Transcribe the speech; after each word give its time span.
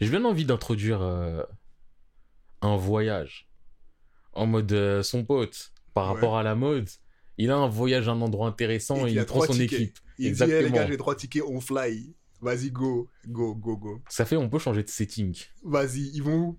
J'ai 0.00 0.10
bien 0.10 0.24
envie 0.24 0.44
d'introduire 0.44 1.02
euh, 1.02 1.42
un 2.62 2.76
voyage. 2.76 3.48
En 4.32 4.46
mode 4.46 4.72
euh, 4.72 5.02
son 5.02 5.24
pote, 5.24 5.72
par 5.94 6.06
Ouais. 6.06 6.14
rapport 6.14 6.38
à 6.38 6.42
la 6.42 6.54
mode, 6.54 6.88
il 7.38 7.50
a 7.50 7.56
un 7.56 7.68
voyage 7.68 8.08
à 8.08 8.12
un 8.12 8.20
endroit 8.20 8.46
intéressant 8.48 9.06
et, 9.06 9.10
Et 9.10 9.12
il 9.12 9.14
il 9.14 9.18
a 9.20 9.24
prend 9.24 9.40
son 9.42 9.52
tickets. 9.54 9.80
équipe. 9.80 9.98
Il 10.18 10.32
dit, 10.32 10.42
eh, 10.42 10.62
les 10.62 10.70
gars, 10.70 10.86
j'ai 10.86 10.96
trois 10.96 11.14
tickets, 11.16 11.42
on 11.46 11.60
fly. 11.60 12.14
Vas-y, 12.40 12.70
go, 12.70 13.08
go, 13.26 13.54
go, 13.54 13.76
go. 13.76 14.00
Ça 14.08 14.24
fait, 14.24 14.36
on 14.36 14.48
peut 14.48 14.60
changer 14.60 14.84
de 14.84 14.88
setting. 14.88 15.36
Vas-y, 15.64 16.10
ils 16.14 16.22
vont 16.22 16.36
où? 16.36 16.58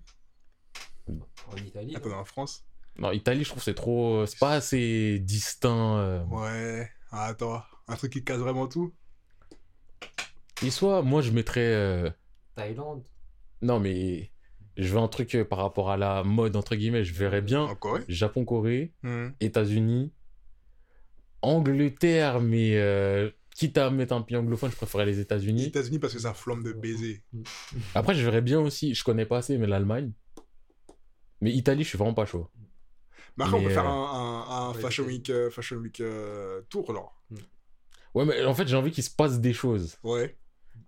En 1.50 1.56
Italie. 1.56 1.96
Attends, 1.96 2.18
en 2.18 2.24
France? 2.24 2.64
Non, 2.98 3.12
Italie, 3.12 3.44
je 3.44 3.48
trouve 3.48 3.60
que 3.60 3.64
c'est 3.64 3.74
trop. 3.74 4.16
euh, 4.20 4.26
C'est 4.26 4.38
pas 4.38 4.52
assez 4.52 5.18
distinct. 5.20 5.96
euh. 5.98 6.22
Ouais, 6.24 6.90
ah, 7.12 7.26
attends, 7.26 7.62
un 7.88 7.96
truc 7.96 8.12
qui 8.12 8.22
casse 8.22 8.40
vraiment 8.40 8.66
tout? 8.68 8.92
Et 10.62 10.70
soit, 10.70 11.02
moi, 11.02 11.22
je 11.22 11.30
mettrais. 11.30 11.60
euh, 11.60 12.10
Thaïlande. 12.54 13.04
Non, 13.62 13.78
mais 13.80 14.30
je 14.76 14.88
veux 14.88 14.98
un 14.98 15.08
truc 15.08 15.34
euh, 15.34 15.44
par 15.44 15.58
rapport 15.58 15.90
à 15.90 15.96
la 15.96 16.22
mode, 16.24 16.56
entre 16.56 16.74
guillemets. 16.76 17.04
Je 17.04 17.12
verrais 17.14 17.42
bien 17.42 17.62
En 17.62 17.74
Corée 17.74 18.02
Japon, 18.08 18.44
Corée, 18.44 18.92
Hmm. 19.02 19.28
États-Unis, 19.40 20.12
Angleterre, 21.42 22.40
mais 22.40 22.76
euh, 22.76 23.30
quitte 23.54 23.78
à 23.78 23.90
mettre 23.90 24.14
un 24.14 24.22
pays 24.22 24.36
anglophone, 24.36 24.70
je 24.70 24.76
préférerais 24.76 25.06
les 25.06 25.12
Les 25.12 25.20
États-Unis. 25.20 25.64
États-Unis 25.64 25.98
parce 25.98 26.12
que 26.12 26.18
ça 26.18 26.34
flamme 26.34 26.62
de 26.62 26.72
baiser. 26.72 27.22
Après, 27.94 28.14
je 28.14 28.22
verrais 28.24 28.42
bien 28.42 28.60
aussi, 28.60 28.94
je 28.94 29.04
connais 29.04 29.26
pas 29.26 29.38
assez, 29.38 29.56
mais 29.58 29.66
l'Allemagne. 29.66 30.12
Mais 31.40 31.52
Italie, 31.52 31.84
je 31.84 31.88
suis 31.88 31.98
vraiment 31.98 32.14
pas 32.14 32.26
chaud. 32.26 32.48
Mais 33.36 33.44
après, 33.44 33.56
on 33.58 33.62
peut 33.62 33.70
faire 33.70 33.86
euh, 33.86 33.88
un, 33.88 33.92
un, 33.92 34.68
un 34.68 34.72
ouais, 34.74 34.80
Fashion 34.80 35.04
Week, 35.04 35.30
euh, 35.30 35.50
Fashion 35.50 35.76
Week 35.76 36.00
euh, 36.00 36.60
tour, 36.68 36.90
alors. 36.90 37.22
Ouais, 38.14 38.26
mais 38.26 38.44
en 38.44 38.54
fait, 38.54 38.66
j'ai 38.68 38.76
envie 38.76 38.90
qu'il 38.90 39.04
se 39.04 39.10
passe 39.10 39.40
des 39.40 39.54
choses. 39.54 39.96
Ouais. 40.02 40.36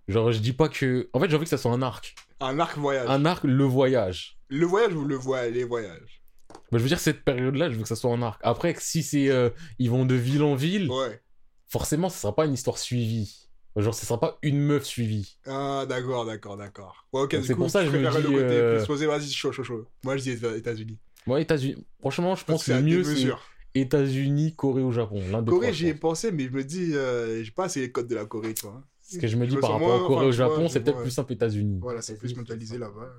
Genre, 0.08 0.32
je 0.32 0.38
dis 0.38 0.52
pas 0.52 0.68
que. 0.68 1.08
En 1.12 1.20
fait, 1.20 1.28
j'ai 1.30 1.36
envie 1.36 1.44
que 1.44 1.50
ça 1.50 1.58
soit 1.58 1.72
un 1.72 1.82
arc. 1.82 2.14
Un 2.40 2.58
arc 2.58 2.76
voyage. 2.78 3.08
Un 3.08 3.24
arc, 3.24 3.44
le 3.44 3.64
voyage. 3.64 4.38
Le 4.48 4.66
voyage 4.66 4.94
ou 4.94 5.04
le 5.04 5.18
Les 5.50 5.64
voyages? 5.64 6.22
Bah, 6.70 6.78
je 6.78 6.78
veux 6.78 6.88
dire, 6.88 7.00
cette 7.00 7.24
période-là, 7.24 7.70
je 7.70 7.76
veux 7.76 7.82
que 7.82 7.88
ça 7.88 7.96
soit 7.96 8.10
un 8.12 8.22
arc. 8.22 8.40
Après, 8.44 8.74
si 8.78 9.02
c'est. 9.02 9.28
euh, 9.30 9.50
ils 9.78 9.90
vont 9.90 10.04
de 10.04 10.14
ville 10.14 10.42
en 10.42 10.54
ville, 10.54 10.90
Ouais. 10.90 11.20
forcément, 11.68 12.08
ce 12.08 12.18
sera 12.18 12.34
pas 12.34 12.46
une 12.46 12.54
histoire 12.54 12.78
suivie. 12.78 13.48
Genre, 13.76 13.94
ce 13.94 14.04
sera 14.04 14.20
pas 14.20 14.38
une 14.42 14.58
meuf 14.60 14.84
suivie. 14.84 15.38
Ah, 15.46 15.86
d'accord, 15.88 16.26
d'accord, 16.26 16.58
d'accord. 16.58 17.06
Ouais, 17.12 17.22
ok, 17.22 17.36
c'est 17.42 17.54
pour 17.54 17.70
ça 17.70 17.80
que 17.84 17.90
je 17.90 17.96
me 17.96 17.98
dis, 18.10 18.16
le 18.18 18.28
côté 18.28 18.36
euh, 18.54 18.76
plus 18.78 18.86
posé. 18.86 19.06
Vas-y, 19.06 19.30
chaud, 19.30 19.50
chaud, 19.50 19.64
chaud. 19.64 19.86
Moi, 20.04 20.18
je 20.18 20.22
dis 20.24 20.30
Éta- 20.34 20.54
États-Unis. 20.56 20.98
Moi, 21.26 21.40
États-Unis. 21.40 21.86
Franchement, 22.00 22.34
je 22.34 22.44
pense 22.44 22.60
que 22.60 22.66
c'est 22.66 22.74
le 22.80 22.82
mieux, 22.82 23.02
c'est. 23.04 23.30
États-Unis, 23.74 24.54
Corée 24.54 24.82
ou 24.82 24.92
Japon. 24.92 25.22
L'un 25.30 25.42
Corée, 25.42 25.72
j'y 25.72 25.84
je 25.84 25.88
ai 25.88 25.94
pensé, 25.94 26.30
mais 26.32 26.44
je 26.44 26.50
me 26.50 26.62
dis, 26.62 26.94
euh, 26.94 27.42
j'ai 27.42 27.50
pas 27.50 27.64
assez 27.64 27.80
les 27.80 27.90
codes 27.90 28.08
de 28.08 28.14
la 28.14 28.26
Corée, 28.26 28.52
tu 28.54 28.66
vois. 28.66 28.82
Ce 29.12 29.18
que 29.18 29.26
je 29.26 29.36
me 29.36 29.46
dis 29.46 29.56
par 29.56 29.72
rapport 29.72 29.94
à 29.94 30.06
Corée 30.06 30.26
au 30.26 30.32
Japon, 30.32 30.68
c'est 30.68 30.80
peut-être 30.80 31.02
plus 31.02 31.10
simple 31.10 31.32
États-Unis. 31.32 31.78
Voilà, 31.82 32.02
c'est 32.02 32.16
plus 32.18 32.34
mentalisé 32.36 32.78
là-bas. 32.78 33.12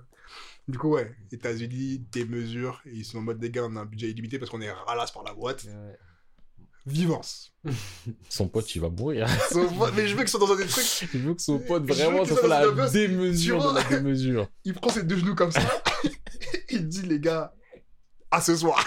Du 0.67 0.77
coup, 0.77 0.91
ouais, 0.93 1.11
États-Unis, 1.31 2.05
des 2.11 2.23
mesures, 2.25 2.81
et 2.85 2.91
ils 2.93 3.03
sont 3.05 3.17
en 3.17 3.21
mode 3.21 3.37
des 3.39 3.49
gars, 3.51 3.65
on 3.65 3.75
a 3.75 3.81
un 3.81 3.85
budget 3.85 4.09
illimité 4.09 4.39
parce 4.39 4.49
qu'on 4.49 4.61
est 4.61 4.71
ralasse 4.71 5.11
par 5.11 5.23
la 5.23 5.33
boîte. 5.33 5.65
Ouais. 5.65 5.97
Vivance. 6.85 7.53
Son 8.29 8.47
pote, 8.47 8.73
il 8.75 8.81
va 8.81 8.89
mourir. 8.89 9.27
Son 9.51 9.67
pote- 9.67 9.93
mais 9.95 10.07
je 10.07 10.13
veux 10.15 10.21
qu'ils 10.21 10.29
soient 10.29 10.39
dans 10.39 10.55
des 10.55 10.65
trucs. 10.65 11.09
Je 11.13 11.17
veux 11.17 11.33
que 11.33 11.41
son 11.41 11.59
pote, 11.59 11.83
vraiment, 11.85 12.23
que 12.23 12.29
ça 12.29 12.35
soit 12.35 12.47
soit 12.47 12.47
la 12.49 12.89
démesure 12.89 13.71
de 13.71 13.75
la 13.77 13.83
démesure. 13.83 14.47
Il 14.65 14.73
prend 14.73 14.89
ses 14.89 15.03
deux 15.03 15.17
genoux 15.17 15.35
comme 15.35 15.51
ça. 15.51 15.61
il 16.69 16.87
dit, 16.87 17.03
les 17.03 17.19
gars, 17.19 17.53
à 18.31 18.41
ce 18.41 18.55
soir. 18.55 18.83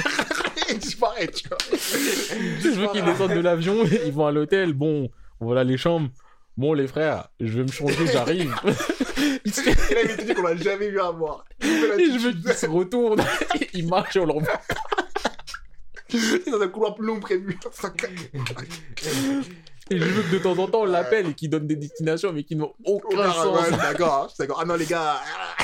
il 0.70 0.78
disparaît, 0.78 1.28
tu 1.28 1.48
vois. 1.48 1.58
Je 1.70 2.80
veux 2.80 2.88
qu'ils 2.92 3.04
descendent 3.04 3.32
de 3.34 3.40
l'avion, 3.40 3.84
ils 3.84 4.12
vont 4.12 4.26
à 4.26 4.32
l'hôtel. 4.32 4.72
Bon, 4.74 5.10
voilà 5.40 5.64
les 5.64 5.76
chambres. 5.78 6.10
Bon, 6.56 6.72
les 6.72 6.86
frères, 6.86 7.28
je 7.40 7.58
vais 7.58 7.64
me 7.64 7.70
changer, 7.70 8.06
j'arrive. 8.12 8.54
Il 9.44 9.52
se 9.54 9.60
fait- 9.60 9.92
Et 9.92 9.94
là, 9.94 10.00
il 10.04 10.16
m'a 10.16 10.22
dit 10.24 10.34
qu'on 10.34 10.42
l'a 10.42 10.56
jamais 10.56 10.88
vu 10.88 11.00
avoir. 11.00 11.44
Il 11.62 11.68
Et 11.68 11.70
je 11.80 11.86
veux 11.86 12.30
petite- 12.32 12.44
qu'ils 12.46 12.54
se 12.54 12.66
retournent. 12.66 13.22
Ils 13.74 13.86
marchent, 13.86 14.16
on 14.16 14.24
leur 14.26 14.40
voit. 14.40 14.60
Il 16.10 16.24
est 16.34 16.50
dans 16.50 16.60
un 16.62 16.68
couloir 16.68 16.94
plus 16.94 17.06
long 17.06 17.20
prévu. 17.20 17.58
Et 19.88 19.98
je 19.98 20.04
veux 20.04 20.22
que 20.24 20.32
de 20.32 20.38
temps 20.42 20.58
en 20.58 20.66
temps, 20.66 20.80
on 20.80 20.84
l'appelle 20.86 21.28
et 21.28 21.34
qu'il 21.34 21.48
donne 21.48 21.66
des 21.66 21.76
destinations, 21.76 22.32
mais 22.32 22.42
qui 22.42 22.56
n'ont 22.56 22.74
aucun 22.84 23.18
Ah, 23.22 23.32
sens. 23.32 23.70
ouais, 23.70 23.76
d'accord, 23.76 24.24
je 24.28 24.34
suis 24.34 24.38
d'accord. 24.40 24.58
Ah 24.60 24.64
non, 24.64 24.74
les 24.74 24.84
gars. 24.86 25.20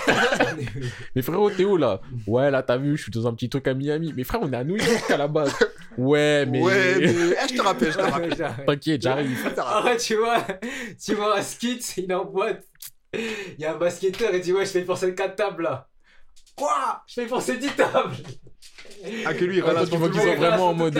Mais 1.16 1.22
frérot, 1.22 1.50
t'es 1.50 1.64
où 1.64 1.76
là? 1.76 2.00
Ouais, 2.26 2.50
là, 2.50 2.62
t'as 2.62 2.76
vu, 2.76 2.96
je 2.96 3.02
suis 3.02 3.10
dans 3.12 3.26
un 3.26 3.34
petit 3.34 3.48
truc 3.48 3.66
à 3.66 3.74
Miami. 3.74 4.12
Mais 4.16 4.22
frère, 4.24 4.40
on 4.42 4.52
est 4.52 4.56
à 4.56 4.62
New 4.64 4.76
York 4.76 5.10
à 5.10 5.16
la 5.16 5.26
base. 5.28 5.52
Ouais, 5.98 6.46
mais. 6.46 6.60
Ouais, 6.62 6.94
mais. 7.00 7.06
Eh, 7.44 7.48
je 7.48 7.54
te 7.56 7.62
rappelle, 7.62 7.92
je 7.92 7.98
te 7.98 8.02
rappelle. 8.02 8.36
T'inquiète, 8.66 9.02
j'arrive. 9.02 9.52
Ah 9.58 9.84
ouais, 9.84 9.96
tu 9.96 10.14
vois, 10.16 10.38
tu 11.04 11.14
vois 11.14 11.38
un 11.38 11.42
skit, 11.42 11.80
il 11.96 12.10
est 12.10 12.14
en 12.14 12.24
boîte. 12.24 12.62
Il 13.14 13.58
y 13.58 13.64
a 13.64 13.74
un 13.74 13.76
basketteur, 13.76 14.30
il 14.34 14.40
dit 14.40 14.52
Ouais, 14.52 14.64
je 14.64 14.70
fais 14.70 14.84
forcer 14.84 15.14
4 15.14 15.34
tables 15.36 15.64
là. 15.64 15.88
Quoi? 16.56 17.02
Je 17.08 17.14
fais 17.14 17.26
forcer 17.26 17.56
10 17.56 17.70
tables. 17.76 18.14
Ah, 19.26 19.34
que 19.34 19.44
lui, 19.44 19.56
il 19.58 19.62
Ouais, 19.64 19.70
relâche 19.70 19.90
tu 19.90 19.96
vois 19.96 20.08
qu'ils 20.10 20.20
sont 20.20 20.34
vraiment 20.36 20.68
en 20.68 20.74
mode, 20.74 20.96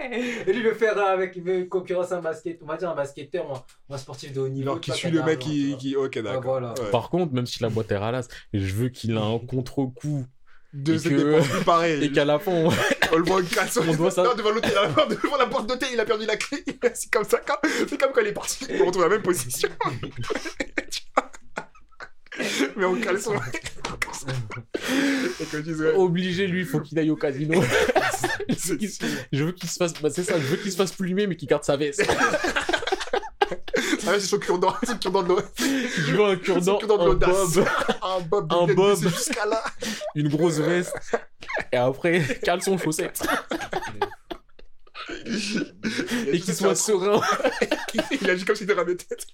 lui, 0.46 0.56
il 0.56 0.62
veut 0.62 0.74
faire 0.74 0.96
euh, 0.98 1.12
avec, 1.12 1.36
il 1.36 1.42
veut 1.42 1.64
concurrencer 1.66 2.14
un 2.14 2.20
basket, 2.20 2.58
on 2.62 2.66
va 2.66 2.76
dire 2.76 2.90
un 2.90 2.94
basketteur, 2.94 3.50
ou 3.88 3.94
un, 3.94 3.98
sportif 3.98 4.32
de 4.32 4.40
haut 4.40 4.48
niveau. 4.48 4.66
Genre, 4.70 4.80
qui 4.80 4.90
pas 4.90 4.96
suit 4.96 5.10
le 5.10 5.22
mec 5.22 5.38
qui. 5.38 5.76
qui... 5.78 5.96
Ok, 5.96 6.18
d'accord. 6.20 6.42
voilà. 6.42 6.74
Ouais. 6.80 6.90
Par 6.90 7.10
contre, 7.10 7.32
même 7.34 7.46
si 7.46 7.62
la 7.62 7.68
boîte 7.68 7.90
est 7.92 7.96
ralasse, 7.96 8.28
je 8.52 8.72
veux 8.74 8.88
qu'il 8.88 9.12
ait 9.12 9.18
un 9.18 9.38
contre-coup 9.38 10.24
De 10.72 10.94
Et 10.94 10.98
que- 11.08 11.64
pareil. 11.64 12.04
et 12.04 12.12
qu'à 12.12 12.24
la 12.24 12.38
fin, 12.38 12.52
on- 12.52 12.70
On 13.12 13.16
le 13.16 13.24
voit 13.24 13.40
en 13.40 13.44
caleçon. 13.44 13.82
On 13.88 13.94
doit 13.96 14.10
ça- 14.12 14.22
Non, 14.22 14.34
devant 14.36 14.50
l'hôtel, 14.52 14.72
devant 15.22 15.36
la 15.36 15.46
porte 15.46 15.66
d'hôtel, 15.68 15.88
il 15.92 15.98
a 16.00 16.04
perdu 16.04 16.26
la 16.26 16.36
clé. 16.36 16.62
Il 16.66 16.74
est 16.74 16.84
assis 16.84 17.10
comme 17.10 17.24
ça. 17.24 17.38
comme- 17.40 17.70
C'est 17.88 17.98
comme 18.00 18.12
quand 18.12 18.20
il 18.20 18.28
est 18.28 18.32
parti. 18.32 18.66
On 18.80 18.86
retrouve 18.86 19.02
la 19.02 19.08
même 19.08 19.22
position. 19.22 19.68
Mais 22.76 22.84
en 22.84 22.94
caleçon. 22.96 23.32
Ouais, 23.34 23.40
obligé, 25.94 26.46
lui, 26.46 26.60
il 26.60 26.66
faut 26.66 26.80
qu'il 26.80 26.98
aille 26.98 27.10
au 27.10 27.16
casino. 27.16 27.60
je 29.32 29.44
veux 29.44 29.52
qu'il 29.52 29.68
se 29.68 29.76
fasse, 29.76 29.92
bah, 30.00 30.08
c'est 30.10 30.24
ça, 30.24 30.38
je 30.38 30.44
veux 30.46 30.56
qu'il 30.56 30.70
se 30.70 30.76
fasse 30.76 30.92
plumer, 30.92 31.26
mais 31.26 31.36
qu'il 31.36 31.48
garde 31.48 31.64
sa 31.64 31.76
veste. 31.76 32.04
Ah 34.06 34.12
ouais, 34.12 34.20
c'est 34.20 34.26
son 34.26 34.38
cure-dent. 34.38 34.74
C'est 34.82 34.92
le 34.92 34.98
cure-dent 34.98 35.22
de 35.22 35.28
l'eau. 35.28 35.40
Je 35.58 36.12
veux 36.12 36.24
un 36.24 36.36
cure-dent, 36.36 36.78
de 36.78 36.92
un 36.92 37.04
l'audace. 37.04 37.54
bob, 37.54 37.66
Un 38.02 38.20
bob 38.20 38.52
Un 38.52 38.74
bob. 38.74 39.08
jusqu'à 39.08 39.46
là. 39.46 39.62
une 40.14 40.28
grosse 40.28 40.58
veste, 40.58 40.94
et 41.72 41.76
après, 41.76 42.22
caleçon, 42.42 42.78
chaussettes. 42.78 43.22
Et 46.32 46.40
qu'il 46.40 46.54
soit 46.54 46.74
serein, 46.74 47.20
Il 48.20 48.30
agit 48.30 48.44
comme 48.44 48.56
s'il 48.56 48.70
était 48.70 48.84
de 48.84 48.94
tête. 48.94 49.26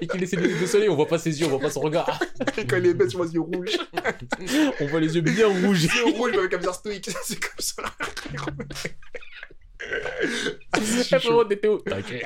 et 0.00 0.06
qu'il 0.06 0.22
essaie 0.22 0.36
de 0.36 0.66
soleil, 0.66 0.88
on 0.88 0.96
voit 0.96 1.06
pas 1.06 1.18
ses 1.18 1.40
yeux, 1.40 1.46
on 1.46 1.50
voit 1.50 1.60
pas 1.60 1.70
son 1.70 1.80
regard. 1.80 2.20
Et 2.56 2.66
quand 2.66 2.76
il 2.76 2.86
est 2.86 2.94
bête, 2.94 3.08
tu 3.08 3.16
vois 3.16 3.26
les 3.26 3.34
yeux 3.34 3.40
rouges. 3.40 3.78
On 4.80 4.86
voit 4.86 5.00
les 5.00 5.14
yeux 5.14 5.20
bien 5.20 5.48
rouges. 5.48 5.82
Les 5.82 5.98
yeux 5.98 6.16
rouges, 6.16 6.30
mais 6.32 6.38
avec 6.38 6.54
un 6.54 6.58
visage 6.58 6.74
stoïque. 6.74 7.10
C'est 7.24 7.40
comme 7.40 7.58
ça. 7.58 7.82
C'est 10.82 11.48
t'étais 11.48 11.68
où 11.68 11.78
T'inquiète. 11.78 12.24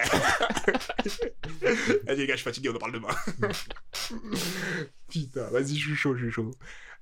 Allez 2.06 2.16
les 2.16 2.26
gars, 2.26 2.34
je 2.34 2.40
suis 2.40 2.44
fatigué, 2.44 2.68
on 2.70 2.74
en 2.74 2.78
parle 2.78 2.92
demain. 2.92 3.08
Putain, 5.08 5.48
vas-y, 5.50 5.76
je 5.76 5.86
suis 5.86 5.96
chaud, 5.96 6.16
je 6.16 6.24
suis 6.24 6.32
chaud. 6.32 6.50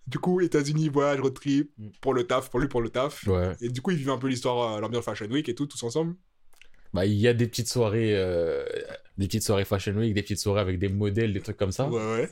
Du 0.07 0.19
coup, 0.19 0.41
États-Unis, 0.41 0.89
voyage, 0.89 1.21
road 1.21 1.35
trip, 1.35 1.71
Mm. 1.79 1.89
pour 2.01 2.13
le 2.15 2.25
taf, 2.25 2.51
pour 2.51 2.59
lui, 2.61 2.69
pour 2.69 2.81
le 2.83 2.89
taf. 2.91 3.27
Ouais. 3.27 3.55
Et 3.61 3.69
du 3.69 3.81
coup, 3.81 3.93
ils 3.93 3.97
vivent 3.99 4.11
un 4.11 4.19
peu 4.19 4.27
l'histoire, 4.29 4.77
euh, 4.77 4.81
l'ambiance 4.81 5.05
Fashion 5.05 5.27
Week 5.27 5.49
et 5.49 5.55
tout, 5.55 5.67
tous 5.67 5.83
ensemble. 5.85 6.17
Bah, 6.93 7.07
il 7.07 7.15
y 7.15 7.29
a 7.29 7.33
des 7.35 7.47
petites 7.47 7.69
soirées, 7.69 8.15
euh, 8.17 8.65
des 9.17 9.27
petites 9.27 9.45
soirées 9.45 9.65
Fashion 9.65 9.95
Week, 9.95 10.13
des 10.13 10.23
petites 10.23 10.41
soirées 10.41 10.61
avec 10.61 10.79
des 10.79 10.89
modèles, 10.89 11.33
des 11.33 11.41
trucs 11.41 11.57
comme 11.57 11.73
ça. 11.73 11.89
Ouais, 11.89 11.99
ouais. 12.15 12.31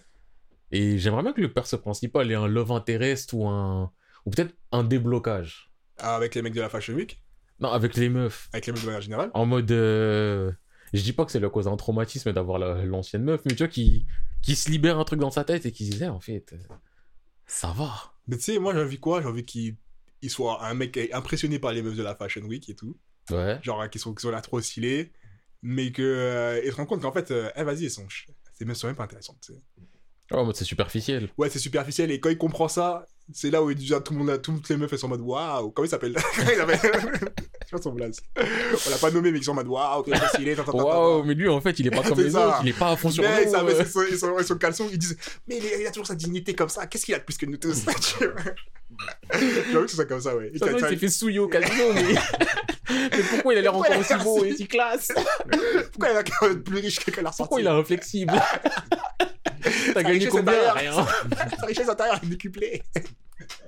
Et 0.73 0.99
j'aimerais 0.99 1.23
bien 1.23 1.33
que 1.33 1.41
le 1.41 1.53
perso 1.53 1.79
principal 1.79 2.31
ait 2.31 2.35
un 2.35 2.47
love 2.49 2.71
interest 2.73 3.33
ou 3.33 3.47
un. 3.47 3.91
Ou 4.27 4.31
peut-être 4.31 4.55
un 4.73 4.85
déblocage. 4.85 5.73
Ah, 5.99 6.15
Avec 6.17 6.35
les 6.35 6.43
mecs 6.43 6.53
de 6.55 6.61
la 6.61 6.69
Fashion 6.69 6.95
Week, 6.95 7.23
Non, 7.61 7.71
avec 7.71 7.97
les 7.97 8.09
meufs. 8.11 8.49
avec 8.53 8.67
les 8.67 8.73
mecs 8.73 8.83
de 8.83 8.87
manière 8.87 9.01
générale? 9.01 9.31
En 9.35 9.47
mode. 9.47 9.71
euh, 9.71 10.51
Je 10.93 11.03
dis 11.03 11.13
pas 11.13 11.25
que 11.25 11.31
c'est 11.33 11.41
leur 11.41 11.53
cause 11.53 11.69
un 11.69 11.77
traumatisme 11.77 12.33
d'avoir 12.33 12.59
la- 12.59 12.85
l'ancienne 12.85 13.23
meuf, 13.23 13.41
mais 13.47 13.53
tu 13.53 13.59
vois, 13.59 13.69
qui... 13.69 14.07
qui 14.43 14.57
se 14.57 14.71
libère 14.71 14.99
un 14.99 15.05
truc 15.05 15.21
dans 15.21 15.31
sa 15.31 15.45
tête 15.45 15.65
et 15.67 15.73
qui 15.73 15.87
se 15.87 15.93
disait, 15.93 16.09
en 16.09 16.21
fait, 16.21 16.53
euh, 16.53 16.57
ça 17.51 17.73
va. 17.73 18.15
Mais 18.29 18.37
tu 18.37 18.45
sais, 18.45 18.59
moi, 18.61 18.73
j'ai 18.73 18.81
envie 18.81 19.01
quoi? 19.01 19.21
J'ai 19.21 19.27
envie 19.29 19.45
qu'il 19.45 19.77
il 20.23 20.31
soit 20.31 20.65
un 20.65 20.75
mec 20.75 20.97
impressionné 21.13 21.59
par 21.59 21.73
les 21.73 21.83
meufs 21.83 21.97
de 21.97 22.03
la 22.03 22.15
Fashion 22.15 22.43
Week 22.43 22.69
et 22.69 22.75
tout. 22.75 22.97
Ouais. 23.31 23.59
Genre, 23.63 23.91
qui 23.91 23.99
sont, 23.99 24.15
qui 24.15 24.23
sont 24.23 24.31
là 24.31 24.41
trop 24.41 24.61
stylés. 24.61 25.13
Mais 25.63 25.91
que. 25.91 26.01
euh, 26.03 26.63
il 26.65 26.71
se 26.71 26.77
rend 26.77 26.87
compte 26.87 27.03
qu'en 27.03 27.13
fait, 27.13 27.31
euh, 27.33 27.51
eh, 27.57 27.65
vas-y, 27.65 27.85
elles 27.85 27.91
sont. 27.91 28.07
Ces 28.57 28.65
meufs 28.65 28.77
sont 28.77 28.87
même 28.87 28.97
pas 28.97 29.05
intéressantes, 29.05 29.41
tu 29.41 29.53
sais. 29.53 29.61
Oh, 30.33 30.37
en 30.39 30.45
mode 30.45 30.57
c'est 30.57 30.65
superficiel. 30.65 31.29
Ouais, 31.39 31.51
c'est 31.51 31.59
superficiel. 31.59 32.11
Et 32.11 32.21
quand 32.21 32.31
il 32.31 32.39
comprend 32.39 32.69
ça, 32.69 33.05
c'est 33.33 33.51
là 33.51 33.63
où 33.63 33.71
il 33.71 33.77
dit 33.77 33.93
tout 34.05 34.13
le 34.13 34.19
monde, 34.25 34.43
toutes 34.43 34.69
les 34.69 34.77
meufs, 34.77 34.93
elles 34.93 34.99
sont 34.99 35.07
en 35.07 35.11
mode 35.11 35.21
waouh. 35.21 35.71
Comment 35.71 35.87
il 35.87 35.91
s'appelle? 35.91 36.15
Il 36.39 36.45
s'appelle? 36.57 36.81
Je 37.73 37.77
son 37.77 37.93
blaze. 37.93 38.17
On 38.37 38.91
l'a 38.91 38.97
pas 38.97 39.11
nommé, 39.13 39.31
mais 39.31 39.39
ils 39.39 39.45
sont 39.45 39.53
en 39.53 39.55
mode 39.55 39.69
waouh, 39.69 40.03
quel 40.03 40.19
ta, 40.19 40.29
ta, 40.65 40.73
ta. 40.73 40.73
Waouh, 40.73 41.23
mais 41.23 41.35
lui, 41.35 41.49
en 41.49 41.61
fait, 41.61 41.79
il 41.79 41.87
est 41.87 41.91
pas 41.91 42.03
comme 42.09 42.21
les 42.21 42.31
ça. 42.33 42.49
autres, 42.49 42.61
il 42.65 42.71
est 42.71 42.79
pas 42.79 42.91
à 42.91 42.97
fond 42.97 43.11
sur 43.11 43.23
Mais 43.23 43.45
nous. 43.45 43.53
mais 43.65 43.75
euh. 43.75 43.85
c'est 43.85 44.17
son, 44.17 44.37
ils 44.39 44.45
sont, 44.75 44.89
ils 44.91 44.99
disent 44.99 45.17
Mais 45.47 45.59
il, 45.59 45.65
est- 45.67 45.81
il 45.83 45.87
a 45.87 45.91
toujours 45.93 46.07
sa 46.09 46.17
dignité 46.17 46.53
comme 46.55 46.69
ça, 46.69 46.87
qu'est-ce 46.89 47.05
qu'il 47.07 47.15
a 47.15 47.21
de 47.21 47.25
plus 47.25 47.37
que 47.39 47.47
nous 47.47 47.59
tous? 47.59 47.85
J'avoue 49.33 49.85
que 49.85 49.91
c'est 49.91 49.97
ça 49.97 50.05
comme 50.05 50.21
ça, 50.21 50.37
ouais. 50.37 50.51
Ça, 50.59 50.67
il 50.73 50.81
s'est 50.81 50.97
fait 50.97 51.09
souiller 51.09 51.39
au 51.39 51.47
casino, 51.47 51.93
mais... 51.95 52.15
mais 52.91 53.23
pourquoi 53.31 53.55
il 53.55 53.59
a 53.59 53.61
l'air 53.63 53.77
encore 53.77 53.93
il 53.95 54.01
aussi 54.01 54.15
beau 54.25 54.43
l'air 54.43 54.53
et 54.53 54.57
si 54.57 54.67
classe? 54.67 55.13
Pourquoi 55.93 56.11
il 56.11 56.17
a 56.17 56.21
être 56.21 56.65
plus 56.65 56.81
riche 56.81 56.99
que 57.05 57.11
Pourquoi 57.37 57.61
il 57.61 57.67
est 57.67 57.71
inflexible? 57.71 58.33
T'as 59.95 60.03
gagné 60.03 60.15
richesse 60.15 60.31
combien 60.31 60.53
intérieure. 60.53 60.75
Rien. 60.77 61.07
Sa 61.61 61.67
richesse 61.67 61.89
intérieure 61.89 62.21
est 62.23 62.27
décuplée. 62.27 62.83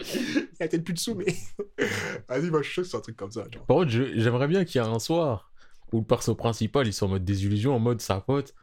Il 0.01 0.47
a 0.61 0.69
peut-être 0.69 0.85
plus 0.85 0.95
de 0.95 0.99
sous, 0.99 1.15
mais. 1.15 1.35
Vas-y, 2.29 2.51
moi, 2.51 2.63
je 2.63 2.67
suis 2.67 2.75
sûr 2.75 2.83
que 2.83 2.89
c'est 2.89 2.97
un 2.97 3.01
truc 3.01 3.17
comme 3.17 3.33
ça. 3.33 3.45
Genre. 3.53 3.65
Par 3.65 3.77
contre, 3.77 3.91
j'aimerais 3.91 4.49
bien 4.49 4.65
qu'il 4.65 4.81
y 4.81 4.85
ait 4.85 4.89
un 4.89 4.99
soir 4.99 5.51
où 5.93 5.99
le 5.99 6.05
perso 6.05 6.35
principal, 6.35 6.87
ils 6.87 6.93
sont 6.93 7.07
en 7.07 7.11
mode 7.11 7.25
désillusion, 7.25 7.75
en 7.75 7.79
mode 7.79 8.01
sa 8.01 8.21
pote, 8.21 8.55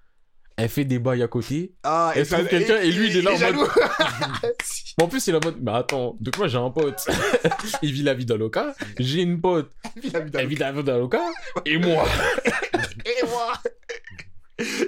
elle 0.58 0.70
fait 0.70 0.84
des 0.84 1.00
bails 1.00 1.24
à 1.24 1.28
côté. 1.28 1.74
Ah, 1.84 2.12
Elle 2.16 2.28
trouve 2.28 2.48
quelqu'un 2.48 2.78
et 2.78 2.92
lui, 2.92 3.08
il 3.08 3.18
est 3.18 3.22
là 3.22 3.34
en 3.34 3.38
jaloux. 3.38 3.68
Mais 4.98 5.04
en 5.04 5.08
plus, 5.08 5.26
il 5.28 5.34
est 5.34 5.38
en 5.38 5.46
mode, 5.46 5.58
mais 5.62 5.72
attends, 5.72 6.18
donc 6.20 6.38
moi 6.38 6.48
j'ai 6.48 6.58
un 6.58 6.70
pote, 6.70 7.08
il 7.82 7.94
vit 7.94 8.04
la 8.04 8.14
vie 8.14 8.26
d'Aloca, 8.26 8.74
j'ai 8.98 9.22
une 9.22 9.40
pote, 9.40 9.72
Il 10.04 10.12
elle 10.14 10.48
vit 10.48 10.56
la 10.58 10.72
vie 10.74 10.84
d'Aloca, 10.84 11.22
et 11.66 11.78
moi. 11.78 12.06
Et 13.06 13.26
moi 13.28 13.54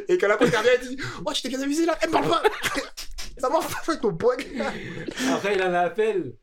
Et 0.08 0.18
quand 0.18 0.28
la 0.28 0.36
revient, 0.38 0.56
elle 0.74 0.88
dit 0.88 0.98
Oh, 1.26 1.32
je 1.34 1.42
t'ai 1.42 1.50
bien 1.50 1.62
avisé 1.62 1.86
là, 1.86 1.98
elle 2.02 2.10
me 2.10 2.14
parle 2.14 2.30
pas 2.30 2.44
Ça 3.38 3.50
marche 3.50 3.68
pas 3.74 3.80
avec 3.88 4.02
ton 4.02 4.14
pote 4.16 4.46
Après, 5.34 5.56
il 5.56 5.64
en 5.64 5.74
appelle. 5.74 6.34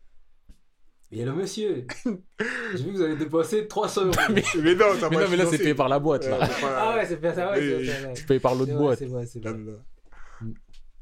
Il 1.11 1.19
y 1.19 1.23
a 1.23 1.25
le 1.27 1.33
monsieur. 1.33 1.87
J'ai 2.05 2.83
vu 2.83 2.93
que 2.93 2.97
vous 2.97 3.03
avez 3.03 3.17
dépensé 3.17 3.67
300 3.67 4.07
euros. 4.07 4.15
Mais- 4.31 4.43
Mais 4.63 4.75
non, 4.75 4.99
ça 4.99 5.09
Mais 5.09 5.17
non, 5.17 5.27
mais 5.31 5.37
là, 5.37 5.47
c'est 5.51 5.59
payé 5.59 5.75
par 5.75 5.89
la 5.89 5.99
boîte, 5.99 6.27
là. 6.27 6.39
Ah 6.65 6.97
ouais, 6.97 7.07
c'est 7.07 7.17
pas 7.19 7.33
ça, 7.35 7.51
ouais. 7.53 7.85
C'est 8.15 8.27
payé 8.27 8.41
par 8.41 8.55
l'autre 8.55 8.75
boîte. 8.75 8.99
C'est 8.99 9.07
vrai, 9.07 9.25
c'est 9.27 9.41
vrai. 9.43 9.55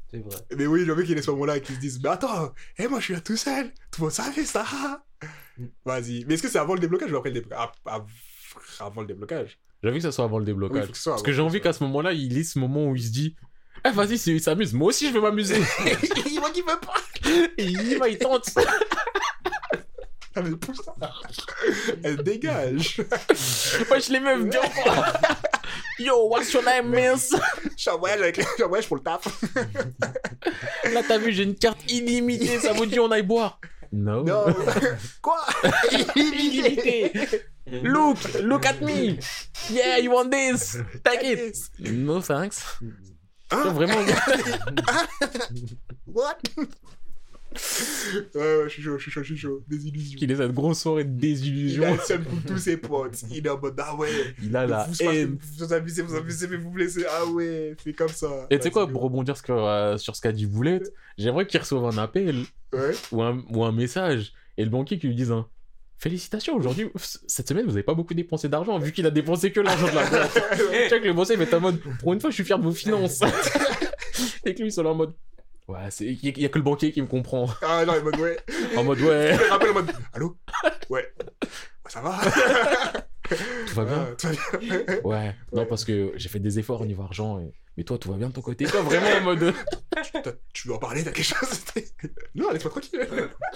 C'est 0.09 0.19
vrai. 0.19 0.37
Mais 0.55 0.65
oui, 0.67 0.85
le 0.85 0.95
mec, 0.95 1.07
il 1.09 1.15
est 1.17 1.19
à 1.19 1.23
ce 1.23 1.31
moment-là 1.31 1.59
qui 1.59 1.73
se 1.73 1.79
disent 1.79 1.99
Mais 2.01 2.07
attends, 2.09 2.53
eh, 2.77 2.87
moi 2.87 2.99
je 2.99 3.05
suis 3.05 3.13
là 3.13 3.19
tout 3.19 3.35
seul, 3.35 3.71
tout 3.91 3.99
le 3.99 4.03
monde 4.03 4.11
savait 4.11 4.45
ça 4.45 4.65
Mm. 5.57 5.65
Vas-y. 5.85 6.23
Mais 6.25 6.35
est-ce 6.35 6.43
que 6.43 6.49
c'est 6.49 6.59
avant 6.59 6.75
le 6.75 6.79
déblocage 6.79 7.11
ou 7.11 7.17
après 7.17 7.29
le 7.31 7.41
déblocage? 7.41 7.67
Ah, 7.87 8.05
ah, 8.79 8.85
Avant 8.85 9.01
le 9.01 9.07
déblocage. 9.07 9.57
Envie 9.85 9.97
que 9.97 10.03
ça 10.03 10.11
soit 10.11 10.25
avant 10.25 10.39
le 10.39 10.45
déblocage. 10.45 10.89
Parce 11.05 11.21
que 11.23 11.31
j'ai 11.31 11.41
envie 11.41 11.61
qu'à 11.61 11.71
ce 11.73 11.83
moment-là, 11.83 12.11
il 12.13 12.37
ait 12.37 12.43
ce 12.43 12.59
moment 12.59 12.85
où 12.87 12.95
il 12.95 13.03
se 13.03 13.09
dit 13.11 13.35
Eh, 13.85 13.91
vas-y, 13.91 14.17
c'est- 14.17 14.31
il 14.31 14.41
s'amuse. 14.41 14.73
Moi 14.73 14.87
aussi, 14.89 15.07
je 15.07 15.13
veux 15.13 15.21
m'amuser. 15.21 15.55
il 16.25 16.39
voit 16.39 16.49
qu'il 16.51 16.63
veut 16.63 16.79
pas 16.79 16.95
Et 17.57 17.63
il 17.63 17.91
y 17.91 17.95
va, 17.95 18.07
il 18.09 18.17
tente. 18.17 18.49
Ah, 20.35 20.41
mais 20.43 20.55
pousse 20.55 20.83
ça 20.85 20.93
Elle 22.03 22.17
dégage 22.17 23.01
Wesh, 23.89 24.09
les 24.09 24.19
meufs, 24.19 24.47
pas. 24.83 25.19
Yo, 25.97 26.27
what's 26.29 26.53
your 26.53 26.61
name, 26.61 26.91
miss? 26.91 27.35
Je 27.75 27.89
voyage 27.89 28.21
avec 28.21 28.59
voyage 28.59 28.87
pour 28.87 28.97
le 28.97 29.01
taf. 29.03 29.23
Là, 30.93 31.01
t'as 31.07 31.17
vu, 31.17 31.31
j'ai 31.33 31.41
une 31.41 31.55
carte 31.55 31.79
illimitée. 31.91 32.59
Ça 32.59 32.73
vous 32.73 32.85
dit, 32.85 32.99
on 32.99 33.09
aille 33.09 33.23
boire? 33.23 33.59
No. 33.91 34.23
Non 34.23 34.45
Quoi? 35.23 35.39
Illimité. 36.15 37.11
Look, 37.83 38.17
look 38.43 38.65
at 38.65 38.81
me. 38.81 39.19
Yeah, 39.69 39.97
you 39.99 40.11
want 40.11 40.29
this? 40.31 40.77
Take 41.03 41.23
it. 41.23 41.57
No 41.79 42.21
thanks. 42.21 42.63
Hein 43.51 43.71
vraiment, 43.73 43.95
What? 46.05 46.37
Ouais, 48.35 48.57
ouais, 48.57 48.63
je 48.65 48.69
suis 48.69 48.83
chaud, 48.83 48.97
je 48.97 49.03
suis 49.03 49.11
chaud, 49.11 49.23
je 49.23 49.27
suis 49.33 49.37
chaud. 49.37 49.63
Des 49.67 49.87
illusions. 49.87 50.19
qu'il 50.19 50.31
ait 50.31 50.35
cette 50.35 50.51
grosse 50.53 50.79
soirée 50.81 51.05
de 51.05 51.09
Il 51.09 51.15
a 51.15 51.19
désillusion. 51.19 51.93
le 51.93 51.99
seul 51.99 52.21
pour 52.23 52.39
tous 52.45 52.57
ses 52.57 52.77
potes. 52.77 53.23
Il 53.31 53.45
est 53.45 53.49
en 53.49 53.59
mode 53.59 53.75
Ah 53.79 53.95
ouais. 53.95 54.09
Il 54.43 54.55
a 54.55 54.65
la 54.67 54.83
vous, 54.83 54.93
vous, 54.93 55.09
haine. 55.09 55.37
vous 55.57 55.73
amusez, 55.73 56.01
vous 56.03 56.15
amusez, 56.15 56.47
mais 56.47 56.57
vous 56.57 56.69
me 56.71 56.77
laissez. 56.79 57.05
Ah 57.09 57.25
ouais, 57.25 57.75
c'est 57.83 57.93
comme 57.93 58.09
ça. 58.09 58.47
Et 58.49 58.57
tu 58.57 58.63
sais 58.63 58.71
quoi, 58.71 58.87
pour 58.87 59.01
rebondir 59.01 59.35
sur, 59.37 59.65
euh, 59.65 59.97
sur 59.97 60.15
ce 60.15 60.21
qu'a 60.21 60.31
dit 60.31 60.45
Boulette, 60.45 60.93
j'aimerais 61.17 61.47
qu'il 61.47 61.59
reçoive 61.59 61.85
un 61.85 61.97
appel 61.97 62.43
Ouais. 62.73 62.91
ou 63.11 63.23
un, 63.23 63.41
ou 63.49 63.63
un 63.63 63.71
message 63.71 64.33
et 64.57 64.63
le 64.65 64.69
banquier 64.69 64.99
qui 64.99 65.07
lui 65.07 65.15
dise 65.15 65.31
un 65.31 65.47
Félicitations, 65.99 66.55
aujourd'hui, 66.55 66.89
cette 67.25 67.47
semaine, 67.47 67.65
vous 67.65 67.71
avez 67.71 67.81
pas 67.83 67.95
beaucoup 67.95 68.13
dépensé 68.13 68.47
d'argent 68.49 68.77
vu 68.77 68.91
qu'il 68.91 69.05
a 69.07 69.11
dépensé 69.11 69.51
que 69.51 69.59
l'argent 69.59 69.87
de 69.87 69.95
la 69.95 70.05
boîte. 70.09 70.31
tu 70.33 70.89
vois 70.89 70.99
que 70.99 71.05
le 71.07 71.13
va 71.35 71.43
être 71.43 71.53
en 71.55 71.59
mode 71.59 71.79
Pour 71.99 72.13
une 72.13 72.21
fois, 72.21 72.29
je 72.29 72.35
suis 72.35 72.43
fier 72.43 72.59
de 72.59 72.63
vos 72.63 72.71
finances. 72.71 73.21
et 74.45 74.53
que 74.53 74.59
lui, 74.61 74.67
il 74.69 74.71
là 74.83 74.89
en 74.89 74.95
mode 74.95 75.13
Ouais, 75.67 75.79
c'est- 75.89 76.05
il 76.05 76.23
y, 76.23 76.41
y 76.41 76.45
a 76.45 76.49
que 76.49 76.57
le 76.59 76.63
banquier 76.63 76.91
qui 76.91 77.01
me 77.01 77.07
comprend. 77.07 77.49
Ah 77.61 77.83
non, 77.85 77.93
il 77.93 77.97
est 77.97 77.99
en 77.99 78.03
mode 78.03 78.19
Ouais. 78.19 78.37
En 78.77 78.83
mode 78.83 79.01
Ouais, 79.01 79.31
Il 79.33 79.39
me 79.45 79.49
rappelle 79.49 79.69
en 79.71 79.73
mode 79.73 79.91
Allô? 80.13 80.37
Ouais. 80.89 81.05
Ouais, 81.83 81.89
ça 81.89 82.01
va? 82.01 82.19
tout 83.67 83.75
va 83.75 83.85
bien. 83.85 84.07
Ah, 84.09 84.15
tout 84.17 84.27
va 84.51 84.57
bien. 84.57 84.83
Ouais, 85.03 85.35
non, 85.53 85.65
parce 85.65 85.83
que 85.85 86.11
j'ai 86.15 86.29
fait 86.29 86.39
des 86.39 86.59
efforts 86.59 86.81
au 86.81 86.85
niveau 86.85 87.03
argent. 87.03 87.39
et- 87.39 87.51
Mais 87.77 87.83
toi, 87.83 87.97
tout 87.97 88.09
va 88.11 88.17
bien 88.17 88.29
de 88.29 88.33
ton 88.33 88.41
côté. 88.41 88.65
Toi, 88.65 88.81
vraiment 88.83 89.17
en 89.17 89.21
mode. 89.21 89.53
Tu 90.53 90.67
veux 90.67 90.73
en 90.73 90.77
parler 90.79 91.03
T'as 91.03 91.11
quelque 91.11 91.25
chose 91.25 91.63
Non, 92.35 92.51
laisse-moi 92.51 92.71
tranquille. 92.71 93.07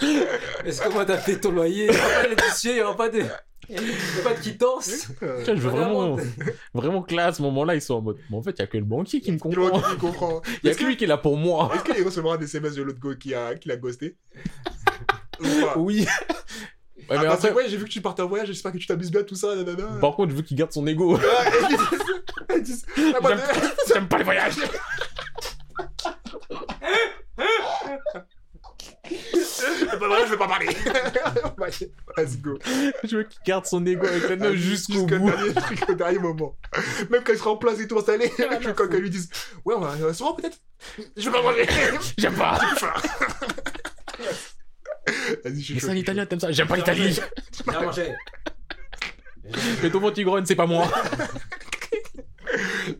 Est-ce 0.65 0.81
que 0.81 0.89
moi 0.89 1.05
t'as 1.05 1.17
fait 1.17 1.39
ton 1.39 1.51
loyer? 1.51 1.87
Il 1.87 1.91
n'y 1.91 1.99
aura 1.99 2.35
pas 2.35 2.43
il 2.63 2.73
n'y 2.73 2.81
aura 2.81 2.97
pas 2.97 3.09
de. 3.09 3.23
Il 3.69 3.79
n'y 3.79 3.89
a 4.19 4.23
pas 4.23 4.33
de 4.33 4.39
quittance. 4.41 5.07
Euh, 5.23 5.41
Tiens, 5.43 5.55
je 5.55 5.61
veux 5.61 5.69
vraiment, 5.69 6.17
Vraiment. 6.73 7.03
que 7.03 7.15
là, 7.15 7.27
à 7.27 7.31
ce 7.33 7.41
moment-là, 7.43 7.75
ils 7.75 7.81
sont 7.81 7.93
en 7.93 8.01
mode. 8.01 8.17
Mais 8.29 8.35
en 8.37 8.41
fait, 8.41 8.51
il 8.51 8.59
y 8.59 8.63
a 8.63 8.67
que 8.67 8.77
le 8.77 8.83
banquier 8.83 9.21
qui 9.21 9.31
me 9.31 9.37
comprend. 9.37 9.81
il 9.91 9.97
comprend. 9.97 10.41
Il 10.63 10.67
y 10.69 10.71
a 10.71 10.75
que 10.75 10.83
lui 10.83 10.97
qui 10.97 11.03
est 11.05 11.07
là 11.07 11.17
pour 11.17 11.37
moi. 11.37 11.71
Est-ce 11.75 11.83
qu'il 11.93 12.03
recevra 12.03 12.37
des 12.37 12.45
SMS 12.45 12.75
de 12.75 12.81
l'autre 12.83 12.99
go 12.99 13.15
qui 13.15 13.33
a, 13.35 13.55
qui 13.55 13.69
l'a 13.69 13.77
ghosté? 13.77 14.17
Oui. 15.77 16.05
Ah, 17.11 17.31
après, 17.33 17.51
ouais, 17.51 17.67
j'ai 17.67 17.77
vu 17.77 17.85
que 17.85 17.89
tu 17.89 18.01
partais 18.01 18.21
en 18.21 18.27
voyage, 18.27 18.47
j'espère 18.47 18.71
que 18.71 18.77
tu 18.77 18.87
t'amuses 18.87 19.11
bien, 19.11 19.23
tout 19.23 19.35
ça, 19.35 19.55
nanana. 19.55 19.99
par 19.99 20.15
contre, 20.15 20.31
je 20.31 20.37
veux 20.37 20.41
qu'il 20.41 20.57
garde 20.57 20.71
son 20.71 20.85
ego. 20.87 21.17
Ah, 21.17 21.45
J'aime 23.87 24.07
pas 24.07 24.17
les 24.17 24.23
voyages. 24.23 24.55
C'est 29.43 29.99
pas 29.99 30.07
vrai, 30.07 30.19
je 30.25 30.31
vais 30.31 30.37
pas 30.37 30.47
parler. 30.47 30.67
Vas-y, 32.17 32.37
go. 32.37 32.57
Je 33.03 33.17
veux 33.17 33.23
qu'il 33.23 33.41
garde 33.45 33.65
son 33.65 33.85
ego 33.85 34.05
avec 34.05 34.29
la 34.29 34.35
meuf 34.37 34.55
jusqu'au 34.55 34.93
Jusqu'au 34.93 35.17
bout. 35.17 35.29
dernier, 35.29 35.53
jusqu'au 35.69 35.93
dernier 35.93 36.19
moment. 36.19 36.55
Même 37.09 37.23
quand 37.23 37.33
il 37.33 37.37
sera 37.37 37.51
en 37.51 37.57
place 37.57 37.79
et 37.79 37.87
tout 37.87 37.97
installé, 37.97 38.31
veux 38.37 38.73
quand 38.73 38.87
ils 38.91 38.99
lui 38.99 39.09
disent 39.09 39.29
Ouais, 39.65 39.75
on 39.75 39.81
va 39.81 39.95
au 40.01 40.07
restaurant 40.07 40.33
peut-être? 40.33 40.57
Je 41.17 41.29
vais 41.29 41.31
pas 41.31 41.43
manger. 41.43 41.67
J'aime 42.17 42.35
pas. 42.35 42.59
Vas-y, 45.43 45.61
je 45.61 45.73
Mais 45.73 45.79
c'est 45.79 45.89
un 45.89 45.95
italien, 45.95 46.25
t'aimes 46.25 46.39
ça 46.39 46.51
J'aime 46.51 46.67
pas 46.67 46.77
l'Italie. 46.77 47.19
Viens 47.67 47.81
manger. 47.85 48.15
Mais 49.81 49.89
ton 49.89 49.99
mon 49.99 50.11
tigronne, 50.11 50.45
c'est 50.45 50.55
pas 50.55 50.65
moi. 50.67 50.89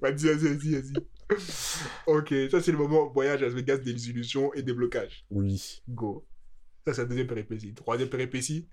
Vas-y, 0.01 0.25
vas-y, 0.25 0.55
vas-y, 0.55 0.71
vas-y. 0.71 0.93
Ok, 2.07 2.33
ça 2.49 2.61
c'est 2.61 2.71
le 2.71 2.77
moment 2.77 3.07
voyage 3.09 3.41
à 3.41 3.45
Las 3.45 3.53
Vegas 3.53 3.77
des 3.77 4.09
illusions 4.09 4.53
et 4.53 4.61
des 4.63 4.73
blocages. 4.73 5.25
Oui. 5.29 5.81
Go. 5.89 6.25
Ça 6.85 6.93
c'est 6.93 7.01
la 7.01 7.07
deuxième 7.07 7.27
péripétie. 7.27 7.73
Troisième 7.73 8.09
péripétie. 8.09 8.67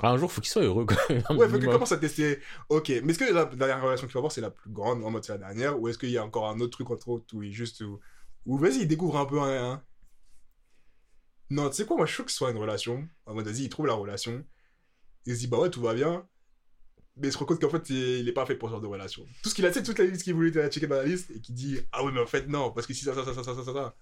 Ah, 0.00 0.10
un 0.10 0.16
jour, 0.16 0.30
faut 0.30 0.40
qu'il 0.40 0.50
soit 0.50 0.62
heureux 0.62 0.86
quand 0.86 0.96
même. 1.08 1.18
Ouais, 1.18 1.24
faut 1.24 1.36
que 1.36 1.52
minimum. 1.52 1.74
commence 1.74 1.92
à 1.92 1.96
tester. 1.96 2.38
Ok, 2.68 2.88
mais 3.02 3.12
est-ce 3.12 3.18
que 3.18 3.32
la 3.32 3.44
dernière 3.46 3.82
relation 3.82 4.06
qu'il 4.06 4.14
va 4.14 4.18
avoir 4.18 4.32
c'est 4.32 4.40
la 4.40 4.50
plus 4.50 4.70
grande 4.70 5.04
en 5.04 5.10
mode 5.10 5.24
c'est 5.24 5.32
la 5.32 5.38
dernière 5.38 5.80
ou 5.80 5.88
est-ce 5.88 5.98
qu'il 5.98 6.10
y 6.10 6.18
a 6.18 6.24
encore 6.24 6.48
un 6.48 6.60
autre 6.60 6.72
truc 6.72 6.90
entre 6.90 7.08
autres 7.08 7.34
où 7.34 7.42
il 7.42 7.52
juste. 7.52 7.82
Où, 8.44 8.58
vas-y, 8.58 8.82
il 8.82 8.88
découvre 8.88 9.18
un 9.18 9.26
peu 9.26 9.40
un. 9.40 9.82
Non, 11.52 11.68
tu 11.68 11.76
sais 11.76 11.84
quoi, 11.86 11.96
moi 11.96 12.06
je 12.06 12.12
sûr 12.14 12.24
que 12.24 12.30
ce 12.30 12.36
soit 12.38 12.50
une 12.50 12.56
relation. 12.56 13.06
En 13.26 13.34
mode 13.34 13.46
vas-y, 13.46 13.64
il 13.64 13.68
trouve 13.68 13.86
la 13.86 13.92
relation. 13.94 14.44
Il 15.26 15.34
se 15.34 15.40
dit 15.40 15.46
bah 15.48 15.58
ouais, 15.58 15.70
tout 15.70 15.82
va 15.82 15.92
bien. 15.94 16.26
Mais 17.16 17.28
il 17.28 17.32
se 17.32 17.36
rend 17.36 17.44
compte 17.44 17.60
qu'en 17.60 17.68
fait, 17.68 17.90
il 17.90 18.26
est 18.26 18.32
pas 18.32 18.46
fait 18.46 18.54
pour 18.54 18.68
ce 18.68 18.72
genre 18.72 18.80
de 18.80 18.86
relation. 18.86 19.22
Tout 19.42 19.50
ce 19.50 19.54
qu'il 19.54 19.66
a, 19.66 19.68
tu 19.70 19.74
sais, 19.78 19.82
toute 19.82 19.98
la 19.98 20.06
liste 20.06 20.22
qu'il 20.22 20.32
voulait 20.34 20.50
checker 20.70 20.86
dans 20.86 20.96
la 20.96 21.04
liste 21.04 21.30
et 21.30 21.40
qui 21.40 21.52
dit 21.52 21.78
ah 21.92 22.02
ouais, 22.04 22.10
mais 22.12 22.20
en 22.20 22.26
fait, 22.26 22.46
non, 22.48 22.70
parce 22.72 22.86
que 22.86 22.94
si 22.94 23.04
ça, 23.04 23.14
ça, 23.14 23.24
ça, 23.24 23.34
ça, 23.34 23.44
ça, 23.44 23.54
ça, 23.64 23.72
ça. 23.72 23.94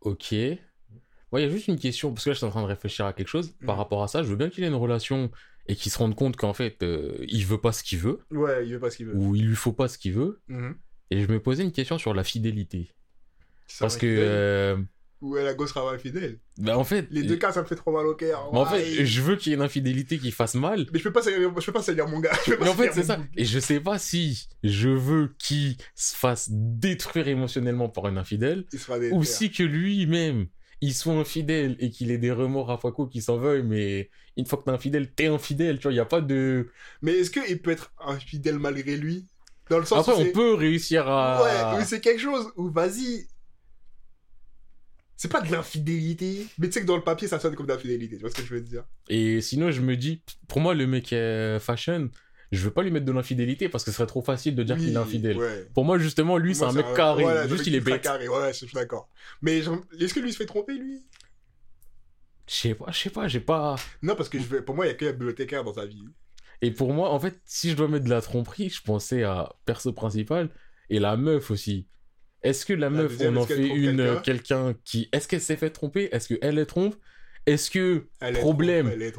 Ok. 0.00 0.32
Moi, 1.32 1.40
il 1.40 1.44
y 1.44 1.46
a 1.46 1.50
juste 1.50 1.68
une 1.68 1.78
question, 1.78 2.12
parce 2.12 2.24
que 2.24 2.30
là, 2.30 2.34
je 2.34 2.38
suis 2.38 2.46
en 2.46 2.50
train 2.50 2.62
de 2.62 2.66
réfléchir 2.68 3.04
à 3.04 3.12
quelque 3.12 3.28
chose. 3.28 3.52
Par 3.66 3.74
Mhm. 3.74 3.78
rapport 3.80 4.02
à 4.02 4.08
ça, 4.08 4.22
je 4.22 4.28
veux 4.28 4.36
bien 4.36 4.48
qu'il 4.48 4.64
ait 4.64 4.68
une 4.68 4.74
relation 4.74 5.30
et 5.66 5.74
qu'il 5.76 5.92
se 5.92 5.98
rende 5.98 6.14
compte 6.14 6.36
qu'en 6.36 6.54
fait, 6.54 6.82
euh, 6.82 7.16
il 7.28 7.44
veut 7.44 7.60
pas 7.60 7.72
ce 7.72 7.82
qu'il 7.82 7.98
veut, 7.98 8.20
Ouais, 8.30 8.64
il 8.66 8.72
veut 8.72 8.80
pas 8.80 8.90
ce 8.90 8.96
qu'il 8.96 9.06
veut. 9.06 9.14
ou 9.16 9.34
il 9.34 9.46
lui 9.46 9.56
faut 9.56 9.72
pas 9.74 9.88
ce 9.88 9.98
qu'il 9.98 10.12
veut. 10.14 10.40
Mhm. 10.48 10.78
Et 11.10 11.20
je 11.20 11.26
me 11.30 11.42
posais 11.42 11.62
une 11.64 11.72
question 11.72 11.98
sur 11.98 12.14
la 12.14 12.22
fidélité. 12.24 12.94
Parce 13.80 13.96
que, 13.96 14.06
fidèle. 14.06 14.24
euh, 14.28 14.76
Ou 15.20 15.34
la 15.34 15.52
gosse 15.54 15.70
sera 15.72 15.92
infidèle. 15.92 16.38
bah, 16.58 16.78
en 16.78 16.84
fait, 16.84 17.06
Les 17.10 17.22
deux 17.22 17.36
cas, 17.36 17.52
ça 17.52 17.62
me 17.62 17.66
fait 17.66 17.74
trop 17.74 17.92
mal 17.92 18.06
au 18.06 18.14
cœur. 18.14 18.50
mais 18.52 18.58
en 18.58 18.66
fait, 18.66 19.04
je 19.04 19.20
veux 19.22 19.36
qu'il 19.36 19.50
y 19.50 19.54
ait 19.54 19.56
une 19.56 19.62
infidélité 19.64 20.18
qui 20.18 20.30
fasse 20.30 20.54
mal. 20.54 20.86
Mais 20.92 20.98
je 20.98 21.04
peux 21.04 21.12
pas 21.12 21.22
salir, 21.22 21.52
je 21.58 21.66
peux 21.66 21.72
pas 21.72 21.82
salir 21.82 22.06
mon 22.08 22.20
gars. 22.20 22.30
Je 22.46 22.52
peux 22.52 22.58
pas 22.58 22.64
Mais 22.64 22.70
en 22.70 22.74
fait, 22.74 22.92
c'est 22.92 23.02
ça. 23.04 23.18
Et 23.36 23.44
je 23.44 23.58
sais 23.58 23.80
pas 23.80 23.98
si 23.98 24.48
je 24.62 24.88
veux 24.88 25.34
qu'il 25.38 25.76
se 25.94 26.14
fasse 26.16 26.48
détruire 26.50 27.28
émotionnellement 27.28 27.88
par 27.88 28.06
une 28.08 28.18
infidèle, 28.18 28.64
ou 29.12 29.24
si 29.24 29.50
que 29.50 29.62
lui-même, 29.64 30.46
il 30.80 30.94
soit 30.94 31.14
infidèle 31.14 31.76
et 31.80 31.90
qu'il 31.90 32.10
ait 32.12 32.18
des 32.18 32.30
remords 32.30 32.70
à 32.70 32.78
Faco 32.78 33.06
qui 33.08 33.20
s'en 33.20 33.36
veuille, 33.36 33.64
mais 33.64 34.10
une 34.36 34.46
fois 34.46 34.58
que 34.60 34.64
t'es 34.64 34.70
infidèle, 34.70 35.10
t'es 35.10 35.26
infidèle, 35.26 35.78
tu 35.78 35.82
vois, 35.82 35.92
il 35.92 35.96
y 35.96 36.00
a 36.00 36.04
pas 36.04 36.20
de... 36.20 36.68
Mais 37.02 37.12
est-ce 37.18 37.32
qu'il 37.32 37.60
peut 37.60 37.72
être 37.72 37.92
infidèle 37.98 38.60
malgré 38.60 38.96
lui? 38.96 39.26
Dans 39.68 39.80
le 39.80 39.84
sens 39.84 40.08
Après, 40.08 40.22
où 40.22 40.24
on 40.28 40.30
peut 40.30 40.54
réussir 40.54 41.08
à... 41.08 41.42
Ouais, 41.42 41.78
mais 41.78 41.84
c'est 41.84 42.00
quelque 42.00 42.20
chose 42.20 42.52
où 42.56 42.70
vas-y. 42.70 43.26
C'est 45.18 45.30
pas 45.32 45.40
de 45.40 45.50
l'infidélité. 45.50 46.46
Mais 46.58 46.68
tu 46.68 46.74
sais 46.74 46.80
que 46.80 46.86
dans 46.86 46.96
le 46.96 47.02
papier, 47.02 47.26
ça 47.26 47.40
sonne 47.40 47.56
comme 47.56 47.66
de 47.66 47.72
l'infidélité. 47.72 48.16
Tu 48.16 48.20
vois 48.20 48.30
ce 48.30 48.36
que 48.36 48.44
je 48.44 48.54
veux 48.54 48.60
dire 48.60 48.84
Et 49.08 49.40
sinon, 49.40 49.72
je 49.72 49.80
me 49.80 49.96
dis, 49.96 50.22
pour 50.46 50.60
moi, 50.60 50.74
le 50.74 50.86
mec 50.86 51.12
est 51.12 51.58
fashion, 51.58 52.08
je 52.52 52.62
veux 52.62 52.70
pas 52.70 52.84
lui 52.84 52.92
mettre 52.92 53.04
de 53.04 53.10
l'infidélité 53.10 53.68
parce 53.68 53.82
que 53.82 53.90
ce 53.90 53.96
serait 53.96 54.06
trop 54.06 54.22
facile 54.22 54.54
de 54.54 54.62
dire 54.62 54.76
Oui, 54.76 54.84
qu'il 54.84 54.94
est 54.94 54.96
infidèle. 54.96 55.36
Ouais. 55.36 55.68
Pour 55.74 55.84
moi, 55.84 55.98
justement, 55.98 56.38
lui, 56.38 56.54
c'est 56.54 56.64
un 56.64 56.72
mec 56.72 56.86
carré. 56.94 57.24
Juste, 57.48 57.66
il 57.66 57.74
est 57.74 57.80
bête. 57.80 58.00
carré. 58.00 58.28
Ouais, 58.28 58.52
je 58.52 58.64
suis 58.64 58.74
d'accord. 58.74 59.10
Mais 59.42 59.60
genre, 59.60 59.80
est-ce 59.98 60.14
que 60.14 60.20
lui 60.20 60.32
se 60.32 60.36
fait 60.36 60.46
tromper, 60.46 60.74
lui? 60.74 61.04
Je 62.46 62.54
sais 62.54 62.74
pas, 62.74 62.86
je 62.92 62.98
sais 62.98 63.10
pas, 63.10 63.26
j'ai 63.26 63.40
pas... 63.40 63.74
Non, 64.00 64.14
parce 64.14 64.28
que 64.28 64.38
je 64.38 64.44
pour 64.60 64.76
moi, 64.76 64.86
il 64.86 64.88
y 64.88 64.92
a 64.92 64.94
que 64.94 65.04
un 65.04 65.10
bibliothécaire 65.10 65.64
dans 65.64 65.74
sa 65.74 65.84
vie. 65.84 66.04
Et 66.62 66.70
pour 66.70 66.94
moi, 66.94 67.10
en 67.10 67.18
fait, 67.18 67.40
si 67.44 67.70
je 67.70 67.76
dois 67.76 67.88
mettre 67.88 68.04
de 68.04 68.10
la 68.10 68.22
tromperie, 68.22 68.70
je 68.70 68.82
pensais 68.82 69.24
à 69.24 69.52
perso 69.66 69.92
principal 69.92 70.48
et 70.90 71.00
la 71.00 71.16
meuf 71.16 71.50
aussi. 71.50 71.88
Est-ce 72.42 72.64
que 72.64 72.72
la 72.72 72.90
meuf, 72.90 73.12
deuxième, 73.12 73.36
on 73.36 73.42
en 73.42 73.46
fait 73.46 73.66
une 73.66 73.96
quelqu'un 73.96 74.20
quelqu'un 74.20 74.74
qui. 74.84 75.08
Est-ce 75.12 75.26
qu'elle 75.26 75.40
s'est 75.40 75.56
fait 75.56 75.70
tromper? 75.70 76.08
Est-ce 76.12 76.34
qu'elle 76.34 76.58
est 76.58 76.66
trompe? 76.66 76.94
Est-ce 77.46 77.70
que 77.70 78.06
Elle 78.20 78.36
est 78.36 78.40
Problème. 78.40 78.90
Elle 78.92 79.02
est 79.02 79.14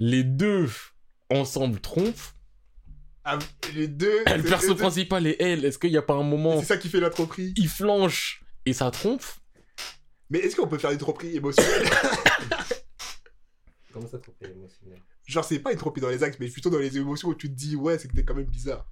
les 0.00 0.24
deux 0.24 0.68
ensemble 1.30 1.80
trompent? 1.80 2.34
Ah, 3.24 3.38
les 3.74 3.88
deux. 3.88 4.24
Le 4.26 4.42
perso 4.42 4.74
principal 4.74 5.26
et 5.26 5.36
elle, 5.38 5.64
est-ce 5.64 5.78
qu'il 5.78 5.90
n'y 5.90 5.96
a 5.96 6.02
pas 6.02 6.14
un 6.14 6.22
moment 6.22 6.60
C'est 6.60 6.66
ça 6.66 6.76
qui 6.76 6.88
fait 6.88 7.00
la 7.00 7.10
tromperie. 7.10 7.54
il 7.56 7.68
flanche 7.68 8.42
et 8.66 8.72
ça 8.72 8.90
trompe? 8.90 9.22
Mais 10.30 10.40
est-ce 10.40 10.56
qu'on 10.56 10.66
peut 10.66 10.78
faire 10.78 10.90
une 10.90 10.98
tromperie 10.98 11.36
émotionnelle? 11.36 11.88
Comment 13.92 14.08
ça 14.08 14.18
tromper 14.18 14.46
émotionnel 14.46 15.00
Genre, 15.26 15.44
c'est 15.44 15.60
pas 15.60 15.72
une 15.72 15.78
tromperie 15.78 16.02
dans 16.02 16.10
les 16.10 16.22
actes, 16.22 16.38
mais 16.40 16.48
plutôt 16.48 16.68
dans 16.68 16.78
les 16.78 16.98
émotions 16.98 17.28
où 17.28 17.34
tu 17.34 17.48
te 17.48 17.54
dis, 17.54 17.76
ouais, 17.76 17.98
c'est 17.98 18.08
que 18.08 18.14
t'es 18.14 18.24
quand 18.24 18.34
même 18.34 18.44
bizarre. 18.44 18.86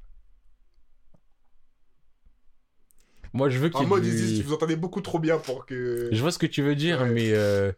Moi, 3.32 3.48
je 3.48 3.58
veux 3.58 3.68
qu'il 3.68 3.78
En 3.78 3.82
y 3.82 3.86
ait 3.86 3.88
mode, 3.88 4.02
du- 4.02 4.42
vous 4.42 4.52
entendez 4.52 4.76
beaucoup 4.76 5.00
trop 5.00 5.18
bien 5.18 5.38
pour 5.38 5.64
que. 5.66 6.08
Je 6.12 6.20
vois 6.20 6.30
ce 6.32 6.38
que 6.38 6.46
tu 6.46 6.62
veux 6.62 6.74
dire, 6.74 7.00
Ouais. 7.02 7.10
mais 7.10 7.30
euh, 7.32 7.72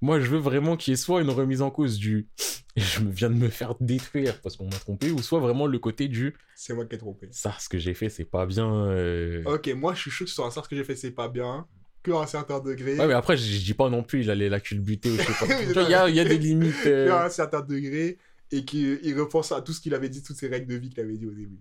moi, 0.00 0.20
je 0.20 0.26
veux 0.28 0.38
vraiment 0.38 0.76
qu'il 0.76 0.92
y 0.92 0.94
ait 0.94 0.96
soit 0.96 1.20
une 1.22 1.30
remise 1.30 1.62
en 1.62 1.70
cause 1.70 1.98
du 1.98 2.28
je 2.76 3.00
viens 3.00 3.30
de 3.30 3.34
me 3.34 3.48
faire 3.48 3.74
détruire 3.80 4.38
parce 4.42 4.56
qu'on 4.56 4.66
m'a 4.66 4.76
trompé, 4.78 5.10
ou 5.10 5.22
soit 5.22 5.40
vraiment 5.40 5.66
le 5.66 5.78
côté 5.78 6.08
du 6.08 6.34
C'est 6.54 6.74
moi 6.74 6.84
qui 6.84 6.94
ai 6.94 6.98
trompé. 6.98 7.28
ça, 7.30 7.54
ce 7.58 7.68
que 7.70 7.78
j'ai 7.78 7.94
fait, 7.94 8.10
c'est 8.10 8.26
pas 8.26 8.44
bien. 8.46 8.70
euh. 8.88 9.42
Ok, 9.46 9.68
moi, 9.74 9.94
je 9.94 10.02
suis 10.02 10.10
chaud 10.10 10.24
que 10.26 10.30
sur 10.30 10.44
un 10.44 10.50
sort 10.50 10.68
que 10.68 10.76
j'ai 10.76 10.84
fait, 10.84 10.94
c'est 10.96 11.10
pas 11.10 11.28
bien. 11.28 11.66
Que 12.02 12.12
à 12.12 12.18
un 12.20 12.26
certain 12.26 12.60
degré. 12.60 12.96
Ouais, 12.98 13.06
mais 13.08 13.14
après, 13.14 13.36
je, 13.36 13.58
dis 13.64 13.74
pas 13.74 13.88
non 13.88 14.04
plus, 14.04 14.20
il 14.20 14.30
allait 14.30 14.48
la 14.48 14.60
culbuter 14.60 15.10
ou 15.10 15.16
je 15.16 15.22
sais 15.22 15.46
pas. 15.46 15.60
Il 15.82 15.90
y 15.90 15.94
a, 15.94 16.08
il 16.08 16.14
y 16.14 16.20
a 16.20 16.24
des 16.24 16.38
limites. 16.38 16.74
euh. 16.86 17.06
Que 17.06 17.10
à 17.12 17.24
un 17.24 17.30
certain 17.30 17.62
degré. 17.62 18.18
Et 18.52 18.64
qu'il 18.64 19.18
repense 19.18 19.50
à 19.50 19.60
tout 19.60 19.72
ce 19.72 19.80
qu'il 19.80 19.92
avait 19.92 20.08
dit, 20.08 20.22
toutes 20.22 20.36
ces 20.36 20.46
règles 20.46 20.68
de 20.72 20.76
vie 20.76 20.88
qu'il 20.90 21.00
avait 21.00 21.16
dit 21.16 21.26
au 21.26 21.32
début. 21.32 21.58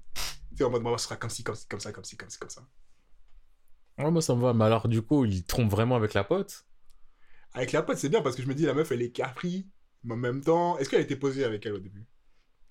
Tu 0.56 0.64
en 0.64 0.70
mode, 0.70 0.84
moi, 0.84 0.96
ce 1.00 1.06
sera 1.06 1.16
comme 1.16 1.32
ci, 1.32 1.44
comme 1.44 1.56
ci, 1.56 1.66
comme 1.68 1.80
ça, 1.80 1.92
comme 1.92 2.04
ci, 2.04 2.16
comme 2.16 2.30
ci, 2.30 2.38
comme 2.38 2.50
ça. 2.52 2.62
Ouais, 3.98 4.10
moi, 4.12 4.22
ça 4.22 4.36
me 4.36 4.42
va. 4.42 4.54
Mais 4.54 4.64
alors, 4.66 4.88
du 4.88 5.02
coup, 5.02 5.26
il 5.26 5.44
trompe 5.46 5.70
vraiment 5.72 5.96
avec 5.98 6.14
la 6.14 6.24
pote? 6.24 6.66
Avec 7.54 7.72
la 7.72 7.82
pote, 7.82 7.98
c'est 7.98 8.10
bien 8.10 8.22
parce 8.22 8.36
que 8.36 8.42
je 8.44 8.48
me 8.48 8.54
dis, 8.54 8.66
la 8.66 8.74
meuf, 8.74 8.92
elle 8.92 9.02
est 9.02 9.12
carefree. 9.12 9.68
Mais 10.04 10.14
en 10.14 10.18
même 10.18 10.42
temps, 10.42 10.78
est-ce 10.78 10.90
qu'elle 10.90 11.02
été 11.02 11.16
posée 11.16 11.44
avec 11.44 11.66
elle 11.66 11.74
au 11.74 11.80
début? 11.80 12.06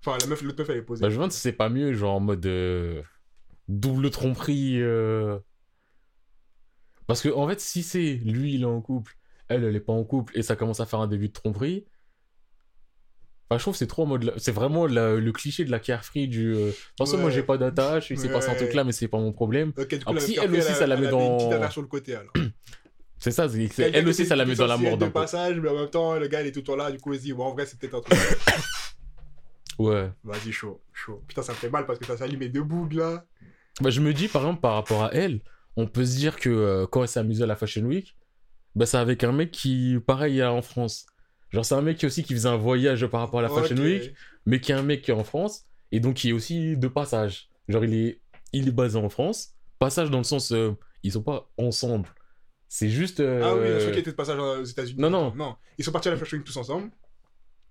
Enfin, 0.05 0.19
la 0.19 0.27
meuf, 0.27 0.43
l'autre 0.43 0.59
meuf, 0.61 0.71
elle 0.71 0.79
est 0.79 0.83
posée. 0.83 1.03
Bah, 1.03 1.09
je 1.09 1.15
me 1.15 1.19
demande 1.19 1.33
si 1.33 1.41
c'est 1.41 1.53
pas 1.53 1.69
mieux, 1.69 1.93
genre 1.95 2.15
en 2.17 2.21
mode 2.21 2.45
euh, 2.47 3.03
double 3.69 4.11
tromperie. 4.11 4.81
euh. 4.81 5.39
Parce 7.07 7.21
que, 7.23 7.29
en 7.29 7.47
fait, 7.49 7.61
si 7.61 7.83
c'est 7.83 8.15
lui, 8.15 8.55
il 8.55 8.63
est 8.63 8.67
en 8.67 8.81
couple, 8.81 9.17
elle, 9.49 9.65
elle 9.65 9.77
est 9.77 9.81
pas 9.81 9.93
en 9.93 10.05
couple, 10.05 10.37
et 10.39 10.43
ça 10.43 10.57
commence 10.57 10.81
à 10.81 10.87
faire 10.87 11.01
un 11.01 11.07
début 11.09 11.29
de 11.29 11.33
tromperie. 11.33 11.87
Enfin, 13.51 13.59
je 13.59 13.63
trouve 13.65 13.75
que 13.75 13.79
c'est 13.79 13.87
trop 13.87 14.05
en 14.05 14.07
mode. 14.07 14.33
C'est 14.39 14.53
vraiment 14.53 14.87
la- 14.87 15.17
le 15.17 15.33
cliché 15.33 15.65
de 15.65 15.71
la 15.71 15.79
carefree 15.79 16.29
du. 16.29 16.53
De 16.55 16.71
toute 16.71 16.77
façon, 16.99 17.19
moi, 17.19 17.31
j'ai 17.31 17.43
pas 17.43 17.59
d'attache, 17.59 18.11
il 18.11 18.19
s'est 18.19 18.31
passé 18.31 18.49
un 18.51 18.55
truc 18.55 18.73
là, 18.75 18.85
mais 18.85 18.93
c'est 18.93 19.09
pas 19.09 19.19
mon 19.19 19.33
problème. 19.33 19.73
Ok, 19.77 19.89
du 19.89 19.99
coup, 20.05 20.11
Alors, 20.11 20.23
si 20.23 20.39
elle 20.41 20.51
aussi, 20.55 20.73
ça 20.75 20.87
la 20.87 20.97
met 20.97 21.09
dans- 21.09 21.39
une 21.51 21.71
sur 21.71 21.83
le 21.83 21.89
côté, 21.89 22.15
alors. 22.17 22.33
C'est 23.19 23.31
ça, 23.31 23.47
elle 23.79 24.07
aussi, 24.09 24.27
ça 24.27 24.37
la 24.37 24.45
met 24.45 24.55
dans 24.55 24.67
la 24.67 24.77
mort 24.77 24.99
d'un 24.99 25.11
passage, 25.11 25.59
mais 25.61 25.69
en 25.71 25.75
même 25.77 25.89
temps, 25.91 26.15
le 26.17 26.27
gars, 26.29 26.43
il 26.43 26.49
est 26.49 26.53
tout 26.53 26.61
le 26.61 26.65
temps 26.65 26.77
là, 26.77 26.91
du 26.91 26.99
coup, 26.99 27.13
il 27.15 27.19
se 27.19 27.25
dit, 27.25 27.33
bon, 27.33 27.45
en 27.45 27.53
vrai, 27.55 27.65
c'est 27.67 27.79
peut-être 27.79 27.95
un 27.97 28.01
truc. 28.01 28.19
Ouais. 29.79 30.11
Vas-y, 30.23 30.53
chaud, 30.53 30.81
chaud. 30.93 31.23
Putain, 31.27 31.43
ça 31.43 31.53
me 31.53 31.57
fait 31.57 31.69
mal 31.71 31.85
parce 31.87 31.99
que 31.99 32.07
ça 32.07 32.17
s'allume 32.17 32.39
mes 32.41 32.49
deux 32.49 32.63
bougs, 32.63 32.93
là. 32.93 33.25
Bah, 33.81 33.91
je 33.91 34.01
me 34.01 34.13
dis, 34.15 34.29
par 34.29 34.43
exemple, 34.43 34.61
par 34.61 34.75
rapport 34.75 35.03
à 35.05 35.13
elle, 35.13 35.41
on 35.77 35.87
peut 35.89 36.05
se 36.05 36.15
dire 36.17 36.37
que 36.37 36.49
euh, 36.49 36.87
quand 36.87 37.03
elle 37.03 37.09
s'est 37.09 37.19
amusée 37.21 37.43
à 37.43 37.47
la 37.47 37.57
Fashion 37.57 37.83
Week, 37.83 38.17
bah, 38.77 38.87
c'est 38.87 38.99
avec 38.99 39.25
un 39.25 39.33
mec 39.33 39.51
qui, 39.51 39.97
pareil, 40.07 40.39
est 40.39 40.45
en 40.45 40.63
France. 40.63 41.07
Genre, 41.55 41.65
c'est 41.65 41.75
un 41.75 41.83
mec 41.83 41.97
qui 41.99 42.07
aussi 42.07 42.23
qui 42.25 42.35
faisait 42.35 42.49
un 42.49 42.57
voyage 42.57 43.07
par 43.07 43.21
rapport 43.21 43.39
à 43.41 43.43
la 43.43 43.49
Fashion 43.49 43.77
Ok. 43.77 43.83
Week, 43.85 44.15
mais 44.45 44.61
qui 44.61 44.73
est 44.73 44.75
un 44.75 44.83
mec 44.83 45.03
qui 45.03 45.11
est 45.11 45.15
en 45.15 45.25
France, 45.25 45.65
et 45.93 46.01
donc 46.01 46.15
qui 46.17 46.31
est 46.31 46.33
aussi 46.33 46.77
de 46.77 46.89
passage. 46.89 47.49
Genre, 47.69 47.85
il 47.85 47.95
est, 47.95 48.21
il 48.53 48.69
est 48.69 48.73
basé 48.73 48.99
en 48.99 49.09
France. 49.09 49.55
Passage 49.79 50.11
dans 50.11 50.19
le 50.19 50.25
sens, 50.25 50.53
euh, 50.53 50.73
ils 51.03 51.13
sont 51.13 51.23
pas 51.23 51.49
ensemble. 51.57 52.09
C'est 52.69 52.89
juste. 52.89 53.21
euh, 53.21 53.41
Ah 53.45 53.55
oui, 53.55 53.69
je 53.81 53.87
crois 53.89 53.99
était 54.01 54.11
de 54.11 54.17
passage 54.17 54.39
aux 54.39 54.65
États-Unis. 54.65 55.01
Non, 55.01 55.11
non. 55.11 55.33
Non, 55.37 55.57
ils 55.79 55.85
sont 55.85 55.93
partis 55.93 56.09
à 56.09 56.11
la 56.11 56.17
Fashion 56.17 56.37
Week 56.39 56.47
tous 56.47 56.57
ensemble. 56.57 56.91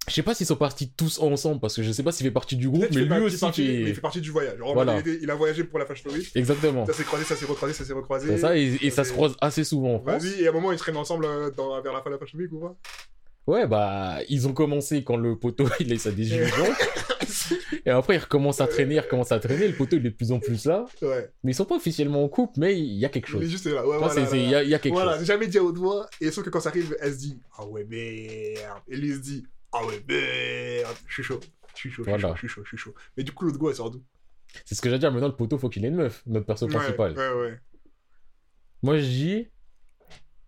Je 0.07 0.13
sais 0.13 0.21
pas 0.23 0.33
s'ils 0.33 0.45
sont 0.47 0.57
partis 0.57 0.91
tous 0.91 1.19
ensemble, 1.19 1.61
parce 1.61 1.75
que 1.77 1.81
je 1.83 1.91
sais 1.93 2.03
pas 2.03 2.11
s'il 2.11 2.25
fait 2.25 2.31
partie 2.31 2.57
du 2.57 2.69
groupe, 2.69 2.87
mais 2.93 3.03
lui 3.05 3.19
aussi 3.23 3.39
partie- 3.39 3.61
qui 3.63 3.67
mais 3.69 3.89
il 3.89 3.95
fait 3.95 4.01
partie 4.01 4.19
du 4.19 4.31
voyage. 4.31 4.57
Voilà. 4.59 5.01
il, 5.05 5.29
a 5.31 5.35
voyagé 5.35 5.63
pour 5.63 5.79
la 5.79 5.85
Fashion 5.85 6.09
Week. 6.11 6.29
Exactement. 6.35 6.85
Ça 6.85 6.91
s'est 6.93 7.05
croisé, 7.05 7.23
ça 7.23 7.35
s'est 7.37 7.45
recroisé, 7.45 7.73
ça 7.73 7.85
s'est 7.85 7.93
recroisé. 7.93 8.37
Ça, 8.37 8.57
et, 8.57 8.77
et 8.81 8.89
ça 8.89 9.03
se 9.05 9.13
croise 9.13 9.35
assez 9.39 9.63
souvent 9.63 9.95
en 9.95 9.99
France. 10.01 10.21
Vas-y, 10.23 10.41
et 10.41 10.47
à 10.47 10.49
un 10.49 10.53
moment, 10.53 10.71
ils 10.73 10.77
traînent 10.77 10.97
ensemble 10.97 11.23
euh, 11.25 11.51
dans- 11.51 11.81
vers 11.81 11.93
la 11.93 12.01
fin 12.01 12.09
de 12.09 12.15
la 12.15 12.19
Fashion 12.19 12.37
Week 12.37 12.51
ou 12.51 12.59
pas 12.59 12.75
Ouais, 13.45 13.67
bah, 13.67 14.19
ils 14.29 14.47
ont 14.47 14.53
commencé 14.53 15.03
quand 15.03 15.17
le 15.17 15.37
poteau, 15.37 15.65
il 15.79 15.91
a 15.91 15.95
eu 15.95 15.97
sa 15.97 16.11
désillusion. 16.11 16.63
et 17.85 17.89
après, 17.89 18.15
ils 18.15 18.19
recommencent 18.19 18.61
à 18.61 18.67
traîner, 18.67 18.95
ils 18.95 18.99
recommencent 18.99 19.31
à 19.33 19.39
traîner. 19.39 19.67
Le 19.67 19.75
poteau, 19.75 19.97
il 19.97 20.05
est 20.05 20.11
de 20.11 20.15
plus 20.15 20.31
en 20.31 20.39
plus 20.39 20.65
là. 20.65 20.85
Ouais. 21.01 21.29
Mais 21.43 21.51
ils 21.51 21.55
sont 21.55 21.65
pas 21.65 21.75
officiellement 21.75 22.23
en 22.23 22.29
couple, 22.29 22.53
mais 22.59 22.77
il 22.79 22.93
y 22.93 23.03
a 23.05 23.09
quelque 23.09 23.29
Il 23.31 23.35
est 23.37 23.41
chose. 23.41 23.49
juste 23.49 23.65
là. 23.65 23.85
Ouais, 23.85 23.97
vois, 23.97 24.07
voilà, 24.07 24.29
Il 24.37 24.49
y, 24.49 24.55
a- 24.55 24.63
y 24.63 24.73
a 24.73 24.79
quelque 24.79 24.93
Voilà, 24.93 25.17
chose. 25.17 25.25
jamais 25.25 25.47
dit 25.47 25.57
à 25.57 25.63
haute 25.63 25.77
voix. 25.77 26.07
Et 26.21 26.31
sauf 26.31 26.45
que 26.45 26.49
quand 26.49 26.61
ça 26.61 26.69
arrive, 26.69 26.95
elle 27.01 27.13
se 27.13 27.17
dit 27.19 27.37
Ah 27.57 27.65
ouais, 27.65 27.83
merde. 27.83 28.81
Et 28.87 28.95
lui, 28.95 29.09
il 29.09 29.15
se 29.15 29.19
dit 29.19 29.45
Ah 29.73 29.85
ouais, 29.85 30.01
merde. 30.07 30.95
Je 31.07 31.13
suis 31.13 31.23
chaud. 31.23 31.39
Je 31.75 31.79
suis 31.79 31.89
chaud, 31.91 32.03
je 32.05 32.11
suis 32.11 32.19
Voilà. 32.21 32.29
chaud, 32.29 32.33
je 32.35 32.39
suis 32.39 32.47
chaud, 32.47 32.61
je 32.63 32.69
suis 32.69 32.77
chaud. 32.77 32.93
Mais 33.17 33.23
du 33.23 33.31
coup, 33.33 33.45
l'autre 33.45 33.57
go, 33.57 33.69
elle 33.69 33.75
sort 33.75 33.91
d'où? 33.91 34.01
C'est 34.63 34.75
ce 34.75 34.81
que 34.81 34.87
j'allais 34.87 34.99
dire. 34.99 35.11
Maintenant, 35.11 35.27
le 35.27 35.35
poteau, 35.35 35.57
faut 35.57 35.67
qu'il 35.67 35.83
ait 35.83 35.89
une 35.89 35.95
meuf, 35.95 36.21
notre 36.27 36.45
perso 36.45 36.67
principal. 36.67 37.11
Ouais, 37.17 37.27
ouais, 37.29 37.41
ouais. 37.41 37.59
Moi, 38.83 38.97
je 38.99 39.05
dis 39.05 39.47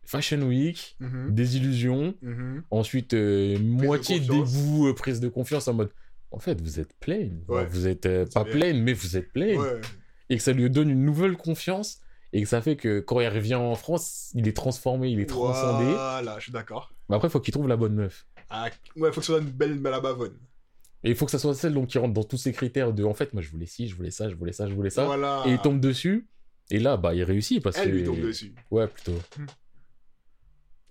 Fashion 0.06 0.42
Week, 0.44 0.96
Mhm, 1.00 1.34
désillusion. 1.34 2.14
mhm. 2.22 2.64
Ensuite, 2.72 3.14
euh, 3.14 3.58
moitié 3.60 4.20
dégoût, 4.20 4.88
euh, 4.88 4.94
prise 4.94 5.20
de 5.20 5.28
confiance 5.28 5.68
en 5.68 5.74
mode. 5.74 5.92
En 6.32 6.40
fait, 6.40 6.60
vous 6.62 6.80
êtes 6.80 6.94
pleine. 7.00 7.42
Ouais. 7.48 7.66
Vous 7.66 7.88
êtes 7.88 8.06
euh, 8.06 8.26
pas 8.34 8.44
bien. 8.44 8.54
pleine, 8.54 8.82
mais 8.84 8.94
vous 8.94 9.18
êtes 9.18 9.32
pleine. 9.32 9.58
Ouais. 9.60 9.82
Et 10.30 10.38
que 10.38 10.44
ça 10.44 10.52
lui 10.54 10.70
donne 10.70 10.90
une 10.90 11.04
nouvelle 11.06 11.38
confiance. 11.38 12.00
Et 12.34 12.42
que 12.44 12.48
ça 12.50 12.62
fait 12.62 12.76
que 12.76 13.00
quand 13.00 13.22
il 13.22 13.28
revient 13.30 13.56
en 13.56 13.76
France, 13.76 14.32
il 14.36 14.48
est 14.48 14.56
transformé, 14.56 15.10
il 15.10 15.20
est 15.22 15.26
transcendé. 15.26 15.86
Voilà, 15.86 16.36
je 16.38 16.44
suis 16.44 16.52
d'accord. 16.52 16.92
Mais 17.08 17.16
après, 17.16 17.30
il 17.30 17.32
faut 17.32 17.40
qu'il 17.40 17.54
trouve 17.54 17.68
la 17.70 17.78
bonne 17.78 17.94
meuf. 17.96 18.28
Ah, 18.50 18.70
ouais, 18.98 19.12
faut 19.14 19.22
que 19.22 19.26
ce 19.26 19.32
soit 19.34 19.42
une 19.42 19.50
belle 19.50 19.80
balabavonne. 19.80 20.36
Et 21.04 21.12
il 21.12 21.16
faut 21.16 21.26
que 21.26 21.32
ça 21.32 21.40
soit 21.40 21.54
celle 21.54 21.74
donc, 21.74 21.88
qui 21.88 21.98
rentre 21.98 22.14
dans 22.14 22.24
tous 22.24 22.38
ces 22.38 22.52
critères 22.52 22.92
de 22.92 23.04
en 23.04 23.14
fait, 23.14 23.32
moi 23.34 23.42
je 23.42 23.50
voulais 23.52 23.68
ci, 23.68 23.88
je 23.88 23.96
voulais 23.96 24.10
ça, 24.12 24.28
je 24.28 24.36
voulais 24.36 24.52
ça, 24.52 24.68
je 24.68 24.74
voulais 24.74 24.90
ça. 24.90 25.06
Voilà. 25.06 25.44
Et 25.46 25.52
il 25.52 25.60
tombe 25.60 25.80
dessus. 25.80 26.28
Et 26.72 26.80
là, 26.80 26.98
bah, 26.98 27.14
il 27.14 27.24
réussit 27.24 27.62
parce 27.64 27.78
Elle 27.78 27.92
que. 27.92 27.96
lui 27.96 28.04
tombe 28.04 28.20
dessus. 28.22 28.54
Ouais, 28.72 28.88
plutôt. 28.88 29.14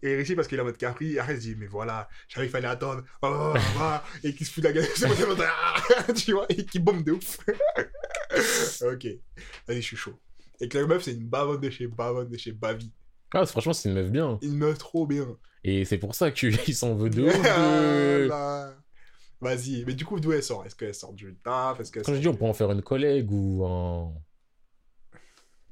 Et 0.05 0.11
il 0.11 0.17
réussit 0.17 0.37
parce 0.37 0.49
qu'il 0.49 0.59
est 0.59 0.61
en 0.61 0.67
mode 0.67 0.77
Capri. 0.77 1.15
Se 1.15 1.33
dit, 1.33 1.57
mais 1.57 1.67
voilà, 1.67 2.07
je 2.29 2.35
savais 2.35 2.47
qu'il 2.47 2.53
fallait 2.53 2.69
attendre. 2.69 3.03
Oh, 3.23 3.55
ah, 3.79 4.05
et 4.23 4.35
qu'il 4.35 4.47
se 4.47 4.53
fout 4.53 4.63
de 4.63 4.69
la 4.69 4.75
gueule. 4.75 4.87
C'est 4.95 5.09
bon, 5.09 5.35
ah, 5.41 6.13
tu 6.15 6.33
vois, 6.33 6.45
et 6.51 6.67
qui 6.67 6.79
bombe 6.79 7.03
de 7.03 7.13
ouf. 7.13 7.39
ok. 8.83 9.07
Vas-y, 9.67 9.77
je 9.77 9.81
suis 9.81 9.97
chaud. 9.97 10.21
Et 10.61 10.69
que 10.69 10.77
la 10.77 10.87
meuf, 10.87 11.03
c'est 11.05 11.13
une 11.13 11.27
bavonne 11.27 11.61
de 11.61 11.71
chez 11.71 11.87
bavonne 11.87 12.29
de 12.29 12.37
chez 12.37 12.53
Bavi. 12.53 12.93
Ah, 13.33 13.47
franchement, 13.47 13.73
c'est 13.73 13.89
une 13.89 13.95
meuf 13.95 14.11
bien. 14.11 14.39
Une 14.43 14.57
meuf 14.57 14.77
trop 14.77 15.07
bien. 15.07 15.27
Et 15.65 15.87
c'est 15.87 15.99
pour 15.99 16.15
ça 16.15 16.31
qu'il 16.31 16.75
s'en 16.75 16.95
veut 16.95 17.09
de 17.09 17.23
ouf. 17.23 17.37
Voilà. 17.37 18.77
Vas-y. 19.41 19.85
Mais 19.87 19.95
du 19.95 20.05
coup, 20.05 20.21
d'où 20.21 20.33
elle 20.33 20.43
sort? 20.43 20.67
Est-ce 20.67 20.77
qu'elle 20.77 20.95
sort 20.95 21.15
du 21.15 21.35
taf? 21.43 21.81
Est-ce 21.81 21.91
Quand 21.91 22.15
je 22.15 22.21
dis 22.21 22.29
on 22.29 22.37
peut 22.37 22.45
en 22.45 22.53
faire 22.53 22.71
une 22.71 22.83
collègue 22.83 23.33
ou 23.33 23.65
un. 23.65 24.13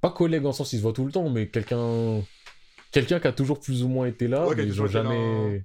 Pas 0.01 0.11
collègue 0.11 0.47
en 0.47 0.53
sens 0.53 0.73
il 0.73 0.79
se 0.79 0.83
voit 0.83 0.93
tout 0.93 1.05
le 1.05 1.13
temps, 1.13 1.29
mais 1.29 1.49
quelqu'un. 1.49 2.23
Quelqu'un 2.93 3.19
qui 3.21 3.27
a 3.27 3.33
toujours 3.33 3.59
plus 3.59 3.83
ou 3.83 3.89
moins 3.89 4.07
été 4.07 4.29
là, 4.29 4.47
Ouais, 4.47 4.53
a 4.53 4.57
mais 4.57 4.65
ils 4.67 4.81
ont 4.83 4.87
jamais. 4.87 5.65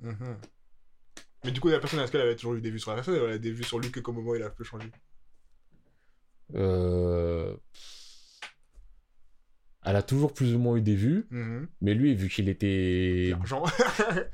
Mhm. 0.00 0.36
Mais 1.44 1.50
du 1.52 1.60
coup, 1.60 1.68
la 1.68 1.78
personne, 1.78 2.00
est-ce 2.00 2.10
qu'elle 2.10 2.20
avait 2.22 2.34
toujours 2.36 2.54
eu 2.54 2.60
des 2.60 2.70
vues 2.70 2.78
sur 2.80 2.90
la 2.90 2.96
personne? 2.96 3.14
Elle 3.16 3.24
avait 3.24 3.38
des 3.38 3.52
vues 3.52 3.62
sur 3.64 3.78
lui 3.78 3.90
que 3.90 4.00
qu'au 4.00 4.12
moment 4.12 4.34
il 4.34 4.42
a 4.42 4.50
peu 4.50 4.64
changé? 4.64 4.88
Euh... 6.54 7.54
Elle 9.84 9.96
a 9.96 10.02
toujours 10.02 10.34
plus 10.34 10.54
ou 10.54 10.58
moins 10.58 10.76
eu 10.76 10.82
des 10.82 10.94
vues, 10.96 11.26
Mhm. 11.30 11.68
mais 11.80 11.94
lui, 11.94 12.14
vu 12.14 12.28
qu'il 12.28 12.48
était. 12.48 13.28
L'argent. 13.30 13.62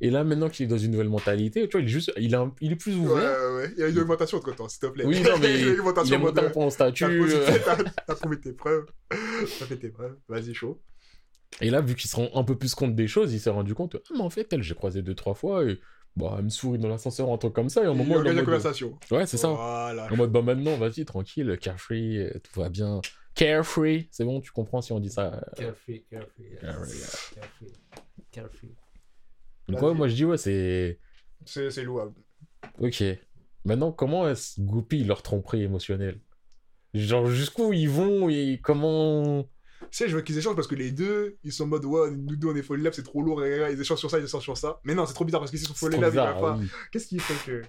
Et 0.00 0.10
là, 0.10 0.24
maintenant 0.24 0.48
qu'il 0.50 0.64
est 0.64 0.68
dans 0.68 0.76
une 0.78 0.90
nouvelle 0.90 1.08
mentalité, 1.08 1.66
tu 1.68 1.72
vois, 1.72 1.80
il 1.80 1.86
est 1.86 1.88
juste. 1.90 2.12
Il, 2.18 2.34
a 2.34 2.40
un- 2.40 2.54
il 2.60 2.72
est 2.72 2.76
plus 2.76 2.94
ouvert. 2.96 3.14
ouais, 3.16 3.56
ouais. 3.56 3.72
Il 3.76 3.80
y 3.80 3.82
a 3.84 3.88
une 3.88 3.98
augmentation 3.98 4.38
entre 4.38 4.54
temps, 4.54 4.68
s'il 4.68 4.80
te 4.80 4.86
plaît. 4.86 5.04
Oui, 5.06 5.20
non, 5.22 5.30
mais 5.40 5.60
il 5.60 5.68
a 5.68 5.72
il 6.04 6.12
est 6.14 6.18
monté 6.18 6.40
en 6.54 6.60
en 6.62 6.70
statut. 6.70 7.04
euh, 7.04 7.58
t'as- 7.64 7.76
t'as 8.06 8.14
prouvé 8.14 8.38
tes 8.40 8.52
preuves. 8.52 8.86
T'as 9.10 9.66
fait 9.66 9.76
tes 9.78 9.88
preuves. 9.90 10.16
Vas-y, 10.28 10.54
chaud. 10.54 10.82
Et 11.60 11.70
là, 11.70 11.80
vu 11.80 11.94
qu'il 11.94 12.10
se 12.10 12.16
rend 12.16 12.28
un 12.34 12.44
peu 12.44 12.56
plus 12.56 12.74
compte 12.74 12.94
des 12.94 13.06
choses, 13.08 13.32
il 13.32 13.40
s'est 13.40 13.50
rendu 13.50 13.74
compte, 13.74 13.96
ah, 13.96 14.12
mais 14.14 14.20
en 14.20 14.30
fait, 14.30 14.52
elle, 14.52 14.62
j'ai 14.62 14.74
croisé 14.74 15.02
deux, 15.02 15.14
trois 15.14 15.34
fois, 15.34 15.64
et 15.64 15.78
bah, 16.16 16.34
elle 16.38 16.44
me 16.44 16.48
sourit 16.50 16.78
dans 16.78 16.88
l'ascenseur, 16.88 17.30
un 17.32 17.38
truc 17.38 17.52
comme 17.54 17.68
ça, 17.68 17.82
et 17.82 17.86
à 17.86 17.90
un 17.90 17.92
Il 17.92 17.98
moment, 17.98 18.14
elle 18.20 18.26
est 18.26 18.30
en 18.30 18.36
organise 18.36 18.38
la 18.38 18.44
conversation. 18.44 18.98
Ouais, 19.10 19.26
c'est 19.26 19.36
ça. 19.38 19.48
Voilà. 19.48 20.12
En 20.12 20.16
mode, 20.16 20.32
bah 20.32 20.42
maintenant, 20.42 20.76
vas-y, 20.76 21.04
tranquille, 21.04 21.56
carefree, 21.60 22.20
tout 22.42 22.60
va 22.60 22.68
bien. 22.68 23.00
Carefree, 23.34 24.08
c'est 24.10 24.24
bon, 24.24 24.40
tu 24.40 24.50
comprends 24.50 24.80
si 24.80 24.92
on 24.92 25.00
dit 25.00 25.10
ça. 25.10 25.34
euh. 25.34 25.40
Carefree, 25.56 26.04
carefree. 26.10 26.42
yes. 26.44 26.60
Carefree, 26.60 26.96
Carefree. 27.34 27.72
Carefree. 28.32 28.74
Donc, 29.68 29.82
ouais, 29.82 29.94
moi 29.94 30.08
je 30.08 30.14
dis, 30.14 30.24
ouais, 30.24 30.38
c'est. 30.38 30.98
C'est 31.44 31.70
c'est 31.70 31.82
louable. 31.84 32.14
Ok. 32.78 33.02
Maintenant, 33.64 33.92
comment 33.92 34.28
est-ce 34.28 34.60
goupille 34.60 35.04
leur 35.04 35.22
tromperie 35.22 35.62
émotionnelle 35.62 36.20
Genre, 36.94 37.26
jusqu'où 37.26 37.72
ils 37.72 37.90
vont 37.90 38.28
et 38.30 38.58
comment. 38.62 39.46
Tu 39.96 40.04
sais, 40.04 40.10
je 40.10 40.16
veux 40.16 40.20
qu'ils 40.20 40.36
échangent 40.36 40.56
parce 40.56 40.66
que 40.66 40.74
les 40.74 40.90
deux, 40.92 41.38
ils 41.42 41.52
sont 41.52 41.64
en 41.64 41.68
mode, 41.68 41.86
ouais, 41.86 42.10
nous 42.10 42.36
deux, 42.36 42.48
on 42.48 42.54
est 42.54 42.60
full 42.60 42.82
lab, 42.82 42.92
c'est 42.92 43.02
trop 43.02 43.22
lourd, 43.22 43.42
et 43.42 43.72
ils 43.72 43.80
échangent 43.80 43.98
sur 43.98 44.10
ça, 44.10 44.18
ils 44.18 44.26
échangent 44.26 44.42
sur 44.42 44.58
ça. 44.58 44.78
Mais 44.84 44.94
non, 44.94 45.06
c'est 45.06 45.14
trop 45.14 45.24
bizarre 45.24 45.40
parce 45.40 45.50
qu'ils 45.50 45.60
sont 45.60 45.72
trop 45.72 45.88
lab, 45.88 46.02
ils 46.02 46.10
bizarre, 46.10 46.38
pas. 46.38 46.58
oui. 46.60 46.66
Qu'est-ce 46.92 47.06
qui 47.06 47.18
fait 47.18 47.50
que. 47.50 47.62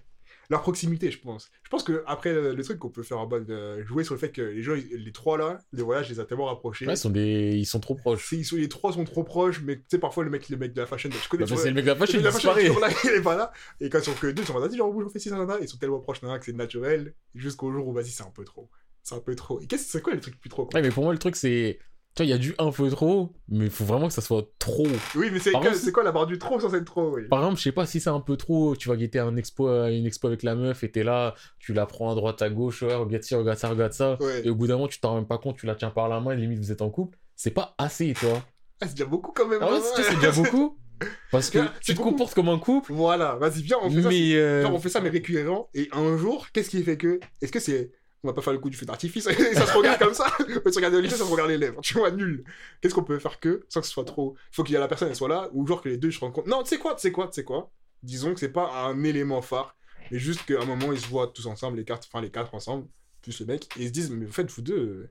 leur 0.50 0.62
proximité, 0.62 1.10
je 1.10 1.22
pense. 1.22 1.50
Je 1.63 1.69
pense 1.69 1.84
que 1.84 2.03
après 2.05 2.34
le, 2.34 2.53
le 2.53 2.63
truc 2.65 2.79
qu'on 2.79 2.89
peut 2.89 3.03
faire 3.03 3.19
en 3.19 3.29
mode 3.29 3.50
euh, 3.50 3.81
jouer 3.86 4.03
sur 4.03 4.13
le 4.13 4.19
fait 4.19 4.34
que 4.34 4.41
les 4.41 4.62
gens, 4.62 4.74
les 4.74 5.12
trois 5.13 5.38
là, 5.38 5.60
les 5.72 5.84
voyages 5.84 6.10
les 6.10 6.19
a 6.19 6.25
tellement 6.25 6.48
rapprochés. 6.48 6.86
Ouais, 6.86 6.96
ils 6.96 6.98
sont, 6.98 7.12
des... 7.12 7.53
ils 7.55 7.65
sont 7.65 7.79
trop 7.79 7.96
proches. 7.96 8.29
Ils 8.34 8.43
sont- 8.43 8.57
les 8.57 8.67
trois 8.67 8.91
sont 8.91 9.05
trop 9.05 9.24
proches, 9.24 9.62
mais 9.63 9.77
tu 9.77 9.84
sais, 9.91 9.98
parfois 9.98 10.25
le 10.25 10.29
mec, 10.29 10.50
le 10.50 10.57
mec 10.57 10.74
de 10.74 10.81
la 10.81 10.86
fashion, 10.86 11.10
tu 11.10 11.29
connais 11.29 11.46
Bah, 11.46 11.55
c'est 11.55 11.69
le 11.69 11.75
mec 11.75 11.86
de 11.86 11.91
la 11.91 11.96
fashion, 11.96 12.15
le 12.17 12.19
il 12.19 12.25
la 12.25 12.31
fashion, 12.34 12.51
il 12.57 12.79
là, 12.81 12.89
il 13.05 13.10
est 13.12 13.22
pas 13.22 13.38
là. 13.38 13.53
Et 13.79 13.89
quand 13.89 14.00
ils 14.00 14.03
sont 14.03 14.12
que 14.12 14.27
deux, 14.27 14.41
ils 14.41 14.46
sont 14.46 14.53
en 14.53 14.60
mode, 14.60 14.75
genre, 14.75 14.93
on 14.93 15.10
fait 15.10 15.19
ci, 15.19 15.29
ça. 15.29 15.57
Ils 15.62 15.69
sont 15.69 15.77
tellement 15.77 16.01
proches, 16.01 16.19
que 16.19 16.27
c'est 16.43 16.51
naturel, 16.51 17.13
jusqu'au 17.36 17.72
jour 17.72 17.88
où, 17.88 17.93
vas-y, 17.93 18.10
c'est 18.10 18.24
un 18.24 18.31
peu 18.31 18.43
trop. 18.43 18.69
C'est 19.01 19.15
un 19.15 19.19
peu 19.22 19.36
trop. 19.36 19.62
Et 19.62 19.67
qu'est-ce 19.67 19.89
c'est 19.89 20.01
quoi 20.01 20.13
les 20.13 20.19
trucs 20.19 20.38
plus 20.38 20.50
trop 20.50 20.65
quoi? 20.65 20.77
Ouais, 20.77 20.86
mais 20.86 20.91
pour 20.91 21.05
moi, 21.05 21.13
le 21.13 21.19
truc, 21.19 21.38
c'est. 21.38 21.79
Tu 22.17 22.24
vois, 22.24 22.25
il 22.25 22.29
y 22.29 22.33
a 22.33 22.39
du 22.39 22.55
un 22.57 22.71
peu 22.71 22.89
trop, 22.89 23.31
mais 23.47 23.65
il 23.65 23.69
faut 23.71 23.83
vraiment 23.86 24.07
que 24.07 24.13
ça 24.13 24.21
soit 24.24 24.43
trop. 24.57 24.88
Oui, 25.15 25.29
mais 25.31 25.38
c'est 25.39 25.91
quoi 25.91 26.03
la 26.03 26.12
barre 26.12 26.25
du 26.25 26.39
trop 26.39 26.59
sans 26.59 26.74
être 26.74 26.86
trop 26.86 27.15
oui. 27.15 27.27
Par 27.29 27.39
exemple, 27.39 27.57
je 27.57 27.63
sais 27.63 27.71
pas 27.71 27.86
si 27.86 28.00
c'est 28.00 28.09
un 28.09 28.19
peu 28.19 28.36
trop, 28.38 28.75
tu 28.75 28.89
vas 28.89 28.95
guetter 28.95 29.19
un 29.19 29.36
expo, 29.38 29.69
une 29.69 30.05
expo 30.07 30.25
avec 30.27 30.41
la 30.41 30.55
meuf 30.55 30.83
et 30.83 30.89
t'es 30.91 31.03
là, 31.03 31.36
tu 31.59 31.74
la 31.74 31.86
prends 31.86 32.12
à 32.12 32.15
droite, 32.15 32.41
à 32.41 32.50
gauche, 32.50 32.81
ouais, 32.81 32.95
regarde 32.95 33.24
ci, 33.24 33.36
regarde 33.36 33.59
ça, 33.59 33.69
regarde 33.69 33.93
ça. 33.93 34.17
Ouais. 34.19 34.41
Et 34.45 34.50
au 34.50 34.55
bout 34.55 34.65
d'un 34.65 34.77
moment, 34.77 34.88
tu 34.88 35.00
t'en 35.00 35.09
rends 35.09 35.15
même 35.17 35.27
pas 35.27 35.38
compte, 35.38 35.57
tu 35.57 35.67
la 35.67 35.75
tiens 35.75 35.91
par 35.91 36.09
la 36.09 36.19
main, 36.19 36.31
et 36.31 36.38
limite 36.38 36.57
vous 36.57 36.71
êtes 36.71 36.81
en 36.81 36.89
couple. 36.89 37.19
C'est 37.36 37.51
pas 37.51 37.75
assez, 37.77 38.15
tu 38.19 38.25
vois. 38.25 38.41
Ah, 38.81 38.88
c'est 38.88 38.95
déjà 38.95 39.05
beaucoup 39.05 39.31
quand 39.31 39.47
même. 39.47 39.59
Ah 39.62 39.71
ouais, 39.71 39.77
hein, 39.77 40.01
c'est 40.03 40.15
déjà 40.15 40.31
beaucoup. 40.31 40.75
Parce 41.31 41.51
que 41.51 41.59
tu 41.81 41.91
te 41.93 41.97
beaucoup. 41.97 42.09
comportes 42.09 42.33
comme 42.33 42.50
un 42.50 42.57
couple, 42.57 42.91
Voilà, 42.93 43.36
vas-y, 43.36 43.62
viens, 43.62 43.77
on 43.83 43.91
fait 43.91 44.01
ça. 44.01 44.09
mais. 44.09 44.33
euh, 44.36 44.63
Genre, 44.63 44.74
on 44.74 44.79
fait 44.79 44.89
ça, 44.89 45.01
mais 45.01 45.09
récurrent. 45.09 45.69
Et 45.75 45.88
un 45.91 46.17
jour, 46.17 46.47
qu'est-ce 46.51 46.71
qui 46.71 46.81
fait 46.81 46.97
que. 46.97 47.19
Est-ce 47.43 47.51
que 47.51 47.59
c'est. 47.59 47.91
On 48.27 48.31
va 48.31 48.34
pas 48.36 48.41
faire 48.41 48.51
le 48.51 48.60
coup 48.60 48.69
du 48.69 48.75
feu 48.75 48.86
d'artifice, 48.86 49.25
et 49.27 49.53
ça 49.55 49.65
se 49.65 49.72
regarde 49.77 50.00
comme 50.00 50.13
ça. 50.13 50.25
On 50.39 50.60
va 50.60 50.69
se 50.72 50.75
regarder 50.75 51.01
les 51.01 51.10
yeux, 51.10 51.15
ça 51.15 51.24
se 51.24 51.31
regarde 51.31 51.50
les 51.50 51.57
lèvres. 51.57 51.79
Tu 51.81 51.93
vois, 51.93 52.12
nul. 52.12 52.43
Qu'est-ce 52.81 52.93
qu'on 52.93 53.03
peut 53.05 53.19
faire 53.19 53.39
que, 53.39 53.65
sans 53.69 53.79
que 53.79 53.88
ce 53.88 53.93
soit 53.93 54.03
trop. 54.03 54.36
Il 54.51 54.55
faut 54.55 54.63
qu'il 54.63 54.74
y 54.74 54.75
ait 54.75 54.79
la 54.81 54.89
personne, 54.89 55.07
elle 55.07 55.15
soit 55.15 55.29
là, 55.29 55.50
ou 55.53 55.65
genre 55.65 55.81
que 55.81 55.88
les 55.88 55.96
deux 55.98 56.12
se 56.12 56.19
rendent 56.19 56.34
compte. 56.34 56.48
Non, 56.48 56.62
tu 56.63 56.69
sais 56.69 56.77
quoi, 56.77 56.93
tu 56.96 57.01
sais 57.01 57.12
quoi, 57.13 57.27
tu 57.27 57.34
sais 57.36 57.43
quoi? 57.46 57.72
Disons 58.03 58.34
que 58.34 58.39
c'est 58.41 58.50
pas 58.51 58.69
un 58.86 59.01
élément 59.05 59.41
phare, 59.41 59.77
mais 60.12 60.19
juste 60.19 60.46
qu'à 60.46 60.62
un 60.62 60.65
moment, 60.65 60.91
ils 60.91 61.00
se 61.00 61.07
voient 61.07 61.27
tous 61.34 61.48
ensemble, 61.48 61.77
les 61.77 61.86
quatre, 61.86 62.05
enfin 62.12 62.22
les 62.22 62.29
quatre 62.31 62.53
ensemble, 62.53 62.86
plus 63.22 63.39
le 63.39 63.46
mec, 63.46 63.69
et 63.77 63.84
ils 63.84 63.88
se 63.88 63.93
disent, 63.93 64.12
mais 64.12 64.27
en 64.27 64.31
fait, 64.31 64.51
vous 64.51 64.62
deux. 64.62 65.10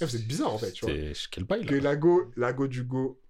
eh, 0.00 0.04
vous 0.04 0.16
êtes 0.16 0.26
bizarre 0.26 0.52
en 0.52 0.58
fait, 0.58 0.70
tu 0.72 0.84
vois. 0.86 0.94
Quel 1.30 1.44
bail 1.44 1.66
Que 1.66 1.74
là 1.74 1.80
la 1.80 1.96
go, 1.96 2.30
la 2.36 2.52
go 2.52 2.66
du 2.68 2.84
go, 2.84 3.20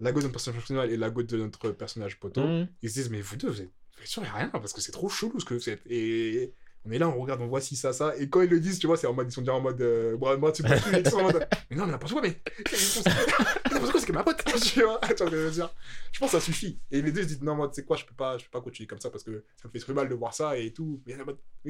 la 0.00 0.12
go 0.12 0.18
de 0.20 0.24
notre 0.24 0.32
personnage 0.32 0.58
principal 0.60 0.90
et 0.90 0.96
la 0.96 1.10
go 1.10 1.22
de 1.22 1.36
notre 1.36 1.70
personnage 1.72 2.18
poteau 2.18 2.40
Hum. 2.42 2.68
ils 2.82 2.88
se 2.88 2.94
disent 2.94 3.10
mais 3.10 3.20
vous 3.20 3.36
deux 3.36 3.48
vous 3.48 3.60
êtes, 3.60 3.70
vous 3.96 4.02
êtes 4.02 4.08
sûr 4.08 4.22
y 4.22 4.26
a 4.26 4.32
rien 4.32 4.48
parce 4.48 4.72
que 4.72 4.80
c'est 4.80 4.92
trop 4.92 5.08
chelou 5.10 5.38
ce 5.38 5.44
que 5.44 5.54
vous 5.54 5.68
et 5.86 6.54
on 6.86 6.90
est 6.92 6.98
là 6.98 7.08
on 7.08 7.20
regarde 7.20 7.40
on 7.40 7.46
voit 7.46 7.60
si 7.60 7.76
ça 7.76 7.92
ça 7.92 8.16
et 8.16 8.28
quand 8.28 8.40
ils 8.42 8.50
le 8.50 8.60
disent 8.60 8.78
tu 8.78 8.86
vois 8.86 8.96
c'est 8.96 9.06
en 9.06 9.12
mode 9.12 9.28
ils 9.28 9.32
sont 9.32 9.42
déjà 9.42 9.54
en 9.54 9.60
mode 9.60 9.80
euh, 9.80 10.16
bon, 10.16 10.38
moi 10.38 10.52
tu 10.52 10.62
ils 10.62 11.10
sont 11.10 11.18
en 11.18 11.28
mais 11.70 11.76
non 11.76 11.86
mais 11.86 11.92
n'importe 11.92 12.12
quoi 12.12 12.22
mais 12.22 12.40
n'importe 13.70 13.90
quoi 13.90 14.00
c'est 14.00 14.06
que 14.06 14.12
ma 14.12 14.22
pote 14.22 14.42
tu 14.62 14.82
vois 14.82 15.00
tu 15.00 15.14
vois 15.14 15.30
je 15.30 15.50
dire 15.50 15.70
je 16.12 16.18
pense 16.18 16.32
que 16.32 16.38
ça 16.38 16.44
suffit 16.44 16.80
et 16.90 17.02
les 17.02 17.12
deux 17.12 17.20
ils 17.20 17.24
se 17.24 17.28
disent 17.28 17.42
non 17.42 17.54
moi 17.54 17.68
tu 17.68 17.74
sais 17.74 17.84
quoi 17.84 17.96
je 17.96 18.04
peux 18.04 18.14
pas 18.14 18.38
je 18.38 18.44
peux 18.44 18.50
pas 18.50 18.60
continuer 18.60 18.86
comme 18.86 19.00
ça 19.00 19.10
parce 19.10 19.24
que 19.24 19.44
ça 19.56 19.68
me 19.68 19.72
fait 19.72 19.78
très 19.78 19.92
mal 19.92 20.08
de 20.08 20.14
voir 20.14 20.34
ça 20.34 20.56
et 20.56 20.72
tout 20.72 21.02
mais, 21.06 21.16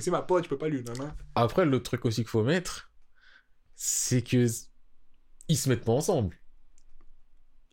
c'est 0.00 0.10
ma 0.10 0.22
pote 0.22 0.44
je 0.44 0.48
peux 0.48 0.58
pas 0.58 0.68
lui 0.68 0.80
non 0.98 1.12
Après, 1.34 1.64
le 1.64 1.82
truc 1.82 2.04
aussi 2.04 2.22
qu'il 2.22 2.28
faut 2.28 2.42
mettre, 2.42 2.90
c'est 3.74 4.22
que. 4.22 4.46
Ils 5.48 5.56
se 5.56 5.68
mettent 5.68 5.84
pas 5.84 5.92
ensemble. 5.92 6.36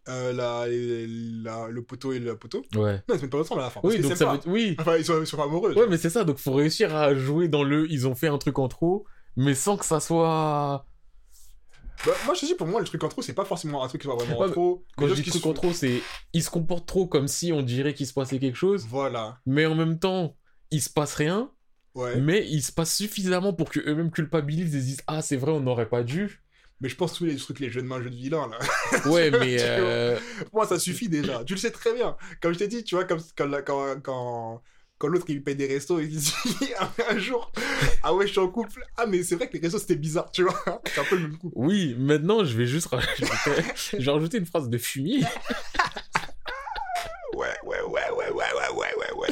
Euh, 0.10 0.34
la, 0.34 0.66
la- 0.68 1.68
le 1.70 1.82
poteau 1.84 2.14
et 2.14 2.20
le 2.20 2.36
poteau 2.38 2.64
Ouais. 2.76 3.02
non 3.08 3.16
ils 3.16 3.18
se 3.18 3.22
mettent 3.24 3.32
pas 3.32 3.40
ensemble 3.40 3.62
à 3.62 3.66
la 3.66 3.70
fin 3.70 3.80
Oui, 3.84 4.00
donc 4.00 4.16
ça 4.16 4.26
pas. 4.26 4.34
veut. 4.36 4.40
Oui. 4.48 4.76
enfin 4.80 4.98
ils 4.98 5.06
sont, 5.06 5.20
ils 5.22 5.28
sont 5.28 5.42
amoureux 5.42 5.74
Ouais, 5.74 5.88
mais 5.88 5.98
c'est 5.98 6.10
ça, 6.10 6.24
donc 6.24 6.38
faut 6.38 6.54
réussir 6.54 6.96
à 6.96 7.14
jouer 7.16 7.48
dans 7.48 7.64
le. 7.64 7.90
Ils 7.92 8.08
ont 8.08 8.16
fait 8.16 8.28
un 8.28 8.38
truc 8.38 8.58
en 8.60 8.68
trop, 8.68 9.06
mais 9.36 9.54
sans 9.54 9.78
que 9.78 9.86
ça 9.86 10.00
soit. 10.00 10.86
Bah, 12.06 12.12
moi 12.26 12.36
je 12.36 12.42
te 12.42 12.46
dis 12.46 12.54
pour 12.56 12.68
moi 12.68 12.80
le 12.80 12.86
truc 12.86 13.04
en 13.04 13.10
trop 13.10 13.24
c'est 13.24 13.34
pas 13.34 13.44
forcément 13.44 13.84
un 13.84 13.88
truc 13.88 14.02
qui 14.02 14.06
soit 14.08 14.16
vraiment 14.16 14.40
Ouais, 14.40 14.48
en 14.48 14.52
trop 14.52 14.86
Quand 14.98 15.08
je 15.08 15.16
dis 15.16 15.24
truc 15.24 15.42
se- 15.42 15.48
en 15.48 15.54
trop, 15.54 15.74
c'est. 15.74 16.02
Ils 16.34 16.44
se 16.44 16.50
comportent 16.52 16.88
trop 16.88 17.08
comme 17.08 17.28
si 17.28 17.52
on 17.52 17.64
dirait 17.64 17.94
qu'il 17.96 18.06
se 18.06 18.14
passait 18.14 18.38
quelque 18.40 18.56
chose, 18.58 18.86
voilà 18.88 19.40
mais 19.48 19.66
en 19.66 19.74
même 19.76 19.98
temps, 19.98 20.36
il 20.70 20.82
se 20.82 20.90
passe 20.92 21.16
rien, 21.16 21.50
ouais 21.96 22.20
mais 22.22 22.46
il 22.48 22.62
se 22.62 22.72
passe 22.72 22.96
suffisamment 22.96 23.52
pour 23.52 23.72
que 23.72 23.80
eux-mêmes 23.80 24.12
culpabilisent 24.12 24.76
et 24.76 24.80
se 24.80 24.86
disent 24.86 25.04
Ah, 25.08 25.22
c'est 25.24 25.38
vrai, 25.38 25.52
on 25.52 25.60
n'aurait 25.60 25.90
pas 25.90 26.04
dû. 26.04 26.44
Mais 26.80 26.90
je 26.90 26.96
pense 26.96 27.14
tous 27.14 27.26
les 27.26 27.36
trucs, 27.36 27.60
les 27.60 27.70
jeux 27.72 27.82
de 27.82 27.88
main, 27.88 28.02
jeux 28.02 28.10
de 28.10 28.16
vilain, 28.16 28.48
là. 28.50 28.60
Ouais, 29.10 29.32
mais. 29.32 29.58
Euh, 29.60 30.20
moi, 30.54 30.68
ça 30.68 30.78
suffit 30.78 31.10
déjà. 31.10 31.44
Tu 31.44 31.54
le 31.54 31.60
sais 31.60 31.72
très 31.72 31.94
bien. 31.94 32.16
Comme 32.42 32.54
je 32.54 32.60
t'ai 32.60 32.68
dit, 32.68 32.84
tu 32.84 32.96
vois, 32.96 33.06
comme, 33.06 33.20
quand, 33.36 33.50
quand, 33.66 34.02
quand, 34.02 34.62
quand 35.00 35.08
l'autre 35.08 35.26
il 35.30 35.44
paye 35.44 35.56
des 35.56 35.68
restos, 35.68 36.00
il 36.00 36.10
dit 36.10 36.34
un, 36.80 37.16
un 37.16 37.18
jour 37.18 37.52
Ah 38.04 38.14
ouais, 38.14 38.28
je 38.28 38.32
suis 38.32 38.40
en 38.40 38.48
couple. 38.48 38.84
Ah, 38.96 39.06
mais 39.08 39.24
c'est 39.24 39.36
vrai 39.36 39.48
que 39.48 39.54
les 39.54 39.60
restos 39.60 39.80
c'était 39.80 39.96
bizarre, 39.96 40.32
tu 40.32 40.44
vois. 40.44 40.64
C'est 40.86 41.02
un 41.02 41.04
peu 41.04 41.16
le 41.16 41.24
même 41.24 41.38
coup. 41.38 41.52
Oui, 41.56 41.96
maintenant, 41.98 42.44
je 42.44 42.56
vais 42.56 42.66
juste 42.66 42.88
rajouter, 42.88 43.26
je 43.94 43.98
vais 43.98 44.12
rajouter 44.12 44.38
une 44.38 44.46
phrase 44.46 44.70
de 44.70 44.78
fumier. 44.78 45.24
Ouais, 47.34 47.48
ouais, 47.64 47.82
ouais, 47.82 48.10
ouais, 48.16 48.32
ouais, 48.32 48.32
ouais, 48.32 48.76
ouais, 48.76 48.94
ouais, 48.98 49.14
ouais. 49.20 49.30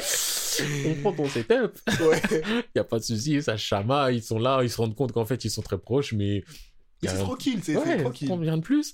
On 0.86 0.94
prend 1.02 1.12
ton 1.12 1.28
setup. 1.28 1.76
Ouais. 2.00 2.22
Y 2.74 2.78
a 2.78 2.84
pas 2.84 2.98
de 2.98 3.04
souci, 3.04 3.42
ça 3.42 3.56
chamaille, 3.56 4.16
ils 4.18 4.22
sont 4.22 4.38
là, 4.38 4.60
ils 4.62 4.70
se 4.70 4.76
rendent 4.76 4.94
compte 4.94 5.12
qu'en 5.12 5.24
fait, 5.24 5.44
ils 5.44 5.50
sont 5.50 5.62
très 5.62 5.78
proches, 5.78 6.12
mais. 6.12 6.44
Mais 7.02 7.08
c'est 7.08 7.18
tranquille, 7.18 7.60
c'est 7.62 7.74
c'est 7.74 7.78
Ouais, 7.78 8.00
tranquille. 8.02 8.32
rien 8.32 8.56
de 8.56 8.62
plus. 8.62 8.92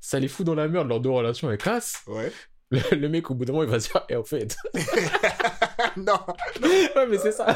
Ça 0.00 0.18
les 0.18 0.28
fout 0.28 0.44
dans 0.46 0.54
la 0.54 0.66
merde, 0.68 0.88
leurs 0.88 1.00
deux 1.00 1.10
relations, 1.10 1.50
elles 1.50 1.58
cassent. 1.58 2.02
Ouais. 2.06 2.32
Le, 2.70 2.96
le 2.96 3.08
mec, 3.08 3.30
au 3.30 3.34
bout 3.34 3.44
d'un 3.44 3.52
moment, 3.52 3.64
il 3.64 3.70
va 3.70 3.78
se 3.80 3.90
dire, 3.90 4.02
et 4.08 4.16
en 4.16 4.24
fait. 4.24 4.56
non, 5.96 6.18
ouais, 6.62 7.06
mais 7.08 7.18
c'est 7.18 7.32
ça. 7.32 7.54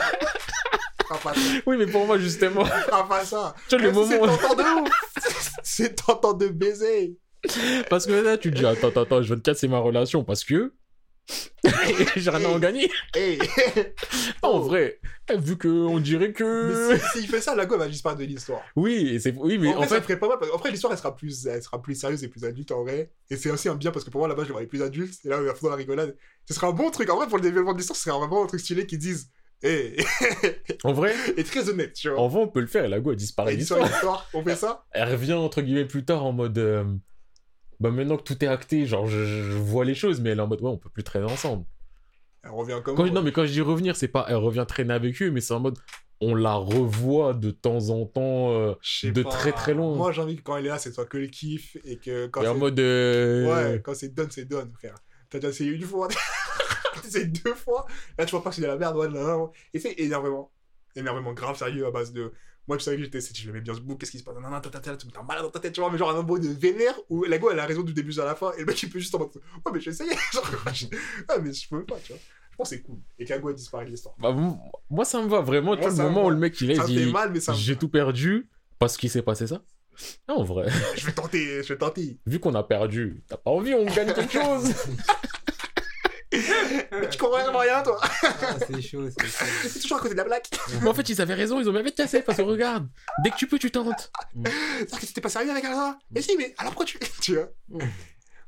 fera 1.02 1.18
pas 1.18 1.34
ça. 1.34 1.40
Oui, 1.66 1.76
mais 1.78 1.86
pour 1.86 2.06
moi, 2.06 2.18
justement. 2.18 2.64
Pas 2.64 3.24
ça. 3.24 3.54
Tu 3.68 3.76
vois, 3.78 3.86
le 3.86 3.92
C'est 4.06 4.18
moment. 4.20 4.36
tentant 4.36 4.54
de 4.54 4.82
ouf. 4.82 5.52
C'est 5.62 5.94
tentant 5.96 6.32
de 6.34 6.48
baiser. 6.48 7.16
Parce 7.88 8.06
que 8.06 8.12
là, 8.12 8.36
tu 8.36 8.50
te 8.50 8.56
dis, 8.58 8.66
attends, 8.66 8.88
attends, 8.88 9.02
attends, 9.02 9.22
je 9.22 9.32
vais 9.34 9.40
te 9.40 9.44
casser 9.50 9.68
ma 9.68 9.78
relation 9.78 10.22
parce 10.24 10.44
que. 10.44 10.74
J'ai 12.16 12.30
rien 12.30 12.48
à 12.48 12.52
en 12.52 12.58
gagner. 12.58 12.90
Hey. 13.14 13.38
En 14.42 14.60
vrai, 14.60 15.00
vu 15.36 15.58
qu'on 15.58 15.98
dirait 15.98 16.32
que. 16.32 16.90
Mais 16.92 16.98
si- 16.98 17.18
s'il 17.20 17.28
fait 17.28 17.40
ça, 17.40 17.54
la 17.56 17.66
go 17.66 17.76
va 17.76 17.88
disparaître 17.88 18.20
de 18.20 18.26
l'histoire. 18.26 18.62
Oui. 18.76 19.18
Oui, 19.36 19.58
mais 19.58 19.68
en, 19.68 19.72
en, 19.72 19.76
vrai, 19.78 19.88
ça 19.88 19.94
fait. 19.96 20.02
ferait 20.02 20.18
pas 20.18 20.28
mal. 20.28 20.38
parce- 20.38 20.52
Après, 20.54 20.70
l'histoire, 20.70 20.92
elle 20.92 20.98
sera 20.98 21.16
plus, 21.16 21.46
elle 21.46 21.62
sera 21.62 21.82
plus 21.82 21.94
sérieuse 21.98 22.22
et 22.22 22.28
plus 22.28 22.44
adulte 22.44 22.70
en 22.70 22.82
vrai. 22.84 23.10
Et 23.30 23.36
c'est 23.36 23.50
aussi 23.50 23.68
un 23.68 23.74
bien 23.74 23.90
parce 23.90 24.04
que 24.04 24.10
pour 24.10 24.20
moi, 24.20 24.28
là-bas, 24.28 24.42
je 24.44 24.48
le 24.48 24.52
voyais 24.52 24.68
plus 24.68 24.82
adulte. 24.82 25.14
Et 25.24 25.28
là, 25.28 25.38
on 25.40 25.42
va 25.42 25.52
dans 25.60 25.70
la 25.70 25.76
rigolade. 25.76 26.16
Ce 26.48 26.54
serait 26.54 26.68
un 26.68 26.72
bon 26.72 26.90
truc. 26.90 27.10
En 27.10 27.16
vrai, 27.16 27.26
pour 27.26 27.38
le 27.38 27.42
développement 27.42 27.72
de 27.72 27.78
l'histoire, 27.78 27.96
ce 27.96 28.04
serait 28.04 28.16
vraiment 28.16 28.44
un 28.44 28.46
truc 28.46 28.60
stylé 28.60 28.86
qui 28.86 28.98
disent, 28.98 29.30
En 30.84 30.92
vrai, 30.92 31.14
et 31.36 31.42
très 31.44 31.68
honnête, 31.68 31.94
tu 31.94 32.08
vois. 32.10 32.20
en 32.20 32.28
vrai, 32.28 32.42
on 32.42 32.48
peut 32.48 32.60
le 32.60 32.66
faire 32.68 32.84
et 32.84 32.88
la 32.88 33.00
go, 33.00 33.10
elle 33.10 33.16
disparaît 33.16 33.54
l'histoire, 33.56 34.28
on 34.34 34.44
fait 34.44 34.54
ça 34.56 34.84
Elle 34.92 35.10
revient, 35.10 35.32
entre 35.32 35.62
guillemets, 35.62 35.86
plus 35.86 36.04
tard 36.04 36.24
en 36.24 36.32
mode. 36.32 36.58
euh, 36.58 36.84
Bah, 37.80 37.90
maintenant 37.90 38.16
que 38.16 38.22
tout 38.22 38.42
est 38.44 38.48
acté, 38.48 38.86
genre, 38.86 39.06
je, 39.06 39.24
je 39.24 39.52
vois 39.56 39.84
les 39.84 39.94
choses, 39.94 40.20
mais 40.20 40.30
elle 40.30 40.38
est 40.38 40.42
en 40.42 40.46
mode, 40.46 40.60
ouais, 40.62 40.70
on 40.70 40.78
peut 40.78 40.88
plus 40.90 41.04
traîner 41.04 41.26
ensemble. 41.26 41.64
Elle 42.42 42.50
revient 42.50 42.80
comme. 42.84 42.96
Quand, 42.96 43.06
non, 43.12 43.22
mais 43.22 43.32
quand 43.32 43.44
je 43.44 43.52
dis 43.52 43.60
revenir, 43.60 43.96
c'est 43.96 44.08
pas 44.08 44.26
elle 44.28 44.36
revient 44.36 44.64
traîner 44.66 44.94
avec 44.94 45.20
eux, 45.22 45.30
mais 45.30 45.40
c'est 45.40 45.54
en 45.54 45.60
mode 45.60 45.78
on 46.20 46.34
la 46.34 46.54
revoit 46.54 47.34
de 47.34 47.50
temps 47.50 47.90
en 47.90 48.06
temps 48.06 48.52
euh, 48.52 48.74
de 49.04 49.22
pas. 49.22 49.30
très, 49.30 49.52
très 49.52 49.74
loin. 49.74 49.94
Moi, 49.94 50.12
j'ai 50.12 50.22
envie 50.22 50.36
que 50.36 50.42
quand 50.42 50.56
elle 50.56 50.66
est 50.66 50.70
là, 50.70 50.78
c'est 50.78 50.92
soit 50.92 51.04
que 51.06 51.18
le 51.18 51.26
kiff 51.26 51.76
et 51.84 51.98
que 51.98 52.26
quand 52.28 52.42
et 52.42 52.48
en 52.48 52.54
mode. 52.54 52.78
euh, 52.80 53.46
Ouais, 53.74 53.80
quand 53.82 53.94
c'est 53.94 54.14
done, 54.14 54.30
c'est 54.30 54.46
done, 54.46 54.72
frère. 54.72 54.94
T'as 55.28 55.38
déjà 55.38 55.50
essayé 55.50 55.72
une 55.72 55.82
fois, 55.82 56.08
t'as 56.94 57.06
essayé 57.06 57.26
deux 57.26 57.54
fois? 57.54 57.86
Là, 58.16 58.24
tu 58.24 58.30
vois 58.30 58.42
pas 58.42 58.50
que 58.50 58.56
c'est 58.56 58.62
de 58.62 58.66
la 58.66 58.76
merde, 58.76 58.96
ouais, 58.96 59.08
non, 59.08 59.22
non. 59.24 59.52
Et 59.74 59.78
c'est 59.78 59.92
énervement. 60.00 60.50
Énervement 60.94 61.34
grave 61.34 61.58
sérieux 61.58 61.84
à 61.86 61.90
base 61.90 62.12
de. 62.12 62.32
Moi, 62.68 62.76
tu 62.78 62.82
savais 62.84 62.96
que 62.96 63.04
j'étais, 63.04 63.20
si 63.20 63.32
je 63.34 63.46
l'aimais 63.46 63.60
bien 63.60 63.74
ce 63.74 63.80
bout, 63.80 63.96
qu'est-ce 63.96 64.10
qui 64.10 64.18
se 64.18 64.24
passe 64.24 64.34
Non, 64.34 64.48
non, 64.50 64.60
t'as 64.60 64.70
t'as 64.80 65.22
malade 65.22 65.44
dans 65.44 65.50
ta 65.50 65.60
tête, 65.60 65.72
tu 65.72 65.80
vois, 65.80 65.90
mais 65.90 65.98
genre 65.98 66.10
un 66.10 66.18
embrouille 66.18 66.40
de 66.40 66.48
vénère 66.48 66.94
où 67.08 67.22
la 67.24 67.38
go, 67.38 67.50
elle 67.50 67.60
a 67.60 67.66
raison 67.66 67.82
du 67.82 67.92
début 67.92 68.18
à 68.20 68.24
la 68.24 68.34
fin, 68.34 68.52
et 68.56 68.60
le 68.60 68.66
mec, 68.66 68.82
il 68.82 68.90
peut 68.90 68.98
juste 68.98 69.14
en 69.14 69.20
mode, 69.20 69.30
ouais, 69.36 69.72
mais 69.72 69.80
j'ai 69.80 69.90
essayé. 69.90 70.10
Genre, 70.32 70.52
je- 70.74 70.86
ah, 71.28 71.38
mais 71.38 71.52
je 71.52 71.68
peux 71.68 71.84
pas, 71.84 71.96
tu 72.02 72.12
vois. 72.12 72.20
Je 72.50 72.56
pense 72.56 72.70
que 72.70 72.76
c'est 72.76 72.82
cool. 72.82 72.98
Et 73.18 73.24
que 73.24 73.30
la 73.32 73.38
go, 73.38 73.50
elle 73.50 73.54
disparaît 73.56 73.84
de 73.84 73.90
l'histoire. 73.90 74.14
bah, 74.18 74.34
moi, 74.90 75.04
ça 75.04 75.22
me 75.22 75.28
va 75.28 75.40
vraiment. 75.42 75.74
Tu 75.76 75.82
Moi, 75.82 75.90
vois, 75.90 75.96
ça 75.96 76.02
le 76.04 76.08
me 76.08 76.14
moment 76.14 76.26
où 76.26 76.30
le 76.30 76.36
mec 76.38 76.60
il 76.60 76.70
est, 76.70 76.84
dit 76.86 77.06
mal, 77.12 77.30
mais 77.32 77.40
ça 77.40 77.52
me 77.52 77.56
j'ai 77.56 77.76
tout 77.76 77.88
perdu 77.88 78.48
parce 78.78 78.96
qu'il 78.96 79.10
s'est 79.10 79.22
passé 79.22 79.46
ça. 79.46 79.62
Non, 80.28 80.36
en 80.40 80.44
vrai, 80.44 80.68
Je 80.96 81.06
vais 81.06 81.12
tenter, 81.12 81.62
je 81.62 81.68
vais 81.72 81.78
tenter. 81.78 82.18
vu 82.26 82.38
qu'on 82.40 82.54
a 82.54 82.62
perdu, 82.62 83.22
t'as 83.28 83.36
pas 83.38 83.50
envie, 83.50 83.74
on 83.74 83.84
gagne 83.86 84.12
quelque 84.12 84.32
chose. 84.32 84.74
Mais 86.92 87.08
tu 87.08 87.18
comprends 87.18 87.40
vraiment 87.42 87.58
rien, 87.60 87.82
toi. 87.82 87.98
Ah, 88.02 88.56
c'est 88.66 88.80
chaud, 88.82 89.08
c'est 89.10 89.26
chaud. 89.26 89.44
C'est 89.68 89.80
toujours 89.80 89.98
à 89.98 90.00
côté 90.00 90.14
de 90.14 90.18
la 90.18 90.24
blague. 90.24 90.42
mais 90.82 90.88
en 90.88 90.94
fait, 90.94 91.08
ils 91.08 91.20
avaient 91.20 91.34
raison, 91.34 91.60
ils 91.60 91.68
ont 91.68 91.72
bien 91.72 91.82
fait 91.82 91.90
de 91.90 91.96
casser 91.96 92.22
parce 92.22 92.38
que 92.38 92.42
regarde, 92.42 92.88
dès 93.24 93.30
que 93.30 93.36
tu 93.36 93.46
peux, 93.46 93.58
tu 93.58 93.70
tentes. 93.70 94.10
C'est-à-dire 94.44 95.00
que 95.00 95.06
c'était 95.06 95.20
pas 95.20 95.28
sérieux 95.28 95.50
avec 95.50 95.64
Alain 95.64 95.98
Mais 96.10 96.22
si, 96.22 96.36
mais 96.36 96.54
alors 96.58 96.72
pourquoi 96.72 96.86
tu. 96.86 96.98
Tu 97.20 97.34
vois? 97.34 97.48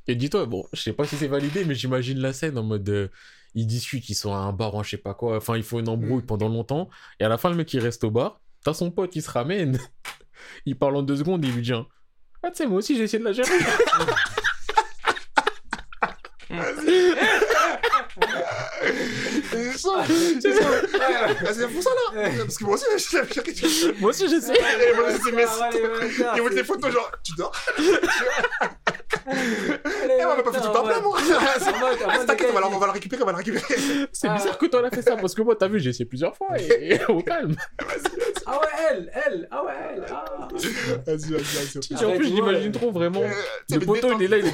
Et 0.07 0.15
dis-toi, 0.15 0.47
bon, 0.47 0.67
je 0.73 0.81
sais 0.81 0.93
pas 0.93 1.05
si 1.05 1.17
c'est 1.17 1.27
validé, 1.29 1.65
mais 1.65 1.75
j'imagine 1.75 2.19
la 2.19 2.33
scène 2.33 2.57
en 2.59 2.63
mode. 2.63 2.89
euh, 2.89 3.09
ils 3.55 3.67
discutent, 3.67 4.09
ils 4.09 4.15
sont 4.15 4.33
à 4.35 4.39
un 4.39 4.53
bar 4.53 4.75
ou 4.75 4.81
un 4.81 4.83
je 4.83 4.91
sais 4.91 4.97
pas 4.99 5.15
quoi. 5.15 5.37
Enfin, 5.39 5.57
il 5.57 5.63
faut 5.63 5.79
une 5.81 5.89
embrouille 5.89 6.23
Mm. 6.23 6.27
pendant 6.27 6.49
longtemps. 6.49 6.89
Et 7.21 7.25
à 7.25 7.29
la 7.29 7.39
fin, 7.39 7.51
le 7.51 7.57
mec, 7.57 7.73
il 7.75 7.81
reste 7.81 8.05
au 8.05 8.11
bar. 8.11 8.41
T'as 8.65 8.75
son 8.75 8.91
pote, 8.91 9.15
il 9.17 9.23
se 9.23 9.31
ramène. 9.31 9.79
il 10.67 10.77
parle 10.79 10.97
en 10.97 11.03
deux 11.03 11.17
secondes 11.17 11.45
et 11.45 11.49
il 11.49 11.55
lui 11.55 11.63
dit 11.63 11.73
Ah, 11.73 11.85
tu 12.51 12.57
sais, 12.57 12.67
moi 12.67 12.79
aussi, 12.79 12.97
j'ai 12.97 13.05
essayé 13.05 13.19
de 13.19 13.25
la 13.25 13.33
gérer. 13.33 13.49
C'est 19.79 19.89
ça, 19.89 20.05
c'est 20.41 20.53
ça. 20.53 20.67
Ah, 21.01 21.53
c'est 21.55 21.69
pour 21.69 21.83
ça 21.83 21.91
là 22.15 22.29
Parce 22.39 22.57
que 22.59 22.65
moi 22.65 22.75
aussi, 22.75 22.85
je 22.97 24.01
moi 24.01 24.11
aussi, 24.11 24.29
j'essaie. 24.29 24.55
Et 24.55 24.95
moi 24.97 25.05
aussi, 25.09 25.21
c'est 25.25 25.33
mes 25.33 25.45
Ah, 25.45 25.71
Ils 25.73 26.43
c'est- 26.49 26.55
les 26.55 26.65
photos, 26.65 26.93
genre, 26.93 27.11
tu 27.25 27.33
dors 27.37 27.53
Eh, 29.31 30.25
on 30.25 30.37
va 30.37 30.43
pas 30.43 30.53
foutu 30.53 30.69
ton 30.73 30.85
plein, 30.85 31.01
moi. 31.01 31.19
Ah, 32.09 32.25
T'inquiète, 32.27 32.49
on 32.51 32.55
va 32.55 32.61
la- 32.61 32.69
on 32.69 32.79
va 32.79 32.87
la 32.87 32.93
récupérer, 32.95 33.23
on 33.23 33.27
va 33.27 33.33
la 33.33 33.39
récupérer. 33.39 33.65
C'est 34.13 34.29
Ah. 34.29 34.35
bizarre 34.37 34.57
que 34.59 34.67
toi, 34.67 34.81
elle 34.81 34.87
a 34.87 34.91
fait 34.91 35.03
ça, 35.03 35.17
parce 35.17 35.35
que 35.35 35.43
moi, 35.43 35.55
t'as 35.59 35.69
vu, 35.69 35.81
j'ai 35.81 35.91
essayé 35.91 36.05
plusieurs 36.07 36.35
fois, 36.37 36.49
et, 36.59 36.99
au 37.09 37.23
calme. 37.23 37.55
Ah 38.47 38.53
ouais, 38.59 38.67
elle, 38.91 39.13
elle, 39.27 39.49
ah 39.51 39.65
ouais, 39.65 39.73
elle, 39.95 40.05
ah. 40.11 40.49
Vas-y, 41.07 41.33
vas-y, 41.33 41.33
vas-y. 41.33 42.05
En 42.05 42.17
plus, 42.17 42.29
je 42.29 42.33
l'imagine 42.35 42.73
trop, 42.73 42.91
vraiment. 42.91 43.23
Euh, 43.23 43.29
Le 43.71 43.81
poteau, 43.81 44.13
il 44.19 44.23
est 44.25 44.29
là, 44.29 44.39
il 44.39 44.47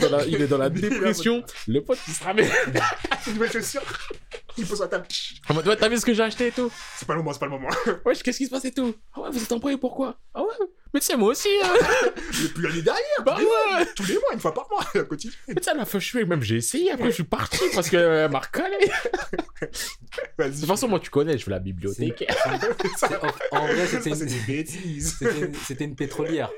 est 0.42 0.46
dans 0.48 0.58
la, 0.58 0.64
la 0.64 0.70
dépression. 0.70 1.42
Le 1.68 1.80
pote, 1.80 1.98
il 2.08 2.14
se 2.14 2.24
ramène. 2.24 2.48
Une 3.26 3.34
nouvelle 3.34 3.52
chaussure. 3.52 3.82
Il 4.56 4.66
pose 4.66 4.78
sa 4.78 4.86
table? 4.88 5.06
En 5.48 5.54
mode, 5.54 5.66
ouais, 5.66 5.76
t'as 5.76 5.88
vu 5.88 5.98
ce 5.98 6.04
que 6.06 6.14
j'ai 6.14 6.22
acheté 6.22 6.46
et 6.48 6.52
tout? 6.52 6.70
C'est 6.96 7.06
pas 7.06 7.14
le 7.14 7.18
moment, 7.20 7.32
c'est 7.32 7.40
pas 7.40 7.46
le 7.46 7.52
moment. 7.52 7.68
Wesh, 8.06 8.22
qu'est-ce 8.22 8.38
qui 8.38 8.46
se 8.46 8.50
passe 8.50 8.64
et 8.64 8.72
tout? 8.72 8.94
Ah 9.14 9.22
ouais, 9.22 9.30
vous 9.30 9.42
êtes 9.42 9.50
embrouillés, 9.52 9.76
pourquoi? 9.78 10.16
Ah 10.32 10.42
ouais 10.42 10.48
Mais 10.92 11.00
tu 11.00 11.06
sais, 11.06 11.16
moi 11.16 11.30
aussi, 11.30 11.48
hein. 11.64 11.72
Et 12.44 12.48
puis 12.48 12.62
l'année 12.62 12.82
dernière, 12.82 13.02
Bah 13.24 13.36
ouais 13.36 13.86
tous 13.96 14.06
les 14.06 14.14
mois, 14.14 14.32
une 14.32 14.38
fois 14.40 14.54
par 14.54 14.68
mois, 14.70 14.84
à 14.94 15.04
quotidien. 15.04 15.36
Mais 15.48 15.54
tu 15.56 15.62
sais, 15.64 15.74
la 15.74 15.84
fois, 15.84 15.98
je 16.00 16.06
suis 16.06 16.24
même, 16.24 16.42
j'ai 16.42 16.56
essayé, 16.56 16.92
après, 16.92 17.08
je 17.08 17.14
suis 17.14 17.24
parti 17.24 17.58
parce 17.74 17.90
qu'elle 17.90 18.30
m'a 18.30 18.38
recalé. 18.40 18.76
De 20.38 20.44
toute 20.50 20.66
façon, 20.66 20.86
moi, 20.88 21.00
tu 21.00 21.10
connais, 21.10 21.36
je 21.36 21.44
fais 21.44 21.50
la 21.50 21.58
bibliothèque. 21.58 22.24
C'est- 22.96 23.16
En, 23.50 23.58
en 23.58 23.66
vrai, 23.66 23.86
Ça, 23.88 24.00
c'était 24.00 24.10
une- 24.20 25.54
c'était 25.66 25.84
une 25.84 25.96
pétrolière. 25.96 26.50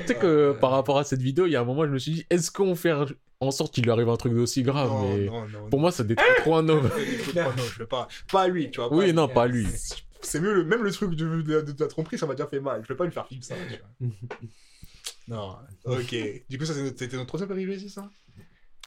Tu 0.00 0.06
sais 0.08 0.14
que 0.14 0.52
par 0.60 0.70
rapport 0.70 0.98
à 0.98 1.04
cette 1.04 1.20
vidéo, 1.22 1.46
il 1.46 1.52
y 1.52 1.56
a 1.56 1.60
un 1.60 1.64
moment, 1.64 1.84
je 1.84 1.90
me 1.90 1.98
suis 1.98 2.12
dit, 2.12 2.26
est-ce 2.30 2.50
qu'on 2.50 2.74
fait 2.74 2.92
en 3.40 3.50
sorte 3.50 3.74
qu'il 3.74 3.84
lui 3.84 3.90
arrive 3.90 4.08
un 4.08 4.16
truc 4.16 4.34
d'aussi 4.34 4.62
grave 4.62 4.88
Non, 4.88 5.16
mais 5.16 5.24
non, 5.26 5.48
non. 5.48 5.68
Pour 5.70 5.80
moi, 5.80 5.90
ça 5.92 6.04
détruit 6.04 6.28
trop 6.38 6.56
un 6.56 6.68
homme. 6.68 6.90
non, 7.34 7.42
non, 7.42 7.62
je 7.72 7.78
veux 7.80 7.86
pas. 7.86 8.08
Pas 8.30 8.48
lui, 8.48 8.70
tu 8.70 8.80
vois. 8.80 8.92
Oui, 8.92 9.12
non, 9.12 9.28
pas 9.28 9.46
lui. 9.46 9.66
C'est 10.20 10.40
mieux, 10.40 10.54
le, 10.54 10.64
même 10.64 10.82
le 10.82 10.92
truc 10.92 11.14
de, 11.14 11.42
de, 11.42 11.60
de 11.60 11.72
ta 11.72 11.88
tromperie, 11.88 12.16
ça 12.16 12.26
m'a 12.26 12.34
déjà 12.34 12.46
fait 12.46 12.60
mal. 12.60 12.82
Je 12.84 12.88
vais 12.88 12.96
pas 12.96 13.04
lui 13.04 13.12
faire 13.12 13.26
vivre 13.28 13.44
ça. 13.44 13.56
Tu 13.68 14.06
vois. 14.08 14.10
non, 15.28 15.56
ok. 15.84 16.14
Du 16.48 16.58
coup, 16.58 16.64
ça, 16.64 16.74
c'était 16.74 17.16
notre 17.16 17.26
troisième 17.26 17.48
péripétie, 17.48 17.90
ça? 17.90 18.08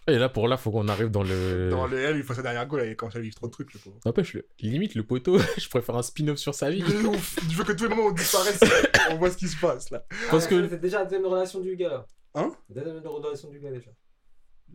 Et 0.07 0.17
là, 0.19 0.29
pour 0.29 0.47
là, 0.47 0.55
faut 0.57 0.69
qu'on 0.71 0.87
arrive 0.87 1.09
dans 1.09 1.23
le. 1.23 1.69
Dans 1.71 1.87
le 1.87 1.97
L, 1.97 2.17
il 2.17 2.23
faut 2.23 2.33
sa 2.35 2.43
dernière 2.43 2.67
goal, 2.67 2.85
il 2.87 2.95
commence 2.95 3.15
à 3.15 3.19
vivre 3.19 3.35
trop 3.35 3.47
de 3.47 3.51
trucs, 3.51 3.73
le 3.73 3.79
pauvre. 3.79 3.97
N'empêche, 4.05 4.33
le... 4.33 4.47
limite, 4.59 4.93
le 4.95 5.03
poteau, 5.03 5.37
je 5.57 5.67
préfère 5.67 5.95
un 5.95 6.03
spin-off 6.03 6.37
sur 6.37 6.53
sa 6.53 6.69
vie. 6.69 6.83
Ouf. 6.83 7.39
Je 7.49 7.55
veux 7.57 7.63
que 7.63 7.71
tous 7.71 7.83
les 7.85 7.89
moments 7.89 8.03
où 8.05 8.09
on 8.09 8.13
disparaisse, 8.13 8.59
on 9.11 9.15
voit 9.17 9.31
ce 9.31 9.37
qui 9.37 9.47
se 9.47 9.59
passe, 9.59 9.89
là. 9.89 10.05
Parce 10.29 10.45
que- 10.45 10.69
C'est 10.69 10.79
déjà 10.79 10.99
la 10.99 11.05
deuxième 11.05 11.25
relation 11.25 11.59
du 11.59 11.75
gars 11.75 11.89
là. 11.89 12.05
Hein 12.35 12.51
La 12.69 12.83
deuxième 12.83 13.07
relation 13.07 13.49
du 13.49 13.59
gars 13.59 13.71
déjà. 13.71 13.89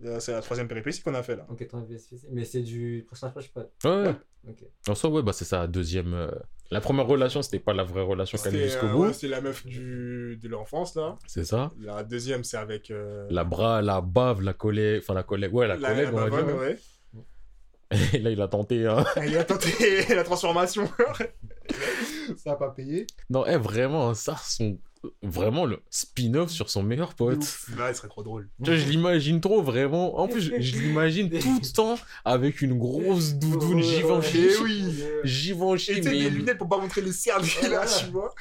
Euh, 0.04 0.18
C'est 0.18 0.32
la 0.32 0.40
troisième 0.40 0.66
péripétie 0.66 1.02
qu'on 1.02 1.14
a 1.14 1.22
fait, 1.22 1.36
là. 1.36 1.46
Ok, 1.48 1.66
avais 1.72 1.98
spécifié. 1.98 2.28
Mais 2.32 2.44
c'est 2.44 2.62
du 2.62 3.04
personnage 3.08 3.34
principal. 3.34 3.68
Ouais. 3.84 4.14
Ok. 4.48 4.64
En 4.88 4.94
soi, 4.94 5.10
ouais, 5.10 5.22
bah, 5.22 5.32
c'est 5.32 5.44
sa 5.44 5.66
deuxième. 5.66 6.14
euh, 6.14 6.30
La 6.72 6.80
première 6.80 7.06
relation, 7.06 7.42
c'était 7.42 7.58
pas 7.58 7.72
la 7.72 7.82
vraie 7.82 8.02
relation 8.02 8.38
qu'elle 8.38 8.48
a 8.48 8.50
C'était 8.52 8.64
jusqu'au 8.68 8.86
euh, 8.86 8.92
bout. 8.92 9.06
ouais, 9.06 9.12
c'était 9.12 9.28
la 9.28 9.40
meuf 9.40 9.66
du... 9.66 10.38
de 10.40 10.48
l'enfance, 10.48 10.94
là. 10.94 11.18
C'est 11.26 11.44
ça. 11.44 11.70
La 11.80 12.04
deuxième, 12.04 12.44
c'est 12.44 12.58
avec... 12.58 12.90
euh, 12.92 13.26
La 13.30 13.42
bras, 13.44 13.82
la 13.82 14.00
bave, 14.00 14.40
la 14.42 14.52
collègue. 14.52 15.00
Enfin, 15.02 15.14
la 15.14 15.24
collègue. 15.24 15.52
Ouais, 15.52 15.66
la, 15.66 15.76
la, 15.76 15.88
collègue, 15.88 16.04
la 16.06 16.12
on 16.12 16.28
va 16.28 16.42
dire. 16.42 16.56
ouais. 16.56 16.78
Et 18.14 18.18
là, 18.18 18.30
il 18.30 18.40
a 18.40 18.46
tenté. 18.46 18.86
hein. 18.86 19.04
Il 19.26 19.36
a 19.36 19.42
tenté 19.44 19.70
la 20.14 20.22
transformation. 20.22 20.88
ça 22.36 22.52
a 22.52 22.56
pas 22.56 22.70
payé. 22.70 23.06
Non, 23.28 23.44
eh, 23.46 23.56
vraiment, 23.56 24.14
ça, 24.14 24.36
son. 24.44 24.78
Vraiment 25.22 25.64
le 25.64 25.78
spin-off 25.88 26.50
sur 26.50 26.68
son 26.68 26.82
meilleur 26.82 27.14
pote. 27.14 27.42
Là, 27.78 27.88
il 27.90 27.94
serait 27.96 28.08
trop 28.08 28.22
drôle. 28.22 28.50
Tu 28.62 28.70
vois, 28.70 28.78
je 28.78 28.84
l'imagine 28.86 29.40
trop, 29.40 29.62
vraiment. 29.62 30.18
En 30.18 30.28
plus, 30.28 30.42
je, 30.42 30.60
je 30.60 30.76
l'imagine 30.78 31.30
tout 31.40 31.58
le 31.62 31.72
temps 31.72 31.98
avec 32.26 32.60
une 32.60 32.76
grosse 32.78 33.32
doudoune 33.32 33.80
Givenchy. 33.82 34.48
Eh 34.50 34.62
oui. 34.62 35.04
Givenchy, 35.24 35.92
Et 35.92 36.00
mais. 36.02 36.10
des 36.10 36.28
lunettes 36.28 36.58
pour 36.58 36.68
pas 36.68 36.76
montrer 36.76 37.00
les 37.00 37.12
qu'il 37.12 37.32
a, 37.32 37.38
Voilà. 37.68 37.86
tu 37.86 38.04
vois. 38.10 38.34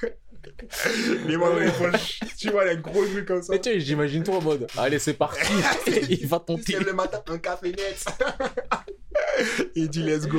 Les 1.28 1.38
dans 1.38 1.56
les 1.56 1.72
poches. 1.72 2.20
Tu 2.38 2.50
vois, 2.50 2.66
il 2.66 2.70
a 2.70 2.74
une 2.74 2.82
grosse 2.82 3.08
vue 3.08 3.24
comme 3.24 3.42
ça. 3.42 3.54
Mais 3.54 3.62
tu 3.62 3.70
sais, 3.70 3.80
j'imagine 3.80 4.24
trop 4.24 4.36
en 4.36 4.42
mode. 4.42 4.68
Allez, 4.78 5.00
c'est 5.00 5.14
parti. 5.14 5.40
il 6.10 6.28
va 6.28 6.42
Il 6.42 6.46
tenter. 6.46 6.74
lève 6.74 6.86
le 6.88 6.94
matin, 6.94 7.22
un 7.28 7.38
café 7.38 7.70
net. 7.72 8.06
Et 9.76 9.82
il 9.82 9.90
dit 9.90 10.04
let's 10.04 10.28
go. 10.28 10.38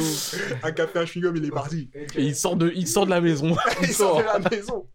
Un 0.63 0.73
café, 0.73 0.99
un 0.99 1.05
chewing-gum, 1.05 1.37
il 1.37 1.45
est 1.47 1.51
parti. 1.51 1.91
Et 1.95 2.23
il 2.23 2.35
sort 2.37 2.57
de, 2.57 2.71
il 2.75 2.87
sort 2.87 3.07
de 3.07 3.11
la 3.11 3.21
maison. 3.21 3.57
Il 3.83 3.89
sort 3.89 4.19
de 4.19 4.25
la 4.25 4.39
maison. 4.51 4.89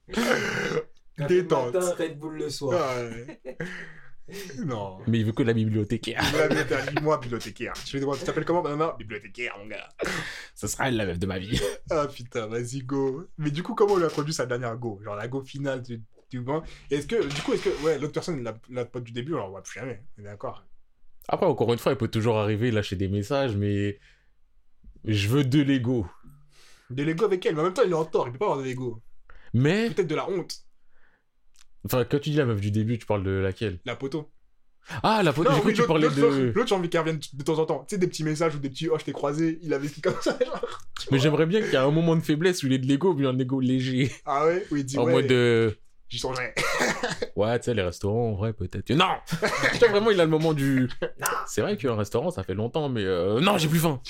Café 1.17 1.41
Détente. 1.41 1.73
matin, 1.73 1.93
Red 1.97 2.19
Bull 2.19 2.37
le 2.37 2.49
soir. 2.49 2.95
Ouais. 2.97 3.57
Non. 4.65 4.97
Mais 5.07 5.19
il 5.19 5.25
veut 5.25 5.31
que 5.33 5.43
la 5.43 5.53
bibliothécaire. 5.53 6.21
La 6.35 6.47
bibliothécaire, 6.47 6.93
dis-moi 6.93 7.19
bibliothécaire. 7.19 7.73
Tu 7.85 7.99
tu 7.99 8.23
t'appelles 8.25 8.45
comment, 8.45 8.63
maman 8.63 8.93
Bibliothécaire, 8.97 9.55
mon 9.59 9.67
gars. 9.67 9.87
Ce 10.55 10.67
sera 10.67 10.87
elle 10.87 10.97
la 10.97 11.05
meuf 11.05 11.19
de 11.19 11.27
ma 11.27 11.37
vie. 11.37 11.61
Ah 11.91 12.07
putain, 12.07 12.47
vas-y, 12.47 12.79
go. 12.81 13.27
Mais 13.37 13.51
du 13.51 13.61
coup, 13.61 13.75
comment 13.75 13.93
on 13.93 13.97
lui 13.97 14.05
a 14.05 14.09
produit 14.09 14.33
sa 14.33 14.45
dernière 14.47 14.75
go? 14.77 14.99
Genre 15.03 15.15
la 15.15 15.27
go 15.27 15.43
finale 15.43 15.83
du, 15.83 16.01
du 16.31 16.41
banc. 16.41 16.63
Est-ce 16.89 17.05
que, 17.07 17.23
du 17.23 17.41
coup, 17.43 17.53
est-ce 17.53 17.63
que, 17.63 17.83
ouais, 17.83 17.99
l'autre 17.99 18.13
personne, 18.13 18.41
la, 18.43 18.55
la 18.71 18.85
pote 18.85 19.03
du 19.03 19.11
début, 19.11 19.35
on 19.35 19.39
la 19.39 19.47
voit 19.47 19.61
plus 19.61 19.79
jamais. 19.79 20.01
On 20.17 20.21
est 20.21 20.25
d'accord 20.25 20.63
Après, 21.27 21.45
encore 21.45 21.73
une 21.73 21.79
fois, 21.79 21.91
il 21.91 21.97
peut 21.97 22.07
toujours 22.07 22.37
arriver, 22.37 22.71
lâcher 22.71 22.95
des 22.95 23.07
messages, 23.07 23.55
mais. 23.55 23.99
Je 25.05 25.27
veux 25.27 25.43
de 25.43 25.61
l'ego. 25.61 26.07
Des 26.89 27.05
Lego 27.05 27.25
avec 27.25 27.45
elle, 27.45 27.55
mais 27.55 27.61
en 27.61 27.65
même 27.65 27.73
temps, 27.73 27.83
il 27.83 27.91
est 27.91 27.95
en 27.95 28.05
tort, 28.05 28.27
il 28.27 28.31
peut 28.31 28.39
pas 28.39 28.45
avoir 28.45 28.59
de 28.59 28.63
Lego. 28.63 29.01
Mais. 29.53 29.89
Peut-être 29.89 30.07
de 30.07 30.15
la 30.15 30.29
honte, 30.29 30.65
Enfin, 31.85 32.03
quand 32.03 32.19
tu 32.19 32.31
dis 32.31 32.37
la 32.37 32.45
meuf 32.45 32.59
du 32.59 32.71
début, 32.71 32.97
tu 32.97 33.05
parles 33.05 33.23
de 33.23 33.29
laquelle? 33.29 33.79
La 33.85 33.95
poteau. 33.95 34.31
Ah, 35.03 35.23
la 35.23 35.33
pote, 35.33 35.47
j'ai 35.51 35.61
cru 35.61 35.73
que 35.73 35.81
tu 35.81 35.87
parlais 35.87 36.09
de. 36.09 36.51
L'autre, 36.53 36.67
j'ai 36.67 36.75
envie 36.75 36.89
qu'elle 36.89 37.01
revienne 37.01 37.19
de 37.33 37.43
temps 37.43 37.57
en 37.59 37.65
temps. 37.65 37.85
Tu 37.87 37.95
sais, 37.95 37.99
des 37.99 38.07
petits 38.07 38.23
messages 38.23 38.55
ou 38.55 38.59
des 38.59 38.69
petits 38.69 38.87
oh, 38.89 38.97
je 38.99 39.05
t'ai 39.05 39.13
croisé, 39.13 39.59
il 39.63 39.73
avait 39.73 39.87
ce 39.87 39.99
comme 39.99 40.15
ça, 40.21 40.37
genre. 40.45 40.81
Mais 41.11 41.19
j'aimerais 41.19 41.45
bien 41.45 41.61
qu'il 41.61 41.71
y 41.71 41.73
ait 41.73 41.77
un 41.77 41.91
moment 41.91 42.15
de 42.15 42.21
faiblesse 42.21 42.63
où 42.63 42.67
il 42.67 42.73
est 42.73 42.79
de 42.79 42.87
l'ego, 42.87 43.13
mais 43.15 43.25
un 43.25 43.37
ego 43.37 43.59
léger. 43.59 44.11
Ah 44.25 44.45
ouais? 44.45 44.65
Où 44.71 44.75
il 44.75 44.85
dit 44.85 44.97
en 44.97 45.05
ouais, 45.05 45.13
mode 45.13 45.27
de. 45.27 45.77
J'y 46.09 46.19
songerai. 46.19 46.53
Ouais, 47.35 47.59
tu 47.59 47.65
sais, 47.65 47.73
les 47.73 47.81
restaurants, 47.81 48.29
en 48.29 48.35
vrai, 48.35 48.53
peut-être. 48.53 48.89
Non 48.91 49.15
Tu 49.73 49.79
vois, 49.79 49.89
vraiment, 49.89 50.11
il 50.11 50.19
a 50.21 50.23
le 50.25 50.29
moment 50.29 50.53
du. 50.53 50.89
C'est 51.47 51.61
vrai 51.61 51.77
qu'un 51.77 51.95
restaurant, 51.95 52.31
ça 52.31 52.43
fait 52.43 52.53
longtemps, 52.53 52.89
mais. 52.89 53.03
euh, 53.03 53.39
Non, 53.41 53.57
j'ai 53.57 53.67
plus 53.67 53.79
faim 53.79 54.01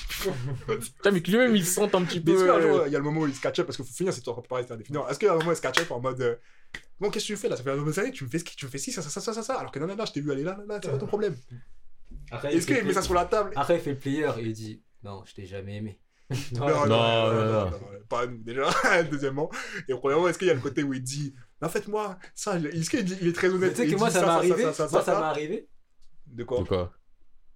Putain, 0.66 1.10
mais 1.10 1.20
que 1.20 1.30
lui-même, 1.30 1.56
il 1.56 1.64
se 1.64 1.74
sent 1.74 1.90
un 1.94 2.02
petit 2.04 2.20
peu. 2.20 2.50
euh, 2.50 2.84
il 2.86 2.92
y 2.92 2.96
a 2.96 2.98
le 2.98 3.04
moment 3.04 3.20
où 3.22 3.26
il 3.26 3.34
se 3.34 3.40
catch 3.40 3.58
up 3.58 3.66
parce 3.66 3.76
qu'il 3.76 3.84
faut 3.86 3.92
finir 3.92 4.12
cette 4.12 4.20
histoire 4.20 4.42
pareil, 4.42 4.64
c'est 4.68 4.76
définir. 4.76 5.04
Est-ce 5.08 5.18
qu'il 5.18 5.26
y 5.26 5.28
a 5.30 5.34
un 5.34 5.36
moment 5.38 5.50
où 5.50 5.52
il 5.52 5.56
se 5.56 5.62
catch 5.62 5.80
up 5.80 5.90
en 5.90 6.00
mode 6.00 6.20
euh, 6.20 6.36
Bon, 7.00 7.10
qu'est-ce 7.10 7.26
que 7.26 7.32
tu 7.32 7.36
fais 7.36 7.48
là 7.48 7.56
Ça 7.56 7.62
fait 7.62 7.70
un 7.70 7.76
moment 7.76 7.90
tu 8.12 8.24
me 8.24 8.28
fais, 8.30 8.40
tu 8.40 8.64
me 8.66 8.70
fais 8.70 8.78
ci, 8.78 8.92
ça, 8.92 9.02
ça, 9.02 9.10
ça, 9.10 9.20
ça, 9.20 9.32
ça, 9.34 9.42
ça, 9.42 9.54
alors 9.58 9.70
que 9.72 9.78
non, 9.78 9.86
non, 9.86 9.96
non, 9.96 10.04
je 10.06 10.12
t'ai 10.12 10.20
vu 10.20 10.32
aller 10.32 10.42
là, 10.44 10.56
là, 10.58 10.64
là, 10.74 10.80
c'est 10.82 10.90
pas 10.90 10.98
ton 10.98 11.06
problème. 11.06 11.36
Est-ce 12.44 12.66
qu'il 12.66 12.82
met 12.84 12.92
ça 12.92 13.02
sur 13.02 13.14
la 13.14 13.24
table 13.24 13.50
Après, 13.56 13.76
il 13.76 13.80
fait 13.80 13.90
le 13.92 13.98
player 13.98 14.28
et 14.38 14.42
il 14.42 14.52
dit 14.52 14.82
Non, 15.02 15.22
je 15.26 15.34
t'ai 15.34 15.46
jamais 15.46 15.76
aimé. 15.76 15.98
Non, 16.52 16.86
non, 16.86 16.86
non. 16.86 17.70
pas 18.08 18.26
nous, 18.26 18.38
déjà, 18.38 18.68
deuxièmement. 19.10 19.48
Et 19.88 19.94
premièrement, 19.94 20.26
est-ce 20.28 20.38
qu'il 20.38 20.48
y 20.48 20.50
a 20.50 20.54
le 20.54 20.60
côté 20.60 20.82
où 20.82 20.92
il 20.92 21.02
dit 21.02 21.34
Mais 21.60 21.66
en 21.66 21.70
fait, 21.70 21.88
moi, 21.88 22.18
ça, 22.34 22.58
est-ce 22.58 22.90
qu'il 22.90 23.04
dit- 23.04 23.16
il 23.20 23.28
est 23.28 23.32
très 23.32 23.48
honnête 23.48 23.74
Tu 23.74 23.82
sais 23.82 23.88
que 23.88 23.96
moi, 23.96 24.10
ça 24.10 24.20
m'est 24.22 24.28
arrivé. 24.28 24.62
ça, 24.62 24.72
ça, 24.72 24.88
Moi, 24.88 25.00
ça 25.00 25.12
ça, 25.12 25.18
m'est 25.20 25.24
arrivé. 25.26 25.68
De 26.26 26.44
quoi? 26.44 26.58
De 26.60 26.64
quoi? 26.64 26.92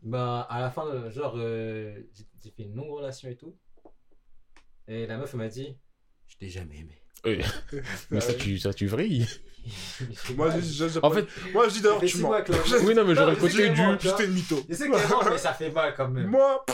Bah, 0.02 0.46
à 0.48 0.60
la 0.60 0.70
fin, 0.70 0.86
euh, 0.86 1.10
genre, 1.10 1.34
euh, 1.36 1.94
j'ai 2.14 2.24
j'ai 2.42 2.50
fait 2.50 2.62
une 2.62 2.74
longue 2.74 2.90
relation 2.92 3.28
et 3.28 3.36
tout. 3.36 3.54
Et 4.88 5.06
la 5.06 5.18
meuf, 5.18 5.30
elle 5.34 5.38
m'a 5.40 5.48
dit 5.48 5.76
Je 6.26 6.36
t'ai 6.36 6.48
jamais 6.48 6.78
aimé. 6.78 7.02
Oui. 7.26 7.40
Mais 8.10 8.20
ça, 8.20 8.32
tu, 8.34 8.58
ça, 8.58 8.72
tu 8.72 8.86
vrilles. 8.86 9.26
Moi, 10.36 10.50
je, 10.56 10.60
je, 10.60 10.88
je- 10.88 10.98
En 11.02 11.10
fait, 11.10 11.26
moi, 11.52 11.68
je 11.68 11.74
dis 11.74 11.80
d'ailleurs, 11.82 12.00
tu 12.00 12.18
mens. 12.18 12.32
oui, 12.84 12.94
non, 12.94 13.04
mais 13.04 13.14
j'aurais 13.14 13.26
Non, 13.26 13.30
le 13.32 13.36
côté 13.36 13.68
mais 13.68 13.70
du. 13.70 13.82
Juste 14.00 14.20
une 14.20 14.32
mytho. 14.32 14.56
Je 14.68 14.74
sais 14.74 14.88
mais 14.88 15.38
ça 15.38 15.52
fait 15.52 15.70
mal 15.70 15.94
quand 15.96 16.08
même. 16.08 16.26
Moi, 16.28 16.64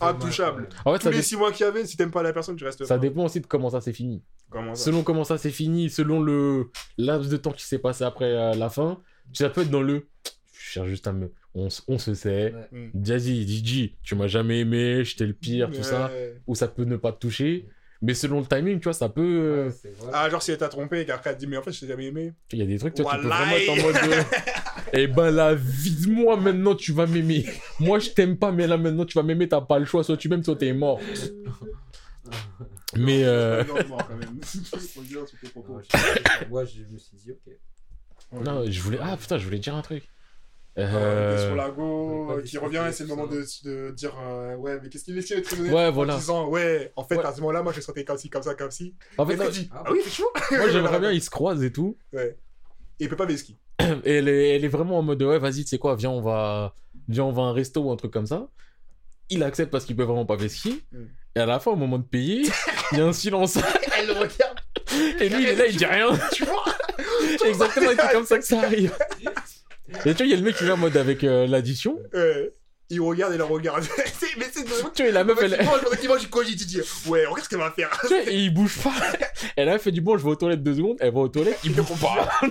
intouchable. 0.00 0.68
En 0.84 0.92
fait, 0.92 0.98
Tous 0.98 1.04
ça, 1.04 1.10
les 1.10 1.16
dé- 1.16 1.22
six 1.22 1.36
mois 1.36 1.52
qu'il 1.52 1.64
y 1.66 1.68
avait, 1.68 1.84
si 1.86 1.96
t'aimes 1.96 2.10
pas 2.10 2.22
la 2.22 2.32
personne, 2.32 2.56
tu 2.56 2.64
restes 2.64 2.84
ça 2.84 2.94
pas. 2.94 3.00
dépend 3.00 3.24
aussi 3.24 3.40
de 3.40 3.46
comment 3.46 3.70
ça 3.70 3.80
s'est 3.80 3.92
fini. 3.92 4.22
Comment 4.50 4.74
ça 4.74 4.84
Selon 4.84 5.02
comment 5.02 5.24
ça 5.24 5.38
s'est 5.38 5.50
fini, 5.50 5.90
selon 5.90 6.20
le 6.20 6.70
laps 6.98 7.28
de 7.30 7.36
temps 7.36 7.52
qui 7.52 7.64
s'est 7.64 7.78
passé 7.78 8.04
après 8.04 8.26
euh, 8.32 8.54
la 8.54 8.68
fin, 8.70 9.00
ça 9.32 9.48
peut 9.50 9.62
être 9.62 9.70
dans 9.70 9.82
le. 9.82 10.06
Je 10.52 10.60
cherche 10.72 10.88
juste 10.88 11.06
à 11.06 11.12
me. 11.12 11.30
On, 11.54 11.68
se 11.68 12.14
sait. 12.14 12.54
Ouais. 12.54 12.68
Hmm. 12.94 13.04
Jazzy, 13.04 13.46
DJ, 13.46 13.94
tu 14.02 14.14
m'as 14.14 14.26
jamais 14.26 14.60
aimé, 14.60 15.04
j'étais 15.04 15.26
le 15.26 15.34
pire, 15.34 15.70
tout 15.70 15.82
ça. 15.82 16.10
Ou 16.46 16.54
ça 16.54 16.66
peut 16.68 16.84
ne 16.84 16.96
pas 16.96 17.12
te 17.12 17.18
toucher. 17.18 17.68
Mais 18.04 18.14
selon 18.14 18.40
le 18.40 18.46
timing, 18.46 18.78
tu 18.80 18.84
vois, 18.84 18.92
ça 18.92 19.08
peut. 19.08 19.22
euh, 19.22 19.66
Ouais. 19.66 20.10
Ah, 20.12 20.28
genre 20.28 20.42
si 20.42 20.50
elle 20.50 20.58
t'a 20.58 20.68
trompé 20.68 21.00
et 21.00 21.06
qu'après 21.06 21.30
elle 21.30 21.36
te 21.36 21.40
dit, 21.40 21.46
mais 21.46 21.56
en 21.56 21.62
fait, 21.62 21.70
je 21.72 21.80
t'ai 21.80 21.86
jamais 21.86 22.06
aimé. 22.06 22.32
Il 22.52 22.58
y 22.58 22.62
a 22.62 22.66
des 22.66 22.78
trucs, 22.78 22.94
toi, 22.94 23.04
tu 23.04 23.16
peux 23.22 23.28
vraiment 23.28 23.56
être 23.56 23.68
en 23.70 23.76
mode. 23.76 23.96
euh, 24.12 24.22
Eh 24.94 25.06
ben 25.06 25.30
là, 25.30 25.54
vide-moi 25.54 26.36
maintenant, 26.36 26.74
tu 26.74 26.92
vas 26.92 27.06
m'aimer. 27.06 27.46
Moi, 27.80 27.98
je 28.00 28.10
t'aime 28.10 28.36
pas, 28.36 28.50
mais 28.52 28.66
là 28.66 28.76
maintenant, 28.76 29.04
tu 29.06 29.14
vas 29.16 29.22
m'aimer, 29.22 29.48
t'as 29.48 29.60
pas 29.60 29.78
le 29.78 29.84
choix. 29.86 30.02
Soit 30.04 30.16
tu 30.18 30.28
m'aimes, 30.28 30.42
soit 30.44 30.56
t'es 30.56 30.72
mort. 30.72 31.00
Mais. 32.96 33.22
euh, 33.24 33.62
Moi, 36.50 36.64
je 36.64 36.82
me 36.82 36.98
suis 36.98 37.16
dit 37.16 37.30
Ok. 37.32 37.54
Non, 38.44 38.64
je 38.70 38.80
voulais. 38.80 38.98
Ah 39.00 39.16
putain, 39.16 39.38
je 39.38 39.44
voulais 39.44 39.58
dire 39.58 39.74
un 39.74 39.82
truc. 39.82 40.04
Euh, 40.78 40.86
Euh, 40.86 41.46
sur 41.48 41.54
Lago 41.54 42.30
euh, 42.32 42.42
qui 42.42 42.56
revient 42.56 42.82
et 42.88 42.92
c'est 42.92 43.02
le 43.04 43.10
moment 43.10 43.26
de, 43.26 43.44
de 43.64 43.90
dire 43.90 44.14
euh, 44.26 44.56
ouais 44.56 44.78
mais 44.82 44.88
qu'est-ce 44.88 45.04
qu'il 45.04 45.18
est 45.18 45.42
très 45.42 45.60
honnête 45.60 45.70
Ouais, 45.72 45.86
en 45.88 45.92
voilà. 45.92 46.16
disant 46.16 46.48
ouais 46.48 46.92
en 46.96 47.04
fait 47.04 47.16
Ouais. 47.18 47.24
à 47.26 47.32
ce 47.34 47.40
moment 47.42 47.52
là 47.52 47.62
moi 47.62 47.74
je 47.74 47.80
sentais 47.82 48.04
comme 48.04 48.16
ci 48.16 48.30
comme 48.30 48.42
ça 48.42 48.54
comme 48.54 48.70
ci 48.70 48.94
En 49.18 49.26
fait, 49.26 49.34
et 49.34 49.36
non, 49.36 49.44
il 49.48 49.52
dit 49.52 49.68
Ah, 49.70 49.82
ah 49.84 49.92
oui 49.92 50.00
c'est 50.02 50.10
chaud 50.10 50.30
moi 50.50 50.70
j'aimerais 50.70 50.98
bien, 50.98 51.10
ils 51.12 51.22
se 51.22 51.28
croisent 51.28 51.62
et 51.62 51.70
tout. 51.72 51.98
ouais 52.14 52.38
et 53.00 53.04
il 53.04 53.08
peut 53.10 53.16
pas 53.16 53.26
Veski 53.26 53.58
Et 54.04 54.14
elle 54.14 54.28
est, 54.28 54.56
elle 54.56 54.64
est 54.64 54.68
vraiment 54.68 54.98
en 54.98 55.02
mode 55.02 55.22
ouais, 55.22 55.38
vas-y, 55.38 55.62
tu 55.64 55.68
sais 55.68 55.78
quoi, 55.78 55.94
viens, 55.94 56.10
on 56.10 56.22
va, 56.22 56.74
viens, 57.08 57.24
on 57.24 57.32
va 57.32 57.42
à 57.42 57.44
un 57.46 57.52
resto 57.52 57.82
ou 57.82 57.90
un 57.90 57.96
truc 57.96 58.12
comme 58.12 58.26
ça. 58.26 58.48
Il 59.28 59.42
accepte 59.42 59.70
parce 59.72 59.84
qu'il 59.84 59.96
peut 59.96 60.04
vraiment 60.04 60.24
pas 60.26 60.36
vesquiller. 60.36 60.82
Mm. 60.92 61.04
Et 61.36 61.40
à 61.40 61.46
la 61.46 61.58
fin, 61.58 61.70
au 61.72 61.76
moment 61.76 61.98
de 61.98 62.04
payer, 62.04 62.42
il 62.92 62.98
y 62.98 63.00
a 63.00 63.06
un 63.06 63.12
silence. 63.12 63.56
elle 63.98 64.06
le 64.06 64.12
regarde 64.12 64.60
Et 65.20 65.28
lui, 65.28 65.42
il 65.42 65.48
est 65.48 65.56
là, 65.56 65.66
il 65.66 65.76
dit 65.76 65.86
rien. 65.86 66.08
tu 66.32 66.44
vois 66.44 66.64
Exactement, 67.46 67.90
c'est 67.98 68.12
comme 68.12 68.26
ça 68.26 68.38
que 68.38 68.44
ça 68.44 68.60
arrive. 68.60 68.94
Et 70.04 70.14
tu 70.14 70.18
vois, 70.18 70.26
il 70.26 70.30
y 70.30 70.34
a 70.34 70.36
le 70.36 70.42
mec 70.42 70.56
qui 70.56 70.64
vient 70.64 70.74
en 70.74 70.78
mode 70.78 70.96
avec 70.96 71.24
euh, 71.24 71.46
l'addition. 71.46 71.98
Ouais. 72.12 72.52
Il 72.90 73.00
regarde 73.00 73.32
et 73.32 73.38
la 73.38 73.44
regarde. 73.44 73.82
C'est- 74.18 74.36
mais 74.38 74.46
c'est 74.52 74.64
de. 74.64 74.68
Tu 74.94 75.02
vois, 75.02 75.08
et 75.08 75.12
la 75.12 75.24
meuf, 75.24 75.38
elle, 75.40 75.64
Moi, 75.64 75.80
je 76.02 76.08
mange, 76.08 76.28
cogite, 76.30 76.60
il 76.60 76.66
dit 76.66 76.80
Ouais, 77.06 77.24
regarde 77.24 77.44
ce 77.44 77.48
qu'elle 77.48 77.58
va 77.58 77.70
faire. 77.70 77.90
tu 78.02 78.08
vois, 78.08 78.18
et 78.30 78.36
il 78.36 78.52
bouge 78.52 78.78
pas. 78.82 78.92
Elle 79.56 79.68
a 79.70 79.78
fait 79.78 79.92
du 79.92 80.00
bon, 80.02 80.18
je 80.18 80.24
vais 80.24 80.30
aux 80.30 80.36
toilettes 80.36 80.62
deux 80.62 80.74
secondes. 80.74 80.96
Elle 81.00 81.12
va 81.12 81.20
aux 81.20 81.28
toilettes, 81.28 81.58
il 81.64 81.72
bouge 81.74 81.98
pas. 82.00 82.28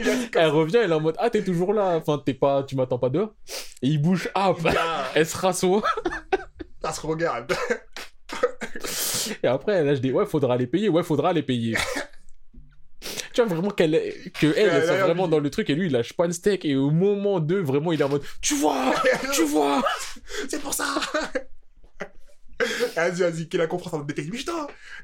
Il 0.00 0.08
a 0.10 0.16
dit 0.16 0.28
comme 0.28 0.42
Elle 0.42 0.48
revient, 0.50 0.76
elle 0.82 0.90
est 0.90 0.94
en 0.94 1.00
mode 1.00 1.14
Ah, 1.20 1.30
t'es 1.30 1.42
toujours 1.44 1.72
là. 1.72 1.94
Enfin, 1.96 2.20
t'es 2.24 2.34
pas, 2.34 2.64
tu 2.64 2.74
m'attends 2.74 2.98
pas 2.98 3.10
dehors. 3.10 3.32
Et 3.80 3.86
il 3.88 4.02
bouge, 4.02 4.28
hop. 4.34 4.60
ça. 4.62 5.04
Elle 5.14 5.24
se 5.26 5.36
rassoit. 5.36 5.82
Ça 6.82 6.92
se 6.92 7.00
regarde. 7.06 7.54
Et 9.42 9.46
après, 9.46 9.82
là, 9.84 9.94
je 9.94 10.00
dis 10.00 10.10
Ouais, 10.12 10.26
faudra 10.26 10.56
les 10.56 10.66
payer. 10.66 10.88
Ouais, 10.88 11.02
faudra 11.04 11.32
les 11.32 11.42
payer. 11.42 11.76
Tu 13.34 13.42
vois 13.42 13.52
vraiment 13.54 13.70
qu'elle 13.70 13.94
est- 13.96 14.30
que 14.32 14.46
elle, 14.56 14.68
d'ailleurs, 14.70 15.06
vraiment 15.06 15.26
dans 15.28 15.40
le 15.40 15.50
truc 15.50 15.68
et 15.68 15.74
lui 15.74 15.86
il 15.86 15.92
lâche 15.92 16.12
pas 16.12 16.26
le 16.26 16.32
steak 16.32 16.64
et 16.64 16.76
au 16.76 16.90
moment 16.90 17.40
de 17.40 17.56
vraiment 17.56 17.92
il 17.92 18.00
est 18.00 18.04
en 18.04 18.08
mode 18.08 18.22
tu 18.40 18.54
vois 18.54 18.94
tu 19.34 19.42
vois! 19.44 19.82
C'est 20.48 20.60
pour 20.62 20.72
ça 20.72 20.86
Vas-y, 22.94 23.20
vas-y, 23.20 23.48
qu'il 23.48 23.60
a 23.60 23.66
compris 23.66 23.90
ça 23.90 23.98
détective 24.06 24.32
Michto. 24.32 24.52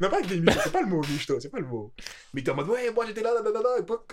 Non, 0.01 0.09
pas 0.09 0.19
avec 0.19 0.29
des 0.29 0.40
c'est 0.62 0.73
pas 0.73 0.81
le 0.83 0.87
mot, 0.87 1.01
Michto, 1.11 1.38
c'est 1.40 1.51
pas 1.51 1.59
le 1.59 1.66
mot. 1.66 1.93
Mais 2.33 2.43
t'es 2.43 2.51
en 2.53 2.55
mode, 2.55 2.69
ouais, 2.69 2.90
moi 2.95 3.05
j'étais 3.07 3.23
là, 3.23 3.33
là, 3.35 3.43
là, 3.43 3.51
là, 3.53 3.61
là, 3.61 3.71
et 3.81 3.85
toi- 3.85 4.07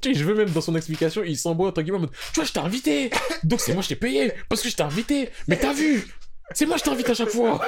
Tu 0.00 0.14
sais, 0.14 0.18
je 0.18 0.24
veux 0.24 0.34
même 0.34 0.48
dans 0.48 0.62
son 0.62 0.74
explication, 0.74 1.22
il 1.22 1.36
s'emboîte 1.36 1.72
entre 1.72 1.82
guillemets 1.82 1.98
en 1.98 2.00
mode 2.02 2.12
Tu 2.32 2.36
vois, 2.36 2.44
je 2.44 2.52
t'ai 2.52 2.60
invité. 2.60 3.10
Donc 3.44 3.60
c'est 3.60 3.74
moi, 3.74 3.82
je 3.82 3.88
t'ai 3.88 3.96
payé 3.96 4.32
Parce 4.48 4.62
que 4.62 4.70
je 4.70 4.74
t'ai 4.76 4.82
invité. 4.82 5.28
Mais 5.46 5.58
t'as 5.58 5.74
vu 5.74 6.02
C'est 6.54 6.64
moi, 6.64 6.78
je 6.78 6.84
t'invite 6.84 7.10
à 7.10 7.14
chaque 7.14 7.28
fois 7.28 7.60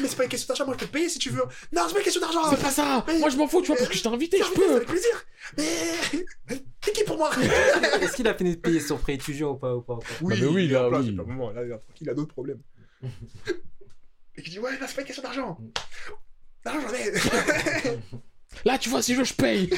mais 0.00 0.08
c'est 0.08 0.16
pas 0.16 0.24
une 0.24 0.28
question 0.28 0.46
d'argent, 0.48 0.64
moi 0.66 0.74
je 0.74 0.80
peux 0.80 0.86
te 0.86 0.92
payer 0.92 1.08
si 1.08 1.18
tu 1.18 1.30
veux. 1.30 1.42
Non, 1.72 1.82
c'est 1.86 1.92
pas 1.92 1.98
une 1.98 2.04
question 2.04 2.20
d'argent 2.20 2.50
C'est 2.50 2.60
pas 2.62 2.70
ça 2.70 3.04
Moi, 3.18 3.28
je 3.30 3.36
m'en 3.36 3.46
fous, 3.48 3.60
tu 3.60 3.68
vois, 3.68 3.76
parce 3.76 3.88
que 3.88 3.96
je 3.96 4.02
t'ai 4.02 4.08
invité, 4.08 4.38
je 4.38 4.52
peux 4.52 4.76
avec 4.76 4.88
plaisir 4.88 5.24
Mais. 5.56 6.56
T'es 6.80 6.92
qui 6.92 7.04
pour 7.04 7.16
moi? 7.16 7.30
Est-ce 8.00 8.14
qu'il 8.16 8.28
a 8.28 8.34
fini 8.34 8.56
de 8.56 8.60
payer 8.60 8.80
son 8.80 8.96
prêt 8.96 9.14
étudiant 9.14 9.50
ou 9.52 9.56
pas, 9.56 9.74
ou 9.74 9.82
pas 9.82 9.98
mais 10.22 10.40
oui, 10.44 10.68
là, 10.68 10.88
place, 10.88 11.02
oui. 11.04 11.16
pas 11.16 11.22
moment, 11.24 11.50
là, 11.50 11.64
il 11.64 11.72
a- 11.72 11.80
il 12.00 12.10
a 12.10 12.14
d'autres 12.14 12.32
problèmes. 12.32 12.60
Et 14.36 14.42
qui 14.42 14.50
dit, 14.50 14.58
ouais, 14.58 14.78
là, 14.78 14.86
c'est 14.86 14.94
pas 14.94 15.00
une 15.00 15.06
question 15.06 15.22
d'argent. 15.22 15.58
L'argent, 16.64 16.80
j'en 16.88 16.94
ai. 16.94 17.12
Là, 18.64 18.78
tu 18.78 18.88
vois, 18.88 19.02
si 19.02 19.12
je 19.14 19.18
veux, 19.18 19.24
je 19.24 19.34
paye 19.34 19.68